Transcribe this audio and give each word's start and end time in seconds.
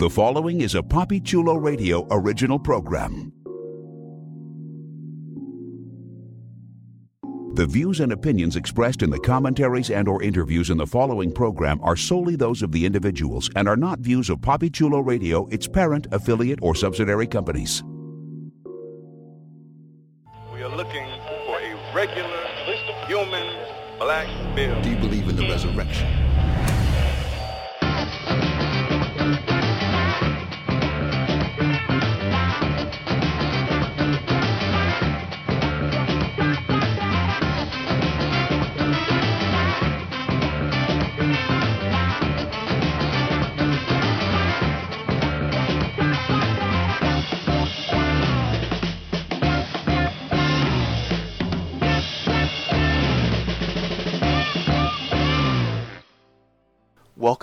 The 0.00 0.08
following 0.08 0.62
is 0.62 0.74
a 0.76 0.82
Poppy 0.82 1.20
Chulo 1.20 1.56
Radio 1.56 2.06
original 2.10 2.58
program. 2.58 3.34
The 7.52 7.66
views 7.66 8.00
and 8.00 8.10
opinions 8.10 8.56
expressed 8.56 9.02
in 9.02 9.10
the 9.10 9.18
commentaries 9.18 9.90
and 9.90 10.08
or 10.08 10.22
interviews 10.22 10.70
in 10.70 10.78
the 10.78 10.86
following 10.86 11.30
program 11.30 11.80
are 11.82 11.96
solely 11.96 12.34
those 12.34 12.62
of 12.62 12.72
the 12.72 12.86
individuals 12.86 13.50
and 13.56 13.68
are 13.68 13.76
not 13.76 13.98
views 14.00 14.30
of 14.30 14.40
Poppy 14.40 14.70
Chulo 14.70 15.00
Radio, 15.00 15.46
its 15.48 15.68
parent, 15.68 16.06
affiliate, 16.12 16.60
or 16.62 16.74
subsidiary 16.74 17.26
companies. 17.26 17.82
We 20.50 20.62
are 20.62 20.74
looking 20.74 21.10
for 21.46 21.60
a 21.60 21.92
regular, 21.94 22.46
human, 23.06 23.54
black 23.98 24.28
male. 24.54 24.80
Do 24.80 24.88
you 24.88 24.96
believe 24.96 25.28
in 25.28 25.36
the 25.36 25.46
resurrection? 25.46 26.29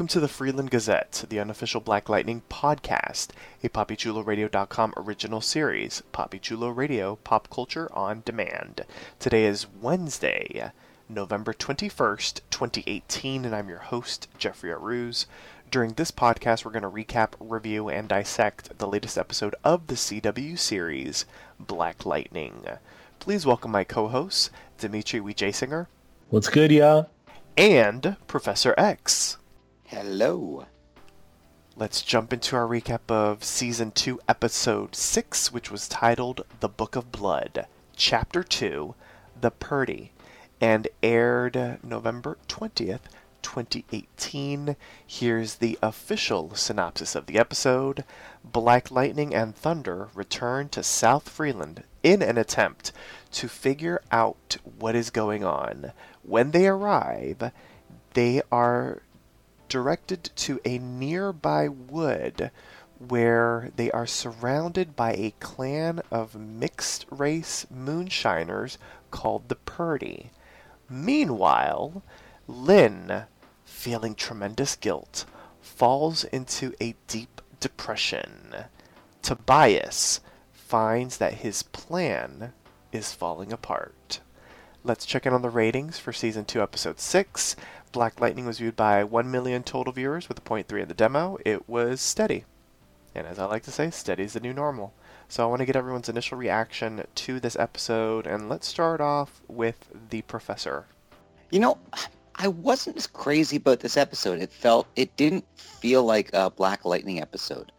Welcome 0.07 0.21
to 0.21 0.25
the 0.25 0.33
Freeland 0.33 0.71
Gazette, 0.71 1.25
the 1.27 1.41
unofficial 1.41 1.81
Black 1.81 2.07
Lightning 2.07 2.41
podcast, 2.49 3.31
a 3.61 3.67
PoppyChuloRadio.com 3.67 4.93
original 4.95 5.41
series. 5.41 6.01
Poppy 6.13 6.39
Chulo 6.39 6.69
Radio, 6.69 7.17
pop 7.25 7.49
culture 7.49 7.89
on 7.91 8.21
demand. 8.23 8.85
Today 9.19 9.43
is 9.43 9.67
Wednesday, 9.81 10.71
November 11.09 11.51
21st, 11.51 12.39
2018, 12.49 13.43
and 13.43 13.53
I'm 13.53 13.67
your 13.67 13.79
host, 13.79 14.29
Jeffrey 14.37 14.69
Aruz. 14.69 15.25
During 15.69 15.91
this 15.91 16.11
podcast, 16.11 16.63
we're 16.63 16.71
going 16.71 16.83
to 16.83 16.89
recap, 16.89 17.33
review, 17.41 17.89
and 17.89 18.07
dissect 18.07 18.77
the 18.77 18.87
latest 18.87 19.17
episode 19.17 19.55
of 19.65 19.87
the 19.87 19.95
CW 19.95 20.57
series, 20.57 21.25
Black 21.59 22.05
Lightning. 22.05 22.63
Please 23.19 23.45
welcome 23.45 23.71
my 23.71 23.83
co 23.83 24.07
hosts, 24.07 24.51
Dimitri 24.77 25.19
Wiejasinger 25.19 25.87
What's 26.29 26.47
good, 26.47 26.71
y'all? 26.71 27.09
and 27.57 28.15
Professor 28.27 28.73
X. 28.77 29.35
Hello. 29.89 30.65
Let's 31.77 32.01
jump 32.01 32.33
into 32.33 32.57
our 32.57 32.67
recap 32.67 33.09
of 33.09 33.41
Season 33.41 33.91
2, 33.91 34.19
Episode 34.27 34.97
6, 34.97 35.53
which 35.53 35.71
was 35.71 35.87
titled 35.87 36.43
The 36.59 36.67
Book 36.67 36.97
of 36.97 37.09
Blood, 37.09 37.67
Chapter 37.95 38.43
2, 38.43 38.95
The 39.39 39.49
Perdi, 39.49 40.09
and 40.59 40.89
aired 41.01 41.79
November 41.81 42.37
20th, 42.49 42.99
2018. 43.41 44.75
Here's 45.07 45.55
the 45.55 45.79
official 45.81 46.53
synopsis 46.53 47.15
of 47.15 47.25
the 47.25 47.39
episode 47.39 48.03
Black 48.43 48.91
Lightning 48.91 49.33
and 49.33 49.55
Thunder 49.55 50.09
return 50.13 50.67
to 50.67 50.83
South 50.83 51.29
Freeland 51.29 51.83
in 52.03 52.21
an 52.21 52.37
attempt 52.37 52.91
to 53.31 53.47
figure 53.47 54.01
out 54.11 54.57
what 54.77 54.97
is 54.97 55.09
going 55.09 55.45
on. 55.45 55.93
When 56.23 56.51
they 56.51 56.67
arrive, 56.67 57.53
they 58.15 58.41
are 58.51 59.01
directed 59.67 60.29
to 60.35 60.59
a 60.65 60.77
nearby 60.77 61.67
wood 61.67 62.51
where 62.99 63.71
they 63.75 63.91
are 63.91 64.07
surrounded 64.07 64.95
by 64.95 65.13
a 65.13 65.33
clan 65.39 66.01
of 66.11 66.35
mixed 66.35 67.05
race 67.09 67.67
moonshiners 67.69 68.77
called 69.11 69.49
the 69.49 69.55
Perdi. 69.55 70.29
Meanwhile, 70.89 72.01
Lynn, 72.47 73.25
feeling 73.65 74.15
tremendous 74.15 74.75
guilt, 74.75 75.25
falls 75.61 76.23
into 76.23 76.73
a 76.81 76.95
deep 77.07 77.41
depression. 77.59 78.55
Tobias 79.21 80.21
finds 80.51 81.17
that 81.17 81.35
his 81.35 81.63
plan 81.63 82.53
is 82.91 83.13
falling 83.13 83.51
apart. 83.51 84.21
Let's 84.83 85.05
check 85.05 85.25
in 85.25 85.33
on 85.33 85.41
the 85.41 85.49
ratings 85.49 85.99
for 85.99 86.13
season 86.13 86.45
2, 86.45 86.61
episode 86.61 86.99
6. 86.99 87.55
Black 87.97 88.21
Lightning 88.21 88.45
was 88.45 88.59
viewed 88.59 88.75
by 88.75 89.03
1 89.03 89.31
million 89.31 89.63
total 89.63 89.91
viewers 89.91 90.29
with 90.29 90.37
a 90.37 90.41
0.3 90.41 90.83
in 90.83 90.87
the 90.87 90.93
demo. 90.93 91.35
It 91.43 91.67
was 91.67 91.99
steady. 91.99 92.45
And 93.15 93.25
as 93.25 93.39
I 93.39 93.45
like 93.45 93.63
to 93.63 93.71
say, 93.71 93.89
steady 93.89 94.21
is 94.21 94.33
the 94.33 94.39
new 94.39 94.53
normal. 94.53 94.93
So 95.27 95.43
I 95.43 95.47
want 95.47 95.61
to 95.61 95.65
get 95.65 95.75
everyone's 95.75 96.07
initial 96.07 96.37
reaction 96.37 97.07
to 97.15 97.39
this 97.39 97.55
episode, 97.55 98.27
and 98.27 98.49
let's 98.49 98.67
start 98.67 99.01
off 99.01 99.41
with 99.47 99.89
the 100.11 100.21
professor. 100.21 100.85
You 101.49 101.59
know, 101.59 101.79
I 102.35 102.49
wasn't 102.49 102.97
as 102.97 103.07
crazy 103.07 103.55
about 103.57 103.79
this 103.79 103.97
episode. 103.97 104.43
It 104.43 104.51
felt, 104.51 104.85
it 104.95 105.17
didn't 105.17 105.45
feel 105.55 106.03
like 106.03 106.29
a 106.33 106.51
Black 106.51 106.85
Lightning 106.85 107.19
episode. 107.19 107.71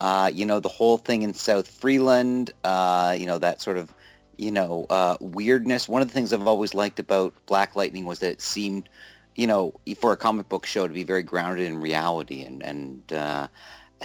Uh, 0.00 0.30
you 0.32 0.46
know, 0.46 0.60
the 0.60 0.68
whole 0.68 0.98
thing 0.98 1.22
in 1.22 1.34
South 1.34 1.66
Freeland, 1.66 2.52
uh, 2.62 3.16
you 3.18 3.26
know, 3.26 3.38
that 3.38 3.60
sort 3.60 3.78
of, 3.78 3.92
you 4.36 4.52
know, 4.52 4.86
uh, 4.90 5.16
weirdness. 5.18 5.88
One 5.88 6.02
of 6.02 6.08
the 6.08 6.14
things 6.14 6.32
I've 6.32 6.46
always 6.46 6.72
liked 6.72 7.00
about 7.00 7.34
Black 7.46 7.74
Lightning 7.74 8.04
was 8.04 8.20
that 8.20 8.30
it 8.30 8.40
seemed, 8.40 8.88
you 9.36 9.46
know, 9.46 9.74
for 10.00 10.12
a 10.12 10.16
comic 10.16 10.48
book 10.48 10.66
show 10.66 10.88
to 10.88 10.92
be 10.92 11.04
very 11.04 11.22
grounded 11.22 11.66
in 11.66 11.78
reality, 11.78 12.42
and 12.42 12.62
and 12.62 13.12
uh, 13.12 13.46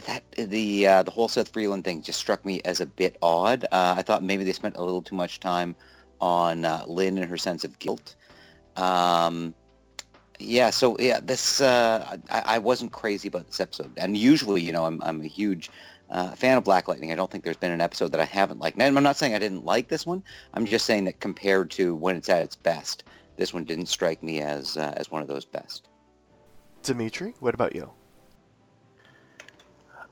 that 0.05 0.23
the 0.33 0.87
uh, 0.87 1.03
the 1.03 1.11
whole 1.11 1.27
South 1.27 1.49
Freeland 1.51 1.83
thing 1.83 2.01
just 2.01 2.19
struck 2.19 2.45
me 2.45 2.61
as 2.65 2.81
a 2.81 2.85
bit 2.85 3.17
odd. 3.21 3.63
Uh, 3.71 3.95
I 3.97 4.01
thought 4.01 4.23
maybe 4.23 4.43
they 4.43 4.53
spent 4.53 4.77
a 4.77 4.83
little 4.83 5.01
too 5.01 5.15
much 5.15 5.39
time 5.39 5.75
on 6.19 6.65
uh, 6.65 6.83
Lynn 6.85 7.17
and 7.17 7.27
her 7.27 7.37
sense 7.37 7.63
of 7.63 7.79
guilt. 7.79 8.15
Um, 8.75 9.55
yeah, 10.37 10.69
so 10.69 10.97
yeah, 10.99 11.19
this 11.21 11.61
uh, 11.61 12.17
I, 12.29 12.55
I 12.55 12.57
wasn't 12.59 12.91
crazy 12.91 13.27
about 13.27 13.47
this 13.47 13.59
episode, 13.59 13.91
and 13.97 14.17
usually, 14.17 14.61
you 14.61 14.73
know, 14.73 14.85
I'm 14.85 15.01
I'm 15.03 15.21
a 15.21 15.27
huge 15.27 15.69
uh, 16.09 16.31
fan 16.31 16.57
of 16.57 16.63
Black 16.63 16.87
Lightning. 16.87 17.11
I 17.11 17.15
don't 17.15 17.31
think 17.31 17.43
there's 17.43 17.57
been 17.57 17.71
an 17.71 17.81
episode 17.81 18.11
that 18.11 18.19
I 18.19 18.25
haven't 18.25 18.59
liked. 18.59 18.77
And 18.77 18.97
I'm 18.97 19.03
not 19.03 19.15
saying 19.15 19.33
I 19.33 19.39
didn't 19.39 19.65
like 19.65 19.87
this 19.87 20.05
one. 20.05 20.23
I'm 20.53 20.65
just 20.65 20.85
saying 20.85 21.05
that 21.05 21.19
compared 21.19 21.71
to 21.71 21.95
when 21.95 22.17
it's 22.17 22.29
at 22.29 22.43
its 22.43 22.55
best, 22.55 23.03
this 23.37 23.53
one 23.53 23.63
didn't 23.63 23.87
strike 23.87 24.21
me 24.23 24.41
as 24.41 24.77
uh, 24.77 24.93
as 24.97 25.11
one 25.11 25.21
of 25.21 25.27
those 25.27 25.45
best. 25.45 25.87
Dimitri, 26.83 27.33
what 27.39 27.53
about 27.53 27.75
you? 27.75 27.89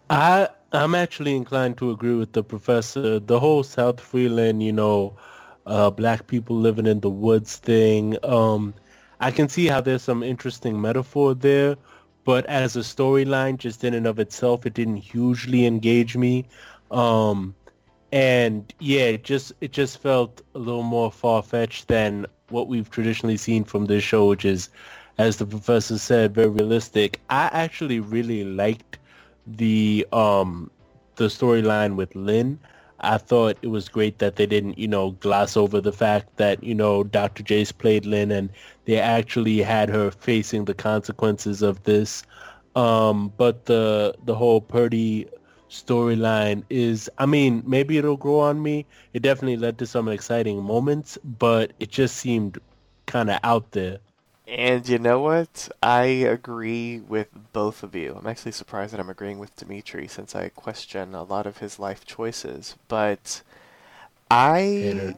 I 0.10 0.50
I'm 0.72 0.96
actually 0.96 1.36
inclined 1.36 1.78
to 1.78 1.92
agree 1.92 2.16
with 2.16 2.34
the 2.34 2.44
professor. 2.44 3.20
The 3.20 3.40
whole 3.40 3.64
South 3.64 4.00
Freeland, 4.00 4.62
you 4.62 4.72
know, 4.72 5.18
uh, 5.66 5.90
black 5.90 6.28
people 6.28 6.58
living 6.58 6.86
in 6.86 7.00
the 7.00 7.10
woods 7.10 7.58
thing. 7.58 8.18
Um, 8.24 8.74
I 9.20 9.32
can 9.32 9.50
see 9.50 9.68
how 9.68 9.82
there's 9.82 10.04
some 10.04 10.24
interesting 10.24 10.80
metaphor 10.80 11.36
there, 11.36 11.76
but 12.24 12.46
as 12.46 12.76
a 12.76 12.80
storyline, 12.80 13.58
just 13.58 13.84
in 13.84 13.94
and 13.94 14.08
of 14.08 14.20
itself, 14.20 14.66
it 14.66 14.74
didn't 14.74 14.98
hugely 14.98 15.66
engage 15.66 16.16
me. 16.16 16.46
Um, 16.92 17.56
and 18.12 18.74
yeah, 18.80 19.06
it 19.06 19.24
just 19.24 19.54
it 19.62 19.72
just 19.72 20.00
felt 20.00 20.42
a 20.56 20.60
little 20.60 20.84
more 20.84 21.12
far 21.12 21.44
fetched 21.44 21.88
than 21.88 22.26
what 22.52 22.68
we've 22.68 22.90
traditionally 22.90 23.38
seen 23.38 23.64
from 23.64 23.86
this 23.86 24.04
show, 24.04 24.28
which 24.28 24.46
is, 24.46 24.70
as 25.18 25.38
the 25.38 25.46
professor 25.46 25.98
said, 25.98 26.34
very 26.34 26.50
realistic. 26.50 27.20
I 27.30 27.50
actually 27.52 28.00
really 28.00 28.44
liked 28.44 28.98
the 29.48 30.06
um 30.14 30.70
the 31.16 31.26
storyline 31.26 31.96
with 31.96 32.16
Lynn. 32.16 32.60
I 33.02 33.18
thought 33.18 33.58
it 33.62 33.68
was 33.68 33.88
great 33.88 34.20
that 34.20 34.36
they 34.36 34.46
didn't, 34.46 34.78
you 34.78 34.88
know, 34.88 35.12
gloss 35.12 35.56
over 35.56 35.80
the 35.80 35.94
fact 35.94 36.36
that, 36.38 36.62
you 36.64 36.76
know, 36.76 37.04
Dr. 37.04 37.44
Jace 37.44 37.78
played 37.78 38.06
Lynn 38.06 38.32
and 38.32 38.50
they 38.86 39.00
actually 39.00 39.60
had 39.60 39.90
her 39.90 40.12
facing 40.12 40.66
the 40.66 40.74
consequences 40.74 41.62
of 41.62 41.84
this. 41.84 42.24
Um, 42.76 43.32
but 43.38 43.66
the 43.66 44.16
the 44.26 44.36
whole 44.36 44.62
Perdi 44.62 45.28
storyline 45.70 46.64
is 46.70 47.10
I 47.18 47.26
mean, 47.26 47.64
maybe 47.66 47.98
it'll 47.98 48.18
grow 48.18 48.40
on 48.40 48.62
me. 48.62 48.86
It 49.14 49.22
definitely 49.22 49.58
led 49.58 49.78
to 49.80 49.88
some 49.88 50.08
exciting 50.10 50.64
moments, 50.64 51.18
but 51.24 51.74
it 51.80 51.90
just 51.92 52.18
seemed 52.18 52.60
kind 53.06 53.30
of 53.30 53.40
out 53.44 53.72
there. 53.72 54.00
And 54.48 54.88
you 54.90 54.98
know 54.98 55.20
what? 55.20 55.70
I 55.84 56.06
agree 56.06 57.00
with 57.00 57.28
both 57.54 57.84
of 57.84 57.96
you. 57.96 58.16
I'm 58.18 58.26
actually 58.28 58.52
surprised 58.54 58.94
that 58.94 59.00
I'm 59.00 59.10
agreeing 59.10 59.38
with 59.40 59.56
Dimitri 59.56 60.08
since 60.08 60.36
I 60.36 60.50
question 60.50 61.14
a 61.14 61.24
lot 61.24 61.46
of 61.46 61.60
his 61.60 61.78
life 61.80 62.04
choices. 62.06 62.76
But 62.88 63.44
I, 64.32 64.64
Hater. 64.80 65.16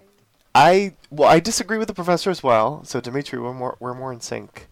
I, 0.56 0.96
well, 1.12 1.30
I 1.30 1.40
disagree 1.40 1.78
with 1.78 1.88
the 1.90 1.94
professor 1.94 2.30
as 2.30 2.44
well. 2.44 2.84
So 2.86 3.02
Dimitri, 3.02 3.40
we're 3.40 3.54
more 3.54 3.78
we're 3.80 3.94
more 3.96 4.14
in 4.14 4.22
sync 4.22 4.68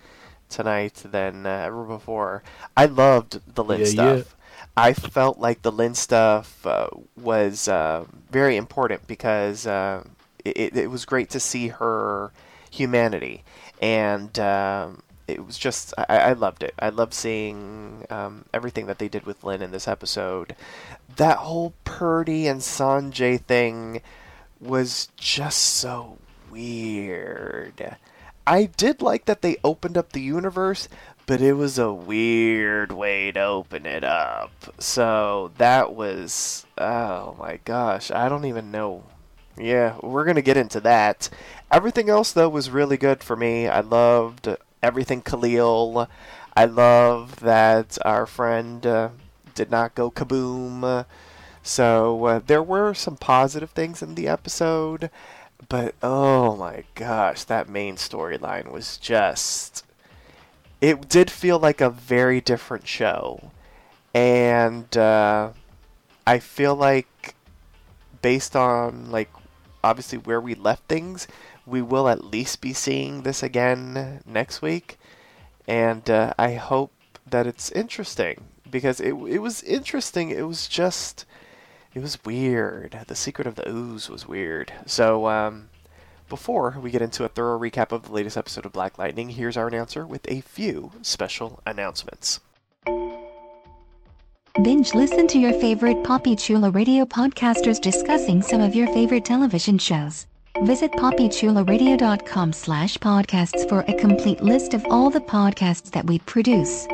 tonight 0.49 0.95
than 1.05 1.45
uh, 1.45 1.49
ever 1.67 1.85
before. 1.85 2.43
I 2.77 2.85
loved 2.87 3.55
the 3.55 3.63
Lynn 3.63 3.85
Yeah, 3.85 3.85
stuff. 3.85 4.35
I 4.77 4.93
felt 4.93 5.39
like 5.39 5.61
the 5.61 5.71
Lynn 5.71 5.95
stuff 5.95 6.65
uh, 6.65 6.89
was 7.17 7.67
uh, 7.67 8.05
very 8.31 8.55
important 8.55 9.07
because 9.07 9.67
uh, 9.67 10.03
it, 10.45 10.75
it 10.75 10.89
was 10.89 11.05
great 11.05 11.29
to 11.31 11.39
see 11.39 11.67
her 11.67 12.31
humanity 12.71 13.43
and 13.81 14.37
um, 14.39 15.01
it 15.27 15.45
was 15.45 15.57
just 15.57 15.93
I, 15.97 16.17
I 16.17 16.33
loved 16.33 16.63
it. 16.63 16.73
I 16.79 16.89
loved 16.89 17.13
seeing 17.13 18.05
um, 18.09 18.45
everything 18.53 18.87
that 18.87 18.99
they 18.99 19.07
did 19.07 19.25
with 19.25 19.43
Lynn 19.43 19.61
in 19.61 19.71
this 19.71 19.87
episode. 19.87 20.55
That 21.15 21.37
whole 21.37 21.73
Perdi 21.85 22.45
and 22.45 22.61
Sanjay 22.61 23.39
thing 23.41 24.01
was 24.59 25.09
just 25.15 25.59
so 25.59 26.17
weird. 26.49 27.97
I 28.45 28.65
did 28.65 29.01
like 29.01 29.25
that 29.25 29.41
they 29.41 29.57
opened 29.63 29.97
up 29.97 30.11
the 30.11 30.21
universe, 30.21 30.89
but 31.29 31.41
it 31.41 31.53
was 31.53 31.77
a 31.77 31.93
weird 31.93 32.91
way 32.91 33.31
to 33.31 33.39
open 33.39 33.85
it 33.85 34.03
up. 34.03 34.49
So 34.79 35.51
that 35.59 35.93
was 35.93 36.65
oh 36.75 37.35
my 37.37 37.59
gosh, 37.65 38.09
I 38.09 38.27
don't 38.27 38.45
even 38.45 38.71
know. 38.71 39.03
Yeah, 39.55 39.97
we're 40.01 40.25
gonna 40.25 40.41
get 40.41 40.57
into 40.57 40.79
that. 40.79 41.29
Everything 41.71 42.09
else 42.09 42.31
though 42.31 42.49
was 42.49 42.71
really 42.71 42.97
good 42.97 43.21
for 43.21 43.35
me. 43.35 43.67
I 43.67 43.81
loved 43.81 44.49
everything 44.81 45.21
Khalil. 45.21 46.09
I 46.57 46.65
love 46.65 47.41
that 47.41 47.99
our 48.03 48.25
friend 48.25 48.83
uh, 48.87 49.09
did 49.53 49.69
not 49.69 49.93
go 49.93 50.09
kaboom. 50.09 51.05
So 51.61 52.25
uh, 52.25 52.39
there 52.43 52.63
were 52.63 52.95
some 52.95 53.17
positive 53.17 53.69
things 53.69 54.01
in 54.01 54.15
the 54.15 54.27
episode, 54.27 55.11
but 55.69 55.93
oh 56.01 56.55
my 56.55 56.85
gosh, 56.95 57.43
that 57.43 57.69
main 57.69 57.97
storyline 57.97 58.71
was 58.71 58.97
just. 58.97 59.83
It 60.81 61.09
did 61.09 61.29
feel 61.29 61.59
like 61.59 61.81
a 61.81 61.89
very 61.89 62.41
different 62.41 62.87
show. 62.87 63.51
And 64.13 64.95
uh, 64.97 65.51
I 66.25 66.39
feel 66.39 66.75
like, 66.75 67.35
based 68.21 68.55
on, 68.55 69.11
like, 69.11 69.29
obviously 69.83 70.17
where 70.17 70.41
we 70.41 70.55
left 70.55 70.83
things, 70.87 71.27
we 71.65 71.81
will 71.81 72.07
at 72.07 72.23
least 72.23 72.61
be 72.61 72.73
seeing 72.73 73.23
this 73.23 73.43
again 73.43 74.21
next 74.25 74.61
week. 74.61 74.97
And 75.67 76.09
uh, 76.09 76.33
I 76.39 76.53
hope 76.53 76.91
that 77.29 77.45
it's 77.45 77.71
interesting 77.71 78.45
because 78.69 78.99
it, 78.99 79.13
it 79.13 79.39
was 79.39 79.61
interesting. 79.63 80.31
It 80.31 80.47
was 80.47 80.67
just 80.67 81.25
it 81.93 82.01
was 82.01 82.23
weird. 82.23 82.97
The 83.07 83.15
secret 83.15 83.47
of 83.47 83.55
the 83.55 83.69
ooze 83.69 84.09
was 84.09 84.27
weird. 84.27 84.71
So, 84.85 85.27
um, 85.27 85.69
before 86.29 86.77
we 86.81 86.91
get 86.91 87.01
into 87.01 87.25
a 87.25 87.27
thorough 87.27 87.59
recap 87.59 87.91
of 87.91 88.03
the 88.03 88.13
latest 88.13 88.37
episode 88.37 88.65
of 88.65 88.71
Black 88.71 88.97
Lightning, 88.97 89.29
here's 89.29 89.57
our 89.57 89.67
announcer 89.67 90.05
with 90.05 90.25
a 90.29 90.41
few 90.41 90.91
special 91.01 91.59
announcements. 91.65 92.39
Binge 94.63 94.93
listen 94.93 95.27
to 95.27 95.39
your 95.39 95.53
favorite 95.53 96.03
Poppy 96.03 96.35
Chulo 96.35 96.69
radio 96.71 97.05
podcasters 97.05 97.79
discussing 97.79 98.41
some 98.41 98.61
of 98.61 98.75
your 98.75 98.87
favorite 98.87 99.25
television 99.25 99.77
shows. 99.77 100.27
Visit 100.63 100.91
poppychuloradio.com 100.93 102.53
slash 102.53 102.97
podcasts 102.97 103.67
for 103.69 103.81
a 103.87 103.93
complete 103.93 104.41
list 104.41 104.73
of 104.73 104.85
all 104.89 105.09
the 105.09 105.21
podcasts 105.21 105.91
that 105.91 106.05
we 106.05 106.19
produce. 106.19 106.87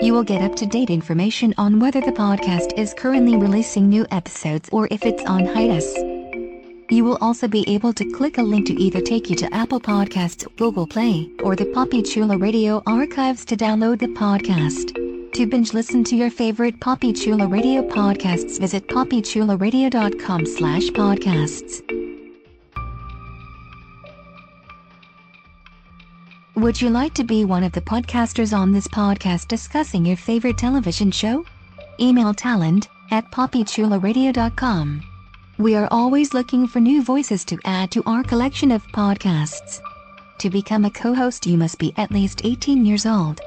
You 0.00 0.14
will 0.14 0.24
get 0.24 0.42
up-to-date 0.42 0.90
information 0.90 1.54
on 1.58 1.78
whether 1.78 2.00
the 2.00 2.12
podcast 2.12 2.78
is 2.78 2.94
currently 2.94 3.36
releasing 3.36 3.88
new 3.88 4.06
episodes 4.10 4.68
or 4.72 4.88
if 4.90 5.04
it's 5.04 5.22
on 5.24 5.44
hiatus. 5.44 6.21
You 6.92 7.04
will 7.04 7.16
also 7.22 7.48
be 7.48 7.66
able 7.66 7.94
to 7.94 8.04
click 8.04 8.36
a 8.36 8.42
link 8.42 8.66
to 8.66 8.74
either 8.74 9.00
take 9.00 9.30
you 9.30 9.36
to 9.36 9.54
Apple 9.54 9.80
Podcasts, 9.80 10.46
Google 10.58 10.86
Play, 10.86 11.30
or 11.42 11.56
the 11.56 11.64
Poppy 11.64 12.02
Chulo 12.02 12.36
Radio 12.36 12.82
archives 12.86 13.46
to 13.46 13.56
download 13.56 13.98
the 13.98 14.08
podcast. 14.08 14.92
To 15.32 15.46
binge 15.46 15.72
listen 15.72 16.04
to 16.04 16.14
your 16.14 16.28
favorite 16.28 16.78
Poppy 16.80 17.14
Chulo 17.14 17.46
Radio 17.46 17.80
podcasts, 17.80 18.60
visit 18.60 18.88
poppychuloradio.com 18.88 20.44
slash 20.44 20.82
podcasts. 20.88 21.80
Would 26.56 26.82
you 26.82 26.90
like 26.90 27.14
to 27.14 27.24
be 27.24 27.46
one 27.46 27.64
of 27.64 27.72
the 27.72 27.80
podcasters 27.80 28.54
on 28.54 28.70
this 28.70 28.86
podcast 28.86 29.48
discussing 29.48 30.04
your 30.04 30.18
favorite 30.18 30.58
television 30.58 31.10
show? 31.10 31.46
Email 31.98 32.34
talent 32.34 32.90
at 33.10 33.24
poppychuloradio.com. 33.30 35.11
We 35.62 35.76
are 35.76 35.86
always 35.92 36.34
looking 36.34 36.66
for 36.66 36.80
new 36.80 37.04
voices 37.04 37.44
to 37.44 37.56
add 37.64 37.92
to 37.92 38.02
our 38.04 38.24
collection 38.24 38.72
of 38.72 38.84
podcasts. 38.88 39.80
To 40.38 40.50
become 40.50 40.84
a 40.84 40.90
co-host 40.90 41.46
you 41.46 41.56
must 41.56 41.78
be 41.78 41.94
at 41.96 42.10
least 42.10 42.40
18 42.44 42.84
years 42.84 43.06
old. 43.06 43.40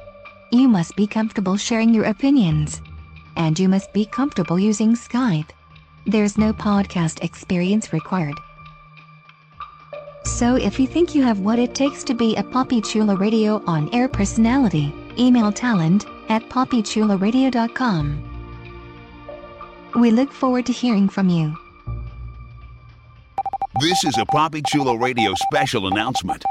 You 0.49 0.69
must 0.69 0.95
be 0.95 1.07
comfortable 1.07 1.57
sharing 1.57 1.93
your 1.93 2.05
opinions. 2.05 2.81
And 3.35 3.59
you 3.59 3.67
must 3.67 3.91
be 3.91 4.05
comfortable 4.05 4.57
using 4.57 4.95
Skype. 4.95 5.49
There's 6.05 6.37
no 6.37 6.53
podcast 6.53 7.21
experience 7.21 7.91
required. 7.91 8.39
So 10.23 10.55
if 10.55 10.79
you 10.79 10.87
think 10.87 11.15
you 11.15 11.23
have 11.23 11.39
what 11.39 11.59
it 11.59 11.75
takes 11.75 12.05
to 12.05 12.13
be 12.13 12.37
a 12.37 12.43
Poppy 12.43 12.79
Chulo 12.79 13.17
Radio 13.17 13.61
on-air 13.67 14.07
personality, 14.07 14.93
email 15.19 15.51
talent 15.51 16.05
at 16.29 16.47
poppychuloradio.com. 16.47 18.23
We 19.97 20.11
look 20.11 20.31
forward 20.31 20.65
to 20.67 20.71
hearing 20.71 21.09
from 21.09 21.27
you. 21.27 21.57
This 23.81 24.05
is 24.05 24.17
a 24.17 24.25
Poppy 24.27 24.61
Chulo 24.61 24.95
Radio 24.95 25.33
special 25.33 25.87
announcement. 25.87 26.45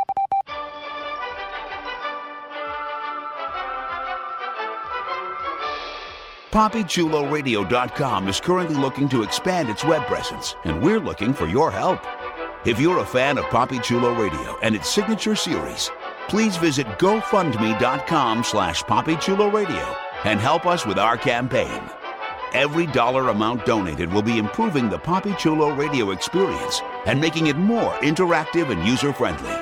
PoppyChuloRadio.com 6.50 8.28
is 8.28 8.40
currently 8.40 8.76
looking 8.76 9.08
to 9.08 9.22
expand 9.22 9.70
its 9.70 9.86
web 9.86 10.06
presence, 10.06 10.54
and 10.64 10.82
we're 10.82 11.00
looking 11.00 11.32
for 11.32 11.46
your 11.46 11.70
help. 11.70 12.00
If 12.66 12.78
you're 12.78 12.98
a 12.98 13.06
fan 13.06 13.38
of 13.38 13.46
Poppy 13.46 13.78
Chulo 13.78 14.14
Radio 14.14 14.58
and 14.62 14.76
its 14.76 14.90
signature 14.90 15.34
series, 15.34 15.90
please 16.28 16.58
visit 16.58 16.86
GoFundMe.com 16.98 18.44
slash 18.44 18.82
PoppyChuloRadio 18.82 19.96
and 20.24 20.38
help 20.40 20.66
us 20.66 20.84
with 20.84 20.98
our 20.98 21.16
campaign. 21.16 21.80
Every 22.54 22.86
dollar 22.86 23.30
amount 23.30 23.66
donated 23.66 24.12
will 24.12 24.22
be 24.22 24.38
improving 24.38 24.88
the 24.88 24.96
Poppy 24.96 25.34
Chulo 25.34 25.74
radio 25.74 26.12
experience 26.12 26.80
and 27.04 27.20
making 27.20 27.48
it 27.48 27.56
more 27.56 27.92
interactive 27.94 28.70
and 28.70 28.86
user-friendly. 28.86 29.56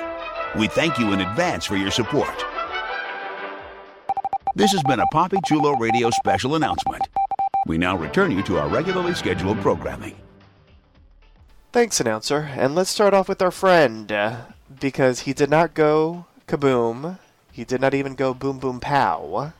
We 0.59 0.67
thank 0.67 0.99
you 0.99 1.11
in 1.11 1.21
advance 1.21 1.65
for 1.65 1.75
your 1.75 1.89
support. 1.89 2.45
This 4.53 4.71
has 4.73 4.83
been 4.83 4.99
a 4.99 5.07
Poppy 5.07 5.37
Chulo 5.43 5.75
Radio 5.77 6.11
special 6.11 6.53
announcement. 6.53 7.01
We 7.65 7.79
now 7.79 7.97
return 7.97 8.29
you 8.29 8.43
to 8.43 8.59
our 8.59 8.69
regularly 8.69 9.15
scheduled 9.15 9.59
programming. 9.61 10.15
Thanks, 11.71 11.99
announcer. 11.99 12.51
And 12.55 12.75
let's 12.75 12.91
start 12.91 13.15
off 13.15 13.27
with 13.27 13.41
our 13.41 13.49
friend, 13.49 14.11
uh, 14.11 14.41
because 14.79 15.21
he 15.21 15.33
did 15.33 15.49
not 15.49 15.73
go 15.73 16.27
kaboom. 16.47 17.17
He 17.51 17.63
did 17.63 17.81
not 17.81 17.95
even 17.95 18.13
go 18.13 18.35
boom 18.35 18.59
boom 18.59 18.79
pow. 18.79 19.53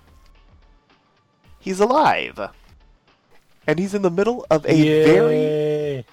He's 1.59 1.79
alive. 1.79 2.51
And 3.65 3.79
he's 3.79 3.93
in 3.93 4.01
the 4.01 4.11
middle 4.11 4.45
of 4.49 4.65
a 4.65 4.75
Yay. 4.75 5.05
very 5.05 6.05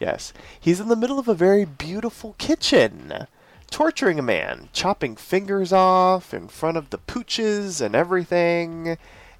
Yes. 0.00 0.32
He's 0.58 0.80
in 0.80 0.88
the 0.88 0.96
middle 0.96 1.18
of 1.18 1.28
a 1.28 1.34
very 1.34 1.66
beautiful 1.66 2.34
kitchen, 2.38 3.26
torturing 3.70 4.18
a 4.18 4.22
man, 4.22 4.70
chopping 4.72 5.14
fingers 5.14 5.72
off 5.72 6.32
in 6.32 6.48
front 6.48 6.78
of 6.78 6.88
the 6.88 6.98
pooches 6.98 7.82
and 7.82 7.94
everything. 7.94 8.96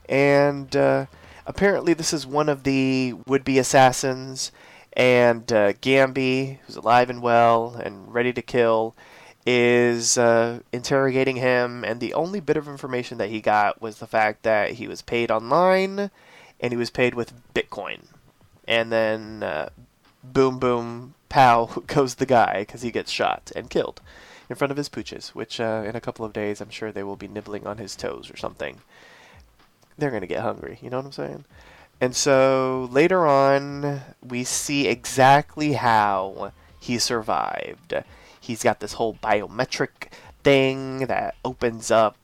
And 0.07 0.77
uh, 0.77 1.07
apparently, 1.47 1.95
this 1.95 2.13
is 2.13 2.27
one 2.27 2.51
of 2.51 2.65
the 2.65 3.15
would 3.27 3.43
be 3.43 3.59
assassins. 3.59 4.53
And 4.93 5.51
uh, 5.51 5.73
Gambi, 5.75 6.59
who's 6.67 6.77
alive 6.77 7.09
and 7.09 7.23
well 7.23 7.75
and 7.83 8.13
ready 8.13 8.33
to 8.35 8.43
kill, 8.43 8.95
is 9.47 10.19
uh, 10.19 10.61
interrogating 10.73 11.37
him. 11.37 11.85
And 11.85 12.01
the 12.01 12.13
only 12.13 12.41
bit 12.41 12.59
of 12.59 12.69
information 12.69 13.17
that 13.17 13.31
he 13.31 13.41
got 13.41 13.81
was 13.81 13.99
the 13.99 14.07
fact 14.07 14.43
that 14.43 14.73
he 14.73 14.87
was 14.87 15.01
paid 15.01 15.31
online 15.31 16.11
and 16.61 16.73
he 16.73 16.77
was 16.77 16.91
paid 16.91 17.15
with 17.15 17.33
Bitcoin. 17.55 18.05
And 18.69 18.93
then 18.93 19.43
uh, 19.43 19.71
boom, 20.23 20.59
boom, 20.59 21.15
pow 21.29 21.67
goes 21.87 22.17
the 22.17 22.27
guy 22.27 22.61
because 22.61 22.83
he 22.83 22.91
gets 22.91 23.11
shot 23.11 23.51
and 23.57 23.71
killed 23.71 24.01
in 24.49 24.57
front 24.57 24.71
of 24.71 24.77
his 24.77 24.89
pooches, 24.89 25.29
which 25.29 25.61
uh, 25.61 25.85
in 25.87 25.97
a 25.97 26.01
couple 26.01 26.25
of 26.25 26.33
days 26.33 26.61
I'm 26.61 26.71
sure 26.71 26.93
they 26.93 27.05
will 27.05 27.17
be 27.17 27.29
nibbling 27.29 27.67
on 27.67 27.79
his 27.79 27.97
toes 27.97 28.31
or 28.31 28.37
something. 28.37 28.81
They're 29.97 30.11
going 30.11 30.23
to 30.23 30.27
get 30.27 30.41
hungry, 30.41 30.79
you 30.83 30.91
know 30.91 30.97
what 30.99 31.07
I'm 31.07 31.13
saying? 31.13 31.45
And 32.01 32.17
so 32.17 32.89
later 32.91 33.27
on, 33.27 34.01
we 34.27 34.45
see 34.45 34.89
exactly 34.89 35.75
how 35.75 36.53
he 36.81 36.99
survived. 36.99 37.95
He's 38.41 38.63
got 38.63 38.81
this 38.81 38.95
whole 38.95 39.15
biometric 39.15 40.11
thing 40.43 41.07
that 41.07 41.35
opens 41.45 41.91
up 41.91 42.20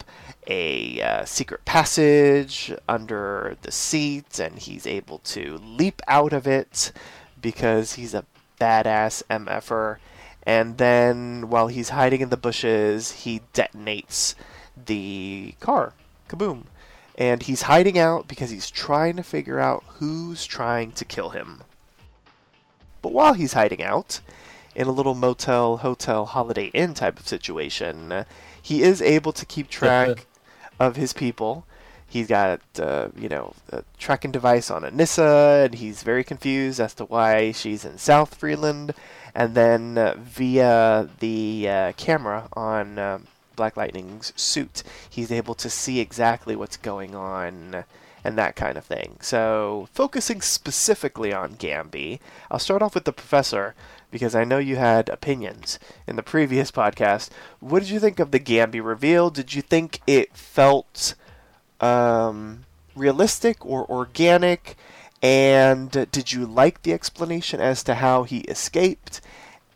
a 0.47 1.01
uh, 1.01 1.25
secret 1.25 1.65
passage 1.65 2.73
under 2.89 3.57
the 3.63 3.73
seat, 3.73 4.39
and 4.39 4.59
he's 4.59 4.87
able 4.87 5.19
to 5.19 5.59
leap 5.59 6.01
out 6.09 6.33
of 6.33 6.47
it 6.47 6.93
because 7.41 7.95
he's 7.95 8.15
a 8.15 8.25
badass 8.61 9.23
MFer. 9.31 9.99
And 10.45 10.79
then 10.79 11.49
while 11.49 11.67
he's 11.67 11.89
hiding 11.91 12.21
in 12.21 12.29
the 12.29 12.37
bushes, 12.37 13.13
he 13.13 13.43
detonates 13.53 14.35
the 14.87 15.55
car. 15.61 15.93
Kaboom. 16.29 16.65
And 17.19 17.43
he's 17.43 17.63
hiding 17.63 17.99
out 17.99 18.29
because 18.29 18.51
he's 18.51 18.71
trying 18.71 19.17
to 19.17 19.23
figure 19.23 19.59
out 19.59 19.83
who's 19.87 20.45
trying 20.45 20.93
to 20.93 21.05
kill 21.05 21.31
him. 21.31 21.63
But 23.03 23.13
while 23.13 23.35
he's 23.35 23.55
hiding 23.55 23.83
out, 23.83 24.21
in 24.77 24.87
a 24.87 24.93
little 24.93 25.15
motel, 25.15 25.79
hotel, 25.79 26.27
holiday 26.27 26.67
inn 26.67 26.93
type 26.93 27.19
of 27.19 27.27
situation, 27.27 28.27
he 28.61 28.83
is 28.83 29.01
able 29.01 29.33
to 29.33 29.47
keep 29.47 29.69
track 29.71 30.27
of 30.79 30.97
his 30.97 31.13
people. 31.13 31.65
He's 32.09 32.29
got, 32.29 32.61
uh, 32.79 33.09
you 33.17 33.29
know, 33.29 33.55
a 33.71 33.83
tracking 33.99 34.31
device 34.31 34.71
on 34.71 34.83
Anissa, 34.83 35.67
and 35.67 35.75
he's 35.75 36.03
very 36.03 36.23
confused 36.23 36.79
as 36.81 36.95
to 36.95 37.05
why 37.05 37.53
she's 37.53 37.85
in 37.85 37.99
South 37.99 38.37
Freeland. 38.37 38.95
And 39.35 39.55
then 39.55 39.99
uh, 39.99 40.15
via 40.17 41.09
the 41.19 41.69
uh, 41.69 41.93
camera 41.97 42.49
on 42.53 42.99
um, 42.99 43.27
Black 43.57 43.77
Lightning's 43.77 44.33
suit, 44.37 44.83
he's 45.11 45.33
able 45.33 45.55
to 45.57 45.69
see 45.69 45.99
exactly 46.01 46.55
what's 46.55 46.77
going 46.77 47.15
on 47.15 47.85
and 48.27 48.37
that 48.37 48.57
kind 48.57 48.77
of 48.77 48.85
thing. 48.85 49.17
So, 49.21 49.89
focusing 49.93 50.41
specifically 50.41 51.33
on 51.33 51.55
Gambi, 51.55 52.19
I'll 52.51 52.59
start 52.59 52.83
off 52.83 52.95
with 52.95 53.05
the 53.05 53.13
professor 53.13 53.75
because 54.17 54.35
I 54.35 54.45
know 54.45 54.57
you 54.57 54.77
had 54.77 55.11
opinions 55.11 55.79
in 56.07 56.17
the 56.17 56.23
previous 56.23 56.71
podcast. 56.71 57.29
What 57.61 57.81
did 57.81 57.91
you 57.91 58.01
think 58.01 58.19
of 58.19 58.31
the 58.31 58.41
Gambi 58.41 58.83
reveal? 58.83 59.29
Did 59.29 59.55
you 59.55 59.61
think 59.61 60.01
it 60.07 60.35
felt 60.35 61.15
um, 61.83 62.65
realistic 62.95 63.67
or 63.67 63.85
organic? 63.91 64.77
And 65.23 65.91
did 66.11 66.33
you 66.33 66.47
like 66.47 66.83
the 66.83 66.95
explanation 66.95 67.61
as 67.61 67.83
to 67.85 67.97
how 67.97 68.23
he 68.23 68.39
escaped? 68.41 69.21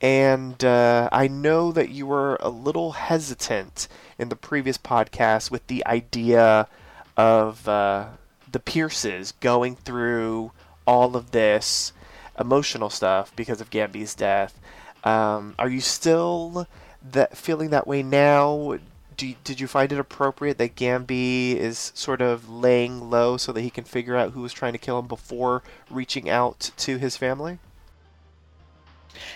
And 0.00 0.64
uh, 0.64 1.10
I 1.12 1.28
know 1.28 1.70
that 1.72 1.90
you 1.90 2.06
were 2.06 2.38
a 2.40 2.48
little 2.48 2.92
hesitant 2.92 3.88
in 4.18 4.30
the 4.30 4.36
previous 4.36 4.78
podcast 4.78 5.50
with 5.50 5.66
the 5.66 5.86
idea 5.86 6.66
of 7.14 7.68
uh, 7.68 8.06
the 8.50 8.60
Pierces 8.60 9.32
going 9.40 9.76
through 9.76 10.52
all 10.86 11.14
of 11.14 11.32
this 11.32 11.92
emotional 12.40 12.90
stuff 12.90 13.34
because 13.36 13.60
of 13.60 13.70
Gambi's 13.70 14.14
death. 14.14 14.58
Um, 15.04 15.54
are 15.58 15.68
you 15.68 15.80
still 15.80 16.66
that 17.12 17.36
feeling 17.36 17.70
that 17.70 17.86
way 17.86 18.02
now? 18.02 18.78
You, 19.18 19.34
did 19.44 19.60
you 19.60 19.66
find 19.66 19.92
it 19.92 19.98
appropriate 19.98 20.56
that 20.58 20.76
Gambi 20.76 21.54
is 21.54 21.92
sort 21.94 22.22
of 22.22 22.48
laying 22.48 23.10
low 23.10 23.36
so 23.36 23.52
that 23.52 23.60
he 23.60 23.68
can 23.68 23.84
figure 23.84 24.16
out 24.16 24.32
who 24.32 24.40
was 24.40 24.54
trying 24.54 24.72
to 24.72 24.78
kill 24.78 24.98
him 24.98 25.08
before 25.08 25.62
reaching 25.90 26.30
out 26.30 26.70
to 26.78 26.96
his 26.96 27.18
family? 27.18 27.58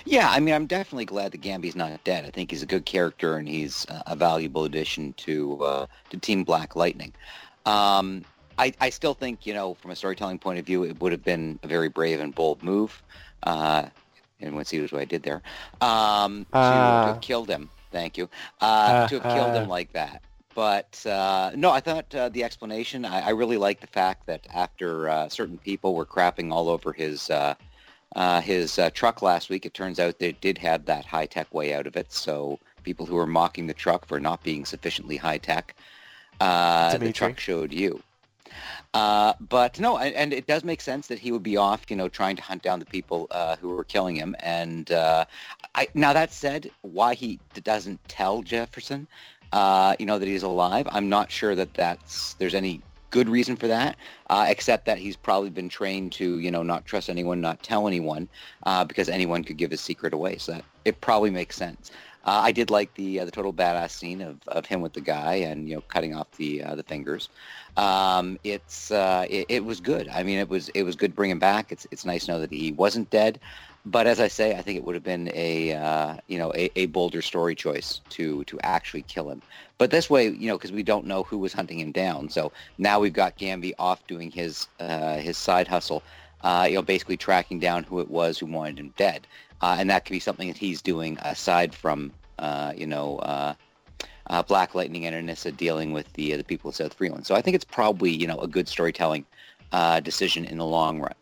Yeah, 0.06 0.30
I 0.30 0.40
mean, 0.40 0.54
I'm 0.54 0.66
definitely 0.66 1.04
glad 1.04 1.32
that 1.32 1.42
Gambi's 1.42 1.76
not 1.76 2.02
dead. 2.04 2.25
I 2.25 2.30
think 2.30 2.50
he's 2.50 2.62
a 2.62 2.66
good 2.66 2.87
character 2.87 3.37
and 3.37 3.46
he's 3.46 3.87
a 4.06 4.16
valuable 4.16 4.64
addition 4.64 5.12
to 5.14 5.62
uh, 5.62 5.87
to 6.11 6.16
Team 6.16 6.44
Black 6.44 6.76
Lightning. 6.76 7.12
Um, 7.66 8.25
I, 8.58 8.73
I 8.80 8.90
still 8.90 9.14
think, 9.14 9.46
you 9.46 9.54
know, 9.54 9.75
from 9.75 9.90
a 9.90 9.96
storytelling 9.96 10.38
point 10.38 10.58
of 10.58 10.66
view, 10.66 10.84
it 10.84 11.00
would 11.00 11.12
have 11.12 11.25
been 11.25 11.58
a 11.62 11.66
very 11.66 11.88
brave 11.88 12.20
and 12.20 12.34
bold 12.34 12.62
move. 12.62 13.02
Uh, 13.42 13.87
anyone 14.40 14.64
see 14.64 14.80
what 14.80 14.94
I 14.94 15.04
did 15.04 15.23
there? 15.23 15.42
Um, 15.80 16.46
to, 16.52 16.58
uh, 16.58 17.04
to, 17.04 17.12
have 17.12 17.20
killed 17.20 17.49
him. 17.49 17.70
Thank 17.90 18.16
you. 18.16 18.28
Uh, 18.61 19.08
to 19.08 19.20
have 19.20 19.34
killed 19.34 19.54
him 19.54 19.68
like 19.68 19.92
that. 19.92 20.23
But 20.54 21.04
uh, 21.04 21.50
no, 21.56 21.70
I 21.70 21.80
thought 21.80 22.14
uh, 22.14 22.28
the 22.28 22.44
explanation. 22.44 23.04
I, 23.04 23.26
I 23.26 23.30
really 23.30 23.56
like 23.56 23.80
the 23.80 23.88
fact 23.88 24.26
that 24.26 24.46
after 24.54 25.08
uh, 25.08 25.28
certain 25.28 25.58
people 25.58 25.94
were 25.94 26.06
crapping 26.06 26.52
all 26.52 26.68
over 26.68 26.92
his 26.92 27.28
uh, 27.28 27.54
uh, 28.14 28.40
his 28.40 28.78
uh, 28.78 28.90
truck 28.90 29.20
last 29.20 29.50
week, 29.50 29.66
it 29.66 29.75
turns 29.75 29.99
out 29.99 30.20
they 30.20 30.32
did 30.32 30.56
have 30.58 30.84
that 30.84 31.04
high 31.04 31.26
tech 31.26 31.52
way 31.52 31.75
out 31.75 31.88
of 31.88 31.96
it. 31.96 32.12
So 32.12 32.61
people 32.84 33.04
who 33.04 33.16
were 33.16 33.26
mocking 33.26 33.66
the 33.66 33.75
truck 33.75 34.06
for 34.06 34.20
not 34.20 34.44
being 34.44 34.64
sufficiently 34.64 35.16
high 35.16 35.38
tech, 35.38 35.75
the 36.38 37.12
truck 37.12 37.40
showed 37.40 37.73
you. 37.73 38.00
Uh, 38.94 39.32
but 39.48 39.80
no, 39.80 39.98
and 39.98 40.32
it 40.32 40.46
does 40.46 40.62
make 40.62 40.80
sense 40.80 41.08
that 41.08 41.18
he 41.18 41.32
would 41.32 41.42
be 41.42 41.56
off, 41.56 41.82
you 41.88 41.96
know, 41.96 42.08
trying 42.08 42.36
to 42.36 42.42
hunt 42.42 42.62
down 42.62 42.78
the 42.78 42.86
people 42.86 43.26
uh, 43.32 43.56
who 43.56 43.70
were 43.70 43.82
killing 43.82 44.14
him. 44.14 44.36
And 44.38 44.92
uh, 44.92 45.24
I, 45.74 45.88
now 45.94 46.12
that 46.12 46.32
said, 46.32 46.70
why 46.82 47.14
he 47.14 47.40
doesn't 47.64 47.98
tell 48.06 48.42
Jefferson, 48.42 49.08
uh, 49.52 49.96
you 49.98 50.06
know, 50.06 50.20
that 50.20 50.28
he's 50.28 50.44
alive, 50.44 50.86
I'm 50.92 51.08
not 51.08 51.28
sure 51.30 51.56
that 51.56 51.74
that's 51.74 52.34
there's 52.34 52.54
any 52.54 52.80
good 53.10 53.28
reason 53.28 53.56
for 53.56 53.66
that, 53.66 53.96
uh, 54.30 54.46
except 54.48 54.86
that 54.86 54.98
he's 54.98 55.16
probably 55.16 55.50
been 55.50 55.68
trained 55.68 56.12
to, 56.12 56.38
you 56.38 56.50
know, 56.50 56.62
not 56.62 56.86
trust 56.86 57.10
anyone, 57.10 57.40
not 57.40 57.62
tell 57.64 57.88
anyone, 57.88 58.28
because 58.86 59.08
anyone 59.08 59.42
could 59.42 59.56
give 59.56 59.72
his 59.72 59.80
secret 59.80 60.14
away. 60.14 60.36
So 60.38 60.52
that 60.52 60.64
it 60.84 61.00
probably 61.00 61.30
makes 61.30 61.56
sense. 61.56 61.90
Uh, 62.24 62.40
I 62.44 62.52
did 62.52 62.70
like 62.70 62.94
the 62.94 63.20
uh, 63.20 63.24
the 63.26 63.30
total 63.30 63.52
badass 63.52 63.90
scene 63.90 64.22
of, 64.22 64.36
of 64.48 64.64
him 64.64 64.80
with 64.80 64.94
the 64.94 65.00
guy 65.00 65.34
and 65.34 65.68
you 65.68 65.74
know 65.74 65.82
cutting 65.82 66.14
off 66.14 66.30
the 66.32 66.62
uh, 66.62 66.74
the 66.74 66.82
fingers. 66.82 67.28
Um, 67.76 68.38
it's 68.44 68.90
uh, 68.90 69.26
it, 69.28 69.46
it, 69.48 69.64
was 69.64 69.80
good. 69.80 70.08
I 70.08 70.22
mean, 70.22 70.38
it 70.38 70.48
was 70.48 70.70
it 70.70 70.84
was 70.84 70.96
good 70.96 71.10
to 71.10 71.14
bring 71.16 71.30
him 71.30 71.38
back. 71.38 71.70
It's 71.70 71.86
it's 71.90 72.04
nice 72.04 72.26
to 72.26 72.32
know 72.32 72.40
that 72.40 72.50
he 72.50 72.72
wasn't 72.72 73.10
dead. 73.10 73.40
But 73.86 74.06
as 74.06 74.18
I 74.18 74.28
say, 74.28 74.56
I 74.56 74.62
think 74.62 74.78
it 74.78 74.84
would 74.84 74.94
have 74.94 75.04
been 75.04 75.30
a 75.34 75.74
uh, 75.74 76.16
you 76.26 76.38
know 76.38 76.50
a, 76.54 76.70
a, 76.76 76.86
bolder 76.86 77.20
story 77.20 77.54
choice 77.54 78.00
to 78.10 78.42
to 78.44 78.58
actually 78.60 79.02
kill 79.02 79.28
him. 79.28 79.42
But 79.76 79.90
this 79.90 80.08
way, 80.08 80.28
you 80.28 80.48
know, 80.48 80.56
because 80.56 80.72
we 80.72 80.82
don't 80.82 81.06
know 81.06 81.24
who 81.24 81.36
was 81.36 81.52
hunting 81.52 81.78
him 81.78 81.92
down. 81.92 82.30
So 82.30 82.52
now 82.78 83.00
we've 83.00 83.12
got 83.12 83.36
Gambi 83.36 83.74
off 83.78 84.06
doing 84.06 84.30
his 84.30 84.66
uh, 84.80 85.18
his 85.18 85.36
side 85.36 85.68
hustle. 85.68 86.02
you 86.42 86.74
know, 86.74 86.82
basically 86.82 87.18
tracking 87.18 87.58
down 87.58 87.84
who 87.84 88.00
it 88.00 88.10
was 88.10 88.38
who 88.38 88.46
wanted 88.46 88.78
him 88.78 88.94
dead 88.96 89.26
uh, 89.62 89.76
and 89.78 89.90
that 89.90 90.04
could 90.04 90.12
be 90.12 90.20
something 90.20 90.49
that 90.49 90.56
he's 90.56 90.82
doing 90.82 91.18
aside 91.23 91.75
from 91.75 92.12
uh, 92.38 92.73
you 92.76 92.87
know 92.87 93.18
uh, 93.18 93.54
uh 94.28 94.42
Black 94.42 94.75
Lightning 94.75 95.06
and 95.06 95.28
Anissa 95.28 95.56
dealing 95.56 95.92
with 95.92 96.12
the 96.14 96.34
uh, 96.34 96.37
the 96.37 96.44
people 96.44 96.70
of 96.70 96.76
South 96.76 96.94
Freeland. 96.94 97.26
So 97.26 97.34
I 97.34 97.42
think 97.42 97.54
it's 97.54 97.64
probably 97.64 98.11
you 98.11 98.26
know 98.26 98.38
a 98.38 98.49
good 98.49 98.68
storytelling 98.68 99.25
uh, 99.73 100.00
decision 100.00 100.44
in 100.44 100.58
the 100.58 100.64
long 100.66 101.00
run. 101.00 101.14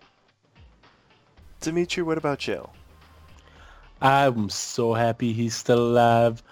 Dimitri, 1.61 2.03
what 2.03 2.19
about 2.19 2.47
you? 2.49 2.69
I'm 4.01 4.49
so 4.49 4.95
happy 4.95 5.33
he's 5.33 5.55
still 5.55 5.79
alive. 5.79 6.43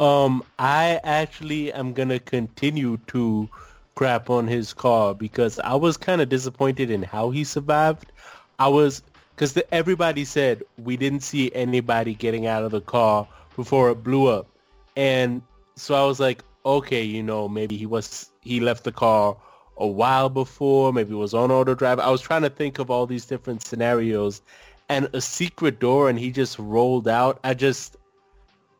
Um, 0.00 0.42
I 0.58 1.00
actually 1.04 1.72
am 1.72 1.92
gonna 1.92 2.18
continue 2.18 2.98
to 3.06 3.48
crap 3.94 4.28
on 4.28 4.46
his 4.46 4.74
car 4.74 5.14
because 5.14 5.58
I 5.60 5.74
was 5.74 5.96
kind 5.96 6.20
of 6.20 6.28
disappointed 6.28 6.90
in 6.90 7.02
how 7.02 7.30
he 7.30 7.44
survived. 7.44 8.12
I 8.58 8.68
was 8.68 9.02
because 9.36 9.60
everybody 9.70 10.24
said 10.24 10.62
we 10.78 10.96
didn't 10.96 11.20
see 11.20 11.52
anybody 11.54 12.14
getting 12.14 12.46
out 12.46 12.64
of 12.64 12.70
the 12.70 12.80
car 12.80 13.28
before 13.54 13.90
it 13.90 14.02
blew 14.02 14.26
up, 14.28 14.48
and 14.96 15.42
so 15.76 15.94
I 15.94 16.06
was 16.06 16.18
like, 16.18 16.42
okay, 16.64 17.02
you 17.02 17.22
know, 17.22 17.48
maybe 17.48 17.76
he 17.76 17.86
was 17.86 18.30
he 18.40 18.60
left 18.60 18.84
the 18.84 18.92
car 18.92 19.36
a 19.76 19.86
while 19.86 20.30
before, 20.30 20.92
maybe 20.92 21.12
it 21.12 21.18
was 21.18 21.34
on 21.34 21.50
auto 21.50 21.74
drive. 21.74 22.00
I 22.00 22.10
was 22.10 22.22
trying 22.22 22.42
to 22.42 22.50
think 22.50 22.78
of 22.78 22.90
all 22.90 23.06
these 23.06 23.26
different 23.26 23.62
scenarios, 23.62 24.40
and 24.88 25.08
a 25.12 25.20
secret 25.20 25.78
door, 25.78 26.08
and 26.08 26.18
he 26.18 26.32
just 26.32 26.58
rolled 26.58 27.06
out. 27.06 27.38
I 27.44 27.52
just 27.52 27.96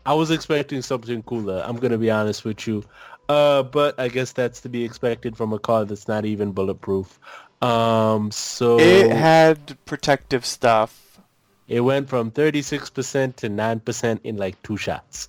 I 0.07 0.15
was 0.15 0.31
expecting 0.31 0.83
something 0.83 1.23
cooler. 1.25 1.63
I'm 1.67 1.77
gonna 1.77 1.99
be 1.99 2.11
honest 2.11 2.45
with 2.45 2.67
you. 2.67 2.83
Uh, 3.29 3.65
but 3.65 3.99
I 3.99 4.09
guess 4.09 4.33
that's 4.33 4.61
to 4.61 4.69
be 4.69 4.85
expected 4.85 5.37
from 5.37 5.53
a 5.53 5.59
car 5.59 5.85
that's 5.85 6.07
not 6.07 6.25
even 6.25 6.53
bulletproof. 6.53 7.19
Um, 7.63 8.31
so 8.31 8.79
it 8.79 9.11
had 9.11 9.77
protective 9.87 10.45
stuff. 10.45 11.21
It 11.69 11.81
went 11.81 12.09
from 12.09 12.31
36% 12.31 13.37
to 13.37 13.49
9% 13.49 14.21
in 14.23 14.37
like 14.37 14.63
two 14.63 14.77
shots. 14.77 15.29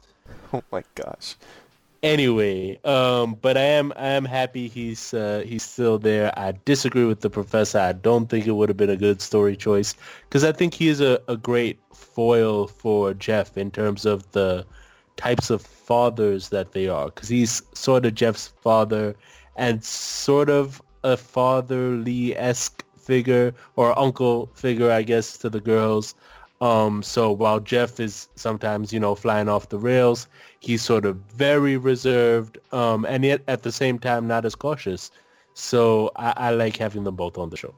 Oh 0.53 0.63
my 0.71 0.83
gosh. 0.95 1.35
Anyway, 2.03 2.79
um, 2.85 3.35
but 3.41 3.57
I 3.57 3.61
am 3.61 3.91
I 3.97 4.09
am 4.09 4.23
happy 4.23 4.67
he's 4.67 5.13
uh, 5.13 5.43
he's 5.45 5.63
still 5.63 5.97
there. 5.97 6.31
I 6.39 6.53
disagree 6.63 7.05
with 7.05 7.21
the 7.21 7.29
professor. 7.29 7.79
I 7.79 7.91
don't 7.91 8.27
think 8.27 8.45
it 8.45 8.51
would 8.51 8.69
have 8.69 8.77
been 8.77 8.91
a 8.91 8.95
good 8.95 9.19
story 9.19 9.57
choice 9.57 9.95
because 10.29 10.43
I 10.43 10.51
think 10.51 10.75
he 10.75 10.89
is 10.89 11.01
a, 11.01 11.19
a 11.27 11.35
great 11.35 11.79
foil 11.93 12.67
for 12.67 13.13
Jeff 13.13 13.57
in 13.57 13.71
terms 13.71 14.05
of 14.05 14.31
the 14.31 14.65
types 15.17 15.49
of 15.49 15.61
fathers 15.61 16.49
that 16.49 16.71
they 16.71 16.87
are 16.87 17.07
because 17.07 17.29
he's 17.29 17.63
sort 17.73 18.05
of 18.05 18.13
Jeff's 18.13 18.47
father 18.61 19.15
and 19.55 19.83
sort 19.83 20.49
of 20.49 20.81
a 21.07 21.15
fatherly-esque 21.15 22.83
figure 22.97 23.53
or 23.77 23.97
uncle 23.97 24.49
figure, 24.53 24.91
I 24.91 25.03
guess, 25.03 25.37
to 25.37 25.49
the 25.49 25.61
girls. 25.61 26.15
Um, 26.59 27.01
so 27.01 27.31
while 27.31 27.61
Jeff 27.61 27.99
is 27.99 28.27
sometimes, 28.35 28.91
you 28.91 28.99
know, 28.99 29.15
flying 29.15 29.47
off 29.47 29.69
the 29.69 29.77
rails, 29.77 30.27
he's 30.59 30.81
sort 30.81 31.05
of 31.05 31.15
very 31.33 31.77
reserved, 31.77 32.57
um, 32.73 33.05
and 33.05 33.23
yet 33.23 33.41
at 33.47 33.63
the 33.63 33.71
same 33.71 33.99
time 33.99 34.27
not 34.27 34.43
as 34.43 34.55
cautious. 34.55 35.11
So 35.53 36.11
I, 36.17 36.33
I 36.35 36.49
like 36.51 36.75
having 36.75 37.05
them 37.05 37.15
both 37.15 37.37
on 37.37 37.49
the 37.51 37.57
show. 37.57 37.73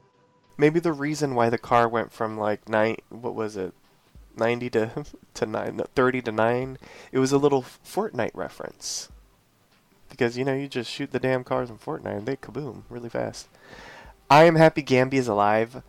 Maybe 0.58 0.80
the 0.80 0.92
reason 0.92 1.34
why 1.36 1.50
the 1.50 1.58
car 1.58 1.88
went 1.88 2.12
from 2.12 2.36
like 2.36 2.68
nine, 2.68 2.96
what 3.10 3.34
was 3.34 3.56
it, 3.56 3.72
ninety 4.36 4.68
to 4.70 5.04
to 5.34 5.46
nine, 5.46 5.80
thirty 5.94 6.20
to 6.22 6.32
nine, 6.32 6.78
it 7.12 7.20
was 7.20 7.30
a 7.32 7.38
little 7.38 7.62
Fortnite 7.62 8.34
reference 8.34 9.08
because 10.10 10.36
you 10.36 10.44
know 10.44 10.54
you 10.54 10.68
just 10.68 10.90
shoot 10.90 11.10
the 11.12 11.18
damn 11.18 11.44
cars 11.44 11.70
in 11.70 11.78
Fortnite 11.78 12.18
and 12.18 12.26
they 12.26 12.36
kaboom 12.36 12.82
really 12.90 13.08
fast. 13.08 13.48
I 14.28 14.44
am 14.44 14.56
happy 14.56 14.82
Gambi 14.82 15.14
is 15.14 15.28
alive. 15.28 15.82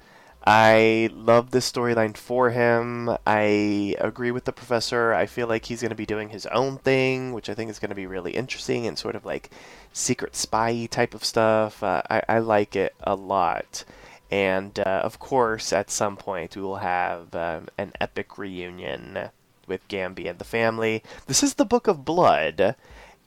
I 0.44 1.10
love 1.13 1.51
this 1.51 1.72
storyline 1.72 2.18
for 2.18 2.50
him. 2.50 3.16
I 3.28 3.96
agree 4.00 4.32
with 4.32 4.46
the 4.46 4.51
professor. 4.51 5.13
I 5.13 5.28
feel 5.28 5.48
like 5.48 5.66
he's 5.66 5.82
going 5.82 5.90
to 5.90 5.96
be 5.96 6.08
doing 6.08 6.30
his 6.30 6.48
own 6.48 6.80
thing, 6.80 7.34
which 7.34 7.50
I 7.50 7.54
think 7.54 7.70
is 7.70 7.78
going 7.78 7.90
to 7.90 7.96
be 7.96 8.08
really 8.08 8.32
interesting 8.32 8.88
and 8.88 8.98
sort 8.98 9.16
of 9.16 9.24
like 9.24 9.51
secret 9.94 10.36
spy 10.36 10.88
type 10.88 11.13
of 11.13 11.24
stuff. 11.24 11.84
Uh, 11.84 12.01
I, 12.10 12.24
I 12.28 12.40
like 12.40 12.75
it 12.75 12.96
a 13.04 13.13
lot. 13.13 13.84
And 14.32 14.80
uh, 14.80 15.01
of 15.04 15.20
course, 15.20 15.72
at 15.74 15.92
some 15.92 16.18
point, 16.18 16.56
we 16.56 16.62
will 16.63 16.78
have 16.78 17.36
um, 17.36 17.68
an 17.78 17.92
epic 18.00 18.38
reunion 18.38 19.30
with 19.68 19.88
Gambi 19.90 20.28
and 20.28 20.40
the 20.40 20.46
family. 20.46 21.04
This 21.28 21.44
is 21.44 21.56
the 21.56 21.66
Book 21.66 21.88
of 21.88 22.04
Blood, 22.06 22.75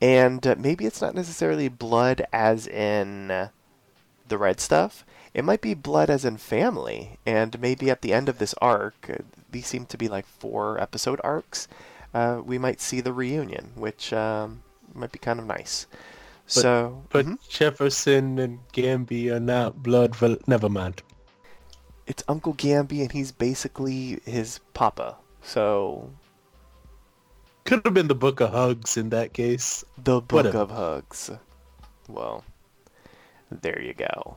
And 0.04 0.46
uh, 0.46 0.54
maybe 0.58 0.84
it's 0.84 1.00
not 1.00 1.14
necessarily 1.14 1.68
blood 1.68 2.26
as 2.30 2.66
in 2.66 3.30
uh, 3.30 3.49
the 4.28 4.37
red 4.37 4.61
stuff. 4.61 5.02
It 5.32 5.44
might 5.46 5.62
be 5.62 5.73
blood 5.73 6.11
as 6.11 6.26
in 6.26 6.37
family. 6.37 7.18
And 7.25 7.58
maybe 7.58 7.88
at 7.88 8.02
the 8.02 8.12
end 8.12 8.28
of 8.28 8.37
this 8.37 8.54
arc, 8.61 9.08
uh, 9.08 9.23
these 9.50 9.66
seem 9.66 9.87
to 9.87 9.96
be 9.96 10.08
like 10.08 10.26
four 10.26 10.78
episode 10.78 11.23
arcs, 11.25 11.68
uh, 12.12 12.42
we 12.44 12.58
might 12.58 12.82
see 12.82 13.00
the 13.00 13.14
reunion, 13.14 13.73
which 13.76 14.12
um, 14.12 14.62
might 14.92 15.11
be 15.11 15.18
kind 15.18 15.40
of 15.40 15.46
nice. 15.46 15.87
But, 16.44 16.52
so, 16.52 17.02
but 17.08 17.25
mhm. 17.25 17.49
Jefferson 17.49 18.38
and 18.38 18.58
Gambi 18.75 19.32
are 19.32 19.40
not 19.40 19.82
blood. 19.82 20.20
Well, 20.20 20.37
never 20.46 20.68
mind. 20.68 21.02
it's 22.06 22.23
Uncle 22.28 22.52
Gambi, 22.54 23.00
and 23.00 23.12
he's 23.12 23.32
basically 23.32 24.20
his 24.26 24.61
papa. 24.75 25.16
So, 25.42 26.11
Could 27.64 27.83
have 27.85 27.94
been 27.94 28.09
the 28.09 28.14
Book 28.14 28.40
of 28.40 28.50
Hugs 28.50 28.97
in 28.97 29.09
that 29.11 29.33
case. 29.33 29.85
the 29.97 30.21
Book 30.21 30.33
Whatever. 30.33 30.59
of 30.59 30.71
Hugs. 30.71 31.30
Well, 32.09 32.44
there 33.50 33.80
you 33.80 33.94
go. 33.94 34.37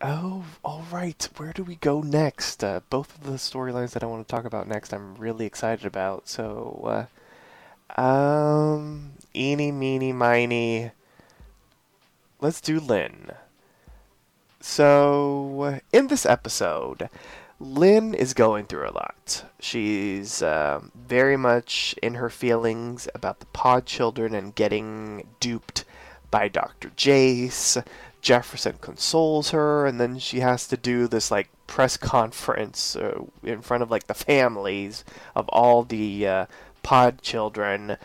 Oh, 0.00 0.44
all 0.64 0.84
right. 0.90 1.28
Where 1.36 1.52
do 1.52 1.62
we 1.62 1.74
go 1.76 2.00
next? 2.00 2.64
Uh, 2.64 2.80
both 2.88 3.14
of 3.16 3.24
the 3.24 3.32
storylines 3.32 3.90
that 3.90 4.02
I 4.02 4.06
want 4.06 4.26
to 4.26 4.34
talk 4.34 4.46
about 4.46 4.66
next, 4.66 4.94
I'm 4.94 5.14
really 5.16 5.44
excited 5.44 5.84
about. 5.84 6.26
So, 6.28 7.06
uh, 7.98 8.00
um, 8.00 9.12
eeny, 9.34 9.70
meeny, 9.70 10.12
miny. 10.12 10.92
Let's 12.40 12.62
do 12.62 12.80
Lynn. 12.80 13.32
So, 14.62 15.80
in 15.92 16.06
this 16.06 16.24
episode, 16.24 17.10
Lynn 17.60 18.14
is 18.14 18.32
going 18.32 18.64
through 18.64 18.88
a 18.88 18.92
lot. 18.92 19.44
She's 19.60 20.42
um, 20.42 20.90
very 20.94 21.36
much 21.36 21.94
in 22.02 22.14
her 22.14 22.30
feelings 22.30 23.06
about 23.14 23.40
the 23.40 23.46
pod 23.46 23.84
children 23.84 24.34
and 24.34 24.54
getting 24.54 25.26
duped 25.40 25.84
by 26.30 26.48
Dr. 26.48 26.88
Jace. 26.90 27.84
Jefferson 28.22 28.76
consoles 28.80 29.50
her, 29.50 29.86
and 29.86 30.00
then 30.00 30.18
she 30.18 30.40
has 30.40 30.66
to 30.68 30.76
do 30.76 31.06
this 31.06 31.30
like 31.30 31.48
press 31.66 31.96
conference 31.96 32.96
uh, 32.96 33.24
in 33.42 33.60
front 33.60 33.82
of 33.82 33.90
like 33.90 34.06
the 34.06 34.14
families 34.14 35.04
of 35.34 35.48
all 35.50 35.84
the 35.84 36.26
uh, 36.26 36.46
pod 36.82 37.22
children, 37.22 37.96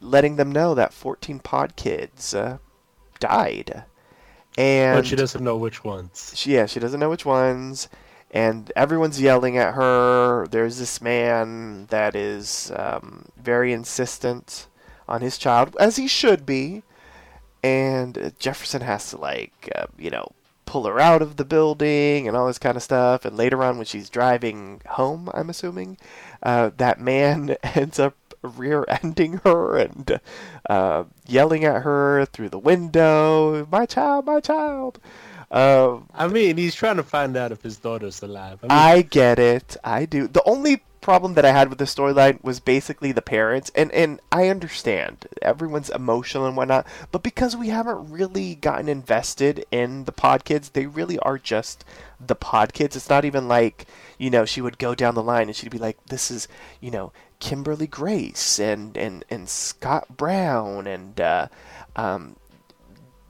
letting 0.00 0.36
them 0.36 0.50
know 0.50 0.74
that 0.74 0.92
14 0.92 1.40
pod 1.40 1.76
kids 1.76 2.34
uh, 2.34 2.58
died. 3.20 3.84
And 4.56 4.98
but 4.98 5.06
she 5.06 5.16
doesn't 5.16 5.42
know 5.42 5.56
which 5.56 5.82
ones. 5.82 6.32
she, 6.36 6.54
yeah, 6.54 6.66
she 6.66 6.78
doesn't 6.80 7.00
know 7.00 7.10
which 7.10 7.24
ones, 7.24 7.88
and 8.32 8.72
everyone's 8.74 9.20
yelling 9.20 9.58
at 9.58 9.74
her. 9.74 10.46
There's 10.50 10.78
this 10.78 11.00
man 11.00 11.86
that 11.86 12.16
is 12.16 12.72
um, 12.74 13.26
very 13.36 13.72
insistent 13.72 14.66
on 15.06 15.20
his 15.20 15.36
child, 15.36 15.76
as 15.78 15.96
he 15.96 16.08
should 16.08 16.46
be, 16.46 16.82
and 17.62 18.32
Jefferson 18.38 18.82
has 18.82 19.10
to 19.10 19.18
like, 19.18 19.70
uh, 19.74 19.86
you 19.98 20.10
know, 20.10 20.32
pull 20.64 20.86
her 20.86 20.98
out 20.98 21.20
of 21.20 21.36
the 21.36 21.44
building 21.44 22.26
and 22.26 22.36
all 22.36 22.46
this 22.46 22.58
kind 22.58 22.76
of 22.76 22.82
stuff. 22.82 23.24
And 23.24 23.36
later 23.36 23.62
on, 23.62 23.76
when 23.76 23.84
she's 23.84 24.08
driving 24.08 24.80
home, 24.88 25.28
I'm 25.34 25.50
assuming, 25.50 25.98
uh, 26.42 26.70
that 26.78 26.98
man 26.98 27.50
ends 27.62 27.98
up 27.98 28.16
rear-ending 28.42 29.34
her 29.44 29.76
and 29.76 30.20
uh, 30.68 31.04
yelling 31.26 31.64
at 31.64 31.82
her 31.82 32.24
through 32.26 32.48
the 32.48 32.58
window, 32.58 33.66
"My 33.70 33.86
child, 33.86 34.26
my 34.26 34.40
child." 34.40 34.98
Uh, 35.52 35.98
I 36.14 36.28
mean, 36.28 36.56
he's 36.56 36.74
trying 36.74 36.96
to 36.96 37.02
find 37.02 37.36
out 37.36 37.52
if 37.52 37.62
his 37.62 37.76
daughter's 37.76 38.22
alive. 38.22 38.60
I 38.62 38.66
mean, 38.66 38.70
I 38.70 39.02
get 39.02 39.38
it. 39.38 39.76
I 39.84 40.06
do. 40.06 40.26
The 40.26 40.42
only 40.44 40.82
problem 41.02 41.34
that 41.34 41.44
I 41.44 41.50
had 41.50 41.68
with 41.68 41.78
the 41.78 41.84
storyline 41.84 42.42
was 42.42 42.58
basically 42.58 43.12
the 43.12 43.20
parents, 43.20 43.70
and 43.74 43.92
and 43.92 44.18
I 44.30 44.48
understand 44.48 45.26
everyone's 45.42 45.90
emotional 45.90 46.46
and 46.46 46.56
whatnot, 46.56 46.86
but 47.10 47.22
because 47.22 47.54
we 47.54 47.68
haven't 47.68 48.10
really 48.10 48.54
gotten 48.54 48.88
invested 48.88 49.66
in 49.70 50.04
the 50.04 50.12
pod 50.12 50.46
kids, 50.46 50.70
they 50.70 50.86
really 50.86 51.18
are 51.18 51.38
just 51.38 51.84
the 52.18 52.36
pod 52.36 52.72
kids. 52.72 52.96
It's 52.96 53.10
not 53.10 53.26
even 53.26 53.46
like 53.46 53.86
you 54.16 54.30
know 54.30 54.46
she 54.46 54.62
would 54.62 54.78
go 54.78 54.94
down 54.94 55.14
the 55.14 55.22
line 55.22 55.48
and 55.48 55.56
she'd 55.56 55.70
be 55.70 55.76
like, 55.76 55.98
"This 56.06 56.30
is 56.30 56.48
you 56.80 56.90
know 56.90 57.12
Kimberly 57.40 57.86
Grace 57.86 58.58
and 58.58 58.96
and 58.96 59.22
and 59.28 59.50
Scott 59.50 60.16
Brown 60.16 60.86
and." 60.86 61.20
Uh, 61.20 61.48
um, 61.94 62.36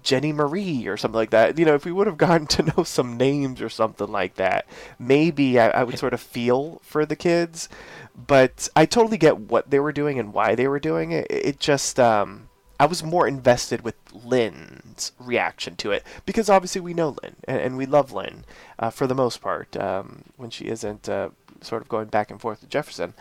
Jenny 0.02 0.32
Marie 0.32 0.86
or 0.86 0.96
something 0.96 1.16
like 1.16 1.30
that. 1.30 1.58
You 1.58 1.64
know, 1.64 1.74
if 1.74 1.84
we 1.84 1.92
would 1.92 2.06
have 2.06 2.18
gotten 2.18 2.46
to 2.48 2.62
know 2.62 2.84
some 2.84 3.16
names 3.16 3.60
or 3.60 3.68
something 3.68 4.10
like 4.10 4.34
that, 4.36 4.66
maybe 4.98 5.58
I, 5.58 5.68
I 5.68 5.84
would 5.84 5.98
sort 5.98 6.14
of 6.14 6.20
feel 6.20 6.80
for 6.82 7.06
the 7.06 7.16
kids. 7.16 7.68
But 8.14 8.68
I 8.76 8.84
totally 8.86 9.16
get 9.16 9.38
what 9.38 9.70
they 9.70 9.80
were 9.80 9.92
doing 9.92 10.18
and 10.18 10.34
why 10.34 10.54
they 10.54 10.68
were 10.68 10.80
doing 10.80 11.12
it. 11.12 11.26
It 11.30 11.58
just, 11.58 11.98
um, 11.98 12.48
I 12.78 12.86
was 12.86 13.02
more 13.02 13.28
invested 13.28 13.82
with 13.82 13.94
Lynn's 14.12 15.12
reaction 15.18 15.76
to 15.76 15.92
it 15.92 16.04
because 16.26 16.50
obviously 16.50 16.80
we 16.80 16.94
know 16.94 17.16
Lynn 17.22 17.36
and, 17.44 17.60
and 17.60 17.76
we 17.76 17.86
love 17.86 18.12
Lynn 18.12 18.44
uh, 18.78 18.90
for 18.90 19.06
the 19.06 19.14
most 19.14 19.40
part 19.40 19.76
um, 19.76 20.24
when 20.36 20.50
she 20.50 20.66
isn't 20.66 21.08
uh, 21.08 21.30
sort 21.64 21.82
of 21.82 21.88
going 21.88 22.08
back 22.08 22.30
and 22.30 22.40
forth 22.40 22.60
with 22.60 22.70
Jefferson. 22.70 23.14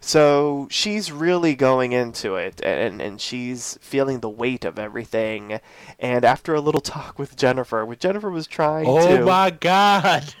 So 0.00 0.66
she's 0.70 1.12
really 1.12 1.54
going 1.54 1.92
into 1.92 2.34
it 2.34 2.60
and, 2.64 3.00
and 3.00 3.20
she's 3.20 3.78
feeling 3.80 4.20
the 4.20 4.28
weight 4.28 4.64
of 4.64 4.78
everything. 4.78 5.60
And 5.98 6.24
after 6.24 6.54
a 6.54 6.60
little 6.60 6.80
talk 6.80 7.18
with 7.18 7.36
Jennifer, 7.36 7.84
with 7.86 8.00
Jennifer 8.00 8.30
was 8.30 8.46
trying 8.46 8.86
to 8.86 8.90
oh 8.90 9.16
to. 9.18 9.24
my 9.24 9.50
god! 9.50 10.34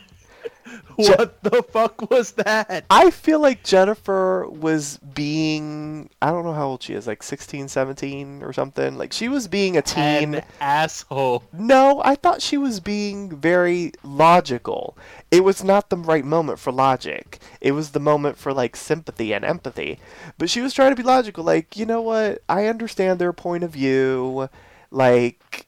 What 0.96 1.42
the 1.42 1.62
fuck 1.62 2.10
was 2.10 2.32
that? 2.32 2.84
I 2.90 3.10
feel 3.10 3.40
like 3.40 3.64
Jennifer 3.64 4.46
was 4.48 4.98
being. 4.98 6.10
I 6.20 6.30
don't 6.30 6.44
know 6.44 6.52
how 6.52 6.68
old 6.68 6.82
she 6.82 6.94
is, 6.94 7.06
like 7.06 7.22
16, 7.22 7.68
17 7.68 8.42
or 8.42 8.52
something. 8.52 8.96
Like 8.96 9.12
she 9.12 9.28
was 9.28 9.48
being 9.48 9.76
a 9.76 9.82
teen. 9.82 10.36
An 10.36 10.44
asshole. 10.60 11.44
No, 11.52 12.02
I 12.04 12.14
thought 12.14 12.42
she 12.42 12.58
was 12.58 12.80
being 12.80 13.34
very 13.34 13.92
logical. 14.02 14.96
It 15.30 15.44
was 15.44 15.64
not 15.64 15.90
the 15.90 15.96
right 15.96 16.24
moment 16.24 16.58
for 16.58 16.72
logic. 16.72 17.38
It 17.60 17.72
was 17.72 17.90
the 17.90 18.00
moment 18.00 18.36
for 18.36 18.52
like 18.52 18.76
sympathy 18.76 19.32
and 19.32 19.44
empathy. 19.44 19.98
But 20.38 20.50
she 20.50 20.60
was 20.60 20.74
trying 20.74 20.90
to 20.90 20.96
be 20.96 21.02
logical, 21.02 21.44
like, 21.44 21.76
you 21.76 21.86
know 21.86 22.00
what? 22.00 22.42
I 22.48 22.66
understand 22.66 23.18
their 23.18 23.32
point 23.32 23.64
of 23.64 23.70
view. 23.70 24.48
Like, 24.90 25.66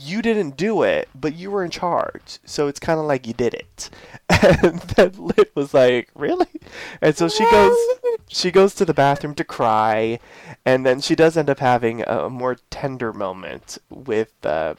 you 0.00 0.22
didn't 0.22 0.56
do 0.56 0.82
it, 0.82 1.08
but 1.14 1.34
you 1.34 1.50
were 1.50 1.64
in 1.64 1.70
charge. 1.70 2.38
So 2.44 2.68
it's 2.68 2.80
kind 2.80 2.98
of 2.98 3.06
like 3.06 3.26
you 3.26 3.32
did 3.34 3.54
it. 3.54 3.90
And 4.62 4.80
then 4.80 5.12
Lit 5.16 5.50
was 5.56 5.74
like, 5.74 6.10
really? 6.14 6.46
And 7.00 7.16
so 7.16 7.28
she 7.28 7.48
goes 7.50 7.76
she 8.28 8.50
goes 8.50 8.74
to 8.74 8.84
the 8.84 8.94
bathroom 8.94 9.34
to 9.34 9.44
cry, 9.44 10.20
and 10.64 10.86
then 10.86 11.00
she 11.00 11.16
does 11.16 11.36
end 11.36 11.50
up 11.50 11.58
having 11.58 12.02
a 12.02 12.30
more 12.30 12.56
tender 12.70 13.12
moment 13.12 13.78
with 13.90 14.32
uh, 14.44 14.74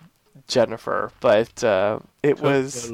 Jennifer, 0.48 1.12
but 1.20 1.64
uh, 1.64 2.00
it 2.24 2.40
was 2.40 2.90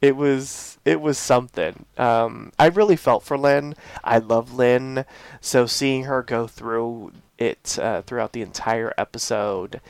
it 0.00 0.16
was 0.16 0.78
it 0.84 1.00
was 1.00 1.16
something. 1.16 1.86
Um, 1.96 2.52
I 2.58 2.66
really 2.66 2.96
felt 2.96 3.22
for 3.22 3.38
Lynn. 3.38 3.74
I 4.02 4.18
love 4.18 4.52
Lynn, 4.52 5.04
so 5.40 5.66
seeing 5.66 6.04
her 6.04 6.22
go 6.22 6.46
through 6.48 7.12
it 7.38 7.78
uh, 7.80 8.02
throughout 8.02 8.32
the 8.32 8.42
entire 8.42 8.92
episode, 8.98 9.80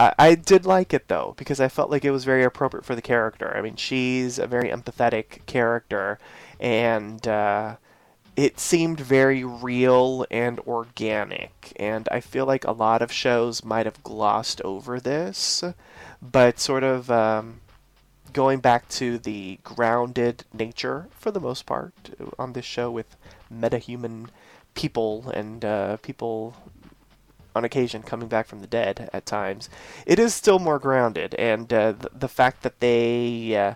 I, 0.00 0.14
I 0.18 0.34
did 0.34 0.64
like 0.64 0.94
it 0.94 1.08
though 1.08 1.34
because 1.36 1.60
I 1.60 1.68
felt 1.68 1.90
like 1.90 2.04
it 2.04 2.10
was 2.10 2.24
very 2.24 2.42
appropriate 2.42 2.84
for 2.86 2.94
the 2.94 3.02
character. 3.02 3.54
I 3.54 3.60
mean, 3.60 3.76
she's 3.76 4.38
a 4.38 4.46
very 4.46 4.70
empathetic 4.70 5.44
character, 5.46 6.18
and 6.58 7.26
uh, 7.28 7.76
it 8.34 8.58
seemed 8.58 8.98
very 8.98 9.44
real 9.44 10.26
and 10.30 10.58
organic. 10.60 11.74
And 11.76 12.08
I 12.10 12.20
feel 12.20 12.46
like 12.46 12.64
a 12.64 12.72
lot 12.72 13.02
of 13.02 13.12
shows 13.12 13.62
might 13.62 13.86
have 13.86 14.02
glossed 14.02 14.62
over 14.62 14.98
this, 14.98 15.62
but 16.22 16.58
sort 16.58 16.82
of. 16.82 17.10
Um, 17.10 17.60
going 18.32 18.60
back 18.60 18.88
to 18.88 19.18
the 19.18 19.58
grounded 19.64 20.44
nature 20.52 21.08
for 21.10 21.32
the 21.32 21.40
most 21.40 21.66
part 21.66 21.92
on 22.38 22.52
this 22.52 22.64
show 22.64 22.88
with 22.88 23.16
metahuman 23.52 24.28
people 24.74 25.28
and 25.34 25.64
uh, 25.64 25.96
people 25.96 26.54
on 27.54 27.64
occasion 27.64 28.02
coming 28.02 28.28
back 28.28 28.46
from 28.46 28.60
the 28.60 28.66
dead 28.66 29.10
at 29.12 29.26
times. 29.26 29.68
It 30.06 30.18
is 30.18 30.34
still 30.34 30.58
more 30.58 30.78
grounded 30.78 31.34
and 31.34 31.72
uh, 31.72 31.92
the, 31.92 32.10
the 32.12 32.28
fact 32.28 32.62
that 32.62 32.80
they 32.80 33.56
uh, 33.56 33.74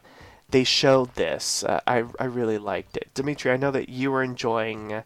they 0.50 0.64
showed 0.64 1.14
this 1.14 1.64
uh, 1.64 1.80
I, 1.86 2.04
I 2.18 2.24
really 2.24 2.58
liked 2.58 2.96
it. 2.96 3.10
Dimitri 3.14 3.50
i 3.50 3.56
know 3.56 3.70
that 3.70 3.88
you 3.88 4.10
were 4.10 4.22
enjoying 4.22 5.02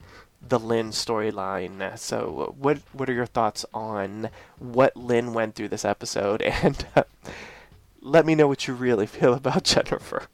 the 0.46 0.58
lynn 0.58 0.90
storyline 0.90 1.98
so 1.98 2.54
what 2.56 2.78
what 2.92 3.10
are 3.10 3.14
your 3.14 3.26
thoughts 3.26 3.64
on 3.74 4.30
what 4.58 4.96
lynn 4.96 5.34
went 5.34 5.54
through 5.54 5.68
this 5.68 5.84
episode? 5.84 6.42
And 6.62 6.86
uh, 6.94 7.02
let 8.00 8.26
me 8.26 8.34
know 8.34 8.48
what 8.48 8.66
you 8.66 8.74
really 8.74 9.06
feel 9.06 9.34
about 9.34 9.64
Jennifer. 9.72 10.28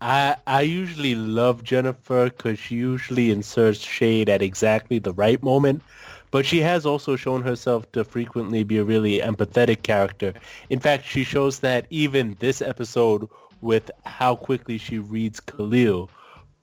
I 0.00 0.36
I 0.46 0.62
usually 0.62 1.14
love 1.14 1.62
Jennifer 1.62 2.24
because 2.24 2.58
she 2.58 2.76
usually 2.76 3.30
inserts 3.30 3.80
shade 3.80 4.28
at 4.28 4.42
exactly 4.42 4.98
the 4.98 5.12
right 5.12 5.42
moment, 5.42 5.82
but 6.30 6.44
she 6.46 6.60
has 6.60 6.86
also 6.86 7.16
shown 7.16 7.42
herself 7.42 7.90
to 7.92 8.04
frequently 8.04 8.62
be 8.64 8.78
a 8.78 8.84
really 8.84 9.18
empathetic 9.20 9.82
character. 9.82 10.32
In 10.70 10.80
fact, 10.80 11.04
she 11.04 11.24
shows 11.24 11.60
that 11.60 11.86
even 11.90 12.36
this 12.40 12.60
episode 12.62 13.28
with 13.60 13.90
how 14.04 14.36
quickly 14.36 14.78
she 14.78 14.98
reads 14.98 15.40
Khalil. 15.40 16.10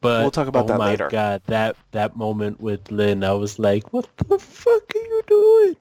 But 0.02 0.22
We'll 0.22 0.32
talk 0.32 0.48
about 0.48 0.66
oh 0.66 0.68
that 0.68 0.78
my 0.78 0.92
later. 0.92 1.08
God, 1.10 1.42
that 1.48 1.76
that 1.92 2.16
moment 2.16 2.60
with 2.62 2.92
Lynn, 2.92 3.24
I 3.24 3.34
was 3.34 3.58
like, 3.60 3.94
"What 3.94 4.08
the 4.18 4.38
fuck 4.38 4.96
are 4.96 5.00
you 5.00 5.22
doing?" 5.28 5.76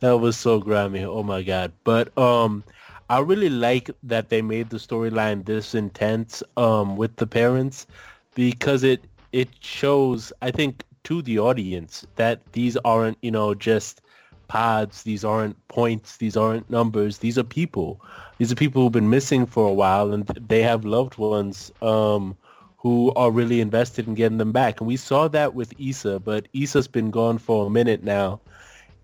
That 0.00 0.18
was 0.18 0.36
so 0.36 0.58
grimy. 0.60 1.04
Oh 1.04 1.22
my 1.22 1.42
god. 1.42 1.72
But 1.84 2.16
um 2.18 2.64
I 3.08 3.18
really 3.20 3.48
like 3.50 3.90
that 4.02 4.28
they 4.28 4.42
made 4.42 4.70
the 4.70 4.76
storyline 4.78 5.44
this 5.44 5.74
intense 5.74 6.42
um 6.56 6.96
with 6.96 7.16
the 7.16 7.26
parents 7.26 7.86
because 8.34 8.82
it 8.82 9.04
it 9.32 9.48
shows 9.60 10.32
I 10.42 10.50
think 10.50 10.84
to 11.04 11.22
the 11.22 11.38
audience 11.38 12.06
that 12.16 12.40
these 12.52 12.76
aren't, 12.84 13.18
you 13.22 13.30
know, 13.30 13.54
just 13.54 14.00
pods, 14.48 15.04
these 15.04 15.24
aren't 15.24 15.56
points, 15.68 16.16
these 16.16 16.36
aren't 16.36 16.68
numbers, 16.68 17.18
these 17.18 17.38
are 17.38 17.44
people. 17.44 18.00
These 18.38 18.50
are 18.50 18.56
people 18.56 18.82
who've 18.82 18.92
been 18.92 19.10
missing 19.10 19.46
for 19.46 19.68
a 19.68 19.72
while 19.72 20.12
and 20.12 20.26
they 20.26 20.62
have 20.62 20.84
loved 20.84 21.18
ones 21.18 21.72
um 21.82 22.36
who 22.78 23.12
are 23.14 23.30
really 23.30 23.60
invested 23.60 24.08
in 24.08 24.14
getting 24.14 24.38
them 24.38 24.52
back. 24.52 24.80
And 24.80 24.88
we 24.88 24.96
saw 24.96 25.28
that 25.28 25.54
with 25.54 25.78
Issa, 25.78 26.18
but 26.20 26.48
Issa's 26.54 26.88
been 26.88 27.10
gone 27.10 27.36
for 27.36 27.66
a 27.66 27.70
minute 27.70 28.02
now. 28.02 28.40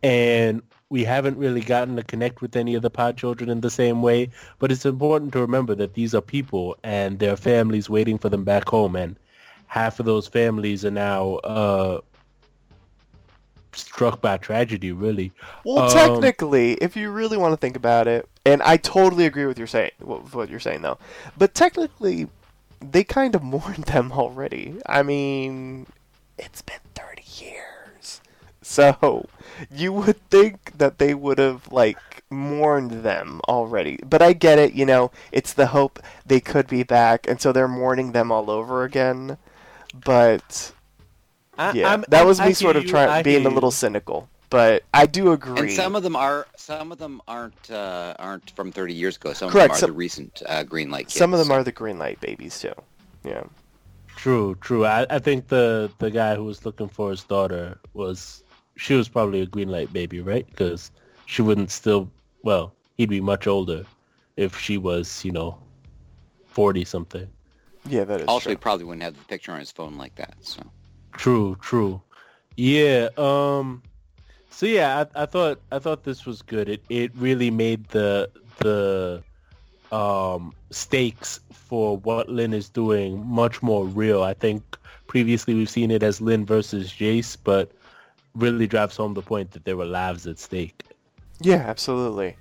And 0.03 0.63
we 0.89 1.05
haven't 1.05 1.37
really 1.37 1.61
gotten 1.61 1.97
to 1.97 2.03
connect 2.03 2.41
with 2.41 2.57
any 2.57 2.75
of 2.75 2.81
the 2.81 2.89
pod 2.89 3.19
children 3.19 3.51
in 3.51 3.61
the 3.61 3.71
same 3.71 4.01
way. 4.01 4.31
But 4.59 4.73
it's 4.73 4.87
important 4.87 5.33
to 5.35 5.41
remember 5.41 5.75
that 5.75 5.93
these 5.93 6.15
are 6.15 6.23
people 6.23 6.77
and 6.85 7.19
their 7.19 7.37
families 7.37 7.91
waiting 7.91 8.17
for 8.17 8.31
them 8.31 8.45
back 8.45 8.67
home. 8.67 8.97
And 8.97 9.17
half 9.67 10.01
of 10.01 10.07
those 10.07 10.27
families 10.29 10.85
are 10.85 10.91
now 10.91 11.37
uh, 11.37 12.01
struck 13.73 14.21
by 14.21 14.37
tragedy, 14.39 14.93
really. 14.93 15.33
Well, 15.65 15.81
Um, 15.81 15.91
technically, 15.91 16.75
if 16.75 16.97
you 16.97 17.11
really 17.11 17.37
want 17.37 17.53
to 17.53 17.57
think 17.57 17.77
about 17.77 18.07
it, 18.09 18.29
and 18.45 18.63
I 18.63 18.77
totally 18.77 19.27
agree 19.27 19.47
with 19.47 19.59
your 19.59 19.67
say 19.67 19.91
with 20.01 20.35
what 20.35 20.49
you're 20.49 20.61
saying 20.61 20.83
though, 20.83 20.99
but 21.37 21.55
technically, 21.55 22.29
they 22.81 23.05
kind 23.05 23.35
of 23.35 23.43
mourned 23.55 23.85
them 23.85 24.13
already. 24.13 24.79
I 24.87 25.03
mean, 25.03 25.87
it's 26.39 26.63
been 26.63 26.81
30 26.95 27.23
years, 27.45 28.21
so 28.63 29.27
you 29.71 29.93
would 29.93 30.29
think 30.31 30.79
that 30.79 30.99
they 30.99 31.15
would 31.15 31.39
have 31.39 31.71
like 31.73 31.99
mourned 32.31 33.03
them 33.05 33.41
already. 33.49 33.99
But 34.05 34.23
I 34.23 34.33
get 34.33 34.59
it, 34.59 34.73
you 34.75 34.87
know, 34.87 35.11
it's 35.33 35.53
the 35.53 35.69
hope 35.69 36.01
they 36.25 36.41
could 36.41 36.67
be 36.69 36.83
back, 36.83 37.29
and 37.29 37.41
so 37.41 37.53
they're 37.53 37.69
mourning 37.69 38.13
them 38.13 38.33
all 38.33 38.51
over 38.51 38.85
again. 38.85 39.39
But 40.05 40.73
I- 41.59 41.73
yeah, 41.73 41.91
I'm- 41.91 42.05
that 42.09 42.27
was 42.27 42.41
I 42.41 42.49
me 42.49 42.53
sort 42.55 42.77
of 42.77 42.87
trying 42.87 43.23
being 43.23 43.47
a 43.47 43.51
little 43.51 43.71
cynical. 43.71 44.29
But 44.49 44.85
I 44.95 45.07
do 45.07 45.33
agree. 45.33 45.59
And 45.61 45.73
some 45.73 45.97
of 45.97 46.03
them 46.05 46.15
are 46.15 46.47
some 46.57 46.93
of 46.93 46.99
them 46.99 47.21
aren't 47.27 47.71
uh, 47.71 48.15
aren't 48.19 48.51
from 48.51 48.71
30 48.71 48.95
years 48.95 49.17
ago. 49.17 49.33
Some 49.33 49.51
Correct, 49.51 49.65
of 49.65 49.69
them 49.71 49.75
are 49.75 49.79
some- 49.81 49.91
the 49.91 49.97
recent 49.97 50.43
uh, 50.47 50.63
green 50.63 50.91
light 50.91 51.07
kids. 51.07 51.19
Some 51.19 51.33
of 51.33 51.41
them 51.41 51.51
are 51.51 51.65
the 51.65 51.73
green 51.73 51.99
light 51.99 52.21
babies 52.21 52.61
too. 52.61 52.73
Yeah. 53.25 53.43
True, 54.15 54.55
true. 54.61 54.87
I, 54.87 55.07
I 55.11 55.19
think 55.19 55.49
the 55.49 55.91
the 55.99 56.11
guy 56.11 56.37
who 56.37 56.45
was 56.45 56.65
looking 56.65 56.89
for 56.89 57.11
his 57.11 57.25
daughter 57.25 57.79
was 57.93 58.45
she 58.77 58.95
was 58.95 59.09
probably 59.09 59.41
a 59.41 59.47
green 59.47 59.69
light 59.69 59.93
baby, 59.93 60.21
right? 60.21 60.47
Because 60.49 60.91
she 61.27 61.43
wouldn't 61.43 61.71
still. 61.71 62.09
Well, 62.43 62.73
he'd 62.97 63.09
be 63.11 63.21
much 63.21 63.47
older 63.49 63.85
if 64.37 64.57
she 64.59 64.79
was, 64.79 65.25
you 65.25 65.33
know, 65.33 65.59
forty 66.47 66.85
something. 66.85 67.27
Yeah, 67.89 68.05
that 68.05 68.21
is 68.21 68.29
Also, 68.29 68.51
he 68.51 68.57
probably 68.57 68.85
wouldn't 68.85 69.03
have 69.03 69.17
the 69.17 69.25
picture 69.25 69.53
on 69.53 69.61
his 69.61 69.71
phone 69.71 69.97
like 69.97 70.15
that. 70.17 70.35
So 70.41 70.63
True, 71.13 71.57
true. 71.61 72.01
Yeah. 72.57 73.09
Um. 73.17 73.83
So 74.51 74.67
yeah, 74.67 75.05
I, 75.15 75.23
I 75.23 75.27
thought 75.27 75.61
I 75.71 75.79
thought 75.79 76.05
this 76.05 76.27
was 76.27 76.43
good. 76.43 76.69
It 76.69 76.83
it 76.89 77.13
really 77.17 77.51
made 77.51 77.87
the 77.89 78.31
the 78.59 79.23
um 79.93 80.53
stakes 80.71 81.41
for 81.53 81.99
what 81.99 82.29
Lynn 82.29 82.53
is 82.53 82.69
doing 82.69 83.25
much 83.27 83.63
more 83.63 83.87
real. 83.87 84.23
I 84.23 84.35
think 84.35 84.63
previously 85.07 85.55
we've 85.55 85.71
seen 85.71 85.91
it 85.91 86.03
as 86.03 86.21
Lynn 86.21 86.45
versus 86.45 86.93
Jace, 86.93 87.37
but 87.43 87.73
really 88.35 88.67
drives 88.67 88.97
home 88.97 89.15
the 89.15 89.23
point 89.23 89.53
that 89.53 89.65
there 89.65 89.77
were 89.77 89.87
lives 89.87 90.27
at 90.27 90.39
stake. 90.39 90.83
Yeah, 91.41 91.57
absolutely. 91.67 92.37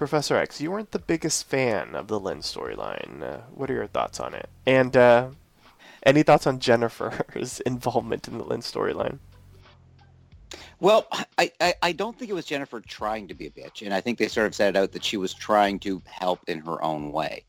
Professor 0.00 0.34
X, 0.34 0.62
you 0.62 0.70
weren't 0.70 0.92
the 0.92 0.98
biggest 0.98 1.46
fan 1.46 1.94
of 1.94 2.08
the 2.08 2.18
Lynn 2.18 2.38
storyline. 2.38 3.22
Uh, 3.22 3.40
what 3.52 3.70
are 3.70 3.74
your 3.74 3.86
thoughts 3.86 4.18
on 4.18 4.32
it? 4.32 4.48
And 4.64 4.96
uh, 4.96 5.28
any 6.04 6.22
thoughts 6.22 6.46
on 6.46 6.58
Jennifer's 6.58 7.60
involvement 7.66 8.26
in 8.26 8.38
the 8.38 8.44
Lynn 8.44 8.62
storyline? 8.62 9.18
Well, 10.80 11.06
I, 11.36 11.52
I, 11.60 11.74
I 11.82 11.92
don't 11.92 12.18
think 12.18 12.30
it 12.30 12.34
was 12.34 12.46
Jennifer 12.46 12.80
trying 12.80 13.28
to 13.28 13.34
be 13.34 13.44
a 13.44 13.50
bitch, 13.50 13.82
and 13.82 13.92
I 13.92 14.00
think 14.00 14.16
they 14.16 14.28
sort 14.28 14.46
of 14.46 14.54
set 14.54 14.70
it 14.70 14.78
out 14.78 14.92
that 14.92 15.04
she 15.04 15.18
was 15.18 15.34
trying 15.34 15.78
to 15.80 16.00
help 16.06 16.40
in 16.48 16.60
her 16.60 16.82
own 16.82 17.12
way. 17.12 17.44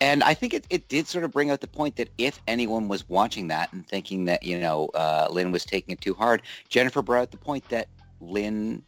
And 0.00 0.22
I 0.22 0.32
think 0.32 0.54
it, 0.54 0.66
it 0.70 0.88
did 0.88 1.06
sort 1.06 1.24
of 1.24 1.32
bring 1.32 1.50
out 1.50 1.60
the 1.60 1.66
point 1.66 1.96
that 1.96 2.08
if 2.16 2.40
anyone 2.46 2.88
was 2.88 3.06
watching 3.10 3.48
that 3.48 3.74
and 3.74 3.86
thinking 3.86 4.24
that, 4.24 4.42
you 4.42 4.58
know, 4.58 4.86
uh, 4.94 5.28
Lynn 5.30 5.52
was 5.52 5.66
taking 5.66 5.92
it 5.92 6.00
too 6.00 6.14
hard, 6.14 6.40
Jennifer 6.70 7.02
brought 7.02 7.20
out 7.20 7.30
the 7.30 7.36
point 7.36 7.68
that 7.68 7.88
Lynn 8.22 8.82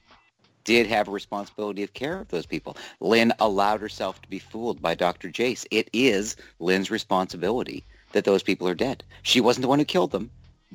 did 0.64 0.86
have 0.86 1.08
a 1.08 1.12
responsibility 1.12 1.82
of 1.82 1.94
care 1.94 2.20
of 2.20 2.28
those 2.28 2.46
people. 2.46 2.76
Lynn 3.00 3.32
allowed 3.38 3.80
herself 3.80 4.20
to 4.22 4.28
be 4.28 4.38
fooled 4.38 4.80
by 4.80 4.94
Dr. 4.94 5.28
Jace. 5.28 5.66
It 5.70 5.88
is 5.92 6.36
Lynn's 6.58 6.90
responsibility 6.90 7.84
that 8.12 8.24
those 8.24 8.42
people 8.42 8.68
are 8.68 8.74
dead. 8.74 9.02
She 9.22 9.40
wasn't 9.40 9.62
the 9.62 9.68
one 9.68 9.78
who 9.78 9.84
killed 9.84 10.10
them, 10.10 10.30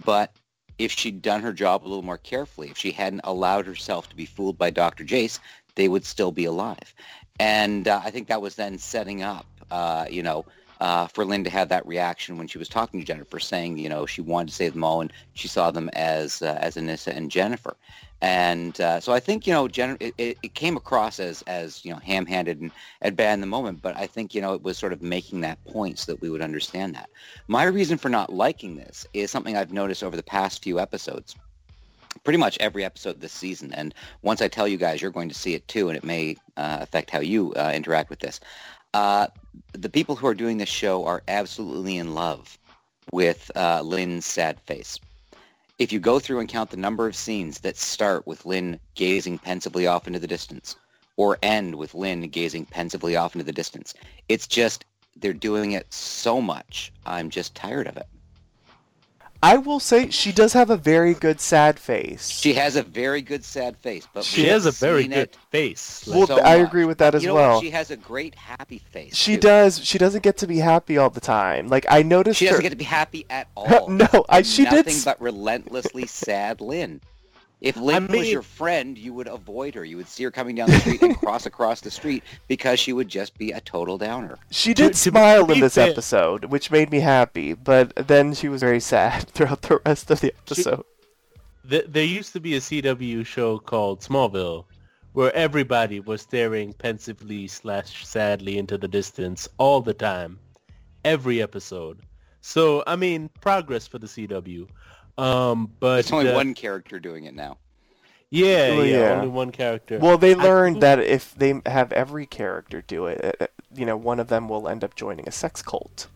but 0.05 0.33
if 0.77 0.91
she'd 0.91 1.21
done 1.21 1.41
her 1.41 1.53
job 1.53 1.83
a 1.83 1.87
little 1.87 2.03
more 2.03 2.17
carefully, 2.17 2.69
if 2.69 2.77
she 2.77 2.91
hadn't 2.91 3.21
allowed 3.23 3.65
herself 3.65 4.09
to 4.09 4.15
be 4.15 4.25
fooled 4.25 4.57
by 4.57 4.69
Dr. 4.69 5.03
Jace, 5.03 5.39
they 5.75 5.87
would 5.87 6.05
still 6.05 6.31
be 6.31 6.45
alive. 6.45 6.93
And 7.39 7.87
uh, 7.87 8.01
I 8.03 8.11
think 8.11 8.27
that 8.27 8.41
was 8.41 8.55
then 8.55 8.77
setting 8.77 9.21
up, 9.21 9.45
uh, 9.71 10.05
you 10.09 10.23
know, 10.23 10.45
uh, 10.79 11.07
for 11.07 11.25
Lynn 11.25 11.43
to 11.43 11.49
have 11.49 11.69
that 11.69 11.85
reaction 11.87 12.37
when 12.37 12.47
she 12.47 12.57
was 12.57 12.69
talking 12.69 12.99
to 12.99 13.05
Jennifer, 13.05 13.39
saying, 13.39 13.77
you 13.77 13.89
know, 13.89 14.05
she 14.05 14.21
wanted 14.21 14.49
to 14.49 14.55
save 14.55 14.73
them 14.73 14.83
all, 14.83 15.01
and 15.01 15.13
she 15.33 15.47
saw 15.47 15.71
them 15.71 15.89
as 15.93 16.41
uh, 16.41 16.57
as 16.61 16.75
Anissa 16.75 17.15
and 17.15 17.31
Jennifer. 17.31 17.75
And 18.19 18.81
uh, 18.81 18.99
so 18.99 19.13
I 19.13 19.19
think, 19.19 19.45
you 19.45 19.53
know, 19.53 19.67
Jen- 19.67 19.97
it, 19.99 20.15
it 20.17 20.53
came 20.55 20.75
across 20.75 21.19
as, 21.19 21.43
as 21.43 21.85
you 21.85 21.93
know, 21.93 21.99
ham-handed 21.99 22.59
and, 22.59 22.71
and 23.01 23.15
bad 23.15 23.35
in 23.35 23.41
the 23.41 23.47
moment, 23.47 23.83
but 23.83 23.95
I 23.95 24.07
think, 24.07 24.33
you 24.33 24.41
know, 24.41 24.55
it 24.55 24.63
was 24.63 24.75
sort 24.75 24.91
of 24.91 25.03
making 25.03 25.41
that 25.41 25.63
point 25.65 25.99
so 25.99 26.11
that 26.11 26.21
we 26.21 26.31
would 26.31 26.41
understand 26.41 26.95
that. 26.95 27.11
My 27.47 27.65
reason 27.65 27.95
for 27.95 28.09
not 28.09 28.33
liking 28.33 28.75
this 28.75 29.05
is 29.13 29.29
something 29.29 29.55
I've 29.55 29.71
noticed 29.71 30.03
over 30.03 30.15
the 30.15 30.23
past 30.23 30.63
few 30.63 30.79
episodes. 30.79 31.35
Pretty 32.23 32.39
much 32.39 32.57
every 32.59 32.83
episode 32.83 33.21
this 33.21 33.33
season. 33.33 33.71
And 33.73 33.93
once 34.23 34.41
I 34.41 34.47
tell 34.47 34.67
you 34.67 34.77
guys, 34.77 34.99
you're 34.99 35.11
going 35.11 35.29
to 35.29 35.35
see 35.35 35.53
it 35.53 35.67
too, 35.67 35.89
and 35.89 35.95
it 35.95 36.03
may 36.03 36.37
uh, 36.57 36.79
affect 36.81 37.11
how 37.11 37.19
you 37.19 37.53
uh, 37.53 37.71
interact 37.75 38.09
with 38.09 38.19
this. 38.19 38.39
Uh, 38.95 39.27
the 39.73 39.89
people 39.89 40.15
who 40.15 40.27
are 40.27 40.33
doing 40.33 40.57
this 40.57 40.69
show 40.69 41.05
are 41.05 41.23
absolutely 41.27 41.97
in 41.97 42.13
love 42.13 42.57
with 43.11 43.51
uh, 43.55 43.81
Lynn's 43.81 44.25
sad 44.25 44.59
face. 44.61 44.99
If 45.79 45.91
you 45.91 45.99
go 45.99 46.19
through 46.19 46.39
and 46.39 46.49
count 46.49 46.71
the 46.71 46.77
number 46.77 47.07
of 47.07 47.15
scenes 47.15 47.59
that 47.59 47.77
start 47.77 48.25
with 48.25 48.45
Lynn 48.45 48.79
gazing 48.95 49.37
pensively 49.37 49.85
off 49.85 50.07
into 50.07 50.19
the 50.19 50.27
distance 50.27 50.75
or 51.17 51.37
end 51.43 51.75
with 51.75 51.93
Lynn 51.93 52.21
gazing 52.29 52.65
pensively 52.65 53.15
off 53.15 53.35
into 53.35 53.45
the 53.45 53.51
distance, 53.51 53.93
it's 54.27 54.47
just, 54.47 54.85
they're 55.15 55.33
doing 55.33 55.73
it 55.73 55.91
so 55.93 56.41
much. 56.41 56.91
I'm 57.05 57.29
just 57.29 57.55
tired 57.55 57.87
of 57.87 57.97
it. 57.97 58.07
I 59.43 59.57
will 59.57 59.79
say 59.79 60.09
she 60.09 60.31
does 60.31 60.53
have 60.53 60.69
a 60.69 60.77
very 60.77 61.13
good 61.13 61.39
sad 61.39 61.79
face. 61.79 62.29
She 62.29 62.53
has 62.55 62.75
a 62.75 62.81
very 62.83 63.21
good 63.21 63.45
sad 63.45 63.77
face, 63.77 64.07
but 64.11 64.23
She 64.23 64.45
has 64.47 64.65
a 64.65 64.71
very 64.71 65.07
good 65.07 65.17
it 65.17 65.37
face. 65.51 66.07
Well, 66.07 66.25
so 66.27 66.39
I 66.39 66.55
agree 66.55 66.85
with 66.85 66.97
that 66.97 67.13
as 67.13 67.21
you 67.21 67.29
know 67.29 67.35
what? 67.35 67.41
well. 67.41 67.61
She 67.61 67.69
has 67.69 67.91
a 67.91 67.97
great 67.97 68.33
happy 68.35 68.79
face. 68.79 69.15
She 69.15 69.35
too. 69.35 69.41
does. 69.41 69.83
She 69.85 69.97
doesn't 69.97 70.23
get 70.23 70.37
to 70.37 70.47
be 70.47 70.57
happy 70.57 70.97
all 70.97 71.09
the 71.11 71.19
time. 71.21 71.67
Like 71.67 71.85
I 71.89 72.01
noticed 72.01 72.39
She 72.39 72.45
doesn't 72.45 72.57
her. 72.57 72.61
get 72.63 72.69
to 72.71 72.75
be 72.75 72.83
happy 72.83 73.25
at 73.29 73.47
all. 73.55 73.87
No, 73.89 74.07
I- 74.29 74.37
And 74.39 74.47
she 74.47 74.63
did 74.65 74.73
nothing 74.73 74.93
s- 74.95 75.05
but 75.05 75.21
relentlessly 75.21 76.07
sad 76.07 76.59
Lynn. 76.59 77.01
If 77.59 77.75
Lynn 77.75 78.03
was 78.03 78.11
mean- 78.11 78.31
your 78.31 78.43
friend, 78.43 78.97
you 78.97 79.13
would 79.13 79.27
avoid 79.27 79.73
her. 79.75 79.83
You 79.83 79.97
would 79.97 80.07
see 80.07 80.23
her 80.23 80.31
coming 80.31 80.55
down 80.55 80.69
the 80.69 80.79
street 80.79 81.01
and 81.01 81.17
cross 81.19 81.47
across 81.47 81.81
the 81.81 81.89
street 81.89 82.23
because 82.47 82.79
she 82.79 82.93
would 82.93 83.07
just 83.07 83.37
be 83.37 83.51
a 83.51 83.61
total 83.61 83.97
downer. 83.97 84.37
She 84.51 84.73
did 84.75 84.93
to 84.93 84.99
smile 84.99 85.47
to 85.47 85.53
in 85.53 85.59
this 85.61 85.75
fair- 85.75 85.89
episode, 85.89 86.45
which 86.45 86.69
made 86.69 86.91
me 86.91 86.99
happy. 86.99 87.53
But 87.53 87.95
then 87.95 88.33
she 88.33 88.47
was 88.47 88.61
very 88.61 88.79
sad 88.79 89.27
throughout 89.33 89.63
the 89.63 89.81
rest 89.85 90.11
of 90.11 90.21
the 90.21 90.33
episode. 90.33 90.83
Th 91.67 91.83
there 91.87 92.05
used 92.05 92.31
to 92.33 92.39
be 92.39 92.55
a 92.55 92.59
CW 92.59 93.25
show 93.25 93.57
called 93.57 94.01
Smallville, 94.01 94.65
where 95.13 95.35
everybody 95.35 95.99
was 95.99 96.21
staring 96.21 96.73
pensively 96.73 97.47
slash 97.47 98.05
sadly 98.05 98.57
into 98.59 98.77
the 98.77 98.87
distance 98.87 99.49
all 99.57 99.81
the 99.81 99.93
time, 99.93 100.39
every 101.03 101.41
episode. 101.41 102.01
So 102.41 102.83
I 102.85 102.95
mean, 102.95 103.29
progress 103.41 103.87
for 103.87 103.97
the 103.97 104.07
CW. 104.07 104.67
Um, 105.17 105.71
but 105.79 105.95
There's 105.95 106.11
only 106.11 106.29
uh, 106.29 106.35
one 106.35 106.53
character 106.53 106.99
doing 106.99 107.25
it 107.25 107.33
now. 107.35 107.57
Yeah, 108.29 108.75
Well, 108.75 108.85
yeah, 108.85 108.97
yeah. 108.99 109.11
only 109.13 109.29
one 109.29 109.51
character. 109.51 109.99
Well, 109.99 110.17
they 110.17 110.35
learned 110.35 110.75
think- 110.75 110.81
that 110.81 110.99
if 110.99 111.33
they 111.35 111.61
have 111.65 111.91
every 111.93 112.25
character 112.25 112.81
do 112.81 113.05
it, 113.05 113.23
uh, 113.23 113.43
uh, 113.45 113.47
you 113.73 113.85
know, 113.85 113.95
one 113.95 114.19
of 114.19 114.27
them 114.27 114.49
will 114.49 114.67
end 114.67 114.83
up 114.83 114.95
joining 114.95 115.27
a 115.27 115.31
sex 115.31 115.61
cult. 115.61 116.07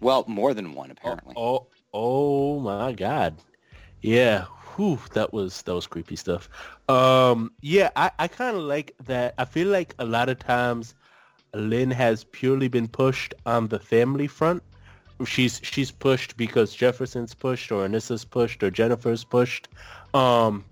Well, 0.00 0.24
more 0.26 0.54
than 0.54 0.74
one 0.74 0.90
apparently. 0.90 1.34
Oh, 1.36 1.66
oh 1.92 2.58
my 2.60 2.92
God. 2.92 3.36
Yeah. 4.00 4.46
Whew, 4.76 4.98
that 5.12 5.32
was 5.32 5.62
that 5.62 5.74
was 5.74 5.86
creepy 5.86 6.16
stuff. 6.16 6.48
Um, 6.88 7.52
yeah, 7.60 7.90
I, 7.96 8.10
I 8.18 8.28
kind 8.28 8.56
of 8.56 8.62
like 8.62 8.94
that. 9.04 9.34
I 9.36 9.44
feel 9.44 9.68
like 9.68 9.94
a 9.98 10.04
lot 10.04 10.28
of 10.28 10.38
times 10.38 10.94
Lynn 11.54 11.90
has 11.90 12.24
purely 12.24 12.68
been 12.68 12.88
pushed 12.88 13.34
on 13.44 13.68
the 13.68 13.78
family 13.78 14.26
front. 14.26 14.62
She's 15.24 15.60
she's 15.62 15.90
pushed 15.90 16.36
because 16.36 16.74
Jefferson's 16.74 17.34
pushed 17.34 17.70
or 17.70 17.86
Anissa's 17.86 18.24
pushed 18.24 18.62
or 18.62 18.70
Jennifer's 18.70 19.24
pushed. 19.24 19.68
Um, 20.14 20.64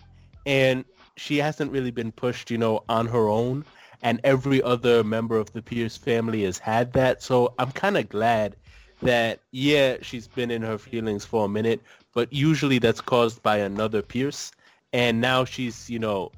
and 0.47 0.85
she 1.17 1.37
hasn't 1.37 1.73
really 1.73 1.91
been 1.91 2.13
pushed, 2.13 2.51
you 2.51 2.59
know, 2.59 2.85
on 2.89 3.07
her 3.07 3.29
own. 3.29 3.65
And 4.03 4.21
every 4.23 4.63
other 4.63 5.03
member 5.03 5.37
of 5.37 5.53
the 5.53 5.61
Pierce 5.61 5.97
family 5.97 6.45
has 6.45 6.59
had 6.59 6.93
that. 6.93 7.23
So 7.23 7.53
I'm 7.59 7.73
kind 7.73 7.97
of 7.97 8.09
glad 8.09 8.55
that, 9.03 9.41
yeah, 9.51 9.97
she's 10.03 10.29
been 10.29 10.51
in 10.51 10.63
her 10.63 10.79
feelings 10.79 11.25
for 11.25 11.45
a 11.45 11.49
minute, 11.49 11.83
but 12.15 12.33
usually 12.33 12.79
that's 12.79 13.01
caused 13.01 13.43
by 13.43 13.59
another 13.59 14.03
Pierce. 14.03 14.53
And 14.93 15.21
now 15.21 15.45
she's, 15.45 15.91
you 15.91 15.99
know, 15.99 16.31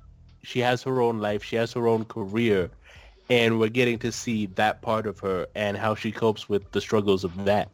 she 0.43 0.59
has 0.61 0.83
her 0.83 1.01
own 1.01 1.19
life. 1.19 1.45
She 1.45 1.57
has 1.57 1.73
her 1.75 1.87
own 1.87 2.05
career. 2.07 2.71
And 3.29 3.61
we're 3.61 3.69
getting 3.69 3.99
to 4.01 4.11
see 4.11 4.47
that 4.47 4.83
part 4.83 5.07
of 5.07 5.21
her 5.21 5.47
and 5.55 5.77
how 5.77 5.95
she 5.95 6.11
copes 6.11 6.49
with 6.49 6.73
the 6.73 6.81
struggles 6.81 7.25
of 7.25 7.45
that. 7.45 7.69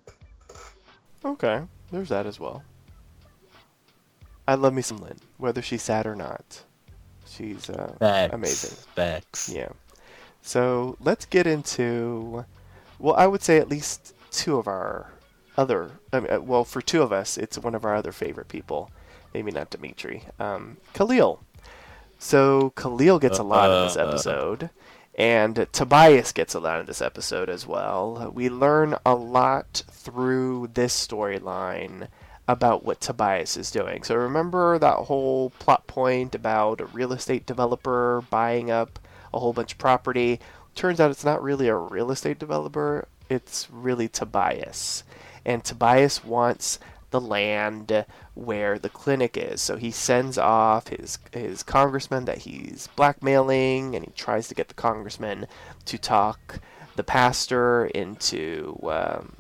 Okay, 1.24 1.62
there's 1.90 2.09
that 2.11 2.26
as 2.26 2.38
well. 2.38 2.62
I 4.48 4.55
love 4.55 4.72
me 4.74 4.83
some 4.83 4.98
Lynn, 4.98 5.18
whether 5.38 5.61
she's 5.62 5.83
sad 5.83 6.07
or 6.07 6.14
not. 6.14 6.62
She's 7.26 7.68
uh, 7.68 7.94
Facts. 7.98 8.35
amazing. 8.35 8.76
Facts. 8.94 9.48
Yeah. 9.48 9.68
So 10.42 10.96
let's 11.00 11.24
get 11.26 11.46
into, 11.46 12.44
well, 13.00 13.16
I 13.16 13.26
would 13.26 13.42
say 13.42 13.59
at 13.59 13.68
least 13.68 14.14
two 14.31 14.57
of 14.57 14.68
our 14.68 15.11
other, 15.57 15.90
I 16.12 16.20
mean, 16.20 16.33
uh, 16.33 16.40
well, 16.40 16.64
for 16.64 16.81
two 16.81 17.02
of 17.02 17.12
us, 17.12 17.37
it's 17.37 17.59
one 17.59 17.74
of 17.74 17.85
our 17.85 17.94
other 17.96 18.12
favorite 18.12 18.48
people. 18.48 18.90
Maybe 19.35 19.50
not 19.50 19.70
Dimitri. 19.70 20.22
Um, 20.38 20.76
Khalil. 20.94 21.40
So 22.18 22.70
Khalil 22.76 23.18
gets 23.18 23.38
a 23.38 23.42
lot 23.42 23.70
in 23.70 23.87
this 23.88 23.96
Uh, 23.96 24.07
episode, 24.07 24.70
and 25.16 25.66
Tobias 25.72 26.33
gets 26.33 26.55
a 26.55 26.61
lot 26.61 26.79
in 26.79 26.87
this 26.87 27.00
episode 27.00 27.48
as 27.48 27.66
well. 27.66 28.31
We 28.35 28.50
learn 28.50 28.96
a 29.07 29.14
lot 29.14 29.83
through 29.90 30.68
this 30.74 30.94
storyline 30.94 32.09
about 32.46 32.85
what 32.85 33.00
Tobias 33.00 33.57
is 33.57 33.70
doing. 33.70 34.02
So 34.02 34.14
remember 34.14 34.79
that 34.79 34.96
whole 34.96 35.50
plot 35.59 35.87
point 35.87 36.35
about 36.35 36.83
a 36.83 36.87
real 36.87 37.12
estate 37.12 37.46
developer 37.46 38.22
buying 38.29 38.70
up 38.70 38.98
a 39.33 39.40
whole 39.40 39.55
bunch 39.55 39.72
of 39.72 39.79
property? 39.79 40.38
Turns 40.74 41.00
out 41.00 41.11
it's 41.11 41.24
not 41.24 41.42
really 41.42 41.68
a 41.68 41.74
real 41.74 42.11
estate 42.11 42.38
developer, 42.38 43.09
it's 43.31 43.68
really 43.70 44.09
Tobias. 44.09 45.02
And 45.46 45.64
Tobias 45.64 46.24
wants 46.24 46.79
the 47.16 47.29
land 47.29 48.05
where 48.35 48.79
the 48.79 48.88
clinic 48.88 49.37
is. 49.37 49.61
So 49.61 49.76
he 49.76 49.90
sends 49.90 50.37
off 50.38 50.88
his 50.88 51.18
his 51.33 51.62
congressman 51.62 52.26
that 52.26 52.38
he's 52.38 52.88
blackmailing 52.96 53.94
and 53.94 54.05
he 54.05 54.11
tries 54.12 54.48
to 54.48 54.55
get 54.55 54.68
the 54.68 54.74
congressman 54.74 55.46
to 55.87 55.98
talk 55.98 56.61
the 56.96 57.05
pastor 57.05 57.87
into 57.87 58.79
um, 58.85 59.37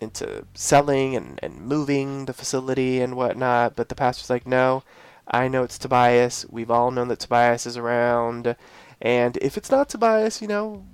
into 0.00 0.46
selling 0.54 1.16
and, 1.16 1.38
and 1.42 1.60
moving 1.60 2.26
the 2.26 2.32
facility 2.32 3.00
and 3.00 3.16
whatnot, 3.16 3.76
but 3.76 3.88
the 3.88 3.94
pastor's 3.94 4.30
like, 4.30 4.46
no, 4.46 4.82
I 5.26 5.48
know 5.48 5.62
it's 5.62 5.78
Tobias. 5.78 6.46
We've 6.50 6.70
all 6.70 6.90
known 6.90 7.08
that 7.08 7.20
Tobias 7.20 7.66
is 7.66 7.76
around. 7.76 8.56
And 9.00 9.36
if 9.38 9.56
it's 9.56 9.70
not 9.70 9.88
Tobias, 9.88 10.40
you 10.42 10.48
know, 10.48 10.84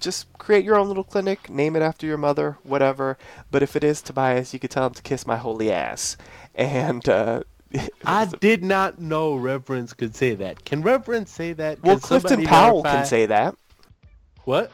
just 0.00 0.32
create 0.38 0.64
your 0.64 0.76
own 0.76 0.88
little 0.88 1.04
clinic, 1.04 1.48
name 1.50 1.76
it 1.76 1.82
after 1.82 2.06
your 2.06 2.18
mother, 2.18 2.58
whatever. 2.62 3.16
But 3.50 3.62
if 3.62 3.76
it 3.76 3.84
is 3.84 4.02
Tobias, 4.02 4.52
you 4.52 4.58
could 4.60 4.70
tell 4.70 4.86
him 4.86 4.94
to 4.94 5.02
kiss 5.02 5.26
my 5.26 5.36
holy 5.36 5.70
ass. 5.72 6.16
And, 6.54 7.06
uh, 7.08 7.42
I 8.06 8.24
did 8.40 8.64
not 8.64 8.98
know 8.98 9.34
Reverence 9.36 9.92
could 9.92 10.16
say 10.16 10.34
that. 10.36 10.64
Can 10.64 10.80
Reverence 10.82 11.30
say 11.30 11.52
that? 11.52 11.82
well, 11.82 11.96
Can 11.96 12.00
Clifton 12.00 12.44
Powell 12.46 12.82
verify- 12.82 12.96
can 12.96 13.04
say 13.06 13.26
that. 13.26 13.54
What? 14.44 14.72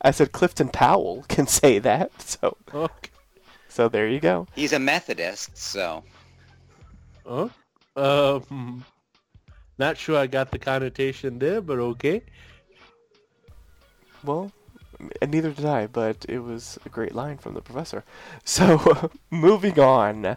I 0.00 0.10
said 0.12 0.30
Clifton 0.32 0.68
Powell 0.68 1.24
can 1.28 1.46
say 1.48 1.78
that. 1.80 2.12
So, 2.22 2.56
Okay. 2.72 3.10
so 3.68 3.88
there 3.88 4.06
you 4.06 4.20
go. 4.20 4.46
He's 4.54 4.72
a 4.72 4.78
Methodist, 4.78 5.56
so 5.56 6.04
Huh? 7.26 7.48
Um, 7.96 8.84
not 9.78 9.96
sure 9.96 10.16
I 10.18 10.26
got 10.28 10.50
the 10.52 10.58
connotation 10.58 11.38
there, 11.38 11.60
but 11.60 11.78
okay. 11.78 12.22
Well, 14.22 14.52
and 15.20 15.30
neither 15.30 15.50
did 15.52 15.64
I, 15.64 15.86
but 15.86 16.24
it 16.28 16.40
was 16.40 16.78
a 16.84 16.88
great 16.88 17.14
line 17.14 17.38
from 17.38 17.54
the 17.54 17.62
professor. 17.62 18.04
So, 18.44 19.10
moving 19.30 19.78
on. 19.78 20.36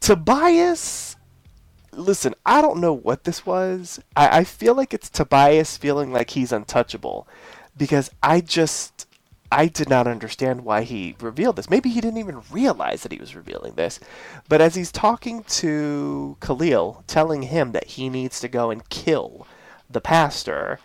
Tobias. 0.00 1.16
Listen, 1.92 2.34
I 2.46 2.60
don't 2.60 2.80
know 2.80 2.92
what 2.92 3.24
this 3.24 3.44
was. 3.44 3.98
I, 4.16 4.38
I 4.40 4.44
feel 4.44 4.74
like 4.74 4.94
it's 4.94 5.08
Tobias 5.10 5.76
feeling 5.76 6.12
like 6.12 6.30
he's 6.30 6.52
untouchable. 6.52 7.26
Because 7.76 8.10
I 8.22 8.40
just. 8.40 9.06
I 9.50 9.66
did 9.66 9.88
not 9.88 10.06
understand 10.06 10.62
why 10.62 10.82
he 10.82 11.16
revealed 11.20 11.56
this. 11.56 11.70
Maybe 11.70 11.88
he 11.88 12.02
didn't 12.02 12.18
even 12.18 12.42
realize 12.50 13.02
that 13.02 13.12
he 13.12 13.18
was 13.18 13.34
revealing 13.34 13.74
this. 13.74 13.98
But 14.46 14.60
as 14.60 14.74
he's 14.74 14.92
talking 14.92 15.42
to 15.44 16.36
Khalil, 16.40 17.02
telling 17.06 17.42
him 17.42 17.72
that 17.72 17.86
he 17.86 18.10
needs 18.10 18.40
to 18.40 18.48
go 18.48 18.70
and 18.70 18.86
kill 18.90 19.46
the 19.88 20.02
pastor, 20.02 20.80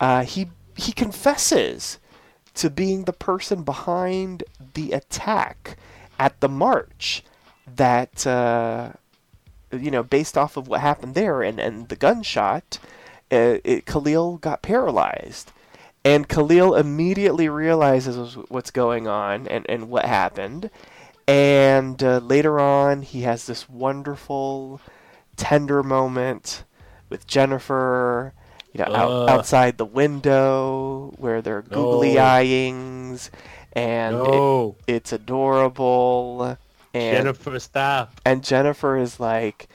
uh, 0.00 0.24
he 0.24 0.48
he 0.76 0.92
confesses 0.92 1.98
to 2.56 2.70
being 2.70 3.04
the 3.04 3.12
person 3.12 3.62
behind 3.62 4.44
the 4.74 4.92
attack 4.92 5.76
at 6.18 6.40
the 6.40 6.48
march 6.48 7.22
that 7.66 8.26
uh, 8.26 8.92
you 9.72 9.90
know 9.90 10.02
based 10.02 10.36
off 10.36 10.56
of 10.56 10.68
what 10.68 10.80
happened 10.80 11.14
there 11.14 11.42
and, 11.42 11.58
and 11.58 11.88
the 11.88 11.96
gunshot 11.96 12.78
uh, 13.30 13.58
it, 13.64 13.86
Khalil 13.86 14.38
got 14.38 14.62
paralyzed. 14.62 15.52
And 16.04 16.28
Khalil 16.28 16.76
immediately 16.76 17.48
realizes 17.48 18.36
what's 18.48 18.70
going 18.70 19.08
on 19.08 19.48
and, 19.48 19.66
and 19.68 19.88
what 19.88 20.04
happened. 20.04 20.70
And 21.26 22.00
uh, 22.02 22.18
later 22.18 22.60
on 22.60 23.02
he 23.02 23.22
has 23.22 23.46
this 23.46 23.68
wonderful 23.68 24.80
tender 25.36 25.82
moment 25.82 26.62
with 27.08 27.26
Jennifer 27.26 28.32
you 28.78 28.84
know, 28.84 28.94
out, 28.94 29.10
Uh. 29.28 29.32
outside 29.32 29.78
the 29.78 29.84
window 29.84 31.12
where 31.18 31.40
they're 31.42 31.62
googly 31.62 32.14
No. 32.14 32.20
eyeings, 32.22 33.30
and 33.72 34.16
it- 34.16 34.74
it's 34.86 35.12
adorable. 35.12 36.56
And 36.94 37.16
Jennifer, 37.16 37.58
stop. 37.60 38.20
and 38.24 38.42
Jennifer 38.42 38.96
is 38.96 39.20
like, 39.20 39.68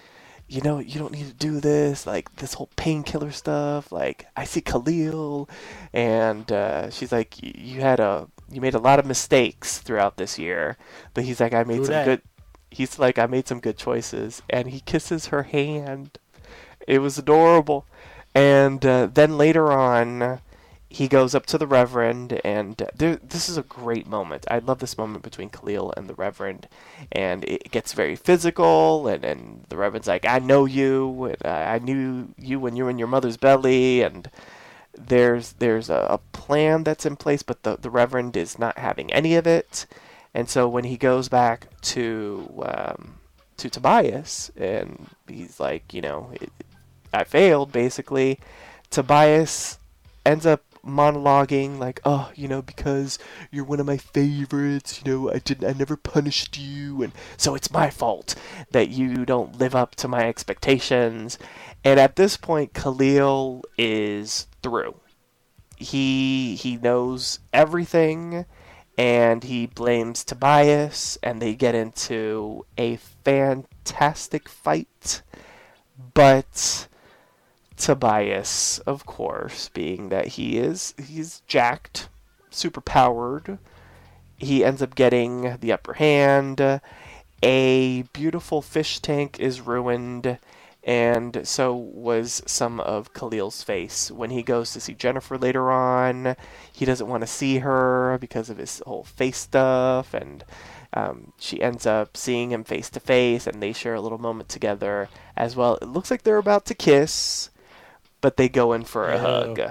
you 0.48 0.62
know, 0.62 0.80
you 0.80 1.00
don't 1.00 1.14
need 1.14 1.28
to 1.28 1.34
do 1.34 1.60
this, 1.60 2.06
like 2.08 2.36
this 2.38 2.56
whole 2.56 2.70
painkiller 2.76 3.32
stuff. 3.32 3.92
Like 3.92 4.26
I 4.36 4.44
see 4.46 4.62
Khalil, 4.62 5.48
and 5.94 6.52
uh, 6.52 6.90
she's 6.90 7.12
like, 7.12 7.36
"Y- 7.42 7.54
you 7.56 7.82
had 7.82 8.00
a, 8.00 8.28
you 8.52 8.60
made 8.60 8.74
a 8.74 8.80
lot 8.80 9.00
of 9.00 9.06
mistakes 9.06 9.78
throughout 9.78 10.18
this 10.18 10.38
year, 10.40 10.78
but 11.14 11.24
he's 11.24 11.40
like, 11.40 11.54
I 11.54 11.64
made 11.64 11.78
True 11.78 11.86
some 11.86 11.94
that. 11.94 12.06
good. 12.06 12.22
He's 12.70 12.98
like, 13.00 13.20
I 13.20 13.28
made 13.28 13.48
some 13.48 13.60
good 13.60 13.78
choices, 13.78 14.42
and 14.50 14.70
he 14.70 14.80
kisses 14.82 15.28
her 15.28 15.44
hand. 15.44 16.18
It 16.88 17.00
was 17.00 17.18
adorable, 17.18 17.86
and 18.34 18.86
uh, 18.86 19.08
then 19.08 19.38
later 19.38 19.72
on. 19.72 20.42
He 20.94 21.08
goes 21.08 21.34
up 21.34 21.46
to 21.46 21.58
the 21.58 21.68
Reverend, 21.68 22.42
and 22.44 22.76
there, 22.94 23.16
this 23.16 23.48
is 23.48 23.56
a 23.56 23.64
great 23.64 24.08
moment. 24.08 24.46
I 24.52 24.60
love 24.60 24.80
this 24.80 24.98
moment 24.98 25.24
between 25.24 25.48
Khalil 25.48 25.94
and 25.96 26.10
the 26.10 26.14
Reverend, 26.14 26.68
and 27.14 27.46
it 27.46 27.72
gets 27.72 27.94
very 27.94 28.18
physical 28.18 29.08
and, 29.08 29.24
and 29.24 29.66
the 29.70 29.78
reverend's 29.78 30.08
like 30.08 30.26
i 30.26 30.40
know 30.40 30.66
you 30.66 31.26
and 31.26 31.38
I, 31.46 31.76
I 31.76 31.80
knew 31.80 32.34
you 32.38 32.60
when 32.60 32.76
you 32.76 32.86
were 32.86 32.90
in 32.90 33.00
your 33.00 33.08
mother's 33.08 33.38
belly 33.38 34.02
and 34.02 34.30
there's 34.98 35.54
there's 35.54 35.90
a, 35.90 36.08
a 36.10 36.18
plan 36.32 36.84
that's 36.84 37.06
in 37.06 37.16
place 37.16 37.44
but 37.44 37.64
the, 37.64 37.78
the 37.78 37.90
reverend 37.90 38.36
is 38.38 38.60
not 38.60 38.78
having 38.78 39.12
any 39.12 39.36
of 39.36 39.48
it 39.48 39.86
and 40.34 40.50
so 40.50 40.68
when 40.68 40.86
he 40.86 40.98
goes 40.98 41.30
back 41.30 41.68
to 41.82 42.64
um, 42.66 43.16
to 43.58 43.70
tobias 43.70 44.52
and 44.56 45.08
he's 45.28 45.60
like 45.60 45.94
you 45.94 46.02
know 46.02 46.32
i 47.14 47.24
failed 47.24 47.72
basically 47.72 48.40
tobias 48.90 49.78
ends 50.26 50.46
up 50.46 50.64
monologuing 50.86 51.78
like 51.78 52.00
oh 52.06 52.32
you 52.36 52.48
know 52.48 52.62
because 52.62 53.20
you're 53.52 53.64
one 53.64 53.80
of 53.80 53.86
my 53.86 53.98
favorites 53.98 55.00
you 55.00 55.12
know 55.12 55.32
i 55.32 55.38
didn't 55.38 55.70
i 55.70 55.78
never 55.78 55.96
punished 55.96 56.58
you 56.58 57.04
and 57.04 57.14
so 57.38 57.54
it's 57.54 57.72
my 57.72 57.90
fault 57.90 58.34
that 58.72 58.90
you 58.90 59.26
don't 59.26 59.60
live 59.60 59.76
up 59.76 59.96
to 59.96 60.08
my 60.08 60.28
expectations. 60.28 61.38
And 61.84 62.00
at 62.00 62.16
this 62.16 62.38
point 62.38 62.74
khalil 62.74 63.64
is 63.78 64.48
through. 64.64 64.96
He 65.78 66.56
he 66.56 66.78
knows 66.78 67.40
everything 67.54 68.46
and 68.98 69.44
he 69.44 69.66
blames 69.66 70.24
tobias 70.24 71.18
and 71.24 71.42
they 71.42 71.56
get 71.56 71.76
into 71.76 72.66
a 72.78 72.98
fantastic 72.98 74.48
fight. 74.48 75.22
But 76.14 76.88
Tobias, 77.82 78.78
of 78.86 79.08
course, 79.08 79.70
being 79.70 80.10
that 80.10 80.28
he 80.28 80.60
is 80.60 80.94
he's 81.04 81.42
jacked, 81.48 82.10
super 82.52 82.80
powered, 82.80 83.58
he 84.38 84.64
ends 84.64 84.84
up 84.84 84.94
getting 84.94 85.58
the 85.62 85.72
upper 85.72 85.94
hand. 85.94 86.80
A 87.42 88.04
beautiful 88.14 88.62
fish 88.62 89.00
tank 89.00 89.40
is 89.40 89.62
ruined, 89.62 90.38
and 90.84 91.42
so 91.48 91.74
was 91.76 92.44
some 92.46 92.80
of 92.80 93.14
Khalil's 93.14 93.64
face. 93.64 94.12
When 94.12 94.30
he 94.30 94.44
goes 94.44 94.74
to 94.74 94.80
see 94.80 94.94
Jennifer 94.94 95.40
later 95.40 95.72
on, 95.72 96.36
he 96.72 96.86
doesn't 96.86 97.08
want 97.08 97.22
to 97.22 97.28
see 97.28 97.60
her 97.60 98.20
because 98.22 98.52
of 98.52 98.60
his 98.60 98.84
whole 98.86 99.06
face 99.06 99.38
stuff, 99.38 100.14
and 100.14 100.44
um, 100.94 101.34
she 101.40 101.64
ends 101.64 101.88
up 101.88 102.16
seeing 102.16 102.52
him 102.52 102.64
face 102.64 102.92
to 102.92 103.00
face, 103.00 103.48
and 103.48 103.60
they 103.60 103.74
share 103.74 103.96
a 103.96 104.02
little 104.02 104.20
moment 104.20 104.50
together 104.50 105.10
as 105.36 105.56
well. 105.56 105.80
It 105.82 105.88
looks 105.88 106.12
like 106.12 106.22
they're 106.22 106.38
about 106.38 106.66
to 106.66 106.76
kiss, 106.76 107.50
but 108.22 108.38
they 108.38 108.48
go 108.50 108.74
in 108.74 108.84
for 108.84 109.10
a 109.10 109.16
Yeah. 109.16 109.22
hug. 109.22 109.62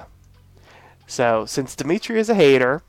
So, 1.06 1.44
since 1.46 1.74
Dimitri 1.74 2.18
is 2.20 2.28
a 2.28 2.34
hater, 2.34 2.82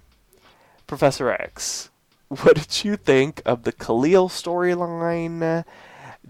Professor 0.88 1.30
X, 1.32 1.90
what 2.28 2.56
did 2.56 2.84
you 2.84 2.96
think 2.98 3.42
of 3.46 3.64
the 3.64 3.72
Khalil 3.72 4.30
storyline? 4.30 5.66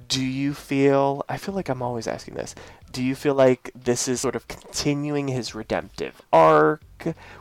Do 0.08 0.24
you 0.24 0.54
feel. 0.54 1.24
I 1.28 1.38
feel 1.38 1.54
like 1.54 1.68
I'm 1.70 1.82
always 1.82 2.08
asking 2.08 2.36
this. 2.36 2.56
Do 2.92 3.04
you 3.04 3.16
feel 3.16 3.36
like 3.36 3.72
this 3.76 4.08
is 4.08 4.20
sort 4.22 4.36
of 4.36 4.48
continuing 4.48 5.28
his 5.30 5.56
redemptive 5.56 6.22
arc? 6.34 6.82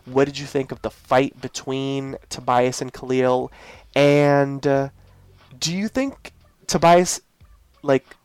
What 0.04 0.26
did 0.26 0.38
you 0.38 0.46
think 0.46 0.70
of 0.72 0.82
the 0.82 0.90
fight 0.90 1.40
between 1.40 2.16
Tobias 2.28 2.80
and 2.80 2.92
Khalil? 2.92 3.50
And 3.94 4.64
uh, 4.66 4.88
do 5.58 5.76
you 5.76 5.88
think 5.88 6.32
Tobias, 6.68 7.20
like, 7.82 8.16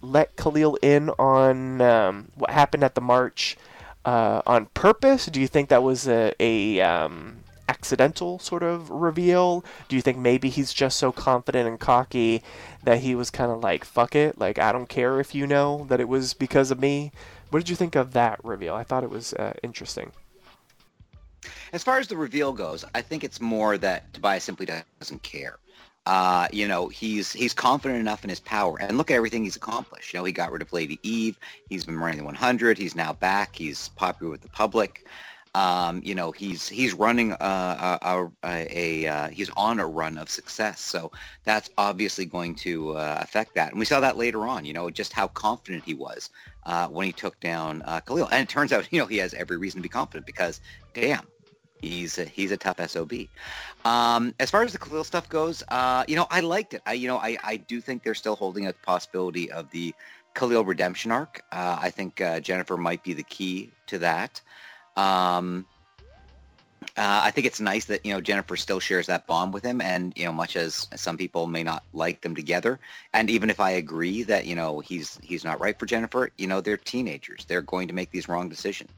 let 0.00 0.36
Khalil 0.36 0.76
in 0.82 1.10
on 1.10 1.80
um, 1.80 2.28
what 2.34 2.50
happened 2.50 2.84
at 2.84 2.94
the 2.94 3.00
march 3.00 3.56
uh, 4.04 4.42
on 4.46 4.66
purpose? 4.66 5.26
Do 5.26 5.40
you 5.40 5.48
think 5.48 5.68
that 5.68 5.82
was 5.82 6.06
a, 6.06 6.32
a 6.40 6.80
um, 6.80 7.38
accidental 7.68 8.38
sort 8.38 8.62
of 8.62 8.90
reveal? 8.90 9.64
Do 9.88 9.96
you 9.96 10.02
think 10.02 10.18
maybe 10.18 10.48
he's 10.48 10.72
just 10.72 10.96
so 10.96 11.12
confident 11.12 11.68
and 11.68 11.80
cocky 11.80 12.42
that 12.84 13.00
he 13.00 13.14
was 13.14 13.30
kind 13.30 13.50
of 13.50 13.60
like, 13.62 13.84
fuck 13.84 14.14
it, 14.14 14.38
like, 14.38 14.58
I 14.58 14.72
don't 14.72 14.88
care 14.88 15.20
if 15.20 15.34
you 15.34 15.46
know 15.46 15.86
that 15.88 16.00
it 16.00 16.08
was 16.08 16.34
because 16.34 16.70
of 16.70 16.78
me? 16.78 17.12
What 17.50 17.60
did 17.60 17.68
you 17.68 17.76
think 17.76 17.94
of 17.94 18.12
that 18.12 18.44
reveal? 18.44 18.74
I 18.74 18.84
thought 18.84 19.04
it 19.04 19.10
was 19.10 19.32
uh, 19.34 19.54
interesting. 19.62 20.12
As 21.72 21.82
far 21.82 21.98
as 21.98 22.08
the 22.08 22.16
reveal 22.16 22.52
goes, 22.52 22.84
I 22.94 23.02
think 23.02 23.22
it's 23.22 23.40
more 23.40 23.78
that 23.78 24.12
Tobias 24.14 24.44
simply 24.44 24.66
doesn't 24.66 25.22
care. 25.22 25.58
Uh, 26.06 26.46
you 26.52 26.68
know, 26.68 26.88
he's 26.88 27.32
he's 27.32 27.52
confident 27.52 27.98
enough 27.98 28.22
in 28.22 28.30
his 28.30 28.40
power, 28.40 28.78
and 28.80 28.96
look 28.96 29.10
at 29.10 29.14
everything 29.14 29.42
he's 29.42 29.56
accomplished. 29.56 30.12
You 30.12 30.20
know, 30.20 30.24
he 30.24 30.32
got 30.32 30.52
rid 30.52 30.62
of 30.62 30.72
Lady 30.72 31.00
Eve. 31.02 31.38
He's 31.68 31.84
been 31.84 31.98
running 31.98 32.18
the 32.18 32.24
100. 32.24 32.78
He's 32.78 32.94
now 32.94 33.12
back. 33.12 33.56
He's 33.56 33.88
popular 33.90 34.30
with 34.30 34.40
the 34.40 34.48
public. 34.48 35.04
Um, 35.56 36.02
you 36.04 36.14
know, 36.14 36.32
he's 36.32 36.68
he's 36.68 36.92
running 36.92 37.32
a, 37.32 37.36
a, 37.40 38.30
a, 38.44 38.66
a 38.70 39.06
uh, 39.06 39.28
he's 39.28 39.50
on 39.56 39.80
a 39.80 39.86
run 39.86 40.18
of 40.18 40.28
success. 40.28 40.80
So 40.80 41.10
that's 41.44 41.70
obviously 41.78 42.26
going 42.26 42.54
to 42.56 42.92
uh, 42.96 43.18
affect 43.20 43.54
that, 43.54 43.70
and 43.70 43.78
we 43.78 43.86
saw 43.86 43.98
that 44.00 44.16
later 44.16 44.46
on. 44.46 44.64
You 44.64 44.74
know, 44.74 44.90
just 44.90 45.12
how 45.12 45.28
confident 45.28 45.82
he 45.84 45.94
was 45.94 46.30
uh, 46.66 46.88
when 46.88 47.06
he 47.06 47.12
took 47.12 47.40
down 47.40 47.82
uh, 47.86 48.00
Khalil, 48.00 48.28
and 48.30 48.42
it 48.42 48.48
turns 48.48 48.72
out, 48.72 48.86
you 48.92 49.00
know, 49.00 49.06
he 49.06 49.16
has 49.16 49.32
every 49.34 49.56
reason 49.56 49.78
to 49.78 49.82
be 49.82 49.88
confident 49.88 50.26
because, 50.26 50.60
damn, 50.94 51.26
he's 51.88 52.18
a, 52.18 52.24
he's 52.24 52.50
a 52.50 52.56
tough 52.56 52.80
sob. 52.90 53.12
Um, 53.84 54.34
as 54.40 54.50
far 54.50 54.62
as 54.62 54.72
the 54.72 54.78
Khalil 54.78 55.04
stuff 55.04 55.28
goes, 55.28 55.62
uh, 55.68 56.04
you 56.08 56.16
know, 56.16 56.26
I 56.30 56.40
liked 56.40 56.74
it. 56.74 56.82
I 56.86 56.94
you 56.94 57.08
know, 57.08 57.18
I, 57.18 57.38
I 57.42 57.56
do 57.56 57.80
think 57.80 58.02
they're 58.02 58.14
still 58.14 58.36
holding 58.36 58.66
a 58.66 58.72
possibility 58.72 59.50
of 59.50 59.70
the 59.70 59.94
Khalil 60.34 60.64
redemption 60.64 61.10
arc. 61.10 61.42
Uh, 61.52 61.78
I 61.80 61.90
think 61.90 62.20
uh, 62.20 62.40
Jennifer 62.40 62.76
might 62.76 63.02
be 63.02 63.14
the 63.14 63.22
key 63.22 63.70
to 63.86 63.98
that. 63.98 64.40
Um, 64.96 65.66
uh, 66.96 67.20
I 67.24 67.30
think 67.30 67.46
it's 67.46 67.60
nice 67.60 67.84
that 67.86 68.04
you 68.06 68.12
know 68.12 68.20
Jennifer 68.20 68.56
still 68.56 68.80
shares 68.80 69.06
that 69.06 69.26
bond 69.26 69.52
with 69.52 69.64
him, 69.64 69.80
and 69.80 70.12
you 70.16 70.24
know, 70.24 70.32
much 70.32 70.56
as 70.56 70.88
some 70.94 71.16
people 71.16 71.46
may 71.46 71.62
not 71.62 71.84
like 71.92 72.20
them 72.20 72.34
together, 72.34 72.78
and 73.12 73.28
even 73.28 73.50
if 73.50 73.60
I 73.60 73.70
agree 73.72 74.22
that 74.24 74.46
you 74.46 74.54
know 74.54 74.80
he's 74.80 75.18
he's 75.22 75.44
not 75.44 75.60
right 75.60 75.78
for 75.78 75.86
Jennifer, 75.86 76.30
you 76.38 76.46
know, 76.46 76.60
they're 76.60 76.76
teenagers. 76.76 77.44
They're 77.46 77.62
going 77.62 77.88
to 77.88 77.94
make 77.94 78.10
these 78.10 78.28
wrong 78.28 78.48
decisions. 78.48 78.90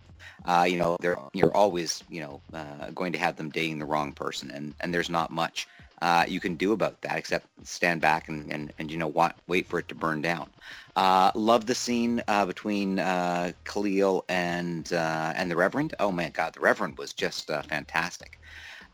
Uh, 0.45 0.67
you 0.69 0.79
know, 0.79 0.97
they're 1.01 1.19
you're 1.33 1.55
always 1.57 2.03
you 2.09 2.21
know 2.21 2.41
uh, 2.53 2.91
going 2.95 3.13
to 3.13 3.19
have 3.19 3.37
them 3.37 3.51
dating 3.51 3.79
the 3.79 3.85
wrong 3.85 4.13
person, 4.13 4.51
and 4.51 4.75
and 4.81 4.93
there's 4.93 5.11
not 5.11 5.31
much 5.31 5.69
uh, 6.01 6.25
you 6.29 6.41
can 6.41 6.55
do 6.55 6.73
about 6.73 7.01
that 7.03 7.17
except 7.17 7.47
stand 7.65 8.01
back 8.01 8.29
and 8.29 8.53
and, 8.53 8.73
and 8.79 8.91
you 8.91 8.97
know 8.97 9.09
what 9.09 9.37
wait 9.47 9.67
for 9.67 9.79
it 9.79 9.89
to 9.89 9.95
burn 9.95 10.23
down. 10.23 10.49
Uh, 10.97 11.31
love 11.35 11.67
the 11.67 11.75
scene 11.75 12.23
uh, 12.29 12.45
between 12.47 12.99
uh, 12.99 13.53
Khalil 13.65 14.25
and 14.29 14.93
uh, 14.93 15.33
and 15.35 15.51
the 15.51 15.57
Reverend. 15.57 15.95
Oh 15.99 16.13
my 16.13 16.29
God, 16.29 16.55
the 16.55 16.61
Reverend 16.61 16.99
was 16.99 17.13
just 17.13 17.51
uh, 17.51 17.63
fantastic. 17.63 18.39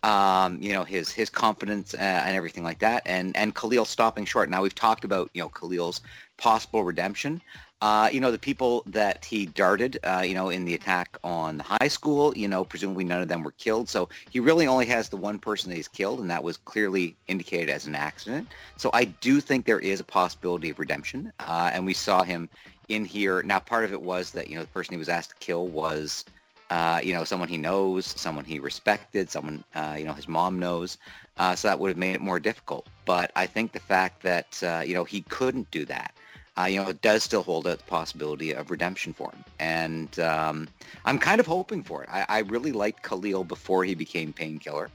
Um, 0.02 0.60
you 0.60 0.72
know 0.72 0.84
his 0.84 1.10
his 1.10 1.30
confidence 1.30 1.94
and 1.94 2.36
everything 2.36 2.64
like 2.64 2.78
that, 2.80 3.02
and 3.06 3.36
and 3.36 3.54
Khalil 3.54 3.84
stopping 3.84 4.24
short. 4.24 4.48
Now 4.48 4.62
we've 4.62 4.74
talked 4.74 5.04
about 5.04 5.30
you 5.34 5.42
know 5.42 5.48
Khalil's 5.48 6.00
possible 6.36 6.84
redemption. 6.84 7.42
Uh, 7.82 8.08
you 8.12 8.20
know 8.20 8.30
the 8.30 8.38
people 8.38 8.82
that 8.86 9.24
he 9.24 9.46
darted, 9.46 9.98
uh, 10.04 10.22
you 10.26 10.32
know, 10.32 10.48
in 10.48 10.64
the 10.64 10.74
attack 10.74 11.18
on 11.22 11.58
the 11.58 11.62
high 11.62 11.88
school. 11.88 12.34
You 12.36 12.48
know, 12.48 12.64
presumably 12.64 13.04
none 13.04 13.20
of 13.20 13.28
them 13.28 13.42
were 13.42 13.52
killed. 13.52 13.88
So 13.88 14.08
he 14.30 14.40
really 14.40 14.66
only 14.66 14.86
has 14.86 15.08
the 15.08 15.16
one 15.16 15.38
person 15.38 15.70
that 15.70 15.76
he's 15.76 15.88
killed, 15.88 16.20
and 16.20 16.30
that 16.30 16.42
was 16.42 16.56
clearly 16.56 17.16
indicated 17.28 17.70
as 17.70 17.86
an 17.86 17.94
accident. 17.94 18.48
So 18.76 18.90
I 18.94 19.04
do 19.04 19.40
think 19.40 19.66
there 19.66 19.80
is 19.80 20.00
a 20.00 20.04
possibility 20.04 20.70
of 20.70 20.78
redemption, 20.78 21.32
uh, 21.40 21.70
and 21.74 21.84
we 21.84 21.92
saw 21.94 22.22
him 22.22 22.48
in 22.88 23.04
here. 23.04 23.42
Now, 23.42 23.58
part 23.58 23.84
of 23.84 23.92
it 23.92 24.00
was 24.00 24.30
that 24.32 24.48
you 24.48 24.56
know 24.56 24.62
the 24.62 24.68
person 24.68 24.94
he 24.94 24.98
was 24.98 25.08
asked 25.08 25.30
to 25.30 25.36
kill 25.36 25.66
was, 25.66 26.24
uh, 26.70 27.00
you 27.02 27.12
know, 27.12 27.24
someone 27.24 27.48
he 27.48 27.58
knows, 27.58 28.06
someone 28.06 28.44
he 28.44 28.58
respected, 28.60 29.28
someone 29.28 29.62
uh, 29.74 29.96
you 29.98 30.04
know 30.04 30.14
his 30.14 30.28
mom 30.28 30.58
knows. 30.58 30.96
Uh, 31.36 31.54
so 31.54 31.68
that 31.68 31.78
would 31.78 31.88
have 31.88 31.98
made 31.98 32.14
it 32.14 32.20
more 32.20 32.38
difficult. 32.38 32.86
But 33.04 33.32
I 33.36 33.46
think 33.46 33.72
the 33.72 33.80
fact 33.80 34.22
that 34.22 34.62
you 34.86 34.94
know 34.94 35.04
he 35.04 35.20
couldn't 35.22 35.70
do 35.70 35.84
that, 35.86 36.14
uh, 36.58 36.64
you 36.64 36.80
know, 36.82 36.88
it 36.88 37.02
does 37.02 37.22
still 37.22 37.42
hold 37.42 37.66
out 37.66 37.78
the 37.78 37.84
possibility 37.84 38.52
of 38.52 38.70
redemption 38.70 39.12
for 39.12 39.30
him. 39.30 39.44
And 39.58 40.18
um, 40.20 40.68
I'm 41.04 41.18
kind 41.18 41.40
of 41.40 41.46
hoping 41.46 41.82
for 41.82 42.02
it. 42.04 42.08
I, 42.10 42.24
I 42.28 42.38
really 42.40 42.72
liked 42.72 43.02
Khalil 43.02 43.44
before 43.44 43.84
he 43.84 43.94
became 43.94 44.32
Painkiller, 44.32 44.90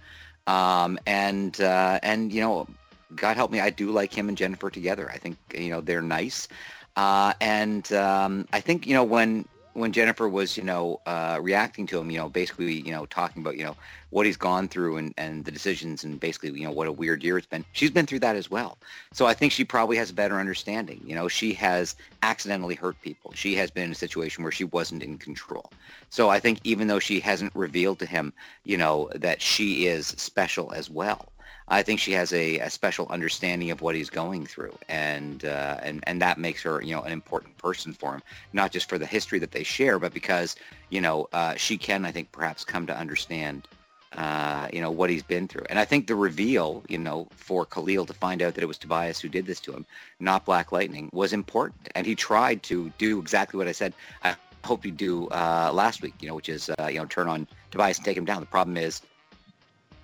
um, 0.47 0.97
and 1.05 1.59
uh, 1.59 1.99
and 2.01 2.31
you 2.31 2.41
know, 2.41 2.67
God 3.15 3.35
help 3.35 3.51
me, 3.51 3.59
I 3.59 3.69
do 3.69 3.91
like 3.91 4.13
him 4.13 4.29
and 4.29 4.37
Jennifer 4.37 4.69
together. 4.69 5.09
I 5.11 5.17
think 5.17 5.37
you 5.53 5.69
know 5.69 5.81
they're 5.81 6.01
nice, 6.01 6.47
uh, 6.95 7.33
and 7.41 7.91
um, 7.93 8.47
I 8.53 8.61
think 8.61 8.87
you 8.87 8.93
know 8.93 9.03
when 9.03 9.45
when 9.79 9.91
Jennifer 9.91 10.27
was, 10.27 10.57
you 10.57 10.63
know, 10.63 11.01
uh, 11.05 11.39
reacting 11.41 11.87
to 11.87 11.99
him, 11.99 12.11
you 12.11 12.17
know, 12.17 12.29
basically, 12.29 12.73
you 12.73 12.91
know, 12.91 13.05
talking 13.05 13.41
about, 13.41 13.57
you 13.57 13.63
know, 13.63 13.75
what 14.09 14.25
he's 14.25 14.37
gone 14.37 14.67
through 14.67 14.97
and, 14.97 15.13
and 15.17 15.45
the 15.45 15.51
decisions 15.51 16.03
and 16.03 16.19
basically, 16.19 16.51
you 16.51 16.65
know, 16.65 16.71
what 16.71 16.87
a 16.87 16.91
weird 16.91 17.23
year 17.23 17.37
it's 17.37 17.47
been. 17.47 17.63
She's 17.71 17.91
been 17.91 18.05
through 18.05 18.19
that 18.19 18.35
as 18.35 18.49
well. 18.49 18.77
So 19.13 19.25
I 19.25 19.33
think 19.33 19.51
she 19.51 19.63
probably 19.63 19.97
has 19.97 20.09
a 20.09 20.13
better 20.13 20.39
understanding. 20.39 21.01
You 21.05 21.15
know, 21.15 21.27
she 21.27 21.53
has 21.53 21.95
accidentally 22.23 22.75
hurt 22.75 23.01
people. 23.01 23.31
She 23.33 23.55
has 23.55 23.71
been 23.71 23.85
in 23.85 23.91
a 23.91 23.95
situation 23.95 24.43
where 24.43 24.51
she 24.51 24.65
wasn't 24.65 25.03
in 25.03 25.17
control. 25.17 25.71
So 26.09 26.29
I 26.29 26.39
think 26.39 26.59
even 26.63 26.87
though 26.87 26.99
she 26.99 27.19
hasn't 27.19 27.55
revealed 27.55 27.99
to 27.99 28.05
him, 28.05 28.33
you 28.63 28.77
know, 28.77 29.09
that 29.15 29.41
she 29.41 29.87
is 29.87 30.07
special 30.07 30.71
as 30.73 30.89
well, 30.89 31.31
I 31.69 31.83
think 31.83 31.99
she 31.99 32.13
has 32.13 32.33
a, 32.33 32.59
a 32.59 32.69
special 32.69 33.07
understanding 33.09 33.69
of 33.69 33.81
what 33.81 33.93
he's 33.93 34.09
going 34.09 34.45
through, 34.45 34.75
and 34.87 35.45
uh, 35.45 35.77
and 35.83 36.03
and 36.07 36.21
that 36.21 36.39
makes 36.39 36.63
her, 36.63 36.81
you 36.81 36.95
know, 36.95 37.03
an 37.03 37.11
important 37.11 37.57
person 37.57 37.93
for 37.93 38.13
him, 38.13 38.21
not 38.53 38.71
just 38.71 38.89
for 38.89 38.97
the 38.97 39.05
history 39.05 39.37
that 39.39 39.51
they 39.51 39.63
share, 39.63 39.99
but 39.99 40.13
because 40.13 40.55
you 40.89 40.99
know 40.99 41.27
uh, 41.31 41.55
she 41.55 41.77
can, 41.77 42.05
I 42.05 42.11
think, 42.11 42.31
perhaps 42.31 42.65
come 42.65 42.87
to 42.87 42.97
understand, 42.97 43.67
uh, 44.13 44.67
you 44.73 44.81
know, 44.81 44.89
what 44.89 45.11
he's 45.11 45.21
been 45.21 45.47
through. 45.47 45.65
And 45.69 45.77
I 45.77 45.85
think 45.85 46.07
the 46.07 46.15
reveal, 46.15 46.83
you 46.89 46.97
know, 46.97 47.27
for 47.35 47.65
Khalil 47.65 48.07
to 48.07 48.13
find 48.13 48.41
out 48.41 48.55
that 48.55 48.63
it 48.63 48.67
was 48.67 48.79
Tobias 48.79 49.19
who 49.19 49.29
did 49.29 49.45
this 49.45 49.59
to 49.61 49.71
him, 49.71 49.85
not 50.19 50.45
Black 50.45 50.71
Lightning, 50.71 51.09
was 51.13 51.33
important, 51.33 51.87
and 51.93 52.07
he 52.07 52.15
tried 52.15 52.63
to 52.63 52.91
do 52.97 53.19
exactly 53.19 53.59
what 53.59 53.67
I 53.67 53.73
said. 53.73 53.93
I 54.23 54.35
hope 54.63 54.83
he'd 54.83 54.97
do 54.97 55.27
uh, 55.27 55.69
last 55.71 56.01
week, 56.01 56.15
you 56.19 56.27
know, 56.27 56.35
which 56.35 56.49
is 56.49 56.71
uh, 56.79 56.87
you 56.87 56.97
know 56.97 57.05
turn 57.05 57.27
on 57.27 57.47
Tobias 57.69 57.97
and 57.97 58.05
take 58.05 58.17
him 58.17 58.25
down. 58.25 58.39
The 58.39 58.47
problem 58.47 58.75
is 58.75 59.01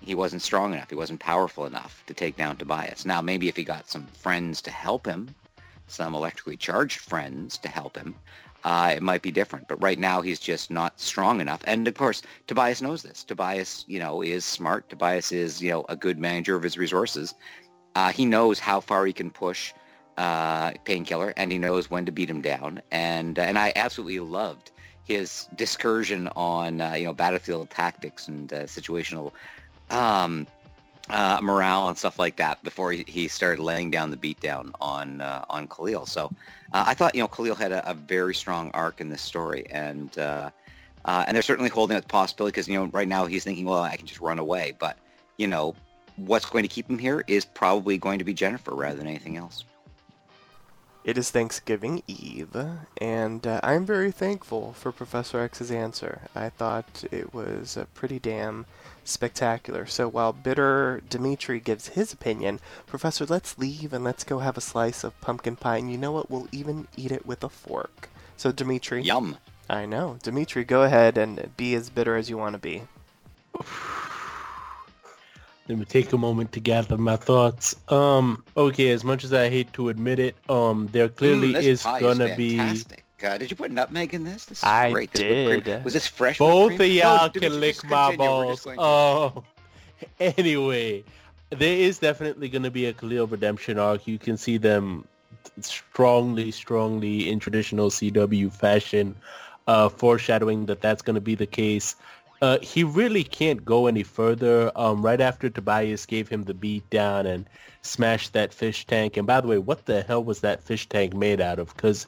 he 0.06 0.16
wasn't 0.16 0.42
strong 0.42 0.74
enough. 0.74 0.90
He 0.90 0.96
wasn't 0.96 1.20
powerful 1.20 1.66
enough 1.66 2.04
to 2.08 2.14
take 2.14 2.38
down 2.38 2.58
Tobias. 2.58 3.06
Now, 3.06 3.22
maybe 3.22 3.48
if 3.48 3.58
he 3.58 3.64
got 3.64 3.90
some 3.90 4.06
friends 4.08 4.62
to 4.62 4.72
help 4.72 5.06
him, 5.06 5.34
some 5.88 6.14
electrically 6.14 6.58
charged 6.58 7.00
friends 7.00 7.58
to 7.58 7.70
help 7.70 7.98
him, 7.98 8.16
uh, 8.64 8.94
it 8.96 9.04
might 9.04 9.22
be 9.22 9.32
different. 9.32 9.68
But 9.68 9.82
right 9.82 9.98
now, 9.98 10.22
he's 10.22 10.40
just 10.40 10.70
not 10.70 11.00
strong 11.00 11.42
enough. 11.42 11.62
And 11.66 11.88
of 11.88 11.96
course, 11.96 12.22
Tobias 12.48 12.82
knows 12.82 13.02
this. 13.02 13.24
Tobias, 13.24 13.84
you 13.88 14.00
know, 14.00 14.22
is 14.22 14.46
smart. 14.46 14.90
Tobias 14.90 15.32
is, 15.32 15.62
you 15.62 15.72
know, 15.72 15.86
a 15.90 15.96
good 15.96 16.20
manager 16.20 16.56
of 16.56 16.64
his 16.64 16.78
resources. 16.78 17.34
Uh, 17.96 18.12
he 18.12 18.26
knows 18.26 18.60
how 18.60 18.80
far 18.80 19.06
he 19.06 19.14
can 19.14 19.32
push 19.32 19.74
uh, 20.18 20.72
Painkiller, 20.84 21.34
and 21.38 21.52
he 21.52 21.58
knows 21.58 21.90
when 21.90 22.06
to 22.06 22.12
beat 22.12 22.30
him 22.30 22.42
down. 22.42 22.82
And 22.92 23.38
and 23.38 23.58
I 23.58 23.74
absolutely 23.76 24.20
loved 24.20 24.72
his 25.04 25.48
discursion 25.56 26.28
on, 26.36 26.82
uh, 26.82 26.94
you 26.94 27.06
know, 27.06 27.14
battlefield 27.14 27.70
tactics 27.70 28.28
and 28.28 28.52
uh, 28.52 28.64
situational 28.64 29.32
um, 29.90 30.48
uh, 31.10 31.40
morale 31.42 31.88
and 31.88 31.98
stuff 31.98 32.18
like 32.18 32.36
that 32.38 32.62
before 32.64 32.92
he, 32.92 33.04
he 33.08 33.28
started 33.28 33.62
laying 33.62 33.92
down 33.92 34.10
the 34.10 34.18
beatdown 34.18 34.72
on 34.82 35.22
uh, 35.22 35.46
on 35.50 35.68
Khalil. 35.68 36.06
So 36.06 36.32
uh, 36.74 36.84
I 36.88 36.94
thought 36.94 37.14
you 37.16 37.22
know 37.22 37.28
Khalil 37.28 37.56
had 37.56 37.72
a, 37.72 37.90
a, 37.90 37.94
very 37.94 38.34
strong 38.34 38.72
arc 38.74 39.02
in 39.02 39.10
this 39.10 39.22
story, 39.22 39.66
and 39.70 40.18
uh, 40.18 40.50
uh, 41.06 41.24
and 41.28 41.36
they're 41.36 41.44
certainly 41.44 41.70
holding 41.70 41.96
out 41.96 42.04
the 42.04 42.10
possibility 42.10 42.54
because 42.54 42.68
you 42.68 42.76
know 42.76 42.86
right 42.86 43.08
now 43.08 43.26
he's 43.26 43.44
thinking, 43.44 43.66
well, 43.66 43.84
I 43.84 43.96
can 43.98 44.08
just 44.08 44.22
run 44.22 44.40
away, 44.40 44.74
but 44.80 44.98
you 45.38 45.48
know 45.48 45.76
what's 46.18 46.46
going 46.46 46.64
to 46.64 46.70
keep 46.70 46.90
him 46.90 46.98
here 46.98 47.24
is 47.28 47.46
probably 47.46 47.98
going 47.98 48.20
to 48.20 48.26
be 48.26 48.34
Jennifer 48.34 48.74
rather 48.74 48.98
than 48.98 49.08
anything 49.08 49.38
else. 49.38 49.64
It 51.04 51.20
is 51.20 51.30
Thanksgiving 51.30 52.02
Eve, 52.08 52.56
and 53.00 53.46
uh, 53.46 53.60
I'm 53.62 53.86
very 53.86 54.12
thankful 54.12 54.74
for 54.74 54.92
Professor 54.92 55.40
X's 55.40 55.70
answer. 55.70 56.22
I 56.34 56.50
thought 56.50 57.04
it 57.12 57.32
was 57.32 57.78
pretty 57.94 58.18
damn 58.18 58.66
spectacular. 59.06 59.86
So 59.86 60.08
while 60.10 60.34
bitter 60.34 61.02
Dimitri 61.10 61.60
gives 61.60 61.90
his 61.90 62.12
opinion, 62.12 62.60
Professor, 62.86 63.26
let's 63.26 63.58
leave 63.58 63.94
and 63.94 64.04
let's 64.04 64.24
go 64.24 64.40
have 64.40 64.58
a 64.58 64.62
slice 64.62 65.04
of 65.04 65.20
pumpkin 65.22 65.56
pie. 65.56 65.78
And 65.78 65.92
you 65.92 65.98
know 65.98 66.12
what? 66.12 66.30
We'll 66.30 66.48
even 66.52 66.88
eat 66.98 67.12
it 67.12 67.26
with 67.26 67.44
a 67.44 67.50
fork. 67.50 68.10
So 68.38 68.52
Dimitri, 68.52 69.02
Yum. 69.04 69.38
I 69.70 69.86
know. 69.86 70.18
Dimitri, 70.22 70.64
go 70.64 70.84
ahead 70.84 71.18
and 71.18 71.52
be 71.58 71.74
as 71.76 71.90
bitter 71.90 72.16
as 72.18 72.30
you 72.30 72.38
want 72.38 72.54
to 72.54 72.60
be. 72.60 72.84
Let 75.68 75.80
me 75.80 75.86
take 75.86 76.14
a 76.14 76.18
moment 76.18 76.52
to 76.52 76.60
gather 76.60 76.96
my 76.96 77.16
thoughts. 77.16 77.76
Um, 77.90 78.44
okay, 78.56 78.92
as 78.92 79.04
much 79.04 79.24
as 79.24 79.34
I 79.34 79.50
hate 79.50 79.74
to 79.74 79.90
admit 79.90 80.20
it, 80.20 80.36
um, 80.48 80.88
there 80.92 81.10
clearly 81.10 81.54
Mm, 81.56 81.64
is 81.64 81.82
gonna 81.84 82.36
be 82.36 82.60
fantastic. 83.18 83.36
Uh, 83.36 83.38
did 83.38 83.52
you 83.52 83.58
put 83.58 83.72
nutmeg 83.72 84.14
in 84.14 84.24
this? 84.24 84.46
This 84.46 84.60
is 84.60 84.64
I 84.64 84.92
great. 84.92 85.12
This 85.12 85.64
did. 85.64 85.84
Was 85.84 85.94
this 85.94 86.08
fresh? 86.08 86.38
both 86.38 86.72
whipped 86.72 86.82
of 86.82 86.88
y'all 86.88 87.28
No, 87.34 87.40
can 87.40 87.60
lick 87.60 87.76
just 87.76 87.86
my 87.86 88.16
balls. 88.16 88.64
just 88.64 88.64
to- 88.64 88.82
Oh, 88.82 89.44
anyway, 90.20 91.04
there 91.50 91.78
is 91.78 92.00
definitely 92.00 92.50
going 92.50 92.64
to 92.64 92.72
be 92.72 92.86
a 92.86 92.94
Khalil 92.94 93.28
redemption 93.28 93.80
arc. 93.80 94.08
You 94.08 94.18
can 94.20 94.38
see 94.38 94.58
them 94.58 95.08
strongly, 95.62 96.52
strongly 96.52 97.30
in 97.30 97.40
traditional 97.40 97.90
CW 97.90 98.52
fashion, 98.52 99.16
uh, 99.68 99.90
foreshadowing 99.90 100.66
that 100.68 100.82
that's 100.82 101.02
going 101.02 101.16
to 101.16 101.22
be 101.22 101.36
the 101.36 101.46
case. 101.46 101.96
Uh, 102.42 102.60
he 102.60 102.84
really 102.84 103.24
can't 103.24 103.64
go 103.64 103.88
any 103.88 104.04
further. 104.04 104.72
Um, 104.76 105.02
right 105.02 105.22
after 105.22 105.50
Tobias 105.50 106.06
gave 106.06 106.28
him 106.28 106.44
the 106.44 106.54
beat 106.54 106.88
down 106.90 107.26
and 107.26 107.46
smashed 107.82 108.34
that 108.34 108.54
fish 108.54 108.86
tank. 108.86 109.16
And 109.16 109.26
by 109.26 109.40
the 109.40 109.48
way, 109.48 109.58
what 109.58 109.86
the 109.86 110.02
hell 110.04 110.24
was 110.24 110.42
that 110.42 110.62
fish 110.62 110.88
tank 110.90 111.14
made 111.14 111.40
out 111.40 111.60
of? 111.60 111.74
Because 111.74 112.08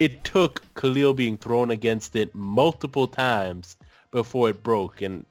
it 0.00 0.24
took 0.24 0.62
Khalil 0.74 1.14
being 1.14 1.36
thrown 1.36 1.70
against 1.70 2.16
it 2.16 2.34
multiple 2.34 3.06
times 3.06 3.76
before 4.10 4.48
it 4.48 4.62
broke. 4.62 5.02
And 5.02 5.24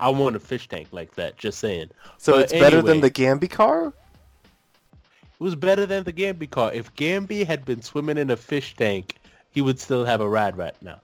I 0.00 0.08
want 0.08 0.36
a 0.36 0.40
fish 0.40 0.68
tank 0.68 0.88
like 0.92 1.16
that. 1.16 1.36
Just 1.36 1.58
saying. 1.58 1.90
So 2.16 2.32
But 2.32 2.42
it's 2.44 2.52
better 2.52 2.80
than 2.80 3.00
the 3.00 3.10
Gambi 3.10 3.50
car? 3.50 3.88
It 3.88 5.44
was 5.44 5.56
better 5.56 5.84
than 5.86 6.04
the 6.04 6.12
Gambi 6.12 6.48
car. 6.48 6.72
If 6.72 6.94
Gambi 6.94 7.44
had 7.44 7.64
been 7.64 7.82
swimming 7.82 8.16
in 8.16 8.30
a 8.30 8.36
fish 8.36 8.76
tank, 8.76 9.16
he 9.50 9.60
would 9.60 9.80
still 9.80 10.04
have 10.04 10.20
a 10.20 10.28
ride 10.28 10.56
right 10.56 10.80
now. 10.80 11.00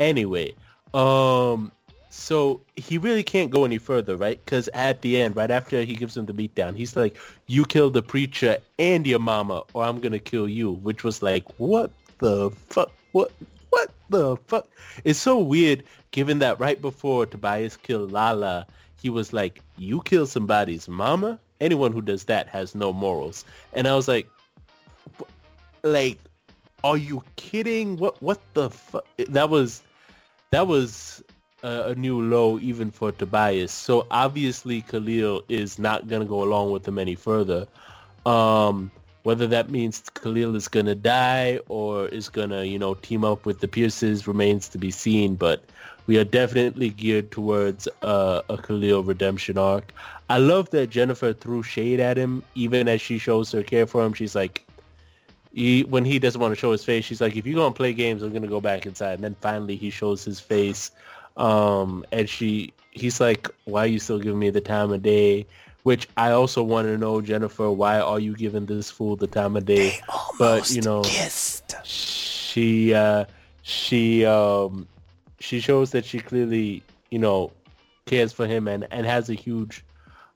Anyway, 0.00 0.52
um, 0.92 1.70
so 2.10 2.60
he 2.74 2.98
really 2.98 3.22
can't 3.22 3.50
go 3.50 3.64
any 3.64 3.78
further, 3.78 4.16
right? 4.16 4.44
Because 4.44 4.68
at 4.74 5.02
the 5.02 5.20
end, 5.22 5.36
right 5.36 5.50
after 5.50 5.82
he 5.82 5.94
gives 5.94 6.16
him 6.16 6.26
the 6.26 6.32
beatdown, 6.32 6.76
he's 6.76 6.96
like, 6.96 7.16
"You 7.46 7.64
killed 7.64 7.94
the 7.94 8.02
preacher 8.02 8.58
and 8.78 9.06
your 9.06 9.20
mama, 9.20 9.62
or 9.72 9.84
I'm 9.84 10.00
gonna 10.00 10.18
kill 10.18 10.48
you." 10.48 10.72
Which 10.72 11.04
was 11.04 11.22
like, 11.22 11.44
what 11.58 11.90
the 12.18 12.50
fuck? 12.68 12.92
What? 13.12 13.32
What 13.70 13.90
the 14.10 14.36
fuck? 14.46 14.68
It's 15.04 15.18
so 15.18 15.38
weird, 15.38 15.84
given 16.10 16.38
that 16.38 16.58
right 16.58 16.80
before 16.80 17.26
Tobias 17.26 17.76
killed 17.76 18.12
Lala, 18.12 18.66
he 19.00 19.10
was 19.10 19.32
like, 19.32 19.60
"You 19.76 20.02
kill 20.02 20.26
somebody's 20.26 20.88
mama." 20.88 21.38
Anyone 21.60 21.92
who 21.92 22.02
does 22.02 22.24
that 22.24 22.48
has 22.48 22.74
no 22.74 22.92
morals. 22.92 23.44
And 23.72 23.88
I 23.88 23.96
was 23.96 24.08
like, 24.08 24.28
like, 25.82 26.18
are 26.84 26.98
you 26.98 27.22
kidding? 27.36 27.96
What? 27.96 28.20
What 28.22 28.40
the 28.54 28.70
fuck? 28.70 29.06
That 29.28 29.48
was, 29.48 29.82
that 30.50 30.66
was 30.66 31.22
a, 31.62 31.94
new 31.94 32.20
low 32.22 32.58
even 32.60 32.90
for 32.90 33.12
Tobias. 33.12 33.72
So 33.72 34.06
obviously 34.10 34.82
Khalil 34.82 35.42
is 35.48 35.78
not 35.78 36.08
gonna 36.08 36.24
go 36.24 36.42
along 36.42 36.70
with 36.70 36.86
him 36.86 36.98
any 36.98 37.14
further. 37.14 37.66
Um, 38.24 38.90
whether 39.26 39.48
that 39.48 39.70
means 39.70 40.04
Khalil 40.14 40.54
is 40.54 40.68
gonna 40.68 40.94
die 40.94 41.58
or 41.68 42.06
is 42.06 42.28
gonna, 42.28 42.62
you 42.62 42.78
know, 42.78 42.94
team 42.94 43.24
up 43.24 43.44
with 43.44 43.58
the 43.58 43.66
Pierces 43.66 44.28
remains 44.28 44.68
to 44.68 44.78
be 44.78 44.92
seen. 44.92 45.34
But 45.34 45.64
we 46.06 46.16
are 46.16 46.22
definitely 46.22 46.90
geared 46.90 47.32
towards 47.32 47.88
uh, 48.02 48.42
a 48.48 48.56
Khalil 48.56 49.02
redemption 49.02 49.58
arc. 49.58 49.92
I 50.30 50.38
love 50.38 50.70
that 50.70 50.90
Jennifer 50.90 51.32
threw 51.32 51.64
shade 51.64 51.98
at 51.98 52.16
him, 52.16 52.44
even 52.54 52.86
as 52.86 53.00
she 53.00 53.18
shows 53.18 53.50
her 53.50 53.64
care 53.64 53.84
for 53.84 54.06
him. 54.06 54.12
She's 54.12 54.36
like, 54.36 54.64
he, 55.52 55.82
when 55.82 56.04
he 56.04 56.20
doesn't 56.20 56.40
want 56.40 56.52
to 56.52 56.60
show 56.60 56.70
his 56.70 56.84
face, 56.84 57.04
she's 57.04 57.20
like, 57.20 57.34
if 57.34 57.46
you're 57.46 57.56
going 57.56 57.72
to 57.72 57.76
play 57.76 57.92
games, 57.92 58.22
I'm 58.22 58.30
going 58.30 58.42
to 58.42 58.48
go 58.48 58.60
back 58.60 58.86
inside. 58.86 59.14
And 59.14 59.24
then 59.24 59.34
finally 59.40 59.74
he 59.74 59.90
shows 59.90 60.24
his 60.24 60.38
face. 60.38 60.92
Um, 61.36 62.04
and 62.12 62.28
she, 62.28 62.72
he's 62.92 63.20
like, 63.20 63.48
why 63.64 63.84
are 63.84 63.88
you 63.88 63.98
still 63.98 64.20
giving 64.20 64.38
me 64.38 64.50
the 64.50 64.60
time 64.60 64.92
of 64.92 65.02
day? 65.02 65.46
Which 65.86 66.08
I 66.16 66.32
also 66.32 66.64
want 66.64 66.88
to 66.88 66.98
know, 66.98 67.20
Jennifer, 67.20 67.70
why 67.70 68.00
are 68.00 68.18
you 68.18 68.34
giving 68.34 68.66
this 68.66 68.90
fool 68.90 69.14
the 69.14 69.28
time 69.28 69.56
of 69.56 69.66
day? 69.66 70.00
but, 70.36 70.68
you 70.68 70.82
know, 70.82 71.02
kissed. 71.02 71.76
she, 71.84 72.92
uh, 72.92 73.26
she, 73.62 74.24
um, 74.24 74.88
she 75.38 75.60
shows 75.60 75.92
that 75.92 76.04
she 76.04 76.18
clearly, 76.18 76.82
you 77.12 77.20
know, 77.20 77.52
cares 78.04 78.32
for 78.32 78.48
him 78.48 78.66
and, 78.66 78.88
and 78.90 79.06
has 79.06 79.30
a 79.30 79.34
huge 79.34 79.84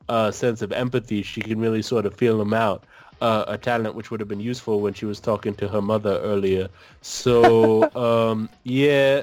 uh, 0.08 0.30
sense 0.30 0.62
of 0.62 0.70
empathy. 0.70 1.20
She 1.22 1.40
can 1.40 1.58
really 1.58 1.82
sort 1.82 2.06
of 2.06 2.14
feel 2.14 2.40
him 2.40 2.54
out. 2.54 2.84
Uh, 3.20 3.44
a 3.48 3.58
talent 3.58 3.96
which 3.96 4.12
would 4.12 4.20
have 4.20 4.28
been 4.28 4.38
useful 4.38 4.80
when 4.80 4.94
she 4.94 5.04
was 5.04 5.18
talking 5.18 5.56
to 5.56 5.66
her 5.66 5.82
mother 5.82 6.20
earlier. 6.20 6.68
So 7.00 7.90
um, 8.30 8.48
yeah, 8.62 9.22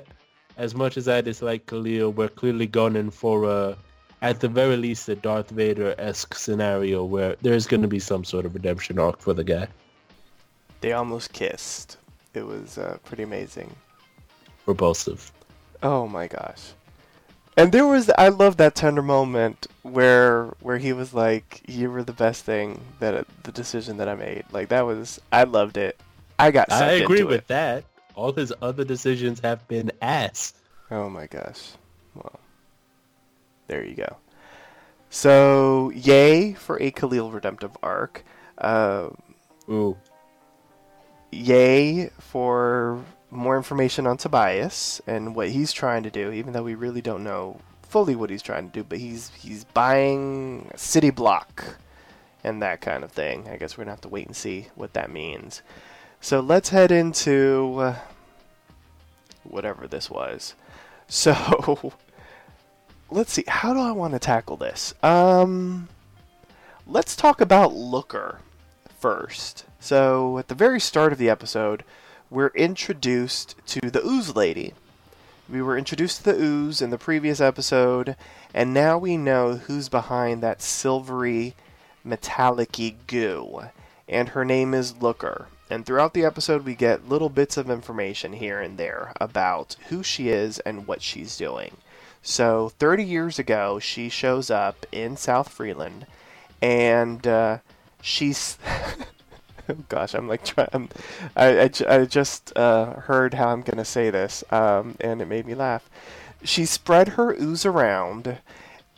as 0.57 0.75
much 0.75 0.97
as 0.97 1.07
I 1.07 1.21
dislike 1.21 1.67
Khalil, 1.67 2.11
we're 2.11 2.27
clearly 2.27 2.67
gunning 2.67 3.11
for 3.11 3.45
a, 3.49 3.77
at 4.21 4.39
the 4.39 4.47
very 4.47 4.77
least, 4.77 5.09
a 5.09 5.15
Darth 5.15 5.49
Vader-esque 5.49 6.35
scenario 6.35 7.03
where 7.03 7.35
there's 7.41 7.67
going 7.67 7.81
to 7.81 7.87
be 7.87 7.99
some 7.99 8.23
sort 8.23 8.45
of 8.45 8.53
redemption 8.53 8.99
arc 8.99 9.19
for 9.19 9.33
the 9.33 9.43
guy. 9.43 9.67
They 10.81 10.93
almost 10.93 11.33
kissed. 11.33 11.97
It 12.33 12.45
was 12.45 12.77
uh, 12.77 12.97
pretty 13.03 13.23
amazing. 13.23 13.75
Repulsive. 14.65 15.31
Oh 15.83 16.07
my 16.07 16.27
gosh. 16.27 16.73
And 17.55 17.71
there 17.71 17.87
was 17.87 18.11
I 18.17 18.29
love 18.29 18.57
that 18.57 18.75
tender 18.75 19.01
moment 19.01 19.65
where 19.81 20.45
where 20.59 20.77
he 20.77 20.93
was 20.93 21.13
like, 21.15 21.61
"You 21.67 21.89
were 21.89 22.03
the 22.03 22.13
best 22.13 22.45
thing 22.45 22.79
that 22.99 23.25
the 23.43 23.51
decision 23.51 23.97
that 23.97 24.07
I 24.07 24.13
made." 24.13 24.45
Like 24.51 24.69
that 24.69 24.85
was 24.85 25.19
I 25.31 25.43
loved 25.43 25.77
it. 25.77 25.99
I 26.37 26.51
got. 26.51 26.71
I 26.71 26.93
agree 26.93 27.23
with 27.23 27.41
it. 27.41 27.47
that. 27.47 27.83
All 28.13 28.31
his 28.31 28.53
other 28.61 28.83
decisions 28.83 29.39
have 29.39 29.67
been 29.67 29.91
ass. 30.03 30.53
Oh 30.91 31.09
my 31.09 31.25
gosh. 31.25 31.71
Well, 32.13 32.39
there 33.67 33.83
you 33.83 33.95
go. 33.95 34.17
So, 35.09 35.91
yay 35.91 36.53
for 36.53 36.81
a 36.81 36.91
Khalil 36.91 37.31
redemptive 37.31 37.77
arc. 37.81 38.23
Uh, 38.57 39.09
Ooh. 39.69 39.97
yay 41.31 42.09
for 42.19 43.03
more 43.29 43.57
information 43.57 44.07
on 44.07 44.17
Tobias 44.17 45.01
and 45.07 45.35
what 45.35 45.49
he's 45.49 45.71
trying 45.71 46.03
to 46.03 46.09
do, 46.09 46.31
even 46.31 46.53
though 46.53 46.63
we 46.63 46.75
really 46.75 47.01
don't 47.01 47.23
know 47.23 47.59
fully 47.83 48.15
what 48.15 48.29
he's 48.29 48.41
trying 48.41 48.69
to 48.69 48.73
do, 48.73 48.83
but 48.83 48.99
he's 48.99 49.29
he's 49.29 49.63
buying 49.63 50.71
city 50.75 51.09
block 51.09 51.77
and 52.43 52.61
that 52.61 52.81
kind 52.81 53.03
of 53.03 53.11
thing. 53.11 53.47
I 53.49 53.57
guess 53.57 53.77
we're 53.77 53.83
gonna 53.83 53.93
have 53.93 54.01
to 54.01 54.09
wait 54.09 54.27
and 54.27 54.35
see 54.35 54.67
what 54.75 54.93
that 54.93 55.11
means. 55.11 55.61
So 56.19 56.39
let's 56.39 56.69
head 56.69 56.91
into 56.91 57.75
uh, 57.79 57.95
whatever 59.43 59.87
this 59.87 60.09
was. 60.09 60.55
So 61.09 61.93
let's 63.09 63.33
see. 63.33 63.43
How 63.47 63.73
do 63.73 63.79
I 63.79 63.91
want 63.91 64.13
to 64.13 64.19
tackle 64.19 64.57
this? 64.57 64.93
Um, 65.03 65.87
let's 66.85 67.15
talk 67.15 67.41
about 67.41 67.73
Looker 67.73 68.39
first. 68.99 69.65
So 69.79 70.37
at 70.37 70.47
the 70.47 70.55
very 70.55 70.79
start 70.79 71.11
of 71.11 71.17
the 71.17 71.29
episode, 71.29 71.83
we're 72.29 72.47
introduced 72.49 73.55
to 73.67 73.89
the 73.89 74.05
Ooze 74.05 74.35
Lady. 74.35 74.73
We 75.49 75.61
were 75.61 75.77
introduced 75.77 76.17
to 76.17 76.23
the 76.33 76.41
Ooze 76.41 76.81
in 76.81 76.89
the 76.89 76.97
previous 76.97 77.39
episode, 77.39 78.17
and 78.53 78.73
now 78.73 78.97
we 78.97 79.15
know 79.15 79.55
who's 79.55 79.87
behind 79.87 80.43
that 80.43 80.61
silvery, 80.61 81.55
metallic-y 82.03 82.95
goo. 83.07 83.61
And 84.09 84.29
her 84.29 84.43
name 84.43 84.73
is 84.73 85.01
Looker. 85.01 85.47
And 85.69 85.85
throughout 85.85 86.13
the 86.13 86.25
episode, 86.25 86.65
we 86.65 86.75
get 86.75 87.07
little 87.07 87.29
bits 87.29 87.57
of 87.57 87.69
information 87.69 88.33
here 88.33 88.59
and 88.59 88.77
there 88.77 89.13
about 89.21 89.75
who 89.89 90.03
she 90.03 90.29
is 90.29 90.59
and 90.59 90.87
what 90.87 91.01
she's 91.01 91.37
doing. 91.37 91.77
So, 92.29 92.73
30 92.77 93.05
years 93.05 93.39
ago, 93.39 93.79
she 93.79 94.09
shows 94.09 94.51
up 94.51 94.85
in 94.91 95.15
South 95.15 95.47
Freeland, 95.47 96.05
and 96.61 97.25
uh, 97.25 97.59
she's. 98.01 98.57
oh 99.69 99.75
gosh, 99.87 100.13
I'm 100.13 100.27
like 100.27 100.43
trying. 100.43 100.89
I, 101.37 101.61
I, 101.61 101.69
I 101.87 102.05
just 102.05 102.51
uh, 102.57 102.95
heard 102.99 103.33
how 103.35 103.47
I'm 103.47 103.61
gonna 103.61 103.85
say 103.85 104.09
this, 104.09 104.43
um, 104.51 104.97
and 104.99 105.21
it 105.21 105.29
made 105.29 105.45
me 105.47 105.55
laugh. 105.55 105.89
She 106.43 106.65
spread 106.65 107.07
her 107.15 107.33
ooze 107.41 107.65
around, 107.65 108.39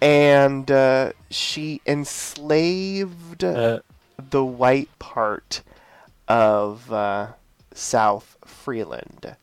and 0.02 0.72
uh, 0.72 1.12
she 1.30 1.82
enslaved 1.86 3.44
Uh, 3.44 3.82
the 4.18 4.44
white 4.44 4.90
part 4.98 5.62
of 6.28 6.92
uh, 6.92 7.28
South 7.76 8.38
Freeland. 8.44 9.36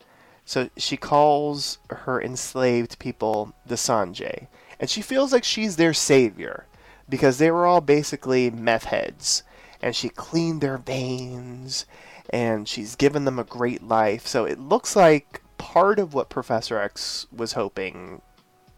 So 0.47 0.71
she 0.77 0.97
calls 0.97 1.79
her 1.91 2.23
enslaved 2.23 2.99
people 2.99 3.53
the 3.67 3.77
Sangre. 3.77 4.49
And 4.81 4.89
she 4.89 5.03
feels 5.03 5.33
like 5.33 5.45
she's 5.45 5.77
their 5.77 5.93
savior 5.93 6.67
because 7.09 7.39
they 7.39 7.51
were 7.51 7.67
all 7.67 7.81
basically 7.81 8.49
meth 8.51 8.85
heads. 8.85 9.43
And 9.83 9.95
she 9.95 10.09
cleaned 10.09 10.61
their 10.61 10.79
veins 10.79 11.85
and 12.31 12.69
she's 12.69 12.97
given 12.97 13.25
them 13.25 13.39
a 13.39 13.45
great 13.45 13.83
life. 13.83 14.27
So 14.27 14.45
it 14.45 14.59
looks 14.59 14.97
like 14.97 15.43
part 15.59 15.99
of 15.99 16.15
what 16.15 16.29
Professor 16.31 16.79
X 16.79 17.27
was 17.35 17.53
hoping 17.53 18.23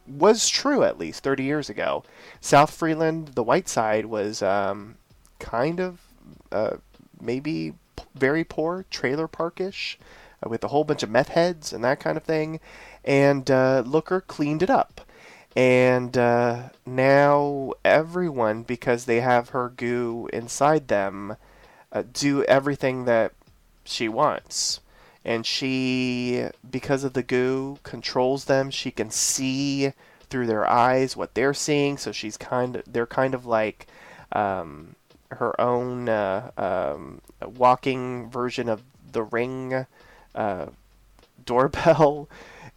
was 0.06 0.48
true 0.48 0.82
at 0.84 0.98
least 0.98 1.22
30 1.22 1.44
years 1.44 1.68
ago. 1.68 2.02
South 2.40 2.72
Freeland, 2.72 3.28
the 3.28 3.42
white 3.42 3.68
side, 3.68 4.06
was 4.06 4.42
um, 4.42 4.96
kind 5.38 5.80
of 5.80 6.00
uh, 6.50 6.76
maybe 7.20 7.74
p- 7.96 8.04
very 8.14 8.44
poor, 8.44 8.86
trailer 8.90 9.28
parkish. 9.28 9.98
Uh, 10.44 10.48
with 10.48 10.64
a 10.64 10.68
whole 10.68 10.84
bunch 10.84 11.02
of 11.02 11.10
meth 11.10 11.28
heads 11.28 11.72
and 11.72 11.82
that 11.84 12.00
kind 12.00 12.16
of 12.16 12.24
thing. 12.24 12.60
And 13.04 13.50
uh, 13.50 13.82
Looker 13.86 14.20
cleaned 14.20 14.62
it 14.62 14.70
up. 14.70 15.00
And 15.56 16.16
uh, 16.16 16.68
now 16.86 17.72
everyone, 17.84 18.62
because 18.62 19.04
they 19.04 19.20
have 19.20 19.48
her 19.50 19.70
goo 19.70 20.28
inside 20.32 20.88
them, 20.88 21.36
uh, 21.92 22.04
do 22.12 22.44
everything 22.44 23.06
that 23.06 23.32
she 23.84 24.08
wants. 24.08 24.80
And 25.24 25.44
she, 25.44 26.46
because 26.70 27.02
of 27.02 27.14
the 27.14 27.22
goo, 27.22 27.78
controls 27.82 28.44
them. 28.44 28.70
She 28.70 28.90
can 28.90 29.10
see 29.10 29.92
through 30.30 30.46
their 30.46 30.66
eyes 30.66 31.16
what 31.16 31.34
they're 31.34 31.54
seeing. 31.54 31.98
So 31.98 32.12
she's 32.12 32.36
kind 32.36 32.76
of, 32.76 32.84
they're 32.90 33.06
kind 33.06 33.34
of 33.34 33.44
like 33.44 33.86
um, 34.32 34.94
her 35.30 35.58
own 35.60 36.08
uh, 36.08 36.50
um, 36.56 37.20
walking 37.44 38.30
version 38.30 38.68
of 38.68 38.82
the 39.10 39.22
ring 39.22 39.86
uh, 40.34 40.66
doorbell. 41.44 42.28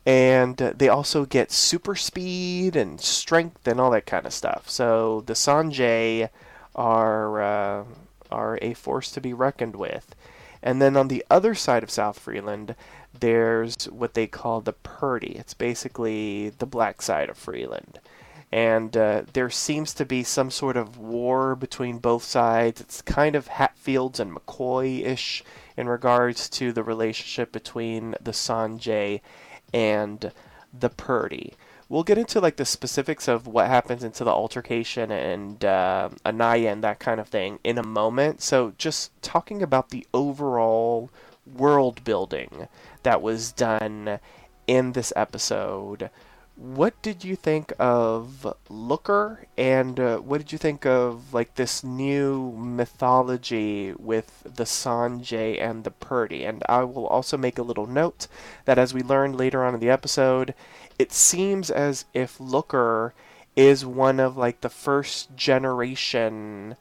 And 0.04 0.58
they 0.58 0.90
also 0.90 1.26
get 1.26 1.52
super 1.52 1.96
speed 1.96 2.76
and 2.76 3.00
strength 3.00 3.68
and 3.68 3.80
all 3.80 3.92
that 3.92 4.08
kind 4.08 4.26
of 4.26 4.34
stuff. 4.34 4.68
So 4.68 5.22
the 5.28 5.36
Sangre 5.36 6.30
are 6.76 7.42
uh, 7.42 7.84
are 8.32 8.58
a 8.62 8.74
force 8.74 9.12
to 9.12 9.22
be 9.22 9.34
reckoned 9.34 9.76
with. 9.76 10.16
And 10.64 10.82
then 10.82 10.98
on 10.98 11.08
the 11.08 11.24
other 11.30 11.54
side 11.54 11.84
of 11.84 11.92
South 11.92 12.18
Freeland, 12.18 12.76
there's 13.20 13.86
what 13.86 14.14
they 14.14 14.28
call 14.28 14.62
the 14.62 14.74
Perdi. 14.74 15.40
It's 15.40 15.54
basically 15.54 16.50
the 16.50 16.66
black 16.66 17.02
side 17.02 17.30
of 17.30 17.38
Freeland. 17.38 18.00
And 18.52 18.96
uh, 18.98 19.24
there 19.34 19.50
seems 19.50 19.94
to 19.94 20.06
be 20.06 20.24
some 20.24 20.52
sort 20.52 20.78
of 20.78 20.98
war 20.98 21.56
between 21.56 22.00
both 22.00 22.24
sides. 22.24 22.82
It's 22.82 23.02
kind 23.02 23.36
of 23.36 23.48
Hatfields 23.48 24.20
and 24.20 24.36
McCoy 24.36 25.06
ish 25.06 25.44
in 25.78 25.88
regards 25.88 26.50
to 26.50 26.72
the 26.72 26.84
relationship 26.84 27.52
between 27.52 28.16
the 28.22 28.34
Sangre 28.34 29.22
and 29.74 30.32
the 30.78 30.90
Perdi. 30.90 31.54
We'll 31.90 32.04
get 32.04 32.18
into 32.18 32.40
like 32.40 32.56
the 32.56 32.66
specifics 32.66 33.28
of 33.28 33.48
what 33.48 33.68
happens 33.68 34.04
into 34.04 34.24
the 34.24 34.32
altercation 34.32 35.12
and 35.12 35.64
uh, 35.66 36.10
Anaya 36.26 36.70
and 36.70 36.84
that 36.84 37.00
kind 37.00 37.20
of 37.20 37.28
thing 37.28 37.60
in 37.66 37.78
a 37.78 37.84
moment. 37.84 38.42
So 38.42 38.74
just 38.78 39.12
talking 39.22 39.62
about 39.62 39.90
the 39.90 40.08
overall 40.14 41.10
world 41.46 42.04
building 42.04 42.68
that 43.04 43.22
was 43.22 43.52
done 43.52 44.20
in 44.68 44.94
this 44.94 45.12
episode. 45.16 46.10
What 46.62 47.02
did 47.02 47.24
you 47.24 47.36
think 47.36 47.74
of 47.80 48.46
Looker, 48.70 49.48
and 49.58 50.00
uh, 50.00 50.18
what 50.20 50.38
did 50.38 50.52
you 50.52 50.60
think 50.60 50.86
of 50.86 51.34
like 51.34 51.56
this 51.56 51.84
new 51.84 52.52
mythology 52.56 53.94
with 53.98 54.44
the 54.46 54.68
Sangre 54.68 55.58
and 55.58 55.84
the 55.84 55.90
Perdi? 55.90 56.48
And 56.48 56.62
I 56.70 56.84
will 56.84 57.08
also 57.08 57.36
make 57.36 57.58
a 57.58 57.64
little 57.64 57.88
note 57.88 58.28
that 58.66 58.78
as 58.78 58.94
we 58.94 59.02
learned 59.02 59.38
later 59.38 59.66
on 59.66 59.74
in 59.74 59.80
the 59.80 59.90
episode, 59.90 60.54
it 61.00 61.12
seems 61.12 61.72
as 61.72 62.06
if 62.14 62.40
Looker 62.40 63.16
is 63.56 63.84
one 63.84 64.20
of 64.20 64.38
like 64.38 64.62
the 64.62 64.70
first 64.70 65.36
generation 65.36 66.76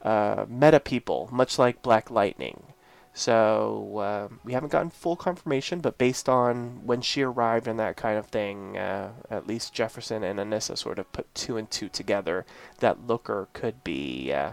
uh, 0.00 0.46
meta 0.48 0.80
people, 0.80 1.28
much 1.30 1.58
like 1.58 1.82
Black 1.82 2.10
Lightning. 2.10 2.72
So 3.18 3.96
uh, 3.96 4.28
we 4.44 4.52
haven't 4.52 4.72
gotten 4.72 4.90
full 4.90 5.16
confirmation, 5.16 5.80
but 5.80 5.96
based 5.96 6.28
on 6.28 6.84
when 6.84 7.00
she 7.00 7.22
arrived 7.22 7.66
and 7.66 7.80
that 7.80 7.96
kind 7.96 8.18
of 8.18 8.26
thing, 8.26 8.76
uh, 8.76 9.12
at 9.30 9.46
least 9.46 9.72
Jefferson 9.72 10.22
and 10.22 10.38
Anissa 10.38 10.76
sort 10.76 10.98
of 10.98 11.10
put 11.12 11.34
two 11.34 11.56
and 11.56 11.70
two 11.70 11.88
together 11.88 12.44
that 12.80 13.06
Looker 13.06 13.48
could 13.54 13.82
be 13.82 14.34
uh, 14.34 14.50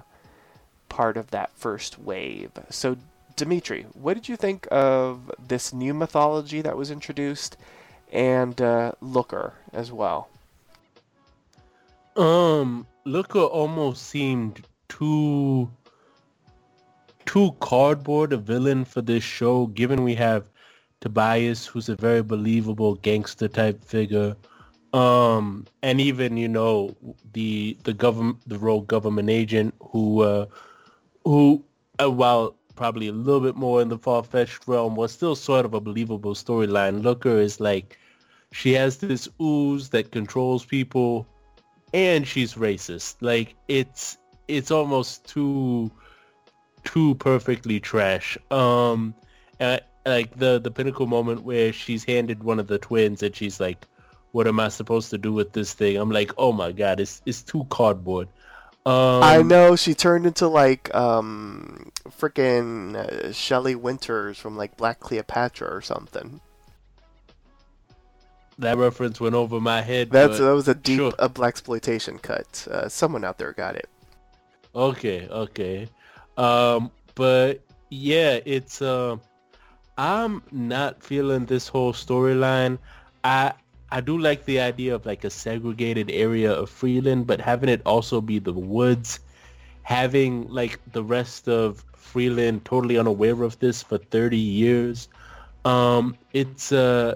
part 0.88 1.18
of 1.18 1.32
that 1.32 1.52
first 1.58 2.00
wave. 2.00 2.52
So 2.70 2.96
Dimitri, 3.36 3.86
what 3.96 4.14
did 4.14 4.30
you 4.30 4.38
think 4.38 4.66
of 4.72 5.30
this 5.46 5.74
new 5.74 5.94
mythology 5.94 6.62
that 6.62 6.78
was 6.78 6.90
introduced, 6.90 7.58
and 8.14 8.62
uh, 8.62 8.94
Looker 9.02 9.56
as 9.74 9.92
well? 9.92 10.30
Um, 12.16 12.88
Looker 13.04 13.40
almost 13.40 14.08
seemed 14.08 14.66
too 14.88 15.70
too 17.26 17.56
cardboard 17.60 18.34
a 18.34 18.38
villain 18.38 18.86
for 18.86 19.02
this 19.02 19.24
show, 19.24 19.68
given 19.68 20.04
we 20.04 20.16
have 20.16 20.50
Tobias, 21.02 21.66
who's 21.66 21.90
a 21.90 21.96
very 21.96 22.24
believable 22.24 22.96
gangster 22.96 23.48
type 23.48 23.84
figure, 23.84 24.36
um, 24.94 25.66
and 25.82 26.00
even 26.00 26.38
you 26.38 26.48
know 26.48 26.96
the 27.34 27.78
the 27.84 27.94
government, 27.94 28.38
the 28.48 28.58
rogue 28.58 28.88
government 28.88 29.30
agent 29.30 29.74
who 29.92 30.22
uh, 30.22 30.46
who 31.26 31.64
uh, 32.02 32.10
while 32.10 32.56
probably 32.76 33.08
a 33.08 33.12
little 33.12 33.42
bit 33.42 33.56
more 33.56 33.82
in 33.82 33.90
the 33.90 33.98
far 33.98 34.24
fetched 34.24 34.68
realm 34.68 34.96
was 34.96 35.12
still 35.12 35.36
sort 35.36 35.66
of 35.66 35.74
a 35.74 35.80
believable 35.80 36.34
storyline. 36.34 37.04
Looker 37.04 37.38
is 37.40 37.60
like 37.60 37.98
she 38.52 38.74
has 38.74 38.98
this 38.98 39.28
ooze 39.42 39.90
that 39.90 40.12
controls 40.12 40.66
people, 40.66 41.28
and 41.94 42.28
she's 42.28 42.54
racist. 42.56 43.16
Like 43.22 43.56
it's 43.68 44.18
it's 44.48 44.72
almost 44.72 45.26
too 45.28 45.92
too 46.84 47.16
perfectly 47.16 47.80
trash. 47.80 48.38
Um, 48.52 49.14
and, 49.60 49.82
like 50.06 50.38
the 50.38 50.60
the 50.60 50.72
pinnacle 50.72 51.08
moment 51.08 51.44
where 51.44 51.72
she's 51.72 52.04
handed 52.04 52.44
one 52.44 52.60
of 52.60 52.68
the 52.68 52.78
twins 52.78 53.24
and 53.24 53.36
she's 53.36 53.60
like, 53.60 53.86
"What 54.32 54.48
am 54.48 54.60
I 54.60 54.68
supposed 54.68 55.10
to 55.12 55.18
do 55.18 55.32
with 55.32 55.54
this 55.54 55.74
thing?" 55.74 55.98
I'm 55.98 56.12
like, 56.12 56.32
"Oh 56.38 56.52
my 56.52 56.72
god, 56.72 57.00
it's 57.00 57.22
it's 57.26 57.42
too 57.42 57.66
cardboard." 57.70 58.28
Um, 58.86 59.24
I 59.24 59.42
know 59.42 59.78
she 59.78 59.94
turned 59.94 60.26
into 60.26 60.48
like 60.48 60.94
um 60.94 61.92
freaking 62.10 62.96
uh, 62.96 63.32
Shelley 63.32 63.76
Winters 63.76 64.38
from 64.38 64.58
like 64.58 64.76
Black 64.76 65.00
Cleopatra 65.00 65.74
or 65.74 65.82
something. 65.82 66.42
That 68.60 68.78
reference 68.78 69.20
went 69.20 69.36
over 69.36 69.60
my 69.60 69.82
head. 69.82 70.12
That's 70.12 70.38
that 70.38 70.54
was 70.54 70.68
a 70.68 70.76
deep 70.76 70.98
sure. 70.98 71.14
a 71.18 71.30
black 71.30 71.50
exploitation 71.50 72.20
cut. 72.20 72.68
Uh, 72.70 72.90
someone 72.90 73.24
out 73.24 73.38
there 73.38 73.54
got 73.54 73.76
it. 73.76 73.90
Okay, 74.76 75.28
okay. 75.30 75.88
Um, 76.38 76.92
but 77.16 77.62
yeah, 77.90 78.40
it's 78.46 78.82
uh, 78.82 79.18
I'm 79.98 80.44
not 80.52 81.04
feeling 81.04 81.46
this 81.46 81.68
whole 81.68 81.94
storyline. 81.94 82.80
I 83.24 83.54
I 83.92 84.02
do 84.02 84.18
like 84.18 84.46
the 84.46 84.60
idea 84.60 84.96
of 84.96 85.06
like 85.06 85.24
a 85.24 85.30
segregated 85.30 86.10
area 86.12 86.52
of 86.52 86.70
Freeland, 86.70 87.28
but 87.28 87.40
having 87.42 87.70
it 87.70 87.82
also 87.86 88.22
be 88.22 88.40
the 88.40 88.54
woods, 88.54 89.20
having 89.84 90.48
like 90.50 90.80
the 90.92 91.04
rest 91.04 91.48
of 91.48 91.84
Freeland 91.96 92.66
totally 92.66 92.98
unaware 92.98 93.44
of 93.44 93.60
this 93.60 93.84
for 93.84 93.98
30 93.98 94.38
years, 94.38 95.08
um, 95.66 96.18
it's 96.34 96.72
uh 96.72 97.16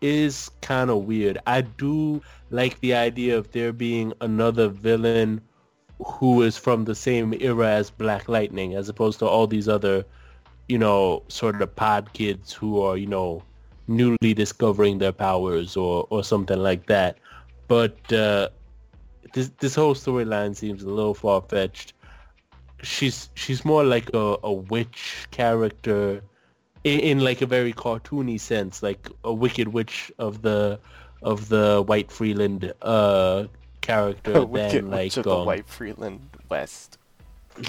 is 0.00 0.50
kind 0.62 0.90
of 0.90 1.04
weird. 1.04 1.38
I 1.46 1.62
do 1.62 2.22
like 2.50 2.80
the 2.80 2.94
idea 2.94 3.38
of 3.38 3.50
there 3.52 3.72
being 3.72 4.12
another 4.20 4.68
villain 4.68 5.36
who 6.04 6.42
is 6.42 6.56
from 6.56 6.84
the 6.84 6.94
same 6.94 7.34
era 7.40 7.68
as 7.68 7.90
Black 7.90 8.28
Lightning, 8.28 8.74
as 8.74 8.88
opposed 8.88 9.18
to 9.20 9.26
all 9.26 9.46
these 9.46 9.68
other, 9.68 10.04
you 10.68 10.78
know, 10.78 11.22
sort 11.28 11.60
of 11.60 11.74
pod 11.76 12.12
kids 12.12 12.52
who 12.52 12.80
are, 12.80 12.96
you 12.96 13.06
know, 13.06 13.42
newly 13.88 14.34
discovering 14.34 14.98
their 14.98 15.12
powers 15.12 15.76
or, 15.76 16.06
or 16.10 16.22
something 16.22 16.58
like 16.58 16.86
that. 16.86 17.18
But 17.68 18.12
uh, 18.12 18.48
this 19.32 19.50
this 19.58 19.74
whole 19.74 19.94
storyline 19.94 20.56
seems 20.56 20.82
a 20.82 20.88
little 20.88 21.14
far 21.14 21.42
fetched. 21.42 21.92
She's 22.82 23.28
she's 23.34 23.64
more 23.64 23.84
like 23.84 24.10
a, 24.14 24.36
a 24.42 24.52
witch 24.52 25.26
character 25.30 26.22
in, 26.84 27.00
in 27.00 27.20
like 27.20 27.42
a 27.42 27.46
very 27.46 27.72
cartoony 27.72 28.40
sense, 28.40 28.82
like 28.82 29.08
a 29.24 29.32
wicked 29.32 29.68
witch 29.68 30.10
of 30.18 30.42
the 30.42 30.78
of 31.22 31.48
the 31.48 31.82
White 31.82 32.10
Freeland 32.10 32.72
uh, 32.82 33.44
character 33.80 34.44
Wicked 34.44 34.84
than 34.84 34.90
Witch 34.90 35.16
like 35.16 35.16
of 35.18 35.24
the 35.24 35.36
um, 35.36 35.46
White 35.46 35.66
Freeland 35.66 36.20
West. 36.48 36.98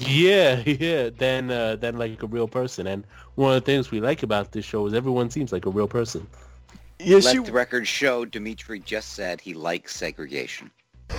yeah, 0.00 0.60
yeah, 0.66 1.10
than 1.10 1.50
uh, 1.50 1.76
than 1.76 1.98
like 1.98 2.22
a 2.22 2.26
real 2.26 2.48
person. 2.48 2.86
And 2.86 3.04
one 3.34 3.54
of 3.54 3.62
the 3.62 3.66
things 3.66 3.90
we 3.90 4.00
like 4.00 4.22
about 4.22 4.52
this 4.52 4.64
show 4.64 4.86
is 4.86 4.94
everyone 4.94 5.30
seems 5.30 5.52
like 5.52 5.66
a 5.66 5.70
real 5.70 5.88
person. 5.88 6.26
Yes, 6.98 7.24
Let 7.24 7.34
you. 7.34 7.44
the 7.44 7.52
record 7.52 7.86
show 7.88 8.24
Dimitri 8.24 8.78
just 8.78 9.12
said 9.14 9.40
he 9.40 9.54
likes 9.54 9.94
segregation. 9.96 10.70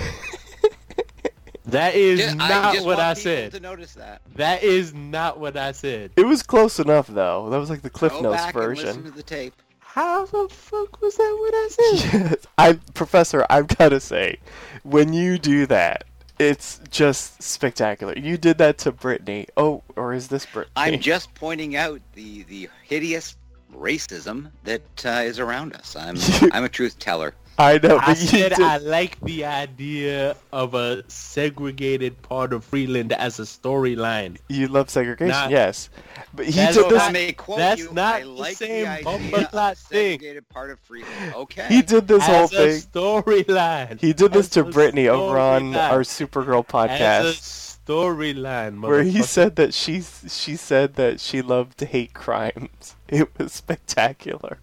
That 1.65 1.95
is 1.95 2.31
Ju- 2.31 2.35
not 2.35 2.73
just 2.75 2.85
what 2.85 2.99
I 2.99 3.13
said. 3.13 3.51
To 3.53 3.59
notice 3.59 3.93
that. 3.93 4.21
That 4.35 4.63
is 4.63 4.93
not 4.93 5.39
what 5.39 5.55
I 5.55 5.71
said. 5.71 6.11
It 6.17 6.25
was 6.25 6.43
close 6.43 6.79
enough 6.79 7.07
though. 7.07 7.49
That 7.49 7.57
was 7.57 7.69
like 7.69 7.81
the 7.81 7.89
Cliff 7.89 8.11
Go 8.11 8.21
Notes 8.21 8.35
back 8.43 8.55
and 8.55 8.67
listen 8.67 8.85
version. 8.85 9.03
to 9.05 9.11
the 9.11 9.23
tape. 9.23 9.53
How 9.93 10.25
the 10.25 10.47
fuck 10.49 11.03
was 11.03 11.17
that 11.17 11.37
what 11.39 11.53
I 11.53 11.67
said? 11.69 12.21
Yes, 12.31 12.47
I, 12.57 12.73
Professor, 12.95 13.45
I've 13.47 13.67
got 13.67 13.89
to 13.89 13.99
say, 13.99 14.39
when 14.81 15.13
you 15.13 15.37
do 15.37 15.67
that, 15.67 16.05
it's 16.39 16.81
just 16.89 17.43
spectacular. 17.43 18.17
You 18.17 18.37
did 18.39 18.57
that 18.57 18.79
to 18.79 18.91
Brittany. 18.91 19.45
Oh, 19.55 19.83
or 19.95 20.13
is 20.13 20.29
this 20.29 20.47
Brittany? 20.47 20.73
I'm 20.75 20.99
just 20.99 21.31
pointing 21.35 21.75
out 21.75 22.01
the 22.15 22.41
the 22.41 22.69
hideous 22.81 23.37
racism 23.73 24.51
that 24.63 24.81
uh, 25.05 25.09
is 25.23 25.39
around 25.39 25.73
us. 25.75 25.95
I'm 25.95 26.17
I'm 26.53 26.63
a 26.63 26.69
truth 26.69 26.99
teller. 26.99 27.33
I 27.55 27.77
know. 27.77 27.97
I 27.97 28.09
you 28.11 28.15
said 28.15 28.49
did- 28.49 28.61
I 28.61 28.77
like 28.77 29.19
the 29.21 29.45
idea 29.45 30.35
of 30.51 30.73
a 30.73 31.03
segregated 31.07 32.19
part 32.23 32.51
of 32.51 32.63
Freeland 32.65 33.13
as 33.13 33.39
a 33.39 33.43
storyline. 33.43 34.37
You 34.49 34.67
love 34.67 34.89
segregation, 34.89 35.27
Not- 35.29 35.51
yes. 35.51 35.89
But 36.33 36.45
he 36.47 36.51
That's 36.53 36.75
did 36.75 36.89
this. 36.89 36.99
I 37.01 37.11
may 37.11 37.31
quote 37.33 37.59
that's 37.59 37.79
you, 37.79 37.93
not 37.93 38.15
I 38.15 38.21
the 38.21 38.27
like 38.29 38.55
same 38.57 38.85
the 38.85 38.89
idea 38.89 39.03
bumper 39.03 39.37
of 39.41 39.51
clock 39.51 39.73
a 39.73 39.75
thing. 39.75 40.11
segregated 40.19 40.49
part 40.49 40.71
of 40.71 40.79
Freeland. 40.79 41.33
Okay. 41.35 41.67
He 41.69 41.83
did 41.83 42.07
this 42.07 42.25
whole 42.25 42.45
as 42.45 42.53
a 42.53 42.55
thing. 42.79 42.81
storyline. 42.81 43.99
He 44.01 44.13
did 44.13 44.33
this 44.33 44.47
As 44.47 44.53
to 44.53 44.63
Brittany 44.63 45.07
over 45.07 45.37
on 45.37 45.73
storyline. 45.73 45.91
our 45.91 45.99
Supergirl 45.99 46.65
As 46.89 46.89
podcast, 46.89 47.72
a 47.72 47.72
storyline, 47.85 48.81
where 48.81 49.03
he 49.03 49.21
said 49.21 49.55
that 49.57 49.73
she 49.73 50.01
she 50.01 50.55
said 50.55 50.95
that 50.95 51.19
she 51.19 51.41
loved 51.41 51.79
hate 51.81 52.13
crimes. 52.13 52.95
It 53.09 53.29
was 53.37 53.53
spectacular. 53.53 54.57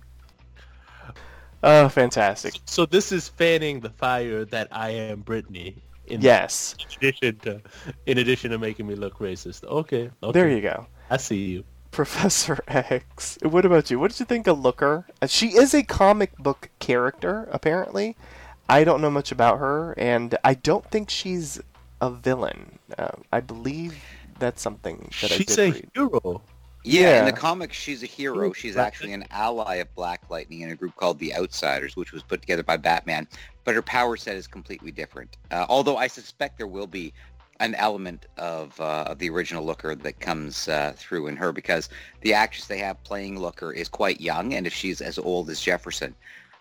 Oh, 1.63 1.89
fantastic! 1.89 2.55
So 2.65 2.87
this 2.87 3.13
is 3.13 3.29
fanning 3.29 3.81
the 3.81 3.91
fire 3.91 4.45
that 4.47 4.69
I 4.73 4.91
am 4.91 5.21
Brittany. 5.21 5.83
In 6.07 6.21
Yes, 6.23 6.75
addition 6.97 7.39
to, 7.41 7.61
in 8.07 8.19
addition 8.19 8.51
to 8.51 8.59
making 8.59 8.87
me 8.89 8.97
look 8.97 9.19
racist. 9.19 9.63
Okay. 9.65 10.11
okay. 10.23 10.33
there 10.33 10.49
you 10.51 10.61
go. 10.61 10.87
I 11.09 11.19
see 11.19 11.37
you. 11.37 11.65
Professor 11.93 12.59
X. 12.67 13.39
What 13.43 13.65
about 13.65 13.91
you? 13.91 13.99
What 14.01 14.11
did 14.11 14.21
you 14.21 14.27
think 14.27 14.47
of 14.49 14.59
Looker? 14.59 15.07
Uh, 15.23 15.27
She 15.27 15.49
is 15.49 15.73
a 15.75 15.83
comic 15.85 16.37
book 16.39 16.71
character, 16.81 17.49
apparently. 17.53 18.17
I 18.69 18.83
don't 18.85 19.01
know 19.01 19.11
much 19.11 19.31
about 19.33 19.59
her, 19.59 19.93
and 19.99 20.37
I 20.45 20.55
don't 20.55 20.89
think 20.91 21.11
she's 21.11 21.61
a 22.01 22.11
villain. 22.11 22.79
Uh, 22.99 23.09
I 23.33 23.41
believe 23.41 23.97
that's 24.39 24.63
something 24.63 25.09
that 25.21 25.31
She's 25.31 25.59
I 25.59 25.63
a 25.63 25.67
did 25.67 25.75
read. 25.75 25.91
hero. 25.95 26.43
Yeah, 26.83 27.19
in 27.21 27.27
the 27.27 27.33
comics, 27.33 27.77
she's 27.77 28.03
a 28.03 28.07
hero. 28.07 28.55
She's 28.55 28.79
actually 28.79 29.13
an 29.13 29.27
ally 29.31 29.77
of 29.77 29.95
Black 29.95 30.23
Lightning 30.31 30.63
in 30.63 30.71
a 30.71 30.75
group 30.75 30.97
called 30.97 31.19
the 31.19 31.35
Outsiders, 31.35 31.95
which 31.95 32.11
was 32.13 32.23
put 32.23 32.41
together 32.41 32.63
by 32.63 32.79
Batman. 32.79 33.29
But 33.65 33.75
her 33.75 33.83
power 33.83 34.17
set 34.17 34.37
is 34.37 34.47
completely 34.47 34.91
different. 34.91 35.37
Uh, 35.51 35.67
although 35.69 35.99
I 35.99 36.07
suspect 36.07 36.57
there 36.57 36.67
will 36.67 36.87
be 36.87 37.13
an 37.61 37.75
element 37.75 38.25
of, 38.39 38.81
uh, 38.81 39.05
of 39.09 39.19
the 39.19 39.29
original 39.29 39.63
Looker 39.63 39.95
that 39.95 40.21
comes 40.21 40.69
uh, 40.69 40.95
through 40.97 41.27
in 41.27 41.37
her 41.37 41.53
because 41.53 41.91
the 42.23 42.33
actress 42.33 42.67
they 42.67 42.79
have 42.79 43.03
playing 43.05 43.39
Looker 43.39 43.73
is 43.73 43.87
quite 43.87 44.19
young, 44.19 44.55
and 44.55 44.67
if 44.67 44.73
she's 44.73 45.03
as 45.03 45.19
old 45.19 45.51
as 45.51 45.61
Jefferson, 45.61 46.15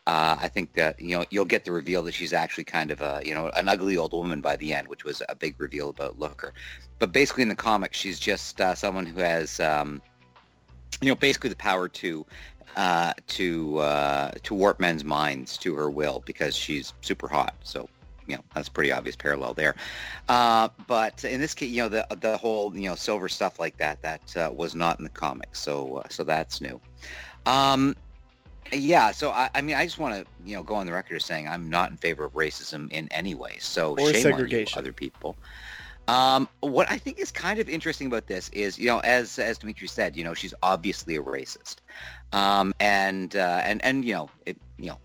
uh, 0.09 0.35
I 0.41 0.47
think 0.47 0.73
that 0.73 0.99
you 0.99 1.15
know 1.15 1.23
you'll 1.29 1.45
get 1.45 1.65
the 1.65 1.71
reveal 1.71 2.01
that 2.03 2.15
she's 2.15 2.33
actually 2.33 2.63
kind 2.63 2.89
of 2.89 2.99
a 2.99 3.21
you 3.23 3.35
know 3.35 3.49
an 3.49 3.69
ugly 3.69 3.95
old 3.95 4.11
woman 4.11 4.41
by 4.41 4.55
the 4.55 4.73
end, 4.73 4.87
which 4.87 5.03
was 5.03 5.21
a 5.29 5.35
big 5.35 5.53
reveal 5.59 5.89
about 5.89 6.17
Looker. 6.17 6.51
But 6.97 7.11
basically 7.11 7.43
in 7.43 7.49
the 7.49 7.55
comics, 7.55 7.95
she's 7.95 8.19
just 8.19 8.59
uh, 8.59 8.73
someone 8.73 9.05
who 9.05 9.19
has 9.19 9.59
um, 9.59 10.01
you 10.99 11.09
know 11.09 11.15
basically 11.15 11.51
the 11.51 11.55
power 11.57 11.87
to 11.87 12.25
uh, 12.75 13.13
to 13.27 13.77
uh, 13.77 14.31
to 14.41 14.55
warp 14.55 14.79
men's 14.79 15.03
minds 15.03 15.57
to 15.57 15.75
her 15.75 15.91
will 15.91 16.23
because 16.25 16.55
she's 16.55 16.91
super 17.01 17.27
hot. 17.27 17.53
So 17.63 17.87
you 18.25 18.35
know 18.35 18.41
that's 18.55 18.67
a 18.67 18.71
pretty 18.71 18.91
obvious 18.91 19.15
parallel 19.15 19.53
there. 19.53 19.75
Uh, 20.27 20.69
but 20.87 21.23
in 21.23 21.39
this 21.39 21.53
case, 21.53 21.69
you 21.69 21.83
know 21.83 21.89
the 21.89 22.07
the 22.19 22.35
whole 22.35 22.75
you 22.75 22.89
know 22.89 22.95
silver 22.95 23.29
stuff 23.29 23.59
like 23.59 23.77
that 23.77 24.01
that 24.01 24.35
uh, 24.35 24.51
was 24.51 24.73
not 24.73 24.97
in 24.97 25.03
the 25.03 25.11
comics. 25.11 25.59
So 25.59 25.97
uh, 25.97 26.07
so 26.09 26.23
that's 26.23 26.61
new. 26.61 26.81
Um, 27.45 27.95
yeah, 28.71 29.11
so 29.11 29.31
I, 29.31 29.49
I 29.55 29.61
mean, 29.61 29.75
I 29.75 29.85
just 29.85 29.99
want 29.99 30.15
to, 30.15 30.25
you 30.45 30.55
know, 30.55 30.63
go 30.63 30.75
on 30.75 30.85
the 30.85 30.93
record 30.93 31.15
as 31.15 31.25
saying 31.25 31.47
I'm 31.47 31.69
not 31.69 31.91
in 31.91 31.97
favor 31.97 32.25
of 32.25 32.33
racism 32.33 32.91
in 32.91 33.07
any 33.11 33.35
way. 33.35 33.57
So 33.59 33.93
Or 33.93 34.11
shame 34.13 34.21
segregation. 34.21 34.77
on 34.77 34.83
you, 34.83 34.89
other 34.89 34.93
people. 34.93 35.35
Um, 36.07 36.49
what 36.61 36.89
I 36.89 36.97
think 36.97 37.19
is 37.19 37.31
kind 37.31 37.59
of 37.59 37.69
interesting 37.69 38.07
about 38.07 38.25
this 38.25 38.49
is, 38.49 38.79
you 38.79 38.87
know, 38.87 38.99
as 38.99 39.37
as 39.37 39.59
Dimitri 39.59 39.87
said, 39.87 40.15
you 40.15 40.23
know, 40.23 40.33
she's 40.33 40.55
obviously 40.63 41.15
a 41.17 41.21
racist, 41.21 41.77
um, 42.33 42.73
and 42.79 43.35
uh, 43.35 43.61
and 43.63 43.83
and 43.85 44.03
you 44.03 44.13
know, 44.15 44.29
it, 44.47 44.57
you 44.79 44.87
know, 44.87 44.97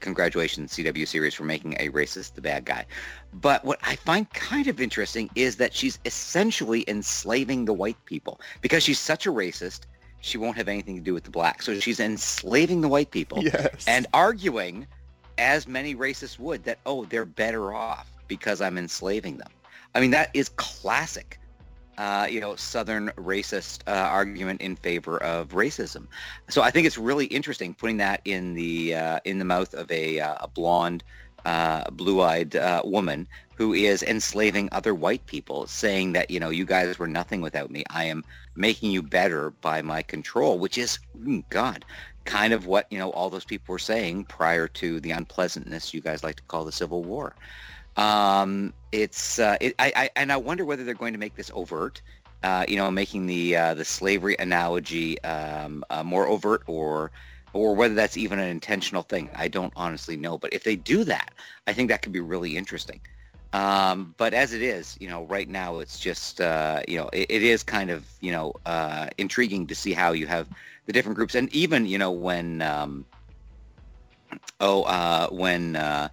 congratulations 0.00 0.72
CW 0.72 1.06
series 1.06 1.34
for 1.34 1.44
making 1.44 1.74
a 1.78 1.90
racist 1.90 2.34
the 2.34 2.40
bad 2.40 2.64
guy. 2.64 2.86
But 3.34 3.64
what 3.64 3.78
I 3.84 3.94
find 3.94 4.28
kind 4.30 4.66
of 4.66 4.80
interesting 4.80 5.30
is 5.36 5.56
that 5.56 5.72
she's 5.72 6.00
essentially 6.04 6.84
enslaving 6.88 7.64
the 7.64 7.72
white 7.72 8.02
people 8.04 8.40
because 8.60 8.82
she's 8.82 8.98
such 8.98 9.26
a 9.26 9.30
racist. 9.30 9.82
She 10.20 10.38
won't 10.38 10.56
have 10.56 10.68
anything 10.68 10.96
to 10.96 11.02
do 11.02 11.14
with 11.14 11.24
the 11.24 11.30
blacks, 11.30 11.66
so 11.66 11.78
she's 11.78 12.00
enslaving 12.00 12.80
the 12.80 12.88
white 12.88 13.10
people 13.10 13.42
Yes. 13.42 13.84
and 13.86 14.06
arguing, 14.12 14.86
as 15.38 15.66
many 15.66 15.94
racists 15.94 16.38
would, 16.38 16.64
that 16.64 16.78
oh 16.86 17.04
they're 17.06 17.24
better 17.24 17.72
off 17.74 18.10
because 18.26 18.60
I'm 18.60 18.76
enslaving 18.78 19.38
them. 19.38 19.50
I 19.94 20.00
mean 20.00 20.10
that 20.10 20.30
is 20.34 20.48
classic, 20.50 21.38
uh, 21.98 22.26
you 22.30 22.40
know, 22.40 22.56
Southern 22.56 23.08
racist 23.16 23.82
uh, 23.86 23.92
argument 23.92 24.60
in 24.60 24.76
favor 24.76 25.22
of 25.22 25.48
racism. 25.50 26.06
So 26.48 26.62
I 26.62 26.70
think 26.70 26.86
it's 26.86 26.98
really 26.98 27.26
interesting 27.26 27.74
putting 27.74 27.96
that 27.98 28.20
in 28.24 28.54
the 28.54 28.94
uh, 28.94 29.20
in 29.24 29.38
the 29.38 29.44
mouth 29.44 29.74
of 29.74 29.90
a, 29.90 30.20
uh, 30.20 30.36
a 30.40 30.48
blonde, 30.48 31.02
uh, 31.44 31.90
blue-eyed 31.90 32.56
uh, 32.56 32.82
woman 32.84 33.26
who 33.54 33.72
is 33.72 34.02
enslaving 34.02 34.68
other 34.72 34.94
white 34.94 35.26
people, 35.26 35.66
saying 35.66 36.12
that 36.12 36.30
you 36.30 36.38
know 36.40 36.50
you 36.50 36.64
guys 36.64 36.98
were 36.98 37.08
nothing 37.08 37.40
without 37.40 37.70
me. 37.70 37.84
I 37.90 38.04
am 38.04 38.24
making 38.58 38.90
you 38.90 39.02
better 39.02 39.50
by 39.50 39.80
my 39.80 40.02
control, 40.02 40.58
which 40.58 40.76
is 40.76 40.98
mm, 41.18 41.42
God 41.48 41.84
kind 42.28 42.52
of 42.52 42.66
what 42.66 42.86
you 42.90 42.98
know 42.98 43.10
all 43.12 43.30
those 43.30 43.44
people 43.44 43.72
were 43.72 43.78
saying 43.78 44.22
prior 44.24 44.68
to 44.68 45.00
the 45.00 45.10
unpleasantness 45.10 45.94
you 45.94 46.00
guys 46.02 46.22
like 46.22 46.36
to 46.36 46.42
call 46.42 46.64
the 46.64 46.72
Civil 46.72 47.02
War. 47.02 47.34
Um, 47.96 48.74
it's 48.92 49.38
uh, 49.38 49.56
it, 49.60 49.74
I, 49.78 49.92
I 49.96 50.10
and 50.14 50.30
I 50.30 50.36
wonder 50.36 50.64
whether 50.64 50.84
they're 50.84 50.94
going 50.94 51.14
to 51.14 51.18
make 51.18 51.34
this 51.34 51.50
overt. 51.54 52.02
Uh, 52.44 52.64
you 52.68 52.76
know, 52.76 52.88
making 52.88 53.26
the 53.26 53.56
uh, 53.56 53.74
the 53.74 53.84
slavery 53.84 54.36
analogy 54.38 55.20
um, 55.22 55.82
uh, 55.90 56.04
more 56.04 56.28
overt, 56.28 56.62
or 56.66 57.10
or 57.52 57.74
whether 57.74 57.94
that's 57.94 58.16
even 58.16 58.38
an 58.38 58.48
intentional 58.48 59.02
thing. 59.02 59.30
I 59.34 59.48
don't 59.48 59.72
honestly 59.74 60.16
know. 60.16 60.38
But 60.38 60.52
if 60.52 60.62
they 60.62 60.76
do 60.76 61.02
that, 61.04 61.32
I 61.66 61.72
think 61.72 61.88
that 61.88 62.02
could 62.02 62.12
be 62.12 62.20
really 62.20 62.56
interesting. 62.56 63.00
Um, 63.52 64.14
but 64.18 64.34
as 64.34 64.52
it 64.52 64.62
is, 64.62 64.96
you 65.00 65.08
know, 65.08 65.24
right 65.24 65.48
now 65.48 65.78
it's 65.78 65.98
just, 65.98 66.40
uh, 66.40 66.82
you 66.86 66.98
know, 66.98 67.08
it, 67.12 67.26
it 67.30 67.42
is 67.42 67.62
kind 67.62 67.90
of, 67.90 68.06
you 68.20 68.30
know, 68.30 68.52
uh, 68.66 69.08
intriguing 69.16 69.66
to 69.68 69.74
see 69.74 69.92
how 69.92 70.12
you 70.12 70.26
have 70.26 70.46
the 70.86 70.92
different 70.92 71.16
groups, 71.16 71.34
and 71.34 71.52
even, 71.54 71.86
you 71.86 71.98
know, 71.98 72.10
when, 72.10 72.60
um, 72.60 73.06
oh, 74.60 74.82
uh, 74.82 75.28
when, 75.30 75.76
uh, 75.76 76.08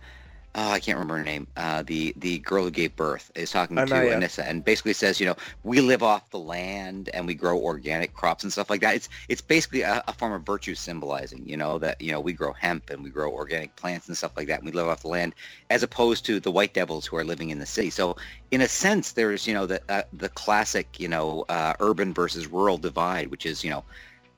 oh, 0.55 0.71
I 0.71 0.79
can't 0.79 0.97
remember 0.97 1.17
her 1.17 1.23
name, 1.23 1.47
uh, 1.57 1.83
the 1.83 2.13
the 2.17 2.39
girl 2.39 2.63
who 2.63 2.71
gave 2.71 2.95
birth 2.95 3.29
is 3.35 3.51
talking 3.51 3.75
to. 3.75 3.81
Anissa, 4.21 4.47
and 4.47 4.63
basically 4.63 4.93
says, 4.93 5.19
you 5.19 5.25
know, 5.25 5.35
we 5.63 5.81
live 5.81 6.01
off 6.01 6.29
the 6.29 6.39
land 6.39 7.09
and 7.13 7.27
we 7.27 7.33
grow 7.33 7.59
organic 7.59 8.13
crops 8.13 8.43
and 8.43 8.51
stuff 8.51 8.69
like 8.69 8.81
that. 8.81 8.95
It's 8.95 9.09
it's 9.27 9.41
basically 9.41 9.81
a, 9.81 10.03
a 10.07 10.13
form 10.13 10.31
of 10.31 10.43
virtue 10.43 10.73
symbolizing, 10.73 11.47
you 11.47 11.57
know, 11.57 11.77
that 11.79 11.99
you 12.01 12.11
know 12.11 12.21
we 12.21 12.31
grow 12.33 12.53
hemp 12.53 12.89
and 12.89 13.03
we 13.03 13.09
grow 13.09 13.31
organic 13.31 13.75
plants 13.75 14.07
and 14.07 14.15
stuff 14.15 14.31
like 14.37 14.47
that, 14.47 14.59
and 14.59 14.65
we 14.65 14.71
live 14.71 14.87
off 14.87 15.01
the 15.01 15.09
land, 15.09 15.35
as 15.69 15.83
opposed 15.83 16.25
to 16.25 16.39
the 16.39 16.51
white 16.51 16.73
devils 16.73 17.05
who 17.05 17.17
are 17.17 17.25
living 17.25 17.49
in 17.49 17.59
the 17.59 17.65
city. 17.65 17.89
So 17.89 18.15
in 18.51 18.61
a 18.61 18.67
sense, 18.67 19.11
there's 19.11 19.45
you 19.45 19.53
know 19.53 19.65
the 19.65 19.81
uh, 19.89 20.03
the 20.13 20.29
classic 20.29 20.99
you 20.99 21.09
know 21.09 21.45
uh, 21.49 21.73
urban 21.81 22.13
versus 22.13 22.47
rural 22.47 22.77
divide, 22.77 23.27
which 23.27 23.45
is 23.45 23.63
you 23.63 23.71
know, 23.71 23.83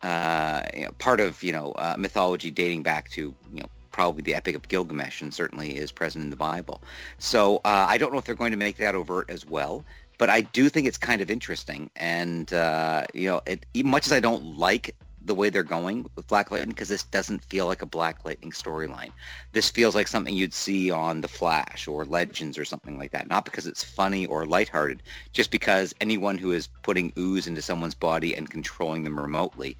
uh, 0.01 0.63
you 0.74 0.86
know 0.86 0.91
part 0.97 1.20
of 1.20 1.43
you 1.43 1.51
know 1.51 1.74
uh, 1.74 1.95
mythology 1.97 2.49
dating 2.49 2.82
back 2.82 3.09
to 3.11 3.36
you 3.53 3.61
know 3.61 3.70
probably 3.97 4.21
the 4.21 4.35
Epic 4.35 4.55
of 4.55 4.67
Gilgamesh, 4.67 5.23
and 5.23 5.33
certainly 5.33 5.75
is 5.75 5.91
present 5.91 6.23
in 6.23 6.29
the 6.29 6.35
Bible. 6.35 6.83
So 7.17 7.57
uh, 7.65 7.87
I 7.89 7.97
don't 7.97 8.11
know 8.13 8.19
if 8.19 8.25
they're 8.25 8.35
going 8.35 8.51
to 8.51 8.57
make 8.65 8.77
that 8.77 8.93
overt 8.93 9.27
as 9.27 9.43
well, 9.43 9.83
but 10.19 10.29
I 10.29 10.41
do 10.41 10.69
think 10.69 10.85
it's 10.85 10.99
kind 10.99 11.19
of 11.19 11.31
interesting. 11.31 11.89
And 11.95 12.53
uh, 12.53 13.05
you 13.15 13.27
know, 13.27 13.41
it, 13.47 13.65
much 13.83 14.05
as 14.05 14.13
I 14.13 14.19
don't 14.19 14.55
like 14.55 14.95
the 15.25 15.33
way 15.33 15.49
they're 15.49 15.63
going 15.63 16.05
with 16.15 16.27
Black 16.27 16.51
Lightning, 16.51 16.69
because 16.69 16.89
this 16.89 17.05
doesn't 17.05 17.43
feel 17.45 17.65
like 17.65 17.81
a 17.81 17.87
Black 17.87 18.23
Lightning 18.23 18.51
storyline. 18.51 19.11
This 19.51 19.67
feels 19.67 19.95
like 19.95 20.07
something 20.07 20.35
you'd 20.35 20.53
see 20.53 20.91
on 20.91 21.21
The 21.21 21.27
Flash 21.27 21.87
or 21.87 22.05
Legends 22.05 22.55
or 22.59 22.65
something 22.65 22.99
like 22.99 23.11
that. 23.13 23.27
Not 23.27 23.45
because 23.45 23.65
it's 23.65 23.83
funny 23.83 24.27
or 24.27 24.45
lighthearted, 24.45 25.01
just 25.33 25.49
because 25.49 25.95
anyone 25.99 26.37
who 26.37 26.51
is 26.51 26.69
putting 26.83 27.11
ooze 27.17 27.47
into 27.47 27.63
someone's 27.63 27.95
body 27.95 28.35
and 28.35 28.47
controlling 28.47 29.03
them 29.03 29.19
remotely 29.19 29.75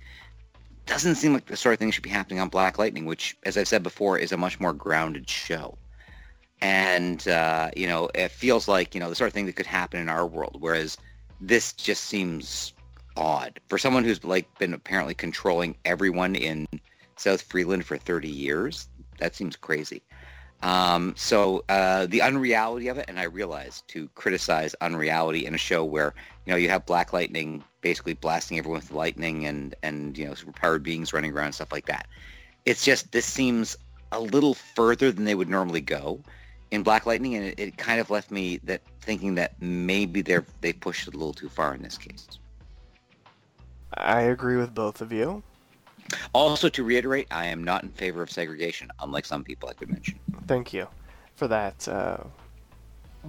doesn't 0.88 1.16
seem 1.16 1.34
like 1.34 1.46
the 1.46 1.58
sort 1.58 1.74
of 1.74 1.80
thing 1.80 1.92
should 1.92 2.04
be 2.04 2.10
happening 2.10 2.40
on 2.40 2.50
Black 2.50 2.78
Lightning, 2.78 3.06
which, 3.06 3.38
as 3.44 3.58
I've 3.58 3.68
said 3.68 3.84
before, 3.84 4.18
is 4.18 4.32
a 4.32 4.38
much 4.38 4.60
more 4.60 4.74
grounded 4.74 5.30
show. 5.30 5.78
And, 6.62 7.28
uh, 7.28 7.70
you 7.76 7.88
know, 7.88 8.10
it 8.16 8.32
feels 8.32 8.68
like, 8.68 8.96
you 8.96 9.00
know, 9.00 9.10
the 9.10 9.16
sort 9.16 9.28
of 9.28 9.34
thing 9.34 9.46
that 9.46 9.56
could 9.56 9.68
happen 9.68 10.00
in 10.00 10.10
our 10.10 10.26
world, 10.26 10.58
whereas 10.60 10.98
this 11.40 11.74
just 11.74 12.06
seems 12.06 12.74
odd. 13.16 13.60
For 13.68 13.78
someone 13.78 14.04
who's, 14.04 14.24
like, 14.24 14.48
been 14.58 14.74
apparently 14.74 15.14
controlling 15.14 15.76
everyone 15.86 16.36
in 16.36 16.68
South 17.16 17.42
Freeland 17.42 17.86
for 17.86 17.98
30 17.98 18.30
years, 18.30 18.88
that 19.20 19.36
seems 19.36 19.56
crazy. 19.56 20.02
Um, 20.64 21.14
so 21.16 21.64
uh, 21.70 22.08
the 22.08 22.22
unreality 22.22 22.88
of 22.88 22.98
it, 22.98 23.06
and 23.08 23.20
I 23.20 23.24
realize 23.24 23.84
to 23.90 24.10
criticize 24.16 24.74
unreality 24.82 25.46
in 25.46 25.54
a 25.54 25.58
show 25.58 25.86
where 25.86 26.14
you 26.46 26.52
know 26.52 26.58
you 26.58 26.70
have 26.70 26.86
Black 26.86 27.14
Lightning 27.14 27.64
basically 27.82 28.14
blasting 28.14 28.58
everyone 28.58 28.80
with 28.80 28.92
lightning 28.92 29.46
and 29.46 29.76
and 29.84 30.18
you 30.18 30.26
know 30.26 30.32
superpowered 30.32 30.84
beings 30.84 31.14
running 31.14 31.32
around 31.32 31.48
and 31.48 31.56
stuff 31.56 31.72
like 31.72 31.86
that. 31.86 32.08
It's 32.66 32.84
just 32.84 33.12
this 33.12 33.26
seems 33.26 33.78
a 34.12 34.20
little 34.20 34.56
further 34.56 35.12
than 35.12 35.26
they 35.26 35.36
would 35.36 35.50
normally 35.50 35.82
go 35.82 36.22
in 36.72 36.82
Black 36.84 37.06
Lightning, 37.06 37.36
and 37.36 37.46
it, 37.46 37.60
it 37.60 37.78
kind 37.78 38.00
of 38.00 38.10
left 38.10 38.32
me 38.32 38.58
that 38.64 38.82
thinking 39.02 39.36
that 39.36 39.62
maybe 39.62 40.22
they're 40.22 40.46
they 40.62 40.74
pushed 40.74 41.08
it 41.08 41.14
a 41.14 41.18
little 41.18 41.34
too 41.34 41.50
far 41.50 41.76
in 41.76 41.84
this 41.84 41.98
case. 41.98 42.28
I 43.94 44.22
agree 44.22 44.58
with 44.58 44.74
both 44.74 45.02
of 45.02 45.12
you. 45.12 45.44
Also, 46.34 46.70
to 46.70 46.84
reiterate, 46.84 47.28
I 47.32 47.48
am 47.48 47.64
not 47.64 47.84
in 47.84 47.90
favor 47.90 48.22
of 48.22 48.32
segregation, 48.32 48.90
unlike 49.02 49.26
some 49.26 49.44
people 49.44 49.70
I 49.70 49.74
could 49.74 49.90
mention. 49.90 50.20
Thank 50.48 50.74
you 50.74 50.88
for 51.36 51.48
that. 51.48 51.88
Uh, 51.88 52.24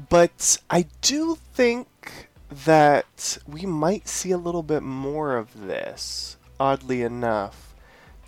but 0.08 0.58
I 0.70 0.86
do 1.00 1.38
think 1.54 2.28
that 2.64 3.38
we 3.46 3.66
might 3.66 4.08
see 4.08 4.30
a 4.30 4.38
little 4.38 4.62
bit 4.62 4.82
more 4.82 5.36
of 5.36 5.66
this, 5.66 6.36
oddly 6.58 7.02
enough, 7.02 7.74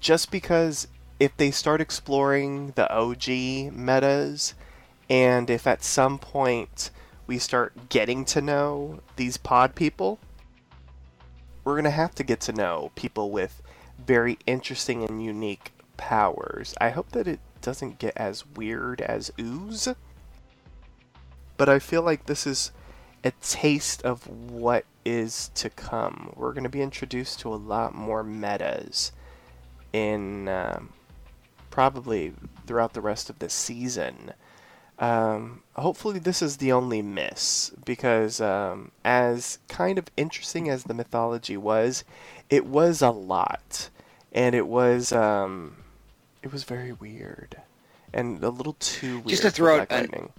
just 0.00 0.30
because 0.30 0.88
if 1.18 1.36
they 1.36 1.50
start 1.50 1.80
exploring 1.80 2.72
the 2.76 2.90
OG 2.92 3.72
metas, 3.72 4.54
and 5.08 5.50
if 5.50 5.66
at 5.66 5.82
some 5.82 6.18
point 6.18 6.90
we 7.26 7.38
start 7.38 7.88
getting 7.88 8.24
to 8.24 8.40
know 8.40 9.00
these 9.16 9.36
pod 9.36 9.74
people, 9.74 10.18
we're 11.64 11.74
going 11.74 11.84
to 11.84 11.90
have 11.90 12.14
to 12.16 12.24
get 12.24 12.40
to 12.40 12.52
know 12.52 12.90
people 12.94 13.30
with 13.30 13.59
very 14.10 14.36
interesting 14.44 15.04
and 15.04 15.24
unique 15.24 15.70
powers. 15.96 16.74
I 16.80 16.90
hope 16.90 17.12
that 17.12 17.28
it 17.28 17.38
doesn't 17.62 18.00
get 18.00 18.12
as 18.16 18.44
weird 18.44 19.00
as 19.00 19.30
ooze. 19.38 19.86
But 21.56 21.68
I 21.68 21.78
feel 21.78 22.02
like 22.02 22.26
this 22.26 22.44
is 22.44 22.72
a 23.22 23.30
taste 23.40 24.02
of 24.02 24.26
what 24.26 24.84
is 25.04 25.52
to 25.54 25.70
come. 25.70 26.32
We're 26.34 26.52
going 26.52 26.64
to 26.64 26.68
be 26.68 26.82
introduced 26.82 27.38
to 27.40 27.54
a 27.54 27.54
lot 27.54 27.94
more 27.94 28.24
metas 28.24 29.12
in 29.92 30.48
um, 30.48 30.92
probably 31.70 32.32
throughout 32.66 32.94
the 32.94 33.00
rest 33.00 33.30
of 33.30 33.38
the 33.38 33.48
season. 33.48 34.32
Um, 34.98 35.62
hopefully, 35.76 36.18
this 36.18 36.42
is 36.42 36.56
the 36.56 36.72
only 36.72 37.00
miss 37.00 37.70
because, 37.84 38.40
um, 38.40 38.90
as 39.04 39.60
kind 39.68 39.98
of 39.98 40.10
interesting 40.16 40.68
as 40.68 40.82
the 40.82 40.94
mythology 40.94 41.56
was, 41.56 42.02
it 42.50 42.66
was 42.66 43.02
a 43.02 43.10
lot, 43.10 43.88
and 44.32 44.54
it 44.54 44.66
was 44.66 45.12
um, 45.12 45.76
it 46.42 46.52
was 46.52 46.64
very 46.64 46.92
weird 46.92 47.56
and 48.12 48.42
a 48.42 48.48
little 48.50 48.74
too 48.74 49.16
weird. 49.18 49.28
Just 49.28 49.42
to 49.42 49.50
throw 49.50 49.80
out 49.80 49.90
an, 49.90 50.30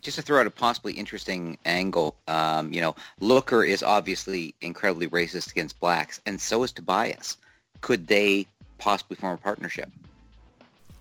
just 0.00 0.16
to 0.16 0.22
throw 0.22 0.40
out 0.40 0.46
a 0.46 0.50
possibly 0.50 0.92
interesting 0.94 1.58
angle, 1.64 2.16
um, 2.26 2.72
you 2.72 2.80
know, 2.80 2.94
Looker 3.20 3.64
is 3.64 3.82
obviously 3.82 4.54
incredibly 4.60 5.08
racist 5.08 5.50
against 5.50 5.78
blacks, 5.80 6.20
and 6.26 6.40
so 6.40 6.62
is 6.62 6.72
Tobias. 6.72 7.36
Could 7.80 8.06
they 8.06 8.46
possibly 8.78 9.16
form 9.16 9.34
a 9.34 9.38
partnership? 9.38 9.90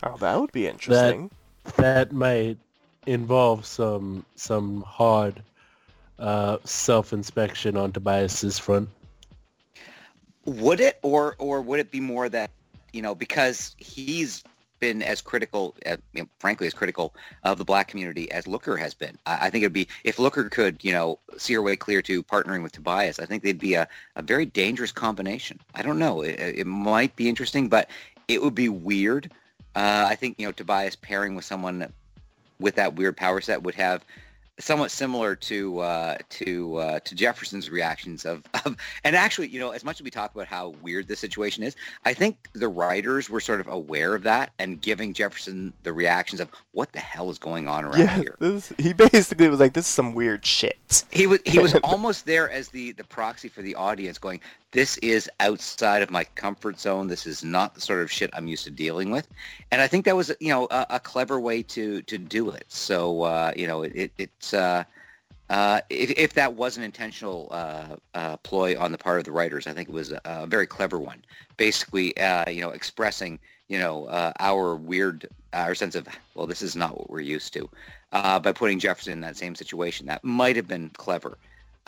Oh, 0.03 0.17
that 0.17 0.39
would 0.39 0.51
be 0.51 0.67
interesting. 0.67 1.29
That, 1.63 1.75
that 1.77 2.11
might 2.11 2.57
involve 3.05 3.65
some 3.65 4.25
some 4.35 4.81
hard 4.81 5.41
uh, 6.17 6.57
self 6.63 7.13
inspection 7.13 7.77
on 7.77 7.91
Tobias's 7.91 8.59
front. 8.59 8.89
Would 10.49 10.79
it, 10.79 10.99
or 11.01 11.35
or 11.37 11.61
would 11.61 11.79
it 11.79 11.91
be 11.91 11.99
more 11.99 12.27
that 12.29 12.49
you 12.91 13.01
know 13.01 13.15
because 13.15 13.75
he's 13.77 14.43
been 14.79 15.03
as 15.03 15.21
critical, 15.21 15.75
uh, 15.85 15.97
you 16.13 16.23
know, 16.23 16.29
frankly, 16.39 16.65
as 16.65 16.73
critical 16.73 17.13
of 17.43 17.57
the 17.57 17.65
black 17.65 17.87
community 17.87 18.31
as 18.31 18.47
Looker 18.47 18.77
has 18.77 18.93
been. 18.93 19.17
I, 19.25 19.47
I, 19.47 19.49
think 19.49 19.63
it'd 19.63 19.73
be 19.73 19.87
if 20.03 20.19
Looker 20.19 20.49
could, 20.49 20.83
you 20.83 20.91
know, 20.91 21.19
see 21.37 21.53
her 21.53 21.61
way 21.61 21.75
clear 21.75 22.01
to 22.03 22.23
partnering 22.23 22.63
with 22.63 22.71
Tobias. 22.71 23.19
I 23.19 23.25
think 23.25 23.43
they'd 23.43 23.59
be 23.59 23.73
a, 23.73 23.87
a 24.15 24.21
very 24.21 24.45
dangerous 24.45 24.91
combination. 24.91 25.59
I 25.75 25.81
don't 25.81 25.99
know. 25.99 26.21
It, 26.21 26.39
it 26.39 26.67
might 26.67 27.15
be 27.15 27.29
interesting, 27.29 27.67
but 27.67 27.89
it 28.27 28.41
would 28.41 28.55
be 28.55 28.69
weird. 28.69 29.31
Uh, 29.75 30.05
I 30.07 30.15
think 30.15 30.39
you 30.39 30.45
know 30.45 30.51
Tobias 30.51 30.95
pairing 30.95 31.35
with 31.35 31.45
someone 31.45 31.91
with 32.59 32.75
that 32.75 32.95
weird 32.95 33.15
power 33.17 33.41
set 33.41 33.63
would 33.63 33.75
have 33.75 34.03
somewhat 34.59 34.91
similar 34.91 35.35
to 35.35 35.79
uh, 35.79 36.17
to 36.29 36.75
uh, 36.77 36.99
to 36.99 37.15
Jefferson's 37.15 37.69
reactions 37.69 38.25
of, 38.25 38.43
of 38.65 38.75
and 39.03 39.15
actually 39.15 39.47
you 39.47 39.59
know 39.59 39.71
as 39.71 39.83
much 39.83 39.99
as 39.99 40.03
we 40.03 40.11
talk 40.11 40.33
about 40.33 40.47
how 40.47 40.69
weird 40.81 41.07
this 41.07 41.19
situation 41.19 41.63
is 41.63 41.75
I 42.05 42.13
think 42.13 42.49
the 42.53 42.67
writers 42.67 43.29
were 43.29 43.39
sort 43.39 43.61
of 43.61 43.67
aware 43.67 44.15
of 44.15 44.23
that 44.23 44.51
and 44.59 44.81
giving 44.81 45.13
Jefferson 45.13 45.73
the 45.83 45.93
reactions 45.93 46.41
of 46.41 46.49
what 46.71 46.91
the 46.91 46.99
hell 46.99 47.29
is 47.29 47.39
going 47.39 47.67
on 47.67 47.85
around 47.85 47.99
yeah, 47.99 48.17
here? 48.17 48.35
this, 48.39 48.73
he 48.77 48.93
basically 48.93 49.49
was 49.49 49.59
like 49.59 49.73
this 49.73 49.85
is 49.85 49.93
some 49.93 50.13
weird 50.13 50.45
shit 50.45 50.78
he 51.11 51.27
was 51.27 51.39
he 51.45 51.59
was 51.59 51.75
almost 51.83 52.25
there 52.25 52.49
as 52.49 52.69
the 52.69 52.91
the 52.93 53.03
proxy 53.03 53.47
for 53.47 53.61
the 53.61 53.75
audience 53.75 54.17
going 54.17 54.41
this 54.71 54.97
is 54.97 55.29
outside 55.39 56.03
of 56.03 56.11
my 56.11 56.23
comfort 56.23 56.79
zone. 56.79 57.07
This 57.07 57.25
is 57.25 57.43
not 57.43 57.73
the 57.73 57.81
sort 57.81 58.01
of 58.01 58.11
shit 58.11 58.29
I'm 58.33 58.47
used 58.47 58.65
to 58.65 58.71
dealing 58.71 59.09
with. 59.09 59.27
And 59.71 59.81
I 59.81 59.87
think 59.87 60.05
that 60.05 60.15
was, 60.15 60.31
you 60.39 60.49
know, 60.49 60.67
a, 60.69 60.85
a 60.91 60.99
clever 60.99 61.39
way 61.39 61.63
to, 61.63 62.03
to 62.03 62.17
do 62.17 62.51
it. 62.51 62.65
So, 62.67 63.23
uh, 63.23 63.51
you 63.55 63.65
know, 63.65 63.81
it, 63.81 64.11
it's, 64.19 64.53
uh, 64.53 64.83
uh, 65.49 65.81
if, 65.89 66.11
if 66.11 66.33
that 66.33 66.53
was 66.53 66.77
an 66.77 66.83
intentional 66.83 67.47
uh, 67.49 67.95
uh, 68.13 68.37
ploy 68.37 68.79
on 68.79 68.91
the 68.91 68.97
part 68.99 69.17
of 69.17 69.25
the 69.25 69.31
writers, 69.31 69.65
I 69.65 69.73
think 69.73 69.89
it 69.89 69.95
was 69.95 70.11
a, 70.11 70.21
a 70.25 70.45
very 70.45 70.67
clever 70.67 70.99
one. 70.99 71.23
Basically, 71.57 72.15
uh, 72.17 72.47
you 72.47 72.61
know, 72.61 72.69
expressing, 72.69 73.39
you 73.69 73.79
know, 73.79 74.07
our 74.39 74.75
weird, 74.75 75.27
our 75.53 75.73
sense 75.73 75.95
of, 75.95 76.07
well, 76.35 76.45
this 76.45 76.61
is 76.61 76.75
not 76.75 76.95
what 76.95 77.09
we're 77.09 77.21
used 77.21 77.53
to, 77.53 77.67
by 78.11 78.51
putting 78.53 78.79
Jefferson 78.79 79.13
in 79.13 79.21
that 79.21 79.37
same 79.37 79.55
situation. 79.55 80.07
That 80.07 80.23
might 80.23 80.55
have 80.55 80.67
been 80.67 80.89
clever 80.91 81.37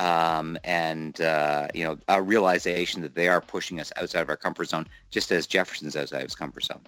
um, 0.01 0.57
and 0.63 1.22
uh, 1.22 1.67
you 1.74 1.84
know 1.84 1.97
a 2.07 2.22
realization 2.22 3.01
that 3.03 3.13
they 3.13 3.28
are 3.28 3.39
pushing 3.39 3.80
us 3.80 3.91
outside 3.97 4.22
of 4.22 4.30
our 4.30 4.38
comfort 4.38 4.69
zone, 4.69 4.88
just 5.11 5.32
as 5.32 5.45
Jefferson's 5.45 5.95
outside 5.95 6.17
of 6.17 6.24
his 6.24 6.36
comfort 6.36 6.63
zone. 6.63 6.82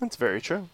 That's 0.00 0.16
very 0.16 0.40
true. 0.40 0.68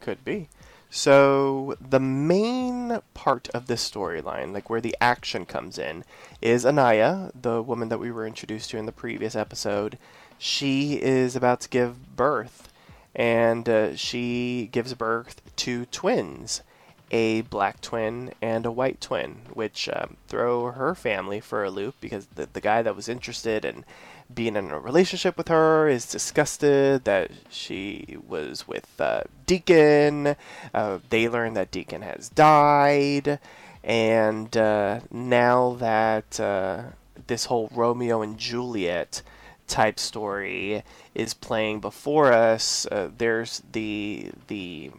Could 0.00 0.24
be. 0.24 0.48
So 0.92 1.76
the 1.80 2.00
main 2.00 2.98
part 3.14 3.48
of 3.50 3.66
this 3.66 3.88
storyline, 3.88 4.52
like 4.52 4.68
where 4.68 4.80
the 4.80 4.96
action 5.00 5.46
comes 5.46 5.78
in, 5.78 6.04
is 6.42 6.66
Anaya, 6.66 7.30
the 7.40 7.62
woman 7.62 7.88
that 7.90 7.98
we 7.98 8.10
were 8.10 8.26
introduced 8.26 8.70
to 8.70 8.78
in 8.78 8.86
the 8.86 8.92
previous 8.92 9.36
episode. 9.36 9.96
She 10.38 10.94
is 10.94 11.36
about 11.36 11.60
to 11.60 11.68
give 11.68 12.16
birth, 12.16 12.72
and 13.14 13.68
uh, 13.68 13.94
she 13.94 14.68
gives 14.72 14.94
birth 14.94 15.40
to 15.56 15.84
twins 15.86 16.62
a 17.10 17.42
black 17.42 17.80
twin 17.80 18.32
and 18.40 18.64
a 18.64 18.70
white 18.70 19.00
twin, 19.00 19.42
which 19.52 19.88
um, 19.92 20.16
throw 20.28 20.70
her 20.72 20.94
family 20.94 21.40
for 21.40 21.64
a 21.64 21.70
loop 21.70 21.96
because 22.00 22.26
the, 22.34 22.48
the 22.52 22.60
guy 22.60 22.82
that 22.82 22.96
was 22.96 23.08
interested 23.08 23.64
in 23.64 23.84
being 24.32 24.56
in 24.56 24.70
a 24.70 24.78
relationship 24.78 25.36
with 25.36 25.48
her 25.48 25.88
is 25.88 26.06
disgusted 26.06 27.04
that 27.04 27.30
she 27.50 28.16
was 28.26 28.68
with 28.68 28.88
uh, 29.00 29.22
Deacon. 29.46 30.36
Uh, 30.72 30.98
they 31.10 31.28
learn 31.28 31.54
that 31.54 31.70
Deacon 31.70 32.02
has 32.02 32.28
died, 32.28 33.40
and 33.82 34.56
uh, 34.56 35.00
now 35.10 35.74
that 35.80 36.38
uh, 36.38 36.82
this 37.26 37.46
whole 37.46 37.70
Romeo 37.74 38.22
and 38.22 38.38
Juliet 38.38 39.22
type 39.66 39.98
story 39.98 40.82
is 41.14 41.34
playing 41.34 41.80
before 41.80 42.32
us, 42.32 42.86
uh, 42.86 43.10
there's 43.16 43.62
the 43.72 44.30
the 44.46 44.90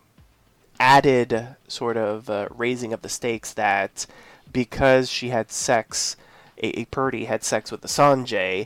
added 0.82 1.56
sort 1.68 1.96
of 1.96 2.28
uh, 2.28 2.48
raising 2.50 2.92
of 2.92 3.04
the 3.04 3.08
stakes 3.10 3.54
that 3.54 4.08
because 4.52 5.12
she 5.12 5.30
had 5.30 5.52
sex, 5.52 6.18
a, 6.58 6.82
a 6.82 6.86
Perdi 6.86 7.28
had 7.28 7.44
sex 7.44 7.72
with 7.72 7.82
the 7.82 7.88
Sangre, 7.88 8.66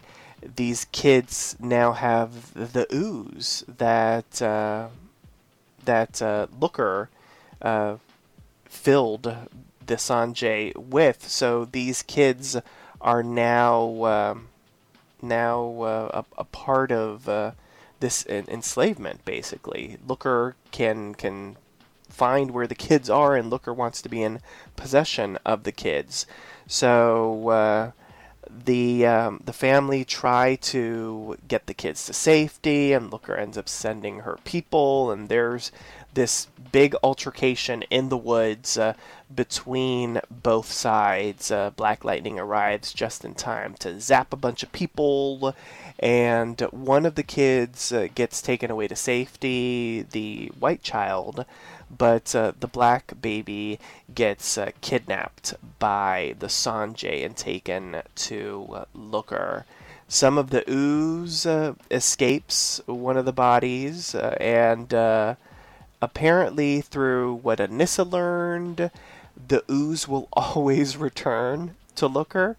these 0.55 0.85
kids 0.93 1.57
now 1.59 1.91
have 1.91 2.53
the 2.53 2.87
ooze 2.93 3.65
that 3.67 4.41
uh, 4.41 4.87
that 5.83 6.21
uh, 6.21 6.47
Looker 6.57 7.09
uh, 7.61 7.97
filled 8.63 9.35
the 9.85 9.97
Sangre 9.97 10.71
with. 10.77 11.27
So 11.27 11.65
these 11.65 12.01
kids 12.01 12.55
are 13.01 13.23
now 13.23 14.05
um, 14.05 14.47
now 15.21 15.81
uh, 15.81 16.23
a, 16.23 16.41
a, 16.41 16.43
part 16.45 16.93
of 16.93 17.27
uh, 17.27 17.51
this 17.99 18.25
enslavement. 18.25 19.25
Basically, 19.25 19.97
Looker 20.07 20.55
can 20.71 21.13
can 21.13 21.57
find 22.15 22.51
where 22.51 22.67
the 22.67 22.75
kids 22.89 23.09
are, 23.09 23.35
and 23.35 23.49
Looker 23.49 23.73
wants 23.73 24.01
to 24.01 24.09
be 24.09 24.23
in 24.23 24.39
possession 24.75 25.37
of 25.45 25.63
the 25.63 25.71
kids. 25.71 26.25
So 26.67 27.49
uh, 27.49 27.91
the 28.49 29.05
um, 29.05 29.41
the 29.43 29.53
family 29.53 30.05
try 30.05 30.55
to 30.55 31.37
get 31.47 31.67
the 31.67 31.73
kids 31.73 32.05
to 32.05 32.13
safety, 32.13 32.93
and 32.93 33.11
Looker 33.11 33.35
ends 33.35 33.57
up 33.57 33.67
sending 33.67 34.19
her 34.19 34.37
people, 34.43 35.11
and 35.11 35.29
there's 35.29 35.71
this 36.15 36.47
big 36.71 36.93
altercation 37.03 37.83
in 37.83 38.09
the 38.09 38.17
woods 38.17 38.77
uh, 38.77 38.93
between 39.33 40.19
both 40.29 40.69
sides. 40.69 41.49
Uh, 41.49 41.69
Black 41.69 42.03
Lightning 42.03 42.37
arrives 42.37 42.91
just 42.91 43.23
in 43.23 43.33
time 43.33 43.75
to 43.75 44.01
zap 44.01 44.33
a 44.33 44.35
bunch 44.35 44.61
of 44.61 44.73
people, 44.73 45.55
and 45.99 46.59
one 46.71 47.05
of 47.05 47.15
the 47.15 47.23
kids 47.23 47.93
uh, 47.93 48.09
gets 48.13 48.41
taken 48.41 48.69
away 48.69 48.89
to 48.89 48.95
safety. 48.95 50.01
The 50.01 50.51
white 50.59 50.83
child 50.83 51.45
but 51.95 52.35
uh, 52.35 52.51
the 52.59 52.67
black 52.67 53.13
baby 53.21 53.79
gets 54.13 54.57
uh, 54.57 54.71
kidnapped 54.81 55.53
by 55.79 56.35
the 56.39 56.49
Sangre 56.49 57.23
and 57.23 57.37
taken 57.37 58.01
to 58.15 58.67
uh, 58.73 58.85
Looker. 58.93 59.65
Some 60.07 60.37
of 60.37 60.49
the 60.49 60.69
ooze 60.69 61.47
escapes 61.89 62.81
one 62.85 63.17
of 63.17 63.25
the 63.25 63.33
bodies, 63.33 64.13
and 64.13 64.93
apparently, 66.05 66.81
through 66.81 67.35
what 67.35 67.59
Anissa 67.59 68.09
learned, 68.09 68.91
the 69.47 69.63
ooze 69.69 70.07
will 70.07 70.29
always 70.33 70.95
return 70.95 71.75
to 71.95 72.07
Looker. 72.07 72.55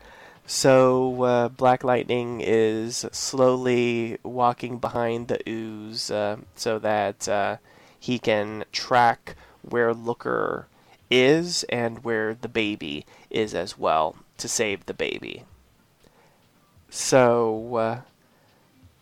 So 0.47 1.22
uh, 1.22 1.49
Black 1.49 1.82
Lightning 1.82 2.40
is 2.40 3.05
slowly 3.11 4.18
walking 4.22 4.78
behind 4.78 5.28
the 5.28 5.40
ooze 5.49 6.11
uh, 6.11 6.36
so 6.55 6.78
that 6.78 7.28
uh, 7.28 7.57
he 7.99 8.18
can 8.18 8.64
track 8.70 9.36
where 9.62 9.92
Looker 9.92 10.68
is 11.11 11.64
and 11.64 12.05
where 12.05 12.34
the 12.34 12.49
baby 12.49 13.07
is 13.30 13.55
as 13.55 13.78
well 13.78 14.16
to 14.38 14.49
save 14.49 14.86
the 14.86 14.94
baby. 14.94 15.44
So, 16.90 17.76
uh, 17.76 18.01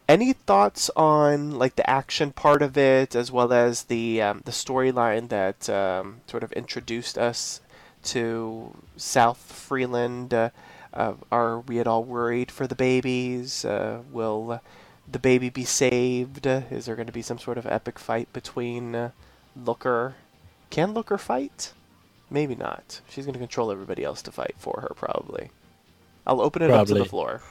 any 0.08 0.32
thoughts 0.32 0.90
on 0.96 1.52
like 1.52 1.76
the 1.76 1.88
action 1.88 2.32
part 2.32 2.62
of 2.62 2.76
it, 2.76 3.14
as 3.14 3.32
well 3.32 3.52
as 3.52 3.84
the 3.84 4.20
um, 4.22 4.42
the 4.44 4.52
storyline 4.52 5.28
that 5.28 5.68
um, 5.68 6.20
sort 6.26 6.42
of 6.42 6.52
introduced 6.52 7.18
us 7.18 7.60
to 8.04 8.74
South 8.96 9.38
Freeland? 9.38 10.34
Uh, 10.34 10.50
uh, 10.92 11.14
are 11.32 11.60
we 11.60 11.80
at 11.80 11.86
all 11.86 12.04
worried 12.04 12.50
for 12.50 12.66
the 12.66 12.74
babies? 12.74 13.64
Uh, 13.64 14.00
will 14.12 14.60
the 15.10 15.18
baby 15.18 15.50
be 15.50 15.64
saved? 15.64 16.46
Is 16.46 16.86
there 16.86 16.96
going 16.96 17.06
to 17.06 17.12
be 17.12 17.22
some 17.22 17.38
sort 17.38 17.58
of 17.58 17.66
epic 17.66 17.98
fight 17.98 18.32
between 18.32 18.94
uh, 18.94 19.10
Looker? 19.56 20.14
Can 20.70 20.92
Looker 20.94 21.18
fight? 21.18 21.72
Maybe 22.30 22.54
not. 22.54 23.00
She's 23.08 23.26
going 23.26 23.34
to 23.34 23.38
control 23.38 23.70
everybody 23.70 24.04
else 24.04 24.22
to 24.22 24.32
fight 24.32 24.54
for 24.58 24.80
her, 24.80 24.94
probably. 24.94 25.50
I'll 26.26 26.40
open 26.40 26.62
it 26.62 26.70
up 26.70 26.86
to 26.86 26.94
the 26.94 27.04
floor. 27.04 27.42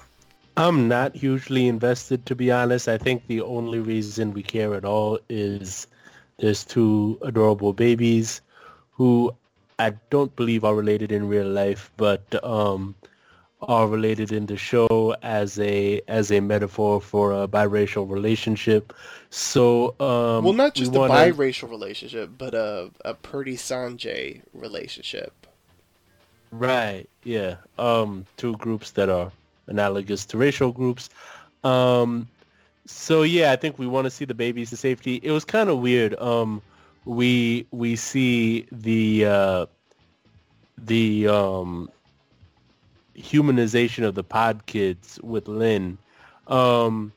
I'm 0.55 0.87
not 0.87 1.15
hugely 1.15 1.67
invested, 1.67 2.25
to 2.27 2.35
be 2.35 2.51
honest. 2.51 2.87
I 2.87 2.97
think 2.97 3.25
the 3.27 3.41
only 3.41 3.79
reason 3.79 4.33
we 4.33 4.43
care 4.43 4.75
at 4.75 4.85
all 4.85 5.19
is 5.29 5.87
there's 6.37 6.63
two 6.63 7.17
adorable 7.23 7.73
babies 7.73 8.41
who 8.91 9.33
I 9.79 9.93
don't 10.11 10.35
believe 10.35 10.63
are 10.63 10.75
related 10.75 11.11
in 11.11 11.27
real 11.27 11.47
life, 11.47 11.91
but 11.97 12.21
um, 12.43 12.93
are 13.61 13.87
related 13.87 14.31
in 14.31 14.45
the 14.45 14.57
show 14.57 15.15
as 15.23 15.57
a 15.59 16.01
as 16.07 16.31
a 16.31 16.39
metaphor 16.39 17.01
for 17.01 17.31
a 17.31 17.47
biracial 17.47 18.07
relationship. 18.09 18.93
So 19.31 19.95
um, 19.99 20.43
well, 20.43 20.53
not 20.53 20.75
we 20.75 20.81
just 20.81 20.91
wanna- 20.91 21.13
a 21.13 21.31
biracial 21.31 21.69
relationship, 21.69 22.29
but 22.37 22.53
a 22.53 22.91
a 23.03 23.15
Perdi 23.15 23.57
Sangre 23.57 24.41
relationship. 24.53 25.33
Right. 26.51 27.09
Yeah. 27.23 27.55
Um, 27.79 28.27
two 28.37 28.55
groups 28.57 28.91
that 28.91 29.09
are 29.09 29.31
analogous 29.67 30.25
to 30.25 30.37
racial 30.37 30.71
groups. 30.71 31.09
Um, 31.63 32.27
so 32.85 33.23
yeah, 33.23 33.51
I 33.51 33.55
think 33.55 33.79
we 33.79 33.87
want 33.87 34.05
to 34.05 34.11
see 34.11 34.25
the 34.25 34.33
babies 34.33 34.69
to 34.71 34.77
safety. 34.77 35.19
It 35.23 35.31
was 35.31 35.45
kind 35.45 35.69
of 35.69 35.79
weird. 35.79 36.19
Um, 36.19 36.61
we 37.05 37.65
we 37.71 37.95
see 37.95 38.67
the 38.71 39.25
uh, 39.25 39.65
the 40.77 41.27
um, 41.27 41.89
humanization 43.15 44.03
of 44.03 44.15
the 44.15 44.23
pod 44.23 44.65
kids 44.65 45.19
with 45.23 45.47
Lynn. 45.47 45.97
Um, 46.47 47.13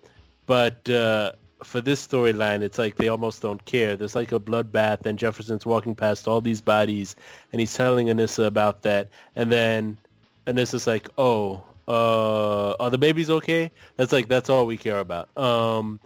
but 0.47 0.89
uh, 0.89 1.33
for 1.65 1.81
this 1.81 2.07
storyline, 2.07 2.63
it's 2.63 2.79
like 2.79 2.97
they 2.97 3.09
almost 3.09 3.43
don't 3.43 3.65
care. 3.65 3.97
There's 3.97 4.15
like 4.15 4.33
a 4.33 4.39
bloodbath, 4.39 5.05
and 5.07 5.19
Jefferson's 5.19 5.67
walking 5.67 5.95
past 5.95 6.29
all 6.29 6.41
these 6.41 6.61
bodies, 6.61 7.17
and 7.53 7.61
he's 7.61 7.75
telling 7.75 8.07
Anissa 8.07 8.47
about 8.47 8.83
that, 8.83 9.09
and 9.35 9.51
then 9.51 9.99
Anissa's 10.47 10.87
like, 10.87 11.09
"Oh, 11.19 11.65
uh, 11.89 12.73
are 12.81 12.91
the 12.91 12.99
babies 12.99 13.31
okay?" 13.31 13.71
That's 13.97 14.13
like 14.13 14.29
that's 14.29 14.51
all 14.51 14.67
we 14.67 14.77
care 14.77 14.99
about. 14.99 15.29
Um, 15.37 16.01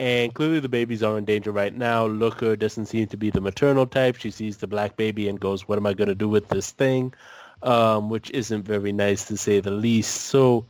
and 0.00 0.34
clearly 0.34 0.60
the 0.60 0.68
babies 0.68 1.02
are 1.02 1.16
in 1.18 1.24
danger 1.24 1.52
right 1.52 1.74
now. 1.74 2.06
Looker 2.06 2.56
doesn't 2.56 2.86
seem 2.86 3.06
to 3.08 3.16
be 3.16 3.30
the 3.30 3.40
maternal 3.40 3.86
type. 3.86 4.16
She 4.16 4.30
sees 4.30 4.56
the 4.56 4.66
black 4.66 4.96
baby 4.96 5.28
and 5.28 5.38
goes, 5.38 5.68
"What 5.68 5.78
am 5.78 5.86
I 5.86 5.94
going 5.94 6.08
to 6.08 6.14
do 6.14 6.28
with 6.28 6.48
this 6.48 6.70
thing?" 6.72 7.14
Um, 7.62 8.10
which 8.10 8.30
isn't 8.32 8.64
very 8.64 8.92
nice 8.92 9.26
to 9.26 9.36
say 9.36 9.60
the 9.60 9.70
least. 9.70 10.22
So 10.22 10.66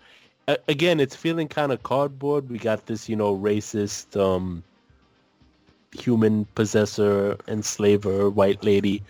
a- 0.49 0.59
again, 0.69 1.01
it's 1.01 1.17
feeling 1.17 1.49
kind 1.49 1.73
of 1.73 1.83
cardboard. 1.83 2.51
We 2.51 2.59
got 2.59 2.87
this, 2.87 3.09
you 3.09 3.17
know, 3.17 3.37
racist 3.37 4.21
um, 4.21 4.63
human 5.93 6.45
possessor, 6.55 7.37
enslaver, 7.49 8.31
white 8.31 8.63
lady. 8.65 9.03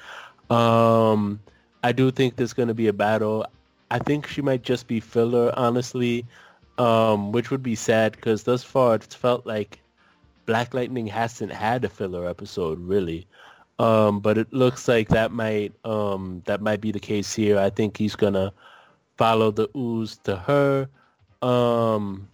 Um, 0.51 1.41
I 1.83 1.93
do 1.93 2.11
think 2.11 2.37
there's 2.37 2.53
going 2.53 2.69
to 2.69 2.75
be 2.75 2.89
a 2.89 2.93
battle. 2.93 3.47
I 3.93 3.99
think 3.99 4.27
she 4.27 4.43
might 4.43 4.63
just 4.63 4.87
be 4.87 5.01
filler, 5.01 5.53
honestly, 5.57 6.27
um, 6.79 7.33
which 7.33 7.51
would 7.51 7.63
be 7.63 7.75
sad 7.75 8.13
because 8.13 8.45
thus 8.45 8.65
far 8.65 8.95
it's 8.97 9.15
felt 9.15 9.47
like 9.47 9.81
Black 10.47 10.75
Lightning 10.75 11.07
hasn't 11.07 11.53
had 11.53 11.85
a 11.85 11.89
filler 11.89 12.27
episode, 12.29 12.79
really. 12.81 13.27
Um, 13.79 14.21
but 14.21 14.39
it 14.39 14.53
looks 14.53 14.89
like 14.89 15.09
that 15.09 15.33
might 15.33 15.73
um, 15.85 16.43
that 16.47 16.61
might 16.63 16.81
be 16.81 16.93
the 16.93 17.01
case 17.01 17.33
here. 17.35 17.59
I 17.59 17.71
think 17.71 17.97
he's 17.97 18.17
gonna 18.17 18.53
follow 19.17 19.51
the 19.51 19.69
ooze 19.77 20.19
to 20.25 20.37
her. 20.37 20.89
Um, 21.43 22.29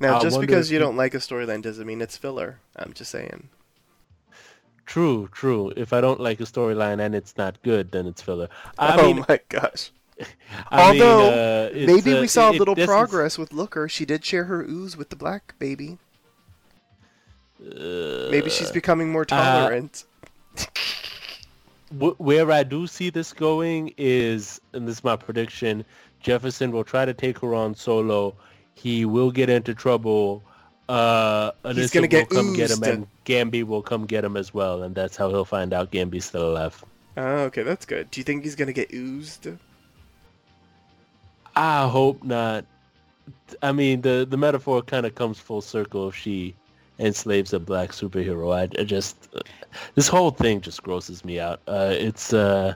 Now, 0.00 0.18
I 0.18 0.20
just 0.20 0.40
because 0.40 0.70
you 0.70 0.78
he- 0.78 0.84
don't 0.84 0.96
like 0.96 1.14
a 1.14 1.18
storyline 1.18 1.62
doesn't 1.62 1.86
mean 1.86 2.00
it's 2.02 2.16
filler. 2.16 2.60
I'm 2.76 2.92
just 2.94 3.10
saying. 3.10 3.48
true, 4.86 5.28
true. 5.32 5.72
If 5.76 5.92
I 5.92 6.00
don't 6.00 6.20
like 6.20 6.40
a 6.40 6.44
storyline 6.44 7.00
and 7.00 7.14
it's 7.14 7.36
not 7.36 7.60
good, 7.62 7.92
then 7.92 8.06
it's 8.06 8.22
filler. 8.22 8.48
I 8.78 8.96
oh 8.98 9.06
mean, 9.14 9.24
my 9.28 9.40
gosh. 9.48 9.90
I 10.70 10.92
mean, 10.92 11.02
Although 11.02 11.66
uh, 11.66 11.70
maybe 11.74 12.14
uh, 12.14 12.20
we 12.20 12.26
saw 12.26 12.50
a 12.50 12.52
little 12.52 12.78
is- 12.78 12.86
progress 12.86 13.36
with 13.38 13.52
Looker. 13.52 13.88
She 13.88 14.04
did 14.04 14.24
share 14.24 14.44
her 14.44 14.62
ooze 14.62 14.96
with 14.96 15.10
the 15.10 15.16
black 15.16 15.54
baby. 15.58 15.98
Maybe 17.58 18.50
she's 18.50 18.70
uh, 18.70 18.74
becoming 18.74 19.10
more 19.10 19.24
tolerant. 19.24 20.04
Wh- 21.98 22.18
where 22.20 22.50
I 22.50 22.62
do 22.62 22.86
see 22.86 23.10
this 23.10 23.32
going 23.32 23.94
is, 23.96 24.60
and 24.72 24.86
this 24.86 24.98
is 24.98 25.04
my 25.04 25.16
prediction, 25.16 25.84
Jefferson 26.20 26.70
will 26.72 26.84
try 26.84 27.04
to 27.04 27.14
take 27.14 27.38
her 27.38 27.54
on 27.54 27.74
solo. 27.74 28.34
He 28.74 29.04
will 29.04 29.30
get 29.30 29.48
into 29.48 29.74
trouble. 29.74 30.42
Uh, 30.88 31.50
He's 31.72 31.90
gonna 31.90 32.06
get 32.06 32.30
will 32.30 32.36
come 32.36 32.54
get 32.54 32.70
him, 32.70 32.82
and 32.84 33.06
Gambi 33.24 33.64
will 33.64 33.82
come 33.82 34.06
get 34.06 34.24
him 34.24 34.36
as 34.36 34.54
well, 34.54 34.82
and 34.82 34.94
that's 34.94 35.16
how 35.16 35.30
he'll 35.30 35.44
find 35.44 35.72
out 35.72 35.90
Gambi's 35.90 36.26
still 36.26 36.50
alive. 36.50 36.84
oh, 37.16 37.44
okay, 37.44 37.62
that's 37.62 37.86
good. 37.86 38.10
Do 38.10 38.20
you 38.20 38.24
think 38.24 38.44
he's 38.44 38.54
gonna 38.54 38.72
get 38.72 38.92
oozed? 38.92 39.48
I 41.56 41.88
hope 41.88 42.22
not. 42.22 42.64
I 43.62 43.72
mean, 43.72 44.02
the 44.02 44.26
the 44.28 44.36
metaphor 44.36 44.82
kind 44.82 45.06
of 45.06 45.14
comes 45.14 45.38
full 45.38 45.62
circle 45.62 46.08
if 46.08 46.14
she 46.14 46.54
enslaves 46.98 47.52
a 47.52 47.60
black 47.60 47.90
superhero. 47.90 48.54
I, 48.54 48.62
I 48.80 48.84
just 48.84 49.28
this 49.94 50.08
whole 50.08 50.30
thing 50.30 50.60
just 50.60 50.82
grosses 50.82 51.24
me 51.24 51.40
out. 51.40 51.60
Uh, 51.66 51.92
it's 51.92 52.32
uh, 52.32 52.74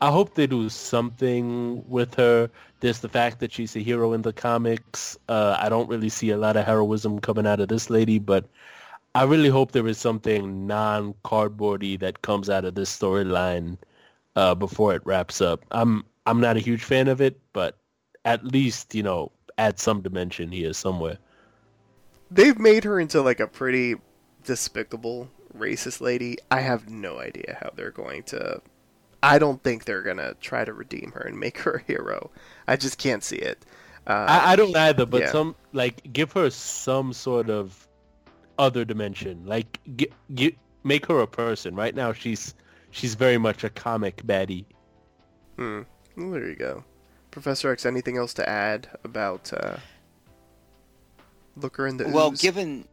I 0.00 0.10
hope 0.10 0.34
they 0.34 0.46
do 0.46 0.68
something 0.68 1.84
with 1.88 2.14
her. 2.14 2.50
There's 2.80 3.00
the 3.00 3.08
fact 3.08 3.40
that 3.40 3.52
she's 3.52 3.74
a 3.76 3.80
hero 3.80 4.12
in 4.12 4.22
the 4.22 4.32
comics. 4.32 5.18
Uh, 5.28 5.56
I 5.58 5.68
don't 5.68 5.88
really 5.88 6.08
see 6.08 6.30
a 6.30 6.36
lot 6.36 6.56
of 6.56 6.66
heroism 6.66 7.18
coming 7.20 7.46
out 7.46 7.60
of 7.60 7.68
this 7.68 7.90
lady, 7.90 8.18
but 8.18 8.44
I 9.14 9.24
really 9.24 9.48
hope 9.48 9.72
there 9.72 9.86
is 9.88 9.98
something 9.98 10.66
non-cardboardy 10.66 11.98
that 12.00 12.22
comes 12.22 12.50
out 12.50 12.64
of 12.64 12.74
this 12.74 12.96
storyline 12.96 13.78
uh, 14.36 14.54
before 14.54 14.94
it 14.94 15.02
wraps 15.04 15.40
up. 15.40 15.64
I'm 15.70 16.04
I'm 16.26 16.40
not 16.40 16.56
a 16.56 16.60
huge 16.60 16.84
fan 16.84 17.08
of 17.08 17.20
it, 17.20 17.40
but 17.52 17.78
at 18.24 18.44
least 18.44 18.94
you 18.94 19.02
know 19.02 19.30
add 19.58 19.78
some 19.78 20.00
dimension 20.00 20.50
here 20.50 20.72
somewhere. 20.72 21.18
They've 22.30 22.58
made 22.58 22.84
her 22.84 22.98
into 22.98 23.22
like 23.22 23.40
a 23.40 23.46
pretty 23.46 23.96
despicable 24.44 25.28
racist 25.56 26.00
lady. 26.00 26.38
I 26.50 26.60
have 26.60 26.88
no 26.88 27.18
idea 27.18 27.58
how 27.60 27.70
they're 27.74 27.90
going 27.90 28.24
to. 28.24 28.60
I 29.22 29.38
don't 29.38 29.62
think 29.62 29.84
they're 29.84 30.02
gonna 30.02 30.34
try 30.40 30.64
to 30.64 30.72
redeem 30.72 31.12
her 31.12 31.20
and 31.20 31.38
make 31.38 31.58
her 31.64 31.74
a 31.74 31.82
hero. 31.82 32.30
I 32.66 32.76
just 32.76 32.98
can't 32.98 33.22
see 33.22 33.36
it. 33.36 33.64
Uh, 34.06 34.26
I, 34.28 34.52
I 34.52 34.56
don't 34.56 34.76
either, 34.76 35.06
but 35.06 35.22
yeah. 35.22 35.32
some 35.32 35.54
like 35.72 36.12
give 36.12 36.32
her 36.32 36.50
some 36.50 37.12
sort 37.12 37.48
of 37.48 37.88
other 38.58 38.84
dimension. 38.84 39.46
Like 39.46 39.80
get, 39.96 40.12
get, 40.34 40.54
make 40.82 41.06
her 41.06 41.20
a 41.20 41.26
person. 41.26 41.74
Right 41.74 41.94
now 41.94 42.12
she's 42.12 42.54
she's 42.90 43.14
very 43.14 43.38
much 43.38 43.64
a 43.64 43.70
comic 43.70 44.22
baddie. 44.26 44.66
Hmm. 45.56 45.82
Well, 46.16 46.30
there 46.30 46.48
you 46.48 46.56
go. 46.56 46.84
Professor 47.34 47.72
X, 47.72 47.84
anything 47.84 48.16
else 48.16 48.32
to 48.34 48.48
add 48.48 48.88
about 49.02 49.52
uh, 49.52 49.76
Looker 51.56 51.88
in 51.88 51.96
the 51.96 52.08
Well, 52.08 52.30
Ooze? 52.30 52.40
given 52.40 52.86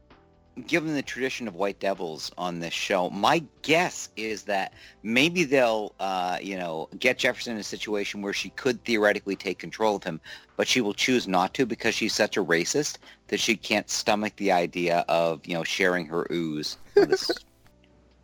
given 0.66 0.96
the 0.96 1.02
tradition 1.04 1.48
of 1.48 1.54
White 1.56 1.80
Devils 1.80 2.32
on 2.40 2.60
this 2.60 2.74
show, 2.74 3.10
my 3.12 3.44
guess 3.62 4.10
is 4.18 4.44
that 4.44 4.74
maybe 5.04 5.44
they'll, 5.44 5.94
uh, 6.00 6.40
you 6.42 6.58
know, 6.58 6.90
get 7.00 7.20
Jefferson 7.20 7.54
in 7.54 7.60
a 7.60 7.64
situation 7.64 8.22
where 8.24 8.34
she 8.34 8.50
could 8.50 8.84
theoretically 8.84 9.36
take 9.36 9.60
control 9.60 9.96
of 9.96 10.04
him, 10.04 10.20
but 10.58 10.68
she 10.68 10.82
will 10.82 10.94
choose 10.96 11.28
not 11.28 11.54
to 11.54 11.66
because 11.68 11.94
she's 11.94 12.14
such 12.14 12.36
a 12.36 12.44
racist 12.44 12.98
that 13.28 13.40
she 13.40 13.56
can't 13.56 13.90
stomach 13.92 14.36
the 14.38 14.52
idea 14.52 15.06
of, 15.08 15.46
you 15.46 15.54
know, 15.54 15.64
sharing 15.64 16.08
her 16.08 16.28
ooze. 16.32 16.78
This- 16.96 17.32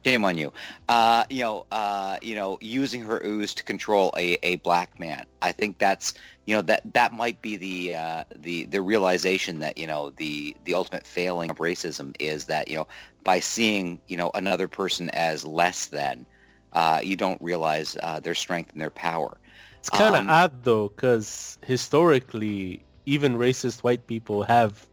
Shame 0.08 0.26
on 0.26 0.38
you. 0.38 0.54
Uh, 0.88 1.26
you 1.30 1.44
know, 1.44 1.66
uh, 1.72 2.18
you 2.22 2.36
know, 2.36 2.58
using 2.62 3.02
her 3.04 3.22
ooze 3.26 3.54
to 3.56 3.64
control 3.64 4.14
a, 4.18 4.38
a 4.44 4.56
black 4.58 5.00
man. 5.00 5.26
I 5.42 5.52
think 5.52 5.80
that's 5.80 6.14
you 6.46 6.56
know 6.56 6.62
that 6.64 6.94
that 6.94 7.14
might 7.14 7.42
be 7.42 7.58
the 7.58 7.96
uh, 7.96 8.24
the 8.36 8.66
the 8.66 8.82
realization 8.82 9.60
that 9.60 9.78
you 9.78 9.88
know 9.88 10.12
the 10.12 10.56
the 10.66 10.74
ultimate 10.76 11.06
failing 11.06 11.50
of 11.52 11.58
racism 11.58 12.16
is 12.20 12.46
that 12.46 12.70
you 12.70 12.78
know 12.78 12.88
by 13.24 13.40
seeing 13.40 14.02
you 14.08 14.18
know 14.18 14.32
another 14.34 14.68
person 14.68 15.10
as 15.12 15.46
less 15.46 15.88
than, 15.88 16.26
uh, 16.74 17.00
you 17.04 17.16
don't 17.16 17.42
realize 17.42 17.98
uh, 18.04 18.20
their 18.20 18.36
strength 18.36 18.72
and 18.74 18.82
their 18.82 18.92
power. 18.92 19.40
It's 19.80 19.90
kind 19.90 20.16
of 20.16 20.24
Um, 20.24 20.28
odd 20.28 20.64
though, 20.64 20.90
because 20.90 21.58
historically 21.66 22.86
even 23.06 23.38
racist 23.38 23.84
white 23.84 24.08
people 24.08 24.44
have 24.44 24.88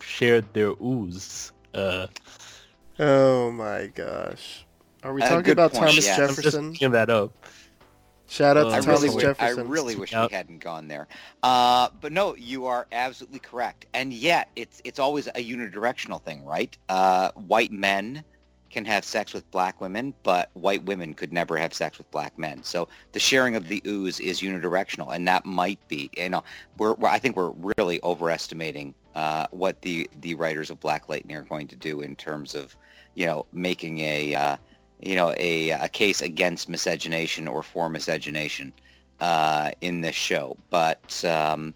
shared 0.00 0.52
their 0.54 0.72
ooze. 0.82 1.52
Uh, 1.74 2.06
Oh 3.02 3.50
my 3.50 3.88
gosh. 3.88 4.64
Are 5.02 5.12
we 5.12 5.22
Uh, 5.22 5.28
talking 5.28 5.50
about 5.50 5.72
point, 5.72 5.90
Thomas 5.90 6.06
yeah. 6.06 6.12
I'm 6.12 6.28
just 6.28 6.36
Jefferson? 6.42 6.92
that 6.92 7.10
up. 7.10 7.32
Shout 8.28 8.56
out 8.56 8.66
Uh, 8.66 8.70
to 8.70 8.76
I 8.76 8.80
Thomas 8.80 8.86
really, 9.02 9.22
Thomas 9.24 9.38
wish, 9.40 9.48
I 9.58 9.60
really 9.60 9.96
wish 9.96 10.12
Yep. 10.12 10.30
we 10.30 10.36
hadn't 10.36 10.58
gone 10.60 10.86
there. 10.86 11.08
Uh, 11.42 11.88
but 12.00 12.12
no, 12.12 12.36
you 12.36 12.66
are 12.66 12.86
absolutely 12.92 13.40
correct. 13.40 13.86
And 13.92 14.12
yet, 14.12 14.50
it's 14.54 14.80
it's 14.84 15.00
always 15.00 15.26
a 15.26 15.32
unidirectional 15.44 16.22
thing, 16.22 16.44
right? 16.44 16.78
Uh, 16.88 17.32
white 17.32 17.72
men 17.72 18.22
can 18.70 18.84
have 18.84 19.04
sex 19.04 19.34
with 19.34 19.50
black 19.50 19.80
women, 19.80 20.14
but 20.22 20.50
white 20.54 20.82
women 20.84 21.12
could 21.12 21.32
never 21.32 21.56
have 21.58 21.74
sex 21.74 21.98
with 21.98 22.08
black 22.12 22.38
men. 22.38 22.62
So 22.62 22.86
the 23.10 23.18
sharing 23.18 23.56
of 23.56 23.66
the 23.66 23.82
ooze 23.84 24.20
is 24.20 24.40
unidirectional, 24.42 25.12
and 25.14 25.26
that 25.26 25.44
might 25.44 25.80
be, 25.88 26.08
you 26.16 26.28
know, 26.30 26.44
we're, 26.78 26.94
we're 26.94 27.08
I 27.08 27.18
think 27.18 27.36
we're 27.36 27.52
really 27.76 28.00
overestimating 28.04 28.94
uh, 29.16 29.46
what 29.50 29.82
the 29.82 30.08
the 30.20 30.36
writers 30.36 30.70
of 30.70 30.78
Black 30.80 31.08
Lightning 31.08 31.36
are 31.36 31.42
going 31.42 31.66
to 31.68 31.76
do 31.76 32.00
in 32.00 32.14
terms 32.16 32.54
of, 32.54 32.74
you 33.14 33.26
know, 33.26 33.46
making 33.52 34.00
a 34.00 34.34
uh, 34.34 34.56
you 35.02 35.16
know, 35.16 35.34
a, 35.36 35.70
a 35.70 35.88
case 35.88 36.22
against 36.22 36.68
miscegenation 36.68 37.48
or 37.48 37.62
for 37.62 37.88
miscegenation 37.88 38.72
uh, 39.20 39.72
in 39.80 40.00
this 40.00 40.14
show. 40.14 40.56
But 40.70 41.24
um, 41.24 41.74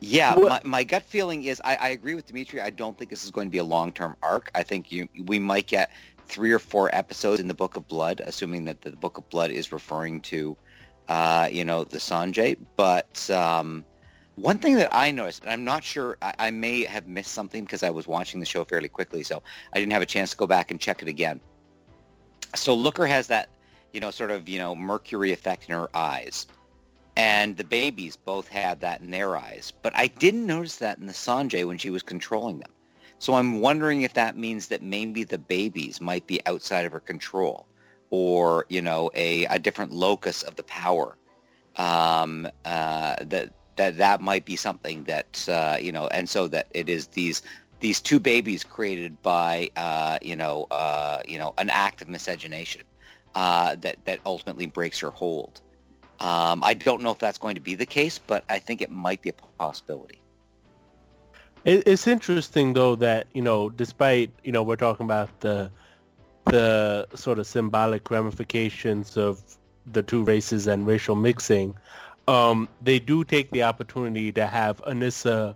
yeah, 0.00 0.34
my, 0.36 0.60
my 0.64 0.84
gut 0.84 1.02
feeling 1.02 1.44
is 1.44 1.60
I, 1.64 1.74
I 1.76 1.88
agree 1.88 2.14
with 2.14 2.26
Dimitri. 2.26 2.60
I 2.60 2.70
don't 2.70 2.96
think 2.96 3.10
this 3.10 3.24
is 3.24 3.30
going 3.30 3.48
to 3.48 3.50
be 3.50 3.58
a 3.58 3.64
long-term 3.64 4.16
arc. 4.22 4.50
I 4.54 4.62
think 4.62 4.92
you 4.92 5.08
we 5.24 5.38
might 5.38 5.66
get 5.66 5.90
three 6.26 6.52
or 6.52 6.58
four 6.58 6.94
episodes 6.94 7.40
in 7.40 7.48
the 7.48 7.54
Book 7.54 7.76
of 7.76 7.88
Blood, 7.88 8.22
assuming 8.24 8.64
that 8.66 8.82
the 8.82 8.92
Book 8.92 9.18
of 9.18 9.28
Blood 9.28 9.50
is 9.50 9.72
referring 9.72 10.20
to, 10.22 10.56
uh, 11.08 11.48
you 11.50 11.64
know, 11.64 11.82
the 11.84 11.98
Sangre. 11.98 12.56
But 12.76 13.28
um, 13.30 13.84
one 14.40 14.58
thing 14.58 14.76
that 14.76 14.88
I 14.92 15.10
noticed, 15.10 15.42
and 15.42 15.50
I'm 15.50 15.64
not 15.64 15.84
sure, 15.84 16.16
I, 16.22 16.34
I 16.38 16.50
may 16.50 16.84
have 16.84 17.06
missed 17.06 17.32
something 17.32 17.64
because 17.64 17.82
I 17.82 17.90
was 17.90 18.06
watching 18.06 18.40
the 18.40 18.46
show 18.46 18.64
fairly 18.64 18.88
quickly, 18.88 19.22
so 19.22 19.42
I 19.72 19.78
didn't 19.78 19.92
have 19.92 20.02
a 20.02 20.06
chance 20.06 20.30
to 20.30 20.36
go 20.36 20.46
back 20.46 20.70
and 20.70 20.80
check 20.80 21.02
it 21.02 21.08
again 21.08 21.40
so 22.54 22.74
Looker 22.74 23.06
has 23.06 23.26
that, 23.28 23.48
you 23.92 24.00
know, 24.00 24.10
sort 24.10 24.30
of, 24.30 24.48
you 24.48 24.58
know, 24.58 24.74
mercury 24.74 25.32
effect 25.32 25.68
in 25.68 25.74
her 25.74 25.88
eyes. 25.94 26.46
And 27.16 27.56
the 27.56 27.64
babies 27.64 28.16
both 28.16 28.48
had 28.48 28.80
that 28.80 29.00
in 29.00 29.10
their 29.10 29.36
eyes. 29.36 29.72
But 29.82 29.92
I 29.96 30.06
didn't 30.06 30.46
notice 30.46 30.76
that 30.76 30.98
in 30.98 31.06
the 31.06 31.14
Sangre 31.14 31.64
when 31.64 31.78
she 31.78 31.90
was 31.90 32.02
controlling 32.02 32.60
them. 32.60 32.70
So 33.18 33.34
I'm 33.34 33.60
wondering 33.60 34.02
if 34.02 34.14
that 34.14 34.36
means 34.36 34.68
that 34.68 34.82
maybe 34.82 35.24
the 35.24 35.38
babies 35.38 36.00
might 36.00 36.26
be 36.28 36.40
outside 36.46 36.84
of 36.84 36.92
her 36.92 37.00
control 37.00 37.66
or, 38.10 38.64
you 38.68 38.80
know, 38.80 39.10
a, 39.14 39.44
a 39.46 39.58
different 39.58 39.92
locus 39.92 40.42
of 40.44 40.54
the 40.54 40.62
power. 40.62 41.16
Um, 41.76 42.48
uh, 42.64 43.16
that, 43.20 43.52
that 43.78 43.96
that 43.96 44.20
might 44.20 44.44
be 44.44 44.56
something 44.56 45.04
that, 45.04 45.48
uh, 45.48 45.78
you 45.80 45.90
know, 45.90 46.06
and 46.08 46.28
so 46.28 46.46
that 46.48 46.66
it 46.72 46.88
is 46.88 47.06
these 47.08 47.42
these 47.80 48.00
two 48.00 48.18
babies 48.18 48.64
created 48.64 49.20
by 49.22 49.70
uh, 49.76 50.18
you 50.20 50.36
know 50.36 50.66
uh, 50.70 51.22
you 51.26 51.38
know 51.38 51.54
an 51.58 51.70
act 51.70 52.02
of 52.02 52.08
miscegenation 52.08 52.82
uh, 53.34 53.76
that 53.76 53.96
that 54.04 54.20
ultimately 54.26 54.66
breaks 54.66 54.98
her 55.00 55.10
hold. 55.10 55.60
Um, 56.20 56.64
I 56.64 56.74
don't 56.74 57.02
know 57.02 57.12
if 57.12 57.18
that's 57.18 57.38
going 57.38 57.54
to 57.54 57.60
be 57.60 57.76
the 57.76 57.86
case, 57.86 58.18
but 58.18 58.44
I 58.48 58.58
think 58.58 58.82
it 58.82 58.90
might 58.90 59.22
be 59.22 59.30
a 59.30 59.32
possibility. 59.32 60.20
It's 61.64 62.06
interesting 62.06 62.72
though 62.72 62.96
that 62.96 63.26
you 63.32 63.42
know, 63.42 63.70
despite 63.70 64.30
you 64.42 64.52
know, 64.52 64.62
we're 64.62 64.76
talking 64.76 65.04
about 65.04 65.28
the 65.40 65.70
the 66.46 67.06
sort 67.14 67.38
of 67.38 67.46
symbolic 67.46 68.10
ramifications 68.10 69.16
of 69.16 69.42
the 69.92 70.02
two 70.02 70.24
races 70.24 70.66
and 70.66 70.86
racial 70.86 71.14
mixing. 71.14 71.74
Um, 72.28 72.68
they 72.82 72.98
do 72.98 73.24
take 73.24 73.50
the 73.50 73.62
opportunity 73.62 74.30
to 74.32 74.46
have 74.46 74.82
Anissa 74.84 75.54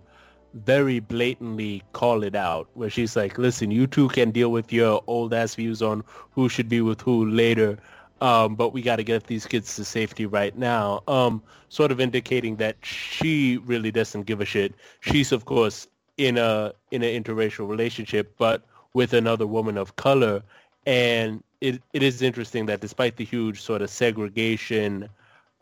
very 0.54 1.00
blatantly 1.00 1.82
call 1.92 2.22
it 2.22 2.34
out, 2.34 2.68
where 2.74 2.90
she's 2.90 3.14
like, 3.14 3.38
"Listen, 3.38 3.70
you 3.70 3.86
two 3.86 4.08
can 4.08 4.30
deal 4.30 4.50
with 4.50 4.72
your 4.72 5.02
old 5.06 5.34
ass 5.34 5.54
views 5.54 5.82
on 5.82 6.02
who 6.32 6.48
should 6.48 6.68
be 6.68 6.80
with 6.80 7.00
who 7.02 7.26
later." 7.26 7.78
Um, 8.22 8.54
but 8.54 8.72
we 8.72 8.82
got 8.82 8.96
to 8.96 9.04
get 9.04 9.26
these 9.26 9.46
kids 9.46 9.76
to 9.76 9.84
safety 9.84 10.26
right 10.26 10.56
now. 10.56 11.02
Um, 11.08 11.42
sort 11.68 11.90
of 11.92 12.00
indicating 12.00 12.56
that 12.56 12.76
she 12.82 13.58
really 13.58 13.90
doesn't 13.90 14.22
give 14.22 14.40
a 14.40 14.44
shit. 14.44 14.74
She's 15.00 15.32
of 15.32 15.44
course 15.44 15.88
in 16.16 16.38
a 16.38 16.72
in 16.90 17.02
an 17.02 17.22
interracial 17.22 17.68
relationship, 17.68 18.34
but 18.38 18.64
with 18.94 19.12
another 19.12 19.46
woman 19.46 19.76
of 19.76 19.96
color. 19.96 20.42
And 20.86 21.42
it, 21.60 21.82
it 21.92 22.02
is 22.02 22.22
interesting 22.22 22.66
that 22.66 22.80
despite 22.80 23.16
the 23.16 23.24
huge 23.24 23.60
sort 23.60 23.82
of 23.82 23.90
segregation 23.90 25.08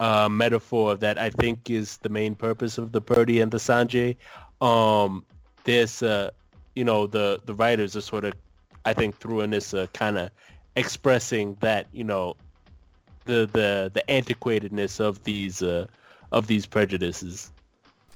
uh, 0.00 0.28
metaphor 0.28 0.96
that 0.96 1.18
I 1.18 1.30
think 1.30 1.70
is 1.70 1.98
the 1.98 2.08
main 2.08 2.34
purpose 2.34 2.78
of 2.78 2.90
the 2.92 3.00
Perdi 3.02 3.40
and 3.42 3.52
the 3.52 3.58
Sangre, 3.60 4.16
um, 4.60 5.24
there's 5.64 6.02
uh, 6.02 6.30
you 6.74 6.84
know 6.84 7.06
the 7.06 7.40
the 7.44 7.54
writers 7.54 7.94
are 7.96 8.00
sort 8.00 8.24
of 8.24 8.32
I 8.84 8.94
think 8.94 9.16
through 9.18 9.42
in 9.42 9.50
this 9.50 9.74
uh, 9.74 9.86
kind 9.92 10.18
of 10.18 10.30
expressing 10.76 11.56
that 11.60 11.86
you 11.92 12.04
know 12.04 12.34
the 13.26 13.48
the 13.52 13.90
the 13.92 14.02
antiquatedness 14.08 14.98
of 15.00 15.22
these 15.24 15.62
uh, 15.62 15.86
of 16.32 16.46
these 16.46 16.66
prejudices. 16.66 17.52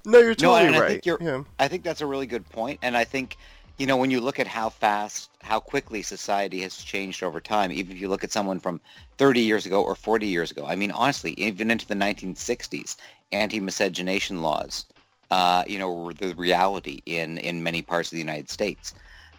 No, 0.07 0.19
you're 0.19 0.31
No, 0.31 0.35
totally 0.35 0.67
and 0.67 0.77
I 0.77 0.81
right. 0.81 0.89
think 0.91 1.07
you're- 1.07 1.25
yeah. 1.25 1.43
I 1.59 1.69
think 1.69 1.83
that's 1.83 2.01
a 2.03 2.07
really 2.07 2.27
good 2.27 2.49
point, 2.51 2.79
and 2.83 2.97
I 2.97 3.05
think 3.05 3.37
you 3.79 3.87
know 3.87 3.97
when 3.97 4.11
you 4.11 4.21
look 4.21 4.39
at 4.39 4.47
how 4.47 4.69
fast, 4.69 5.31
how 5.43 5.61
quickly 5.61 6.03
society 6.03 6.61
has 6.61 6.77
changed 6.77 7.23
over 7.23 7.41
time. 7.41 7.73
Even 7.73 7.93
if 7.97 8.01
you 8.01 8.09
look 8.09 8.25
at 8.25 8.33
someone 8.33 8.61
from 8.61 8.81
30 9.19 9.41
years 9.41 9.67
ago 9.67 9.83
or 9.83 9.95
40 9.95 10.27
years 10.27 10.51
ago, 10.51 10.65
I 10.67 10.77
mean, 10.77 10.91
honestly, 10.91 11.33
even 11.33 11.71
into 11.71 11.87
the 11.87 11.95
1960s, 11.95 12.97
anti-miscegenation 13.33 14.43
laws, 14.43 14.87
uh, 15.31 15.65
you 15.67 15.79
know, 15.79 15.93
were 15.93 16.15
the 16.15 16.35
reality 16.35 17.03
in 17.07 17.39
in 17.39 17.63
many 17.63 17.83
parts 17.83 18.09
of 18.09 18.17
the 18.17 18.23
United 18.23 18.49
States. 18.51 18.95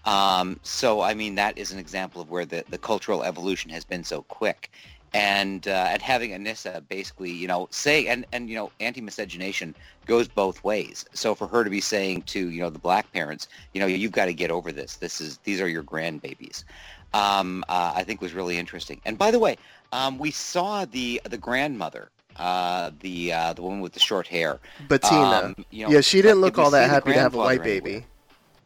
Um, 0.06 0.60
so, 0.62 1.02
I 1.02 1.16
mean, 1.16 1.36
that 1.36 1.58
is 1.58 1.72
an 1.72 1.80
example 1.80 2.22
of 2.22 2.30
where 2.30 2.46
the, 2.46 2.64
the 2.70 2.78
cultural 2.78 3.24
evolution 3.24 3.72
has 3.72 3.84
been 3.84 4.04
so 4.04 4.22
quick. 4.22 4.72
And 5.16 5.68
uh, 5.68 5.88
and 5.92 6.02
having 6.02 6.32
Anissa 6.32 6.86
basically, 6.90 7.32
you 7.32 7.48
know, 7.48 7.68
say 7.72 8.08
and 8.08 8.26
and 8.34 8.50
you 8.50 8.56
know, 8.56 8.72
anti-miscegenation 8.82 9.74
goes 10.06 10.28
both 10.28 10.64
ways. 10.64 11.06
So 11.14 11.34
for 11.34 11.48
her 11.48 11.64
to 11.64 11.70
be 11.70 11.80
saying 11.80 12.24
to 12.24 12.50
you 12.50 12.62
know 12.62 12.70
the 12.70 12.80
black 12.80 13.12
parents, 13.14 13.48
you 13.74 13.80
know, 13.80 13.88
you've 13.88 14.12
got 14.12 14.26
to 14.26 14.34
get 14.34 14.52
over 14.52 14.72
this. 14.74 14.98
This 14.98 15.22
is 15.22 15.38
these 15.40 15.62
are 15.62 15.70
your 15.70 15.84
grandbabies. 15.84 16.66
Um, 17.14 17.64
uh, 17.70 17.94
I 17.96 18.04
think 18.04 18.22
was 18.22 18.34
really 18.34 18.58
interesting. 18.58 19.00
And 19.06 19.18
by 19.18 19.32
the 19.32 19.40
way, 19.40 19.58
um, 19.94 20.18
we 20.18 20.32
saw 20.32 20.84
the 20.84 21.22
the 21.24 21.38
grandmother, 21.38 22.10
uh, 22.36 22.92
the 23.00 23.32
uh, 23.32 23.54
the 23.54 23.62
woman 23.62 23.80
with 23.80 23.94
the 23.94 24.02
short 24.02 24.28
hair. 24.28 24.60
Bettina. 24.90 25.16
Um, 25.18 25.66
you 25.72 25.86
know, 25.86 25.92
yeah, 25.92 26.02
she 26.02 26.22
didn't 26.22 26.42
look 26.42 26.58
all 26.58 26.72
that 26.72 26.90
happy 26.90 27.14
to 27.14 27.20
have 27.20 27.34
a 27.34 27.38
white 27.38 27.62
grandfather 27.62 27.72
anywhere? 27.72 28.02
baby. 28.02 28.06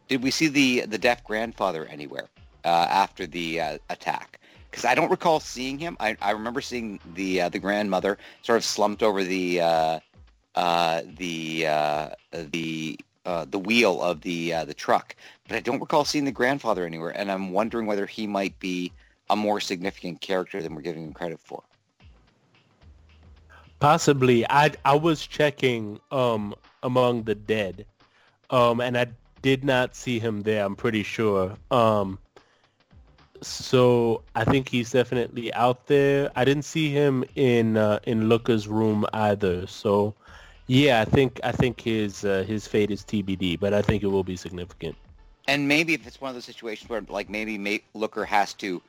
Did 0.07 0.23
we 0.23 0.31
see 0.31 0.47
the 0.47 0.85
the 0.87 0.97
deaf 0.97 1.23
grandfather 1.23 1.85
anywhere 1.85 2.27
uh, 2.65 2.87
after 2.89 3.27
the 3.27 3.61
uh, 3.61 3.77
attack? 3.91 4.39
Because 4.69 4.85
I 4.85 4.95
don't 4.95 5.09
recall 5.09 5.39
seeing 5.39 5.79
him. 5.79 5.97
I, 5.99 6.15
I 6.21 6.31
remember 6.31 6.61
seeing 6.61 6.99
the 7.15 7.41
uh, 7.41 7.49
the 7.49 7.59
grandmother 7.59 8.17
sort 8.43 8.57
of 8.57 8.63
slumped 8.63 9.01
over 9.01 9.23
the 9.23 9.61
uh, 9.61 9.99
uh, 10.55 11.01
the 11.17 11.67
uh, 11.67 12.09
the 12.31 12.99
uh, 13.25 13.45
the 13.49 13.59
wheel 13.59 14.01
of 14.01 14.21
the 14.21 14.53
uh, 14.53 14.65
the 14.65 14.73
truck, 14.73 15.15
but 15.47 15.55
I 15.55 15.59
don't 15.59 15.79
recall 15.79 16.05
seeing 16.05 16.25
the 16.25 16.31
grandfather 16.31 16.85
anywhere. 16.85 17.11
And 17.11 17.31
I'm 17.31 17.51
wondering 17.51 17.85
whether 17.85 18.05
he 18.05 18.27
might 18.27 18.57
be 18.59 18.91
a 19.29 19.35
more 19.35 19.59
significant 19.59 20.21
character 20.21 20.61
than 20.61 20.75
we're 20.75 20.81
giving 20.81 21.03
him 21.03 21.13
credit 21.13 21.39
for. 21.39 21.63
Possibly. 23.79 24.45
I 24.49 24.71
I 24.83 24.95
was 24.95 25.25
checking 25.25 25.99
um 26.11 26.53
among 26.83 27.23
the 27.23 27.35
dead, 27.35 27.85
um, 28.49 28.81
and 28.81 28.97
I 28.97 29.07
did 29.41 29.63
not 29.63 29.95
see 29.95 30.19
him 30.19 30.41
there. 30.41 30.65
I'm 30.65 30.75
pretty 30.75 31.03
sure. 31.03 31.55
Um, 31.71 32.19
so 33.41 34.23
I 34.35 34.43
think 34.43 34.69
he's 34.69 34.91
definitely 34.91 35.53
out 35.53 35.87
there. 35.87 36.31
I 36.35 36.45
didn't 36.45 36.65
see 36.65 36.89
him 36.89 37.23
in 37.35 37.77
uh, 37.77 37.99
in 38.03 38.29
Looker's 38.29 38.67
room 38.67 39.05
either. 39.13 39.67
So 39.67 40.13
yeah, 40.67 41.01
I 41.01 41.05
think 41.05 41.39
I 41.43 41.51
think 41.51 41.81
his 41.81 42.25
uh, 42.25 42.43
his 42.47 42.67
fate 42.67 42.91
is 42.91 43.03
TBD, 43.03 43.59
but 43.59 43.73
I 43.73 43.81
think 43.81 44.03
it 44.03 44.07
will 44.07 44.23
be 44.23 44.35
significant. 44.35 44.95
And 45.47 45.67
maybe 45.67 45.95
if 45.95 46.05
it's 46.05 46.21
one 46.21 46.29
of 46.29 46.35
those 46.35 46.45
situations 46.45 46.89
where, 46.91 47.01
like, 47.09 47.27
maybe 47.27 47.57
Ma- 47.57 47.83
Looker 47.95 48.23
has 48.23 48.53
to 48.55 48.83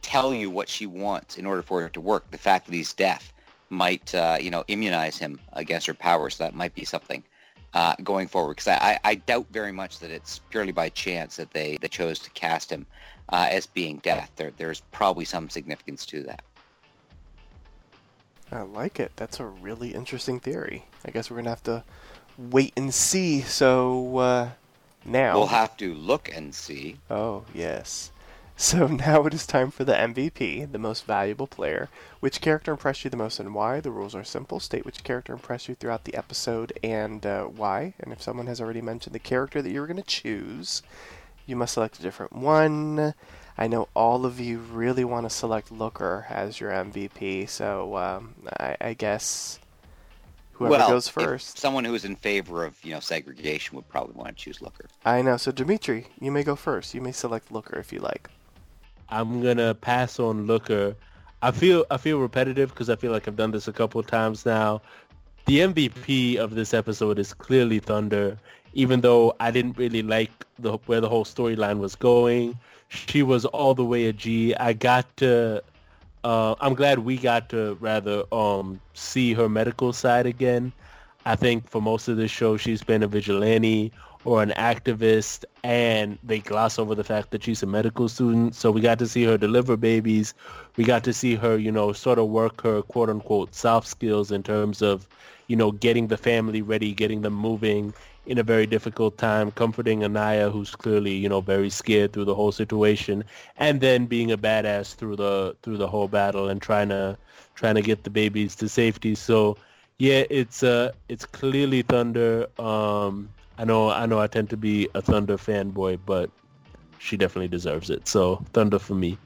tell 0.00 0.32
you 0.32 0.48
what 0.48 0.68
she 0.68 0.86
wants 0.86 1.38
in 1.38 1.44
order 1.44 1.60
for 1.60 1.84
it 1.84 1.92
to 1.94 2.00
work. 2.00 2.30
The 2.30 2.38
fact 2.38 2.66
that 2.66 2.72
he's 2.72 2.92
deaf 2.92 3.32
might, 3.68 4.14
uh, 4.14 4.36
you 4.40 4.50
know, 4.50 4.62
immunize 4.68 5.18
him 5.18 5.40
against 5.54 5.88
her 5.88 5.94
powers. 5.94 6.36
So 6.36 6.44
that 6.44 6.54
might 6.54 6.72
be 6.72 6.84
something 6.84 7.24
uh, 7.74 7.94
going 8.02 8.28
forward. 8.28 8.54
Because 8.56 8.68
I, 8.68 8.98
I 9.04 9.16
doubt 9.16 9.46
very 9.50 9.72
much 9.72 9.98
that 9.98 10.10
it's 10.10 10.38
purely 10.50 10.72
by 10.72 10.88
chance 10.88 11.36
that 11.36 11.50
they, 11.52 11.76
they 11.80 11.88
chose 11.88 12.18
to 12.20 12.30
cast 12.30 12.70
him 12.70 12.86
uh, 13.30 13.48
as 13.50 13.66
being 13.66 13.98
death. 13.98 14.30
There, 14.36 14.52
there's 14.56 14.80
probably 14.92 15.24
some 15.24 15.50
significance 15.50 16.06
to 16.06 16.22
that. 16.24 16.42
I 18.52 18.62
like 18.62 19.00
it. 19.00 19.10
That's 19.16 19.40
a 19.40 19.44
really 19.46 19.94
interesting 19.94 20.38
theory. 20.38 20.84
I 21.04 21.10
guess 21.10 21.30
we're 21.30 21.38
gonna 21.38 21.50
have 21.50 21.62
to 21.64 21.82
wait 22.38 22.72
and 22.76 22.92
see. 22.94 23.40
So 23.40 24.18
uh, 24.18 24.50
now, 25.04 25.34
We'll 25.36 25.46
have 25.48 25.76
to 25.78 25.94
look 25.94 26.30
and 26.34 26.54
see. 26.54 26.96
oh 27.10 27.44
yes, 27.54 28.12
So 28.56 28.86
now 28.86 29.26
it 29.26 29.34
is 29.34 29.46
time 29.46 29.70
for 29.70 29.84
the 29.84 29.94
MVP, 29.94 30.70
the 30.70 30.78
most 30.78 31.04
valuable 31.04 31.46
player. 31.46 31.88
Which 32.20 32.40
character 32.40 32.72
impressed 32.72 33.04
you 33.04 33.10
the 33.10 33.16
most 33.16 33.40
and 33.40 33.54
why? 33.54 33.80
The 33.80 33.90
rules 33.90 34.14
are 34.14 34.24
simple. 34.24 34.60
State 34.60 34.86
which 34.86 35.04
character 35.04 35.32
impressed 35.32 35.68
you 35.68 35.74
throughout 35.74 36.04
the 36.04 36.14
episode 36.14 36.72
and 36.82 37.24
uh, 37.26 37.44
why. 37.44 37.94
And 38.00 38.12
if 38.12 38.22
someone 38.22 38.46
has 38.46 38.60
already 38.60 38.80
mentioned 38.80 39.14
the 39.14 39.18
character 39.18 39.60
that 39.60 39.70
you 39.70 39.80
were 39.80 39.86
going 39.86 39.96
to 39.96 40.02
choose, 40.02 40.82
you 41.46 41.56
must 41.56 41.74
select 41.74 41.98
a 41.98 42.02
different 42.02 42.32
one. 42.32 43.14
I 43.56 43.66
know 43.68 43.88
all 43.94 44.26
of 44.26 44.40
you 44.40 44.58
really 44.58 45.04
want 45.04 45.26
to 45.26 45.30
select 45.30 45.70
Looker 45.70 46.26
as 46.28 46.58
your 46.58 46.70
MVP, 46.72 47.48
so 47.48 47.96
um, 47.96 48.34
I, 48.58 48.76
I, 48.80 48.94
guess 48.94 49.60
whoever 50.52 50.72
well, 50.72 50.88
goes 50.88 51.06
first. 51.06 51.58
Someone 51.58 51.84
who 51.84 51.94
is 51.94 52.04
in 52.04 52.16
favor 52.16 52.64
of 52.64 52.84
you 52.84 52.92
know 52.92 53.00
segregation 53.00 53.76
would 53.76 53.88
probably 53.88 54.14
want 54.14 54.28
to 54.28 54.34
choose 54.34 54.60
Looker. 54.60 54.86
I 55.04 55.22
know. 55.22 55.36
So 55.36 55.52
Dimitri, 55.52 56.08
you 56.20 56.32
may 56.32 56.42
go 56.42 56.56
first. 56.56 56.94
You 56.94 57.00
may 57.00 57.12
select 57.12 57.52
Looker 57.52 57.78
if 57.78 57.92
you 57.92 58.00
like. 58.00 58.28
I'm 59.08 59.42
gonna 59.42 59.74
pass 59.74 60.18
on 60.18 60.46
Looker. 60.46 60.96
I 61.42 61.50
feel 61.50 61.84
I 61.90 61.96
feel 61.96 62.18
repetitive 62.18 62.70
because 62.70 62.88
I 62.88 62.96
feel 62.96 63.12
like 63.12 63.28
I've 63.28 63.36
done 63.36 63.50
this 63.50 63.68
a 63.68 63.72
couple 63.72 64.02
times 64.02 64.46
now. 64.46 64.80
The 65.46 65.58
MVP 65.60 66.36
of 66.36 66.54
this 66.54 66.72
episode 66.72 67.18
is 67.18 67.34
clearly 67.34 67.78
Thunder, 67.78 68.38
even 68.72 69.02
though 69.02 69.34
I 69.40 69.50
didn't 69.50 69.76
really 69.76 70.02
like 70.02 70.30
the 70.58 70.78
where 70.86 71.00
the 71.00 71.08
whole 71.08 71.24
storyline 71.24 71.78
was 71.78 71.94
going. 71.94 72.58
She 72.88 73.22
was 73.22 73.44
all 73.44 73.74
the 73.74 73.84
way 73.84 74.06
a 74.06 74.12
G. 74.12 74.54
I 74.56 74.72
got 74.72 75.16
to. 75.18 75.62
Uh, 76.22 76.54
I'm 76.60 76.74
glad 76.74 77.00
we 77.00 77.18
got 77.18 77.50
to 77.50 77.76
rather 77.80 78.24
um, 78.32 78.80
see 78.94 79.34
her 79.34 79.48
medical 79.48 79.92
side 79.92 80.24
again. 80.24 80.72
I 81.26 81.36
think 81.36 81.68
for 81.68 81.82
most 81.82 82.08
of 82.08 82.16
the 82.16 82.28
show 82.28 82.56
she's 82.56 82.82
been 82.82 83.02
a 83.02 83.06
vigilante 83.06 83.92
or 84.24 84.42
an 84.42 84.52
activist 84.56 85.44
and 85.62 86.18
they 86.22 86.38
gloss 86.40 86.78
over 86.78 86.94
the 86.94 87.04
fact 87.04 87.30
that 87.30 87.42
she's 87.44 87.62
a 87.62 87.66
medical 87.66 88.08
student. 88.08 88.54
So 88.54 88.70
we 88.70 88.80
got 88.80 88.98
to 88.98 89.06
see 89.06 89.24
her 89.24 89.36
deliver 89.38 89.76
babies. 89.76 90.34
We 90.76 90.84
got 90.84 91.04
to 91.04 91.12
see 91.12 91.34
her, 91.36 91.56
you 91.58 91.70
know, 91.70 91.92
sort 91.92 92.18
of 92.18 92.28
work 92.28 92.62
her 92.62 92.82
quote 92.82 93.10
unquote 93.10 93.54
soft 93.54 93.86
skills 93.86 94.30
in 94.30 94.42
terms 94.42 94.82
of, 94.82 95.06
you 95.48 95.56
know, 95.56 95.72
getting 95.72 96.08
the 96.08 96.16
family 96.16 96.62
ready, 96.62 96.92
getting 96.92 97.22
them 97.22 97.34
moving 97.34 97.94
in 98.26 98.38
a 98.38 98.42
very 98.42 98.66
difficult 98.66 99.18
time, 99.18 99.50
comforting 99.52 100.02
Anaya, 100.02 100.50
who's 100.50 100.74
clearly, 100.74 101.12
you 101.14 101.28
know, 101.28 101.40
very 101.40 101.68
scared 101.70 102.12
through 102.12 102.24
the 102.24 102.34
whole 102.34 102.52
situation, 102.52 103.24
and 103.58 103.80
then 103.80 104.06
being 104.06 104.32
a 104.32 104.38
badass 104.38 104.94
through 104.94 105.16
the 105.16 105.54
through 105.62 105.76
the 105.76 105.88
whole 105.88 106.08
battle 106.08 106.48
and 106.48 106.62
trying 106.62 106.88
to 106.88 107.16
trying 107.54 107.74
to 107.74 107.82
get 107.82 108.04
the 108.04 108.10
babies 108.10 108.54
to 108.56 108.68
safety. 108.68 109.14
So 109.14 109.56
yeah, 109.98 110.24
it's 110.30 110.62
uh 110.62 110.92
it's 111.08 111.26
clearly 111.26 111.82
Thunder. 111.82 112.46
Um 112.58 113.28
I 113.58 113.64
know 113.64 113.90
I 113.90 114.06
know 114.06 114.20
I 114.20 114.26
tend 114.26 114.50
to 114.50 114.56
be 114.56 114.88
a 114.94 115.02
Thunder 115.02 115.36
fanboy, 115.36 116.00
but 116.04 116.30
she 116.98 117.16
definitely 117.16 117.48
deserves 117.48 117.90
it. 117.90 118.08
So 118.08 118.44
Thunder 118.52 118.78
for 118.78 118.94
me. 118.94 119.18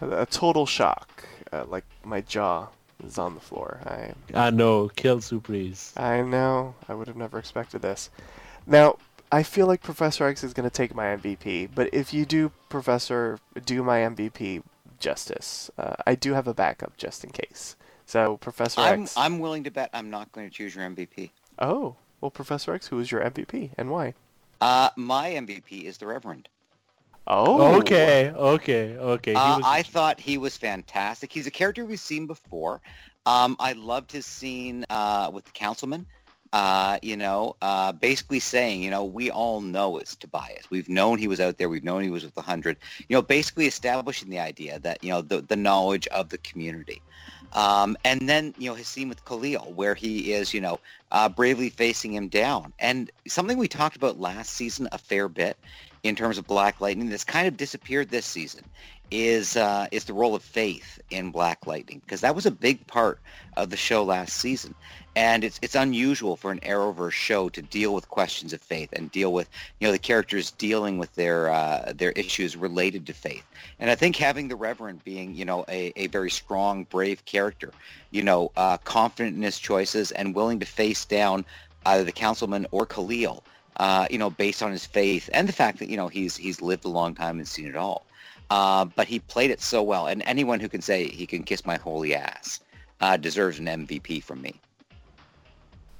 A, 0.00 0.26
total 0.26 0.66
shock. 0.66 1.24
Uh, 1.52 1.64
like 1.68 1.84
my 2.04 2.20
jaw 2.20 2.68
is 3.04 3.18
on 3.18 3.34
the 3.34 3.40
floor. 3.40 3.80
I 3.86 4.12
I 4.34 4.50
know, 4.50 4.88
kill 4.88 5.20
surprise. 5.20 5.92
I 5.96 6.22
know. 6.22 6.74
I 6.88 6.94
would 6.94 7.08
have 7.08 7.16
never 7.16 7.38
expected 7.38 7.82
this. 7.82 8.10
Now, 8.66 8.96
I 9.30 9.42
feel 9.42 9.66
like 9.66 9.82
Professor 9.82 10.26
X 10.26 10.44
is 10.44 10.52
going 10.52 10.68
to 10.68 10.74
take 10.74 10.94
my 10.94 11.04
MVP, 11.16 11.70
but 11.74 11.92
if 11.92 12.14
you 12.14 12.24
do, 12.24 12.52
Professor, 12.68 13.38
do 13.64 13.82
my 13.82 14.00
MVP 14.00 14.62
justice, 15.00 15.70
uh, 15.76 15.96
I 16.06 16.14
do 16.14 16.34
have 16.34 16.46
a 16.46 16.54
backup 16.54 16.96
just 16.96 17.24
in 17.24 17.30
case. 17.30 17.76
So, 18.06 18.36
Professor 18.36 18.80
I'm, 18.80 19.02
X. 19.02 19.16
I'm 19.16 19.38
willing 19.40 19.64
to 19.64 19.70
bet 19.70 19.90
I'm 19.92 20.10
not 20.10 20.30
going 20.32 20.48
to 20.48 20.54
choose 20.54 20.74
your 20.74 20.84
MVP. 20.84 21.30
Oh, 21.58 21.96
well, 22.24 22.30
Professor 22.30 22.72
X, 22.72 22.86
who 22.86 22.98
is 23.00 23.12
your 23.12 23.20
MVP 23.20 23.72
and 23.76 23.90
why? 23.90 24.14
Uh, 24.58 24.88
my 24.96 25.32
MVP 25.32 25.82
is 25.82 25.98
the 25.98 26.06
Reverend. 26.06 26.48
Oh. 27.26 27.76
Okay, 27.80 28.30
okay, 28.30 28.96
okay. 28.96 29.34
Uh, 29.34 29.58
was... 29.58 29.64
I 29.66 29.82
thought 29.82 30.18
he 30.18 30.38
was 30.38 30.56
fantastic. 30.56 31.30
He's 31.30 31.46
a 31.46 31.50
character 31.50 31.84
we've 31.84 32.00
seen 32.00 32.26
before. 32.26 32.80
Um, 33.26 33.56
I 33.60 33.74
loved 33.74 34.10
his 34.10 34.24
scene 34.24 34.86
uh, 34.88 35.30
with 35.34 35.44
the 35.44 35.50
councilman. 35.50 36.06
Uh, 36.54 36.98
you 37.02 37.18
know, 37.18 37.56
uh, 37.60 37.92
basically 37.92 38.40
saying, 38.40 38.82
you 38.82 38.88
know, 38.88 39.04
we 39.04 39.30
all 39.30 39.60
know 39.60 39.98
it's 39.98 40.16
Tobias. 40.16 40.70
We've 40.70 40.88
known 40.88 41.18
he 41.18 41.28
was 41.28 41.40
out 41.40 41.58
there. 41.58 41.68
We've 41.68 41.84
known 41.84 42.02
he 42.02 42.10
was 42.10 42.24
with 42.24 42.34
the 42.34 42.40
hundred. 42.40 42.78
You 43.06 43.16
know, 43.16 43.22
basically 43.22 43.66
establishing 43.66 44.30
the 44.30 44.38
idea 44.38 44.78
that 44.78 45.04
you 45.04 45.10
know 45.10 45.20
the 45.20 45.42
the 45.42 45.56
knowledge 45.56 46.06
of 46.06 46.30
the 46.30 46.38
community. 46.38 47.02
Um, 47.52 47.96
and 48.04 48.28
then, 48.28 48.54
you 48.58 48.68
know, 48.68 48.74
his 48.74 48.88
scene 48.88 49.08
with 49.08 49.24
Khalil, 49.24 49.72
where 49.74 49.94
he 49.94 50.32
is, 50.32 50.52
you 50.52 50.60
know, 50.60 50.80
uh, 51.12 51.28
bravely 51.28 51.70
facing 51.70 52.12
him 52.12 52.28
down. 52.28 52.72
And 52.78 53.10
something 53.28 53.58
we 53.58 53.68
talked 53.68 53.96
about 53.96 54.18
last 54.18 54.52
season 54.52 54.88
a 54.92 54.98
fair 54.98 55.28
bit 55.28 55.56
in 56.02 56.16
terms 56.16 56.38
of 56.38 56.46
Black 56.46 56.80
Lightning 56.80 57.08
that's 57.08 57.24
kind 57.24 57.46
of 57.46 57.56
disappeared 57.56 58.10
this 58.10 58.26
season 58.26 58.64
is 59.10 59.56
uh, 59.56 59.86
is 59.90 60.04
the 60.04 60.12
role 60.12 60.34
of 60.34 60.42
faith 60.42 61.00
in 61.10 61.30
Black 61.30 61.66
Lightning 61.66 62.00
because 62.04 62.20
that 62.22 62.34
was 62.34 62.46
a 62.46 62.50
big 62.50 62.86
part 62.86 63.20
of 63.56 63.70
the 63.70 63.76
show 63.76 64.02
last 64.02 64.36
season, 64.36 64.74
and 65.16 65.44
it's 65.44 65.58
it's 65.62 65.74
unusual 65.74 66.36
for 66.36 66.50
an 66.50 66.60
Arrowverse 66.60 67.12
show 67.12 67.48
to 67.48 67.62
deal 67.62 67.94
with 67.94 68.08
questions 68.08 68.52
of 68.52 68.60
faith 68.60 68.90
and 68.92 69.12
deal 69.12 69.32
with 69.32 69.48
you 69.78 69.86
know 69.86 69.92
the 69.92 69.98
characters 69.98 70.50
dealing 70.52 70.98
with 70.98 71.14
their 71.14 71.50
uh, 71.50 71.92
their 71.94 72.12
issues 72.12 72.56
related 72.56 73.06
to 73.06 73.12
faith. 73.12 73.44
And 73.78 73.90
I 73.90 73.94
think 73.94 74.16
having 74.16 74.48
the 74.48 74.56
Reverend 74.56 75.04
being 75.04 75.34
you 75.34 75.44
know 75.44 75.64
a, 75.68 75.92
a 75.96 76.08
very 76.08 76.30
strong, 76.30 76.84
brave 76.84 77.24
character, 77.24 77.72
you 78.10 78.22
know, 78.22 78.50
uh, 78.56 78.78
confident 78.78 79.36
in 79.36 79.42
his 79.42 79.58
choices 79.58 80.10
and 80.12 80.34
willing 80.34 80.60
to 80.60 80.66
face 80.66 81.04
down 81.04 81.44
either 81.86 82.04
the 82.04 82.12
councilman 82.12 82.66
or 82.70 82.86
Khalil. 82.86 83.44
Uh, 83.76 84.06
you 84.08 84.18
know, 84.18 84.30
based 84.30 84.62
on 84.62 84.70
his 84.70 84.86
faith 84.86 85.28
and 85.32 85.48
the 85.48 85.52
fact 85.52 85.80
that 85.80 85.88
you 85.88 85.96
know 85.96 86.06
he's 86.06 86.36
he's 86.36 86.62
lived 86.62 86.84
a 86.84 86.88
long 86.88 87.14
time 87.14 87.38
and 87.38 87.48
seen 87.48 87.66
it 87.66 87.76
all. 87.76 88.06
Uh, 88.50 88.84
but 88.84 89.08
he 89.08 89.18
played 89.18 89.50
it 89.50 89.60
so 89.60 89.82
well, 89.82 90.06
and 90.06 90.22
anyone 90.26 90.60
who 90.60 90.68
can 90.68 90.80
say 90.80 91.08
he 91.08 91.26
can 91.26 91.42
kiss 91.42 91.66
my 91.66 91.76
holy 91.76 92.14
ass 92.14 92.60
uh, 93.00 93.16
deserves 93.16 93.58
an 93.58 93.66
MVP 93.66 94.22
from 94.22 94.42
me. 94.42 94.60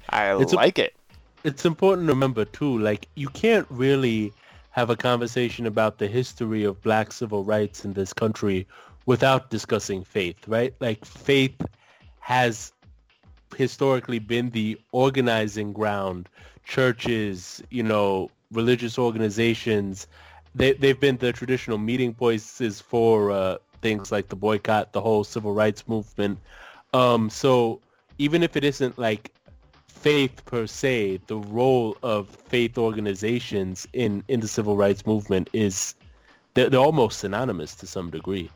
I 0.09 0.31
it's 0.37 0.53
like 0.53 0.77
a, 0.77 0.85
it. 0.85 0.95
It's 1.43 1.65
important 1.65 2.07
to 2.07 2.13
remember 2.13 2.45
too, 2.45 2.77
like 2.79 3.07
you 3.15 3.29
can't 3.29 3.67
really 3.69 4.33
have 4.71 4.89
a 4.89 4.95
conversation 4.95 5.65
about 5.65 5.97
the 5.97 6.07
history 6.07 6.63
of 6.63 6.81
black 6.81 7.11
civil 7.11 7.43
rights 7.43 7.85
in 7.85 7.93
this 7.93 8.13
country 8.13 8.67
without 9.05 9.49
discussing 9.49 10.03
faith, 10.03 10.47
right? 10.47 10.73
Like 10.79 11.05
faith 11.05 11.61
has 12.19 12.73
historically 13.55 14.19
been 14.19 14.49
the 14.51 14.77
organizing 14.91 15.71
ground. 15.73 16.27
Churches, 16.65 17.61
you 17.69 17.83
know, 17.83 18.29
religious 18.51 18.97
organizations 18.97 20.07
they 20.55 20.71
they've 20.73 20.99
been 20.99 21.17
the 21.17 21.33
traditional 21.33 21.77
meeting 21.77 22.13
places 22.13 22.79
for 22.79 23.31
uh, 23.31 23.57
things 23.81 24.11
like 24.11 24.29
the 24.29 24.35
boycott, 24.35 24.93
the 24.93 25.01
whole 25.01 25.23
civil 25.23 25.53
rights 25.53 25.87
movement. 25.87 26.39
Um, 26.93 27.29
so 27.29 27.81
even 28.17 28.41
if 28.41 28.55
it 28.55 28.63
isn't 28.63 28.97
like 28.97 29.31
faith 30.05 30.45
per 30.45 30.67
se, 30.67 31.19
the 31.25 31.37
role 31.37 31.97
of 32.03 32.29
faith 32.29 32.77
organizations 32.77 33.87
in 33.93 34.23
in 34.27 34.39
the 34.39 34.47
civil 34.47 34.77
rights 34.77 35.03
movement 35.07 35.49
is 35.51 35.95
they're, 36.53 36.69
they're 36.69 36.79
almost 36.79 37.21
synonymous 37.21 37.73
to 37.73 37.87
some 37.87 38.11
degree. 38.11 38.51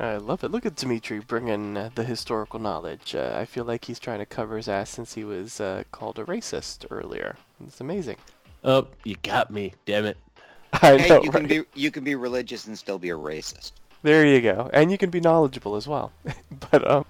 I 0.00 0.16
love 0.16 0.42
it. 0.44 0.50
Look 0.50 0.64
at 0.64 0.76
Dimitri 0.76 1.18
bringing 1.18 1.76
uh, 1.76 1.90
the 1.94 2.04
historical 2.04 2.58
knowledge. 2.58 3.14
Uh, 3.14 3.36
I 3.38 3.44
feel 3.44 3.64
like 3.64 3.84
he's 3.84 3.98
trying 3.98 4.20
to 4.20 4.24
cover 4.24 4.56
his 4.56 4.66
ass 4.66 4.88
since 4.88 5.12
he 5.12 5.24
was 5.24 5.60
uh, 5.60 5.82
called 5.92 6.18
a 6.18 6.24
racist 6.24 6.86
earlier. 6.90 7.36
It's 7.66 7.82
amazing. 7.82 8.16
Oh, 8.64 8.88
you 9.04 9.16
got 9.22 9.50
me. 9.50 9.74
Damn 9.84 10.06
it. 10.06 10.16
I 10.72 10.96
hey, 10.96 11.08
know, 11.10 11.22
you 11.22 11.30
right? 11.30 11.40
can 11.40 11.46
be 11.46 11.64
you 11.74 11.90
can 11.90 12.02
be 12.02 12.14
religious 12.14 12.66
and 12.66 12.78
still 12.78 12.98
be 12.98 13.10
a 13.10 13.18
racist. 13.18 13.72
There 14.02 14.24
you 14.24 14.40
go, 14.40 14.70
and 14.72 14.90
you 14.90 14.96
can 14.96 15.10
be 15.10 15.20
knowledgeable 15.20 15.76
as 15.76 15.86
well. 15.86 16.12
but 16.70 16.90
um, 16.90 17.04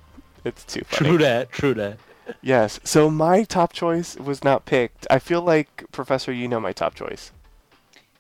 it's 0.44 0.64
too 0.64 0.82
funny. 0.82 1.10
True 1.10 1.18
that. 1.18 1.52
True 1.52 1.74
that. 1.74 1.98
Yes. 2.42 2.80
So 2.84 3.10
my 3.10 3.44
top 3.44 3.72
choice 3.72 4.16
was 4.16 4.44
not 4.44 4.64
picked. 4.66 5.06
I 5.10 5.18
feel 5.18 5.42
like 5.42 5.84
Professor, 5.92 6.32
you 6.32 6.48
know 6.48 6.60
my 6.60 6.72
top 6.72 6.94
choice. 6.94 7.32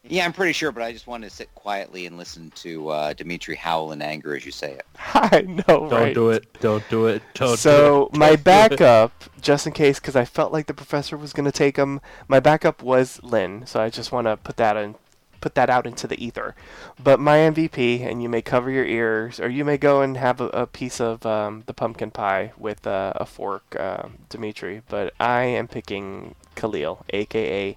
Yeah, 0.06 0.26
I'm 0.26 0.34
pretty 0.34 0.52
sure, 0.52 0.70
but 0.70 0.82
I 0.82 0.92
just 0.92 1.06
wanted 1.06 1.30
to 1.30 1.34
sit 1.34 1.54
quietly 1.54 2.04
and 2.04 2.18
listen 2.18 2.50
to 2.56 2.88
uh, 2.90 3.12
Dimitri 3.14 3.54
howl 3.56 3.92
in 3.92 4.02
anger 4.02 4.36
as 4.36 4.44
you 4.44 4.52
say 4.52 4.72
it. 4.72 4.84
I 5.14 5.40
know, 5.42 5.88
Don't 5.88 5.90
right? 5.90 6.14
do 6.14 6.28
it. 6.28 6.46
Don't 6.60 6.86
do 6.90 7.06
it. 7.06 7.22
Don't 7.32 7.58
so 7.58 8.10
do 8.12 8.16
it. 8.16 8.18
my 8.18 8.36
Don't 8.36 8.36
do 8.36 8.40
it. 8.40 8.44
backup, 8.44 9.24
just 9.40 9.66
in 9.66 9.72
case, 9.72 9.98
because 10.00 10.14
I 10.14 10.26
felt 10.26 10.52
like 10.52 10.66
the 10.66 10.74
professor 10.74 11.16
was 11.16 11.32
going 11.32 11.46
to 11.46 11.52
take 11.52 11.76
him, 11.78 12.02
my 12.28 12.38
backup 12.38 12.82
was 12.82 13.18
Lynn. 13.22 13.66
So 13.66 13.80
I 13.80 13.88
just 13.88 14.12
want 14.12 14.26
to 14.26 14.36
put 14.36 14.58
that 14.58 14.76
in 14.76 14.96
put 15.44 15.54
that 15.56 15.68
out 15.68 15.86
into 15.86 16.06
the 16.06 16.24
ether. 16.24 16.54
But 16.98 17.20
my 17.20 17.36
MVP, 17.36 18.00
and 18.00 18.22
you 18.22 18.30
may 18.30 18.40
cover 18.40 18.70
your 18.70 18.86
ears, 18.86 19.38
or 19.38 19.50
you 19.50 19.62
may 19.62 19.76
go 19.76 20.00
and 20.00 20.16
have 20.16 20.40
a, 20.40 20.46
a 20.48 20.66
piece 20.66 21.02
of 21.02 21.26
um, 21.26 21.64
the 21.66 21.74
pumpkin 21.74 22.10
pie 22.10 22.52
with 22.56 22.86
uh, 22.86 23.12
a 23.16 23.26
fork, 23.26 23.76
uh, 23.78 24.08
Dimitri. 24.30 24.80
But 24.88 25.12
I 25.20 25.42
am 25.42 25.68
picking 25.68 26.34
Khalil, 26.54 27.04
aka 27.10 27.76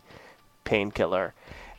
Painkiller. 0.64 1.34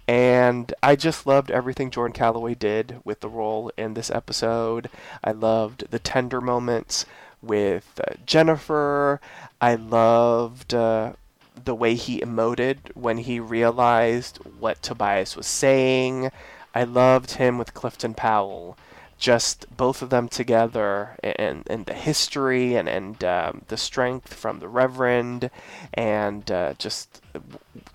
And 0.06 0.74
I 0.82 0.94
just 0.94 1.26
loved 1.26 1.50
everything 1.50 1.90
Jordan 1.90 2.12
Calloway 2.12 2.54
did 2.54 3.00
with 3.02 3.20
the 3.20 3.30
role 3.30 3.72
in 3.78 3.94
this 3.94 4.10
episode. 4.10 4.90
I 5.24 5.32
loved 5.32 5.90
the 5.90 5.98
tender 5.98 6.42
moments 6.42 7.06
with 7.40 7.98
uh, 8.06 8.12
Jennifer. 8.26 9.22
I 9.58 9.76
loved 9.76 10.74
uh, 10.74 11.14
the 11.64 11.74
way 11.74 11.94
he 11.94 12.20
emoted 12.20 12.78
when 12.94 13.18
he 13.18 13.40
realized 13.40 14.38
what 14.58 14.82
Tobias 14.82 15.36
was 15.36 15.46
saying. 15.46 16.30
I 16.74 16.84
loved 16.84 17.32
him 17.32 17.58
with 17.58 17.74
Clifton 17.74 18.14
Powell. 18.14 18.76
Just 19.18 19.66
both 19.76 20.00
of 20.00 20.10
them 20.10 20.28
together, 20.28 21.16
and 21.24 21.64
and 21.68 21.86
the 21.86 21.94
history 21.94 22.76
and 22.76 22.88
and 22.88 23.24
um, 23.24 23.62
the 23.66 23.76
strength 23.76 24.32
from 24.32 24.60
the 24.60 24.68
Reverend, 24.68 25.50
and 25.92 26.48
uh, 26.52 26.74
just 26.78 27.20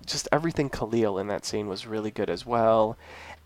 just 0.06 0.28
everything 0.34 0.70
Khalil 0.70 1.18
in 1.18 1.28
that 1.28 1.46
scene 1.46 1.70
was 1.70 1.88
really 1.88 2.12
good 2.12 2.30
as 2.30 2.46
well, 2.46 2.98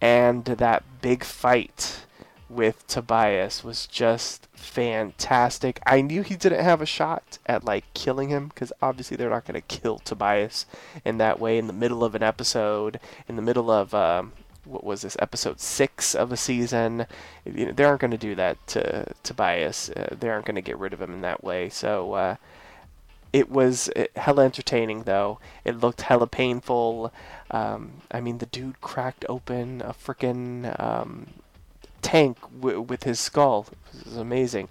and 0.02 0.44
that 0.46 0.84
big 1.02 1.24
fight 1.24 2.07
with 2.50 2.88
Tobias 2.88 3.64
was 3.64 3.88
just 3.88 4.48
fantastic. 4.54 5.80
I 5.86 6.02
knew 6.02 6.22
he 6.22 6.36
didn't 6.36 6.64
have 6.64 6.82
a 6.82 6.86
shot 6.86 7.38
at 7.46 7.66
like 7.66 7.86
killing 7.94 8.30
him 8.30 8.48
because 8.48 8.72
obviously 8.82 9.18
they're 9.18 9.30
not 9.30 9.46
going 9.46 9.62
to 9.62 9.80
kill 9.80 10.00
Tobias 10.00 10.66
in 11.04 11.18
that 11.18 11.40
way 11.40 11.58
in 11.58 11.68
the 11.68 11.74
middle 11.74 12.04
of 12.04 12.16
an 12.16 12.24
episode, 12.24 13.00
in 13.28 13.36
the 13.36 13.42
middle 13.42 13.70
of 13.70 13.94
um, 13.94 14.34
what 14.64 14.84
was 14.84 15.02
this 15.02 15.18
episode 15.20 15.60
six 15.60 16.16
of 16.16 16.32
a 16.32 16.38
season. 16.38 17.06
You 17.46 17.68
know, 17.68 17.72
they 17.74 17.84
aren't 17.84 18.02
going 18.02 18.12
to 18.12 18.18
do 18.18 18.36
that 18.36 18.66
to 18.68 19.14
Tobias. 19.24 19.90
Uh, 19.90 20.16
they 20.18 20.30
aren't 20.30 20.46
going 20.46 20.56
to 20.56 20.62
get 20.62 20.78
rid 20.78 20.94
of 20.94 21.02
him 21.02 21.14
in 21.14 21.22
that 21.22 21.44
way. 21.44 21.70
So. 21.70 22.14
Uh, 22.14 22.36
it 23.34 23.52
was 23.52 23.90
uh, 23.90 24.06
hella 24.16 24.46
entertaining 24.46 25.04
though. 25.04 25.38
It 25.66 25.80
looked 25.80 26.02
hella 26.02 26.28
painful. 26.28 27.12
Um, 27.52 28.02
I 28.10 28.22
mean, 28.22 28.38
the 28.38 28.46
dude 28.46 28.80
cracked 28.80 29.26
open 29.28 29.82
a 29.82 29.94
freaking 29.94 30.80
um, 30.82 31.28
tank 32.08 32.40
w- 32.62 32.80
with 32.80 33.04
his 33.04 33.20
skull. 33.20 33.66
It 33.94 34.06
was 34.06 34.16
amazing. 34.16 34.70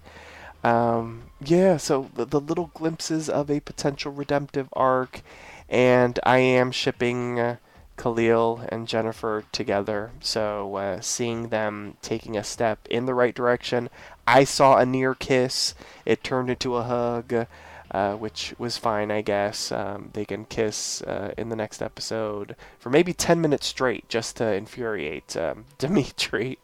Um, 0.63 1.29
yeah, 1.39 1.77
so 1.77 2.09
the, 2.15 2.25
the, 2.25 2.39
little 2.41 2.71
glimpses 2.73 3.29
of 3.29 3.51
a 3.51 3.59
potential 3.59 4.11
redemptive 4.11 4.69
arc, 4.73 5.21
and 5.69 6.19
I 6.23 6.39
am 6.39 6.71
shipping 6.71 7.39
uh, 7.39 7.57
Khalil 7.95 8.63
and 8.69 8.87
Jennifer 8.87 9.43
together. 9.51 10.09
So 10.19 10.77
uh, 10.77 10.99
seeing 11.01 11.49
them 11.49 11.97
taking 12.01 12.35
a 12.35 12.43
step 12.43 12.79
in 12.89 13.05
the 13.05 13.13
right 13.13 13.35
direction, 13.35 13.91
I 14.25 14.43
saw 14.43 14.77
a 14.77 14.85
near 14.85 15.13
kiss. 15.13 15.75
It 16.05 16.23
turned 16.23 16.49
into 16.49 16.75
a 16.75 16.83
hug. 16.83 17.47
Uh, 17.89 18.15
which 18.15 18.53
was 18.57 18.75
fine, 18.75 19.09
I 19.09 19.21
guess. 19.21 19.71
Um, 19.71 20.09
they 20.11 20.25
can 20.25 20.43
kiss 20.43 21.01
uh, 21.03 21.33
in 21.37 21.47
the 21.47 21.55
next 21.55 21.81
episode 21.81 22.57
for 22.77 22.89
maybe 22.89 23.13
10 23.13 23.39
minutes 23.39 23.67
straight 23.67 24.09
just 24.09 24.35
to 24.37 24.53
infuriate 24.53 25.37
um, 25.37 25.63
Dimitri. 25.77 26.57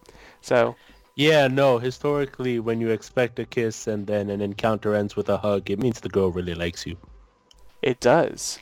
So. 0.43 0.75
Yeah, 1.15 1.47
no. 1.47 1.79
Historically, 1.79 2.59
when 2.59 2.81
you 2.81 2.89
expect 2.89 3.39
a 3.39 3.45
kiss 3.45 3.87
and 3.87 4.05
then 4.05 4.29
an 4.29 4.41
encounter 4.41 4.93
ends 4.93 5.15
with 5.15 5.29
a 5.29 5.37
hug, 5.37 5.69
it 5.69 5.79
means 5.79 5.99
the 5.99 6.09
girl 6.09 6.31
really 6.31 6.53
likes 6.55 6.85
you. 6.85 6.97
It 7.81 7.99
does. 7.99 8.59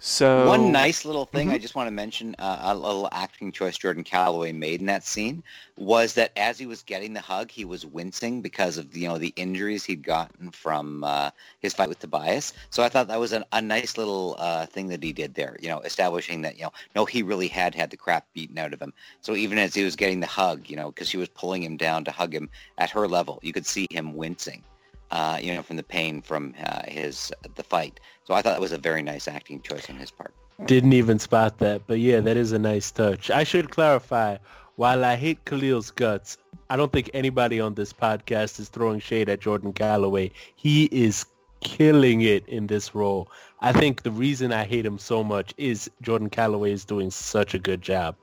So 0.00 0.46
one 0.46 0.70
nice 0.70 1.04
little 1.04 1.24
thing 1.24 1.48
mm-hmm. 1.48 1.56
I 1.56 1.58
just 1.58 1.74
want 1.74 1.88
to 1.88 1.92
mention, 1.92 2.36
uh, 2.38 2.60
a 2.62 2.74
little 2.74 3.08
acting 3.10 3.50
choice 3.50 3.76
Jordan 3.76 4.04
Calloway 4.04 4.52
made 4.52 4.78
in 4.78 4.86
that 4.86 5.04
scene 5.04 5.42
was 5.76 6.14
that 6.14 6.30
as 6.36 6.56
he 6.56 6.66
was 6.66 6.82
getting 6.82 7.14
the 7.14 7.20
hug, 7.20 7.50
he 7.50 7.64
was 7.64 7.84
wincing 7.84 8.40
because 8.40 8.78
of 8.78 8.96
you 8.96 9.08
know 9.08 9.18
the 9.18 9.32
injuries 9.34 9.84
he'd 9.84 10.04
gotten 10.04 10.52
from 10.52 11.02
uh, 11.02 11.30
his 11.60 11.74
fight 11.74 11.88
with 11.88 11.98
Tobias. 11.98 12.52
So 12.70 12.84
I 12.84 12.88
thought 12.88 13.08
that 13.08 13.18
was 13.18 13.32
an, 13.32 13.44
a 13.52 13.60
nice 13.60 13.98
little 13.98 14.36
uh, 14.38 14.66
thing 14.66 14.86
that 14.88 15.02
he 15.02 15.12
did 15.12 15.34
there, 15.34 15.56
you 15.60 15.68
know, 15.68 15.80
establishing 15.80 16.42
that 16.42 16.56
you 16.56 16.62
know 16.62 16.72
no, 16.94 17.04
he 17.04 17.22
really 17.22 17.48
had 17.48 17.74
had 17.74 17.90
the 17.90 17.96
crap 17.96 18.26
beaten 18.34 18.58
out 18.58 18.72
of 18.72 18.80
him. 18.80 18.92
So 19.20 19.34
even 19.34 19.58
as 19.58 19.74
he 19.74 19.82
was 19.82 19.96
getting 19.96 20.20
the 20.20 20.26
hug, 20.26 20.70
you 20.70 20.76
know, 20.76 20.92
because 20.92 21.08
she 21.08 21.16
was 21.16 21.28
pulling 21.28 21.62
him 21.62 21.76
down 21.76 22.04
to 22.04 22.12
hug 22.12 22.32
him 22.32 22.50
at 22.78 22.90
her 22.90 23.08
level, 23.08 23.40
you 23.42 23.52
could 23.52 23.66
see 23.66 23.88
him 23.90 24.14
wincing 24.14 24.62
uh, 25.10 25.38
you 25.40 25.54
know, 25.54 25.62
from 25.62 25.76
the 25.76 25.82
pain 25.82 26.22
from 26.22 26.54
uh, 26.64 26.82
his 26.86 27.32
the 27.54 27.62
fight. 27.62 28.00
So 28.24 28.34
I 28.34 28.42
thought 28.42 28.52
that 28.52 28.60
was 28.60 28.72
a 28.72 28.78
very 28.78 29.02
nice 29.02 29.28
acting 29.28 29.60
choice 29.62 29.88
on 29.88 29.96
his 29.96 30.10
part. 30.10 30.34
Didn't 30.66 30.92
even 30.92 31.18
spot 31.18 31.58
that, 31.58 31.82
but 31.86 32.00
yeah, 32.00 32.20
that 32.20 32.36
is 32.36 32.52
a 32.52 32.58
nice 32.58 32.90
touch. 32.90 33.30
I 33.30 33.44
should 33.44 33.70
clarify, 33.70 34.38
while 34.76 35.04
I 35.04 35.14
hate 35.16 35.44
Khalil's 35.44 35.90
guts, 35.92 36.36
I 36.68 36.76
don't 36.76 36.92
think 36.92 37.10
anybody 37.14 37.60
on 37.60 37.74
this 37.74 37.92
podcast 37.92 38.58
is 38.60 38.68
throwing 38.68 39.00
shade 39.00 39.28
at 39.28 39.40
Jordan 39.40 39.72
Calloway. 39.72 40.32
He 40.56 40.84
is 40.86 41.24
killing 41.60 42.20
it 42.22 42.46
in 42.48 42.66
this 42.66 42.94
role. 42.94 43.30
I 43.60 43.72
think 43.72 44.02
the 44.02 44.10
reason 44.10 44.52
I 44.52 44.64
hate 44.64 44.84
him 44.84 44.98
so 44.98 45.24
much 45.24 45.54
is 45.56 45.90
Jordan 46.02 46.28
Calloway 46.28 46.72
is 46.72 46.84
doing 46.84 47.10
such 47.10 47.54
a 47.54 47.58
good 47.58 47.82
job. 47.82 48.16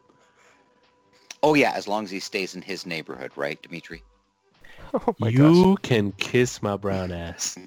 Oh 1.42 1.54
yeah, 1.54 1.74
as 1.74 1.88
long 1.88 2.04
as 2.04 2.12
he 2.12 2.20
stays 2.20 2.56
in 2.56 2.62
his 2.62 2.86
neighborhood, 2.86 3.32
right, 3.36 3.62
Dimitri? 3.62 4.04
Oh 4.94 5.16
my 5.20 5.28
you 5.30 5.76
gosh. 5.76 5.82
can 5.84 6.12
kiss 6.14 6.62
my 6.62 6.78
brown 6.78 7.12
ass. 7.12 7.58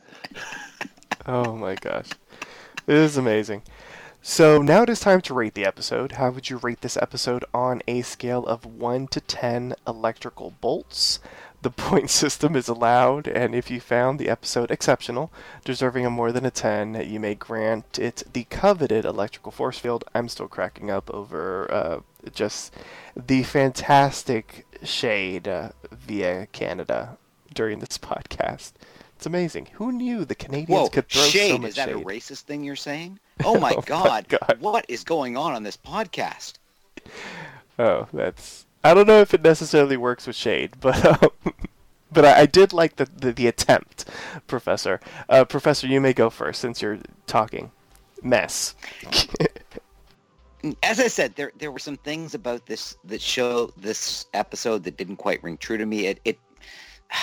oh 1.26 1.54
my 1.56 1.74
gosh. 1.74 2.08
This 2.86 3.10
is 3.12 3.16
amazing. 3.16 3.62
So 4.22 4.60
now 4.62 4.82
it 4.82 4.88
is 4.90 5.00
time 5.00 5.20
to 5.22 5.34
rate 5.34 5.54
the 5.54 5.64
episode. 5.64 6.12
How 6.12 6.30
would 6.30 6.50
you 6.50 6.56
rate 6.58 6.80
this 6.80 6.96
episode 6.96 7.44
on 7.54 7.82
a 7.86 8.02
scale 8.02 8.44
of 8.46 8.64
1 8.66 9.08
to 9.08 9.20
10 9.20 9.74
electrical 9.86 10.52
bolts? 10.60 11.20
The 11.62 11.70
point 11.70 12.10
system 12.22 12.54
is 12.54 12.68
allowed, 12.68 13.26
and 13.26 13.54
if 13.54 13.70
you 13.70 13.80
found 13.80 14.18
the 14.18 14.28
episode 14.28 14.70
exceptional, 14.70 15.32
deserving 15.64 16.06
of 16.06 16.12
more 16.12 16.30
than 16.32 16.46
a 16.46 16.50
10, 16.50 17.08
you 17.08 17.18
may 17.18 17.34
grant 17.34 17.98
it 17.98 18.22
the 18.32 18.44
coveted 18.44 19.04
electrical 19.04 19.50
force 19.50 19.78
field. 19.78 20.04
I'm 20.14 20.28
still 20.28 20.48
cracking 20.48 20.90
up 20.90 21.10
over 21.12 21.70
uh, 21.72 22.00
just 22.32 22.72
the 23.16 23.42
fantastic 23.42 24.66
shade 24.84 25.48
uh, 25.48 25.70
via 25.90 26.46
Canada 26.52 27.18
during 27.52 27.80
this 27.80 27.98
podcast. 27.98 28.72
It's 29.16 29.26
amazing. 29.26 29.68
Who 29.72 29.90
knew 29.90 30.24
the 30.24 30.36
Canadians 30.36 30.68
Whoa, 30.80 30.88
could 30.88 31.08
throw 31.08 31.22
shade, 31.22 31.50
so 31.50 31.58
much 31.58 31.70
Is 31.70 31.74
that 31.74 31.88
shade? 31.88 31.96
a 31.96 32.04
racist 32.04 32.42
thing 32.42 32.62
you're 32.62 32.76
saying? 32.76 33.18
Oh 33.44 33.58
my, 33.60 33.72
oh 33.76 33.80
god. 33.82 34.08
my 34.08 34.22
god. 34.22 34.56
What 34.58 34.84
is 34.88 35.04
going 35.04 35.36
on 35.36 35.52
on 35.54 35.62
this 35.62 35.76
podcast? 35.76 36.54
Oh, 37.78 38.08
that's 38.12 38.66
I 38.84 38.94
don't 38.94 39.06
know 39.06 39.20
if 39.20 39.34
it 39.34 39.42
necessarily 39.42 39.96
works 39.96 40.26
with 40.26 40.36
shade, 40.36 40.76
but 40.80 41.04
um, 41.04 41.30
but 42.12 42.24
I, 42.24 42.40
I, 42.40 42.46
did 42.46 42.72
like 42.72 42.96
the, 42.96 43.06
the, 43.06 43.32
the 43.32 43.46
attempt, 43.46 44.04
Professor. 44.46 45.00
Uh, 45.28 45.44
Professor, 45.44 45.86
you 45.86 46.00
may 46.00 46.12
go 46.12 46.30
first 46.30 46.60
since 46.60 46.80
you're 46.80 46.98
talking. 47.26 47.70
Mess. 48.22 48.74
As 50.82 50.98
I 50.98 51.06
said, 51.06 51.36
there 51.36 51.52
there 51.58 51.70
were 51.70 51.78
some 51.78 51.96
things 51.98 52.34
about 52.34 52.66
this 52.66 52.96
that 53.04 53.20
show 53.20 53.72
this 53.76 54.26
episode 54.34 54.82
that 54.84 54.96
didn't 54.96 55.16
quite 55.16 55.42
ring 55.42 55.56
true 55.56 55.78
to 55.78 55.86
me. 55.86 56.06
It 56.06 56.20
it, 56.24 56.38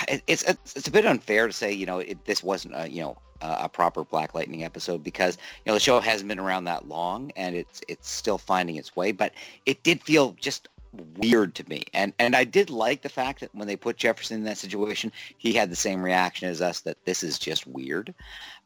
it 0.08 0.24
it's 0.28 0.44
it's 0.44 0.88
a 0.88 0.92
bit 0.92 1.06
unfair 1.06 1.48
to 1.48 1.54
say 1.54 1.72
you 1.72 1.86
know 1.86 2.00
it, 2.00 2.24
this 2.26 2.42
wasn't 2.44 2.76
a 2.78 2.90
you 2.90 3.02
know 3.02 3.18
a 3.42 3.68
proper 3.68 4.04
Black 4.04 4.34
Lightning 4.34 4.64
episode 4.64 5.04
because 5.04 5.38
you 5.66 5.70
know 5.70 5.74
the 5.74 5.80
show 5.80 6.00
hasn't 6.00 6.30
been 6.30 6.40
around 6.40 6.64
that 6.64 6.88
long 6.88 7.32
and 7.36 7.56
it's 7.56 7.82
it's 7.88 8.10
still 8.10 8.38
finding 8.38 8.78
its 8.78 8.96
way. 8.96 9.12
But 9.12 9.34
it 9.66 9.84
did 9.84 10.02
feel 10.02 10.32
just 10.40 10.70
weird 11.18 11.56
to 11.56 11.70
me. 11.70 11.84
And 11.94 12.14
and 12.20 12.36
I 12.36 12.44
did 12.44 12.70
like 12.70 13.02
the 13.02 13.10
fact 13.10 13.40
that 13.42 13.54
when 13.54 13.68
they 13.68 13.76
put 13.76 13.98
Jefferson 13.98 14.38
in 14.38 14.44
that 14.46 14.58
situation, 14.58 15.12
he 15.38 15.54
had 15.54 15.70
the 15.70 15.76
same 15.76 16.04
reaction 16.04 16.50
as 16.50 16.62
us 16.62 16.82
that 16.82 17.04
this 17.06 17.24
is 17.24 17.40
just 17.40 17.68
weird. 17.68 18.14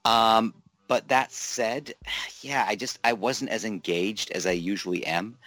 Um, 0.05 0.53
but 0.87 1.07
that 1.07 1.31
said, 1.31 1.93
yeah, 2.41 2.65
I 2.67 2.75
just 2.75 2.99
I 3.03 3.13
wasn't 3.13 3.51
as 3.51 3.65
engaged 3.65 4.31
as 4.31 4.45
I 4.45 4.51
usually 4.51 5.05
am 5.05 5.37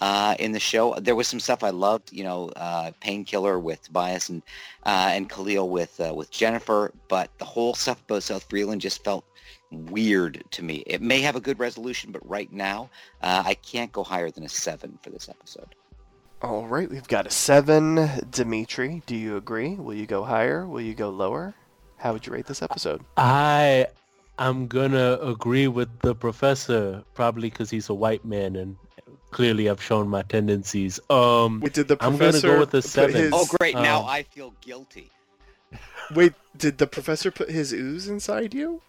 uh, 0.00 0.34
in 0.38 0.52
the 0.52 0.60
show. 0.60 0.94
There 0.94 1.16
was 1.16 1.28
some 1.28 1.40
stuff 1.40 1.62
I 1.62 1.70
loved, 1.70 2.12
you 2.12 2.24
know, 2.24 2.48
uh, 2.56 2.92
Painkiller 3.00 3.58
with 3.58 3.82
Tobias 3.82 4.28
and 4.28 4.42
uh, 4.84 5.10
and 5.12 5.28
Khalil 5.28 5.68
with 5.68 6.00
uh, 6.00 6.14
with 6.14 6.30
Jennifer, 6.30 6.92
but 7.08 7.30
the 7.38 7.44
whole 7.44 7.74
stuff 7.74 8.02
about 8.06 8.22
South 8.22 8.46
Freeland 8.48 8.80
just 8.80 9.04
felt 9.04 9.24
weird 9.70 10.42
to 10.50 10.62
me. 10.62 10.82
It 10.86 11.00
may 11.02 11.20
have 11.20 11.36
a 11.36 11.40
good 11.40 11.58
resolution, 11.58 12.12
but 12.12 12.28
right 12.28 12.52
now 12.52 12.90
uh, 13.22 13.42
I 13.44 13.54
can't 13.54 13.92
go 13.92 14.02
higher 14.02 14.30
than 14.30 14.44
a 14.44 14.48
seven 14.48 14.98
for 15.02 15.10
this 15.10 15.28
episode. 15.28 15.74
All 16.42 16.66
right, 16.66 16.88
we've 16.88 17.06
got 17.06 17.26
a 17.26 17.30
seven. 17.30 18.08
Dimitri, 18.30 19.02
do 19.04 19.14
you 19.14 19.36
agree? 19.36 19.74
Will 19.74 19.94
you 19.94 20.06
go 20.06 20.24
higher? 20.24 20.66
Will 20.66 20.80
you 20.80 20.94
go 20.94 21.10
lower? 21.10 21.54
How 21.98 22.14
would 22.14 22.26
you 22.26 22.32
rate 22.32 22.46
this 22.46 22.62
episode? 22.62 23.02
I 23.18 23.86
I'm 24.38 24.66
gonna 24.66 25.18
agree 25.20 25.68
with 25.68 25.90
the 26.00 26.14
professor, 26.14 27.04
probably 27.12 27.50
because 27.50 27.68
he's 27.68 27.90
a 27.90 27.94
white 27.94 28.24
man, 28.24 28.56
and 28.56 28.76
clearly 29.32 29.68
I've 29.68 29.82
shown 29.82 30.08
my 30.08 30.22
tendencies. 30.22 30.98
Um, 31.10 31.60
Wait, 31.60 31.74
did 31.74 31.88
the 31.88 31.98
professor 31.98 32.24
I'm 32.24 32.32
gonna 32.32 32.54
go 32.54 32.58
with 32.58 32.72
a 32.72 32.80
seven. 32.80 33.16
His... 33.16 33.32
Oh, 33.34 33.46
great! 33.58 33.76
Um, 33.76 33.82
now 33.82 34.06
I 34.06 34.22
feel 34.22 34.54
guilty. 34.62 35.10
Wait, 36.14 36.32
did 36.56 36.78
the 36.78 36.86
professor 36.86 37.30
put 37.30 37.50
his 37.50 37.74
ooze 37.74 38.08
inside 38.08 38.54
you? 38.54 38.80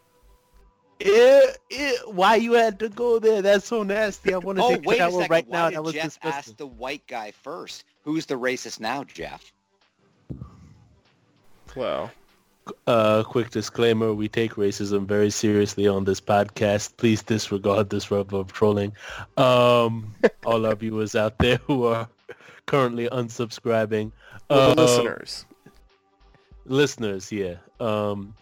It, 1.03 1.57
it, 1.69 2.14
why 2.14 2.36
you 2.36 2.53
had 2.53 2.80
to 2.80 2.90
go 2.90 3.19
there? 3.19 3.41
That's 3.41 3.65
so 3.65 3.84
nasty. 3.84 4.34
I 4.34 4.38
want 4.38 4.57
to 4.57 4.64
oh, 4.64 4.69
take 4.76 4.88
a 4.88 4.95
shower 4.98 5.26
right 5.30 5.48
why 5.48 5.57
now. 5.57 5.69
Did 5.69 5.78
that 5.78 5.84
was 5.84 5.94
Jeff 5.94 6.03
disgusting. 6.06 6.52
ask 6.52 6.57
the 6.57 6.68
white 6.68 7.06
guy 7.07 7.32
first. 7.32 7.86
Who's 8.03 8.26
the 8.26 8.36
racist 8.36 8.80
now, 8.80 9.03
Jeff? 9.03 9.52
Well, 11.76 12.11
uh, 12.88 13.23
quick 13.23 13.49
disclaimer: 13.49 14.14
We 14.14 14.28
take 14.28 14.53
racism 14.53 15.07
very 15.07 15.30
seriously 15.30 15.88
on 15.88 16.03
this 16.03 16.22
podcast. 16.22 16.98
Please 16.98 17.23
disregard 17.23 17.90
this 17.90 18.11
level 18.11 18.40
of 18.40 18.52
trolling. 18.52 18.94
Um, 19.38 20.14
all 20.45 20.65
our 20.65 20.76
viewers 20.76 21.15
out 21.15 21.38
there 21.40 21.57
who 21.68 21.86
are 21.86 22.07
currently 22.65 23.07
unsubscribing, 23.10 24.11
well, 24.49 24.72
uh, 24.72 24.73
listeners, 24.84 25.45
listeners, 26.65 27.32
yeah. 27.32 27.56
Um, 27.80 28.36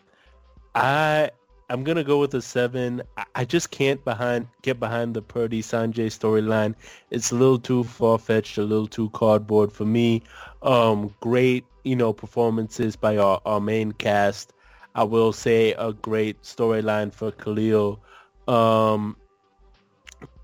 I 0.76 1.32
I'm 1.70 1.84
gonna 1.84 2.04
go 2.04 2.20
with 2.20 2.34
a 2.34 2.42
seven. 2.42 3.04
I, 3.36 3.46
just 3.46 3.70
can't 3.70 4.04
behind 4.04 4.48
get 4.64 4.80
behind 4.80 5.14
the 5.14 5.22
Perdi 5.22 5.64
Sangre 5.64 6.08
storyline. 6.08 6.74
It's 7.12 7.32
a 7.32 7.36
little 7.36 7.60
too 7.60 7.84
far 7.84 8.18
fetched, 8.18 8.58
a 8.58 8.64
little 8.64 8.88
too 8.88 9.10
cardboard 9.12 9.72
for 9.72 9.86
me. 9.86 10.24
Um, 10.64 11.14
great, 11.20 11.66
you 11.84 11.96
know, 11.96 12.12
performances 12.12 12.96
by 12.96 13.18
our, 13.18 13.40
our 13.46 13.62
main 13.62 13.92
cast. 13.92 14.54
I 14.96 15.04
will 15.04 15.32
say 15.32 15.74
a 15.74 15.94
great 15.94 16.42
storyline 16.42 17.14
for 17.14 17.32
Khalil. 17.32 18.00
Um, 18.48 19.16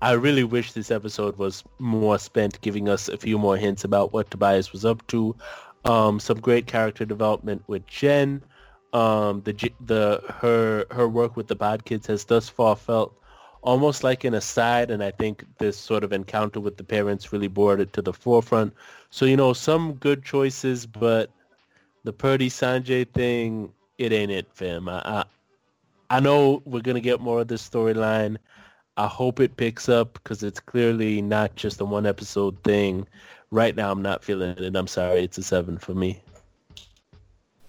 I 0.00 0.12
really 0.12 0.44
wish 0.44 0.72
this 0.72 0.92
episode 0.92 1.36
was 1.38 1.64
more 1.80 2.18
spent 2.18 2.60
giving 2.60 2.88
us 2.88 3.08
a 3.08 3.16
few 3.16 3.36
more 3.36 3.56
hints 3.56 3.82
about 3.82 4.12
what 4.12 4.30
Tobias 4.30 4.72
was 4.72 4.84
up 4.84 5.04
to. 5.08 5.34
Um, 5.84 6.20
some 6.20 6.40
great 6.40 6.66
character 6.66 7.04
development 7.04 7.64
with 7.66 7.86
Jen. 7.86 8.42
Um, 8.96 9.42
the 9.42 9.52
the 9.84 10.22
her 10.40 10.86
her 10.90 11.06
work 11.06 11.36
with 11.36 11.48
the 11.48 11.54
bad 11.54 11.84
kids 11.84 12.06
has 12.06 12.24
thus 12.24 12.48
far 12.48 12.74
felt 12.76 13.14
almost 13.60 14.02
like 14.04 14.24
an 14.24 14.32
aside, 14.32 14.90
and 14.90 15.02
I 15.02 15.10
think 15.10 15.44
this 15.58 15.76
sort 15.76 16.04
of 16.04 16.12
encounter 16.12 16.60
with 16.60 16.78
the 16.78 16.84
parents 16.84 17.32
really 17.32 17.48
brought 17.48 17.80
it 17.80 17.92
to 17.94 18.00
the 18.02 18.12
forefront. 18.14 18.72
So 19.10 19.26
you 19.26 19.36
know, 19.36 19.52
some 19.52 19.94
good 19.94 20.24
choices, 20.24 20.86
but 20.86 21.30
the 22.04 22.12
Perdi 22.12 22.50
Sangre 22.50 23.04
thing, 23.04 23.72
it 23.98 24.12
ain't 24.12 24.30
it, 24.30 24.46
fam. 24.54 24.88
I, 24.88 25.02
I 25.04 25.24
I 26.08 26.20
know 26.20 26.62
we're 26.64 26.80
gonna 26.80 27.00
get 27.00 27.20
more 27.20 27.40
of 27.42 27.48
this 27.48 27.68
storyline. 27.68 28.38
I 28.96 29.08
hope 29.08 29.40
it 29.40 29.58
picks 29.58 29.90
up 29.90 30.14
because 30.14 30.42
it's 30.42 30.60
clearly 30.60 31.20
not 31.20 31.54
just 31.56 31.80
a 31.82 31.84
one 31.84 32.06
episode 32.06 32.62
thing. 32.64 33.06
Right 33.50 33.76
now, 33.76 33.92
I'm 33.92 34.02
not 34.02 34.24
feeling 34.24 34.56
it. 34.56 34.76
I'm 34.76 34.86
sorry, 34.86 35.22
it's 35.22 35.38
a 35.38 35.42
seven 35.42 35.78
for 35.78 35.94
me. 35.94 36.22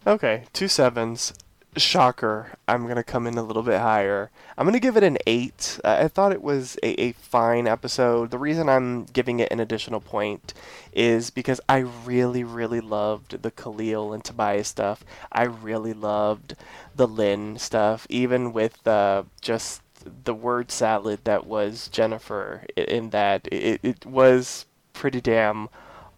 Okay, 0.08 0.46
two 0.54 0.70
sevens. 0.70 1.34
Shocker. 1.76 2.54
I'm 2.66 2.84
going 2.84 2.96
to 2.96 3.04
come 3.04 3.28
in 3.28 3.38
a 3.38 3.44
little 3.44 3.62
bit 3.62 3.82
higher. 3.82 4.32
I'm 4.58 4.64
going 4.66 4.74
to 4.74 4.80
give 4.80 4.96
it 4.96 5.04
an 5.04 5.18
8. 5.28 5.82
Uh, 5.84 5.98
I 6.00 6.08
thought 6.08 6.32
it 6.32 6.42
was 6.42 6.78
a, 6.82 7.00
a 7.02 7.12
fine 7.12 7.68
episode. 7.68 8.32
The 8.32 8.38
reason 8.40 8.70
I'm 8.70 9.04
giving 9.04 9.42
it 9.42 9.52
an 9.52 9.60
additional 9.60 10.00
point 10.00 10.54
is 10.94 11.30
because 11.30 11.60
I 11.68 11.80
really, 11.80 12.46
really 12.46 12.80
loved 12.80 13.42
the 13.44 13.52
Khalil 13.52 14.14
and 14.14 14.24
Tobias 14.24 14.70
stuff. 14.70 15.04
I 15.30 15.44
really 15.44 15.94
loved 15.94 16.56
the 16.96 17.06
Lynn 17.06 17.60
stuff, 17.60 18.08
even 18.10 18.54
with 18.54 18.88
uh, 18.88 19.24
just 19.42 19.82
the 20.24 20.34
word 20.34 20.72
salad 20.72 21.20
that 21.26 21.46
was 21.46 21.90
Jennifer, 21.90 22.64
in 22.78 23.10
that 23.10 23.46
it, 23.52 23.82
it 23.84 24.06
was 24.06 24.68
pretty 24.94 25.20
damn 25.20 25.68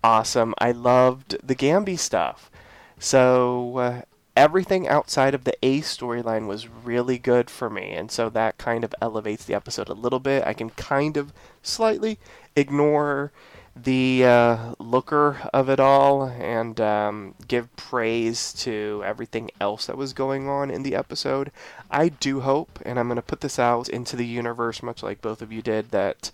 awesome. 0.03 0.53
I 0.60 0.74
loved 0.74 1.38
the 1.44 1.56
Gambi 1.56 1.98
stuff. 1.98 2.52
So 3.00 3.78
uh, 3.78 4.02
everything 4.36 4.88
outside 4.88 5.34
of 5.34 5.46
the 5.46 5.56
A 5.64 5.80
storyline 5.80 6.48
was 6.48 6.68
really 6.68 7.18
good 7.18 7.50
for 7.50 7.70
me, 7.70 7.92
and 7.92 8.12
so 8.12 8.30
that 8.30 8.58
kind 8.58 8.84
of 8.84 8.94
elevates 9.02 9.46
the 9.46 9.54
episode 9.54 9.90
a 9.90 9.94
little 9.94 10.20
bit. 10.20 10.46
I 10.46 10.54
can 10.54 10.70
kind 10.72 11.18
of 11.18 11.34
slightly 11.64 12.20
ignore 12.56 13.32
the 13.76 14.26
uh, 14.26 14.74
looker 14.80 15.38
of 15.54 15.70
it 15.70 15.80
all 15.80 16.26
and 16.26 16.82
um, 16.82 17.36
give 17.48 17.74
praise 17.78 18.52
to 18.54 19.02
everything 19.06 19.50
else 19.62 19.86
that 19.86 19.98
was 19.98 20.12
going 20.12 20.50
on 20.50 20.70
in 20.70 20.84
the 20.84 20.96
episode. 20.96 21.52
I 21.90 22.10
do 22.10 22.42
hope, 22.42 22.80
and 22.86 23.00
I'm 23.00 23.08
going 23.08 23.16
to 23.16 23.22
put 23.22 23.42
this 23.42 23.60
out 23.60 23.88
into 23.90 24.16
the 24.16 24.26
universe, 24.26 24.84
much 24.84 25.02
like 25.02 25.22
both 25.22 25.42
of 25.42 25.52
you 25.52 25.62
did, 25.62 25.92
that 25.92 26.32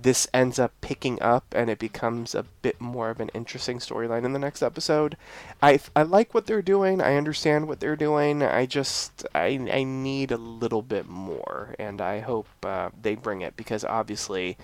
this 0.00 0.28
ends 0.32 0.60
up 0.60 0.72
picking 0.80 1.20
up 1.20 1.44
and 1.52 1.68
it 1.68 1.78
becomes 1.78 2.34
a 2.34 2.44
bit 2.62 2.80
more 2.80 3.10
of 3.10 3.18
an 3.18 3.30
interesting 3.34 3.78
storyline 3.78 4.24
in 4.24 4.32
the 4.32 4.38
next 4.38 4.62
episode. 4.62 5.16
I, 5.60 5.80
I 5.96 6.02
like 6.02 6.32
what 6.32 6.46
they're 6.46 6.62
doing. 6.62 7.00
I 7.00 7.16
understand 7.16 7.66
what 7.66 7.80
they're 7.80 7.96
doing. 7.96 8.42
I 8.42 8.66
just 8.66 9.26
I, 9.34 9.46
I 9.72 9.82
need 9.82 10.30
a 10.30 10.36
little 10.36 10.82
bit 10.82 11.08
more, 11.08 11.74
and 11.80 12.00
I 12.00 12.20
hope 12.20 12.46
uh, 12.62 12.90
they 13.00 13.16
bring 13.16 13.40
it 13.40 13.56
because 13.56 13.84
obviously 13.84 14.56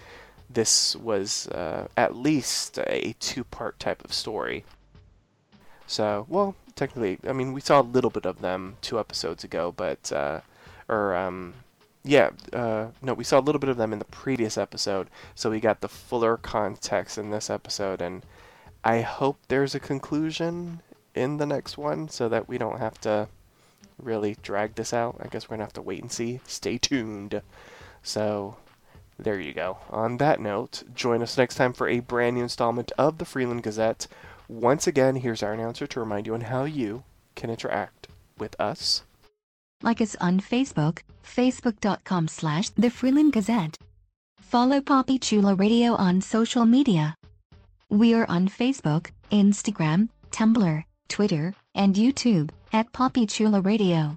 this 0.48 0.94
was 0.94 1.48
uh, 1.48 1.88
at 1.96 2.14
least 2.14 2.78
a 2.78 3.16
two-part 3.18 3.80
type 3.80 4.04
of 4.04 4.12
story. 4.12 4.64
So, 5.86 6.26
well, 6.28 6.54
technically, 6.76 7.18
I 7.28 7.32
mean, 7.32 7.52
we 7.52 7.60
saw 7.60 7.80
a 7.80 7.82
little 7.82 8.10
bit 8.10 8.24
of 8.24 8.40
them 8.40 8.76
two 8.80 9.00
episodes 9.00 9.42
ago, 9.42 9.74
but 9.76 10.12
uh, 10.12 10.40
or 10.88 11.16
um, 11.16 11.54
yeah, 12.04 12.30
uh, 12.52 12.88
no, 13.00 13.14
we 13.14 13.24
saw 13.24 13.40
a 13.40 13.40
little 13.40 13.58
bit 13.58 13.70
of 13.70 13.78
them 13.78 13.92
in 13.92 13.98
the 13.98 14.04
previous 14.04 14.58
episode, 14.58 15.08
so 15.34 15.50
we 15.50 15.58
got 15.58 15.80
the 15.80 15.88
fuller 15.88 16.36
context 16.36 17.16
in 17.16 17.30
this 17.30 17.48
episode, 17.48 18.02
and 18.02 18.22
I 18.84 19.00
hope 19.00 19.38
there's 19.48 19.74
a 19.74 19.80
conclusion 19.80 20.82
in 21.14 21.38
the 21.38 21.46
next 21.46 21.78
one 21.78 22.10
so 22.10 22.28
that 22.28 22.46
we 22.46 22.58
don't 22.58 22.78
have 22.78 23.00
to 23.02 23.28
really 23.98 24.36
drag 24.42 24.74
this 24.74 24.92
out. 24.92 25.16
I 25.18 25.28
guess 25.28 25.48
we're 25.48 25.54
gonna 25.54 25.64
have 25.64 25.72
to 25.74 25.82
wait 25.82 26.02
and 26.02 26.12
see. 26.12 26.40
Stay 26.46 26.76
tuned. 26.76 27.40
So, 28.02 28.58
there 29.18 29.40
you 29.40 29.54
go. 29.54 29.78
On 29.88 30.18
that 30.18 30.40
note, 30.40 30.82
join 30.94 31.22
us 31.22 31.38
next 31.38 31.54
time 31.54 31.72
for 31.72 31.88
a 31.88 32.00
brand 32.00 32.36
new 32.36 32.42
installment 32.42 32.92
of 32.98 33.16
the 33.16 33.24
Freeland 33.24 33.62
Gazette. 33.62 34.08
Once 34.46 34.86
again, 34.86 35.16
here's 35.16 35.42
our 35.42 35.54
announcer 35.54 35.86
to 35.86 36.00
remind 36.00 36.26
you 36.26 36.34
on 36.34 36.42
how 36.42 36.64
you 36.64 37.04
can 37.34 37.48
interact 37.48 38.08
with 38.36 38.60
us 38.60 39.04
like 39.82 40.00
us 40.00 40.16
on 40.20 40.40
Facebook, 40.40 41.00
facebook.com 41.24 42.28
slash 42.28 42.70
The 42.70 42.90
Freeland 42.90 43.32
Gazette. 43.32 43.78
Follow 44.40 44.80
Poppy 44.80 45.18
Chulo 45.18 45.54
Radio 45.56 45.94
on 45.94 46.20
social 46.20 46.64
media. 46.64 47.14
We 47.90 48.14
are 48.14 48.26
on 48.28 48.48
Facebook, 48.48 49.10
Instagram, 49.30 50.08
Tumblr, 50.30 50.84
Twitter, 51.08 51.54
and 51.74 51.94
YouTube 51.94 52.50
at 52.72 52.92
Poppy 52.92 53.26
Chulo 53.26 53.60
Radio. 53.60 54.16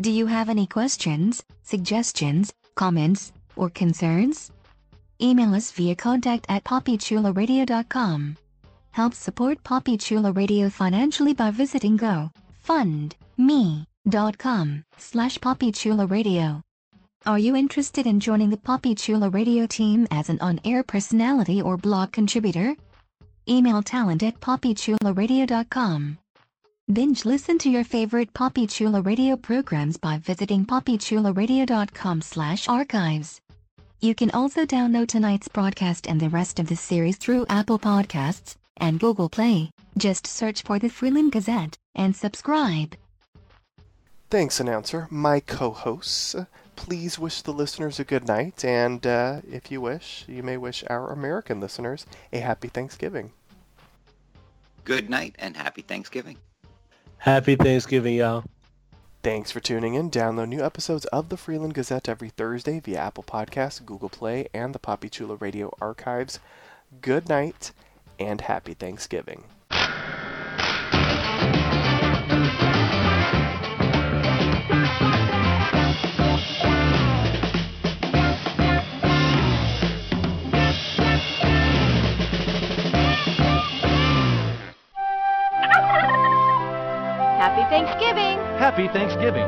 Do 0.00 0.10
you 0.10 0.26
have 0.26 0.48
any 0.48 0.66
questions, 0.66 1.42
suggestions, 1.62 2.52
comments, 2.74 3.32
or 3.56 3.70
concerns? 3.70 4.52
Email 5.20 5.54
us 5.54 5.70
via 5.72 5.96
contact 5.96 6.46
at 6.48 6.64
poppychuloradio.com. 6.64 8.36
Help 8.90 9.14
support 9.14 9.62
Poppy 9.64 9.96
Chulo 9.96 10.32
Radio 10.32 10.68
financially 10.68 11.34
by 11.34 11.50
visiting 11.50 11.98
GoFundMe 11.98 13.86
dot 14.08 14.38
com 14.38 14.84
slash 14.98 15.40
Poppy 15.40 15.72
Chulo 15.72 16.06
Radio. 16.06 16.62
Are 17.24 17.38
you 17.38 17.56
interested 17.56 18.06
in 18.06 18.20
joining 18.20 18.50
the 18.50 18.56
Poppy 18.56 18.94
Chulo 18.94 19.28
Radio 19.30 19.66
team 19.66 20.06
as 20.12 20.28
an 20.28 20.38
on-air 20.40 20.84
personality 20.84 21.60
or 21.60 21.76
blog 21.76 22.12
contributor? 22.12 22.76
Email 23.48 23.82
talent 23.82 24.22
at 24.22 24.38
poppychuloradio.com. 24.40 26.18
Binge 26.92 27.24
listen 27.24 27.58
to 27.58 27.68
your 27.68 27.82
favorite 27.82 28.32
Poppy 28.32 28.68
Chulo 28.68 29.02
Radio 29.02 29.36
programs 29.36 29.96
by 29.96 30.18
visiting 30.18 30.64
poppychuloradio.com 30.64 32.22
slash 32.22 32.68
archives. 32.68 33.40
You 34.00 34.14
can 34.14 34.30
also 34.30 34.64
download 34.64 35.08
tonight's 35.08 35.48
broadcast 35.48 36.06
and 36.06 36.20
the 36.20 36.28
rest 36.28 36.60
of 36.60 36.68
the 36.68 36.76
series 36.76 37.16
through 37.16 37.46
Apple 37.48 37.78
Podcasts 37.78 38.54
and 38.76 39.00
Google 39.00 39.28
Play. 39.28 39.70
Just 39.98 40.28
search 40.28 40.62
for 40.62 40.78
the 40.78 40.90
Freeland 40.90 41.32
Gazette 41.32 41.76
and 41.96 42.14
subscribe. 42.14 42.94
Thanks, 44.28 44.58
announcer. 44.58 45.06
My 45.08 45.38
co-hosts, 45.38 46.34
please 46.74 47.16
wish 47.16 47.42
the 47.42 47.52
listeners 47.52 48.00
a 48.00 48.04
good 48.04 48.26
night, 48.26 48.64
and 48.64 49.06
uh, 49.06 49.40
if 49.48 49.70
you 49.70 49.80
wish, 49.80 50.24
you 50.26 50.42
may 50.42 50.56
wish 50.56 50.82
our 50.90 51.12
American 51.12 51.60
listeners 51.60 52.06
a 52.32 52.38
happy 52.40 52.66
Thanksgiving. 52.66 53.32
Good 54.84 55.08
night 55.08 55.36
and 55.38 55.56
happy 55.56 55.82
Thanksgiving. 55.82 56.38
Happy 57.18 57.54
Thanksgiving, 57.54 58.14
y'all. 58.14 58.44
Thanks 59.22 59.50
for 59.50 59.60
tuning 59.60 59.94
in. 59.94 60.10
Download 60.10 60.48
new 60.48 60.64
episodes 60.64 61.04
of 61.06 61.28
the 61.28 61.36
Freeland 61.36 61.74
Gazette 61.74 62.08
every 62.08 62.28
Thursday 62.28 62.80
via 62.80 62.98
Apple 62.98 63.24
Podcasts, 63.24 63.84
Google 63.84 64.08
Play, 64.08 64.48
and 64.52 64.74
the 64.74 64.78
Poppy 64.78 65.08
Chulo 65.08 65.36
Radio 65.36 65.72
archives. 65.80 66.40
Good 67.00 67.28
night 67.28 67.72
and 68.18 68.40
happy 68.40 68.74
Thanksgiving. 68.74 69.44
Thanksgiving! 87.76 88.38
Happy 88.56 88.88
Thanksgiving! 88.88 89.46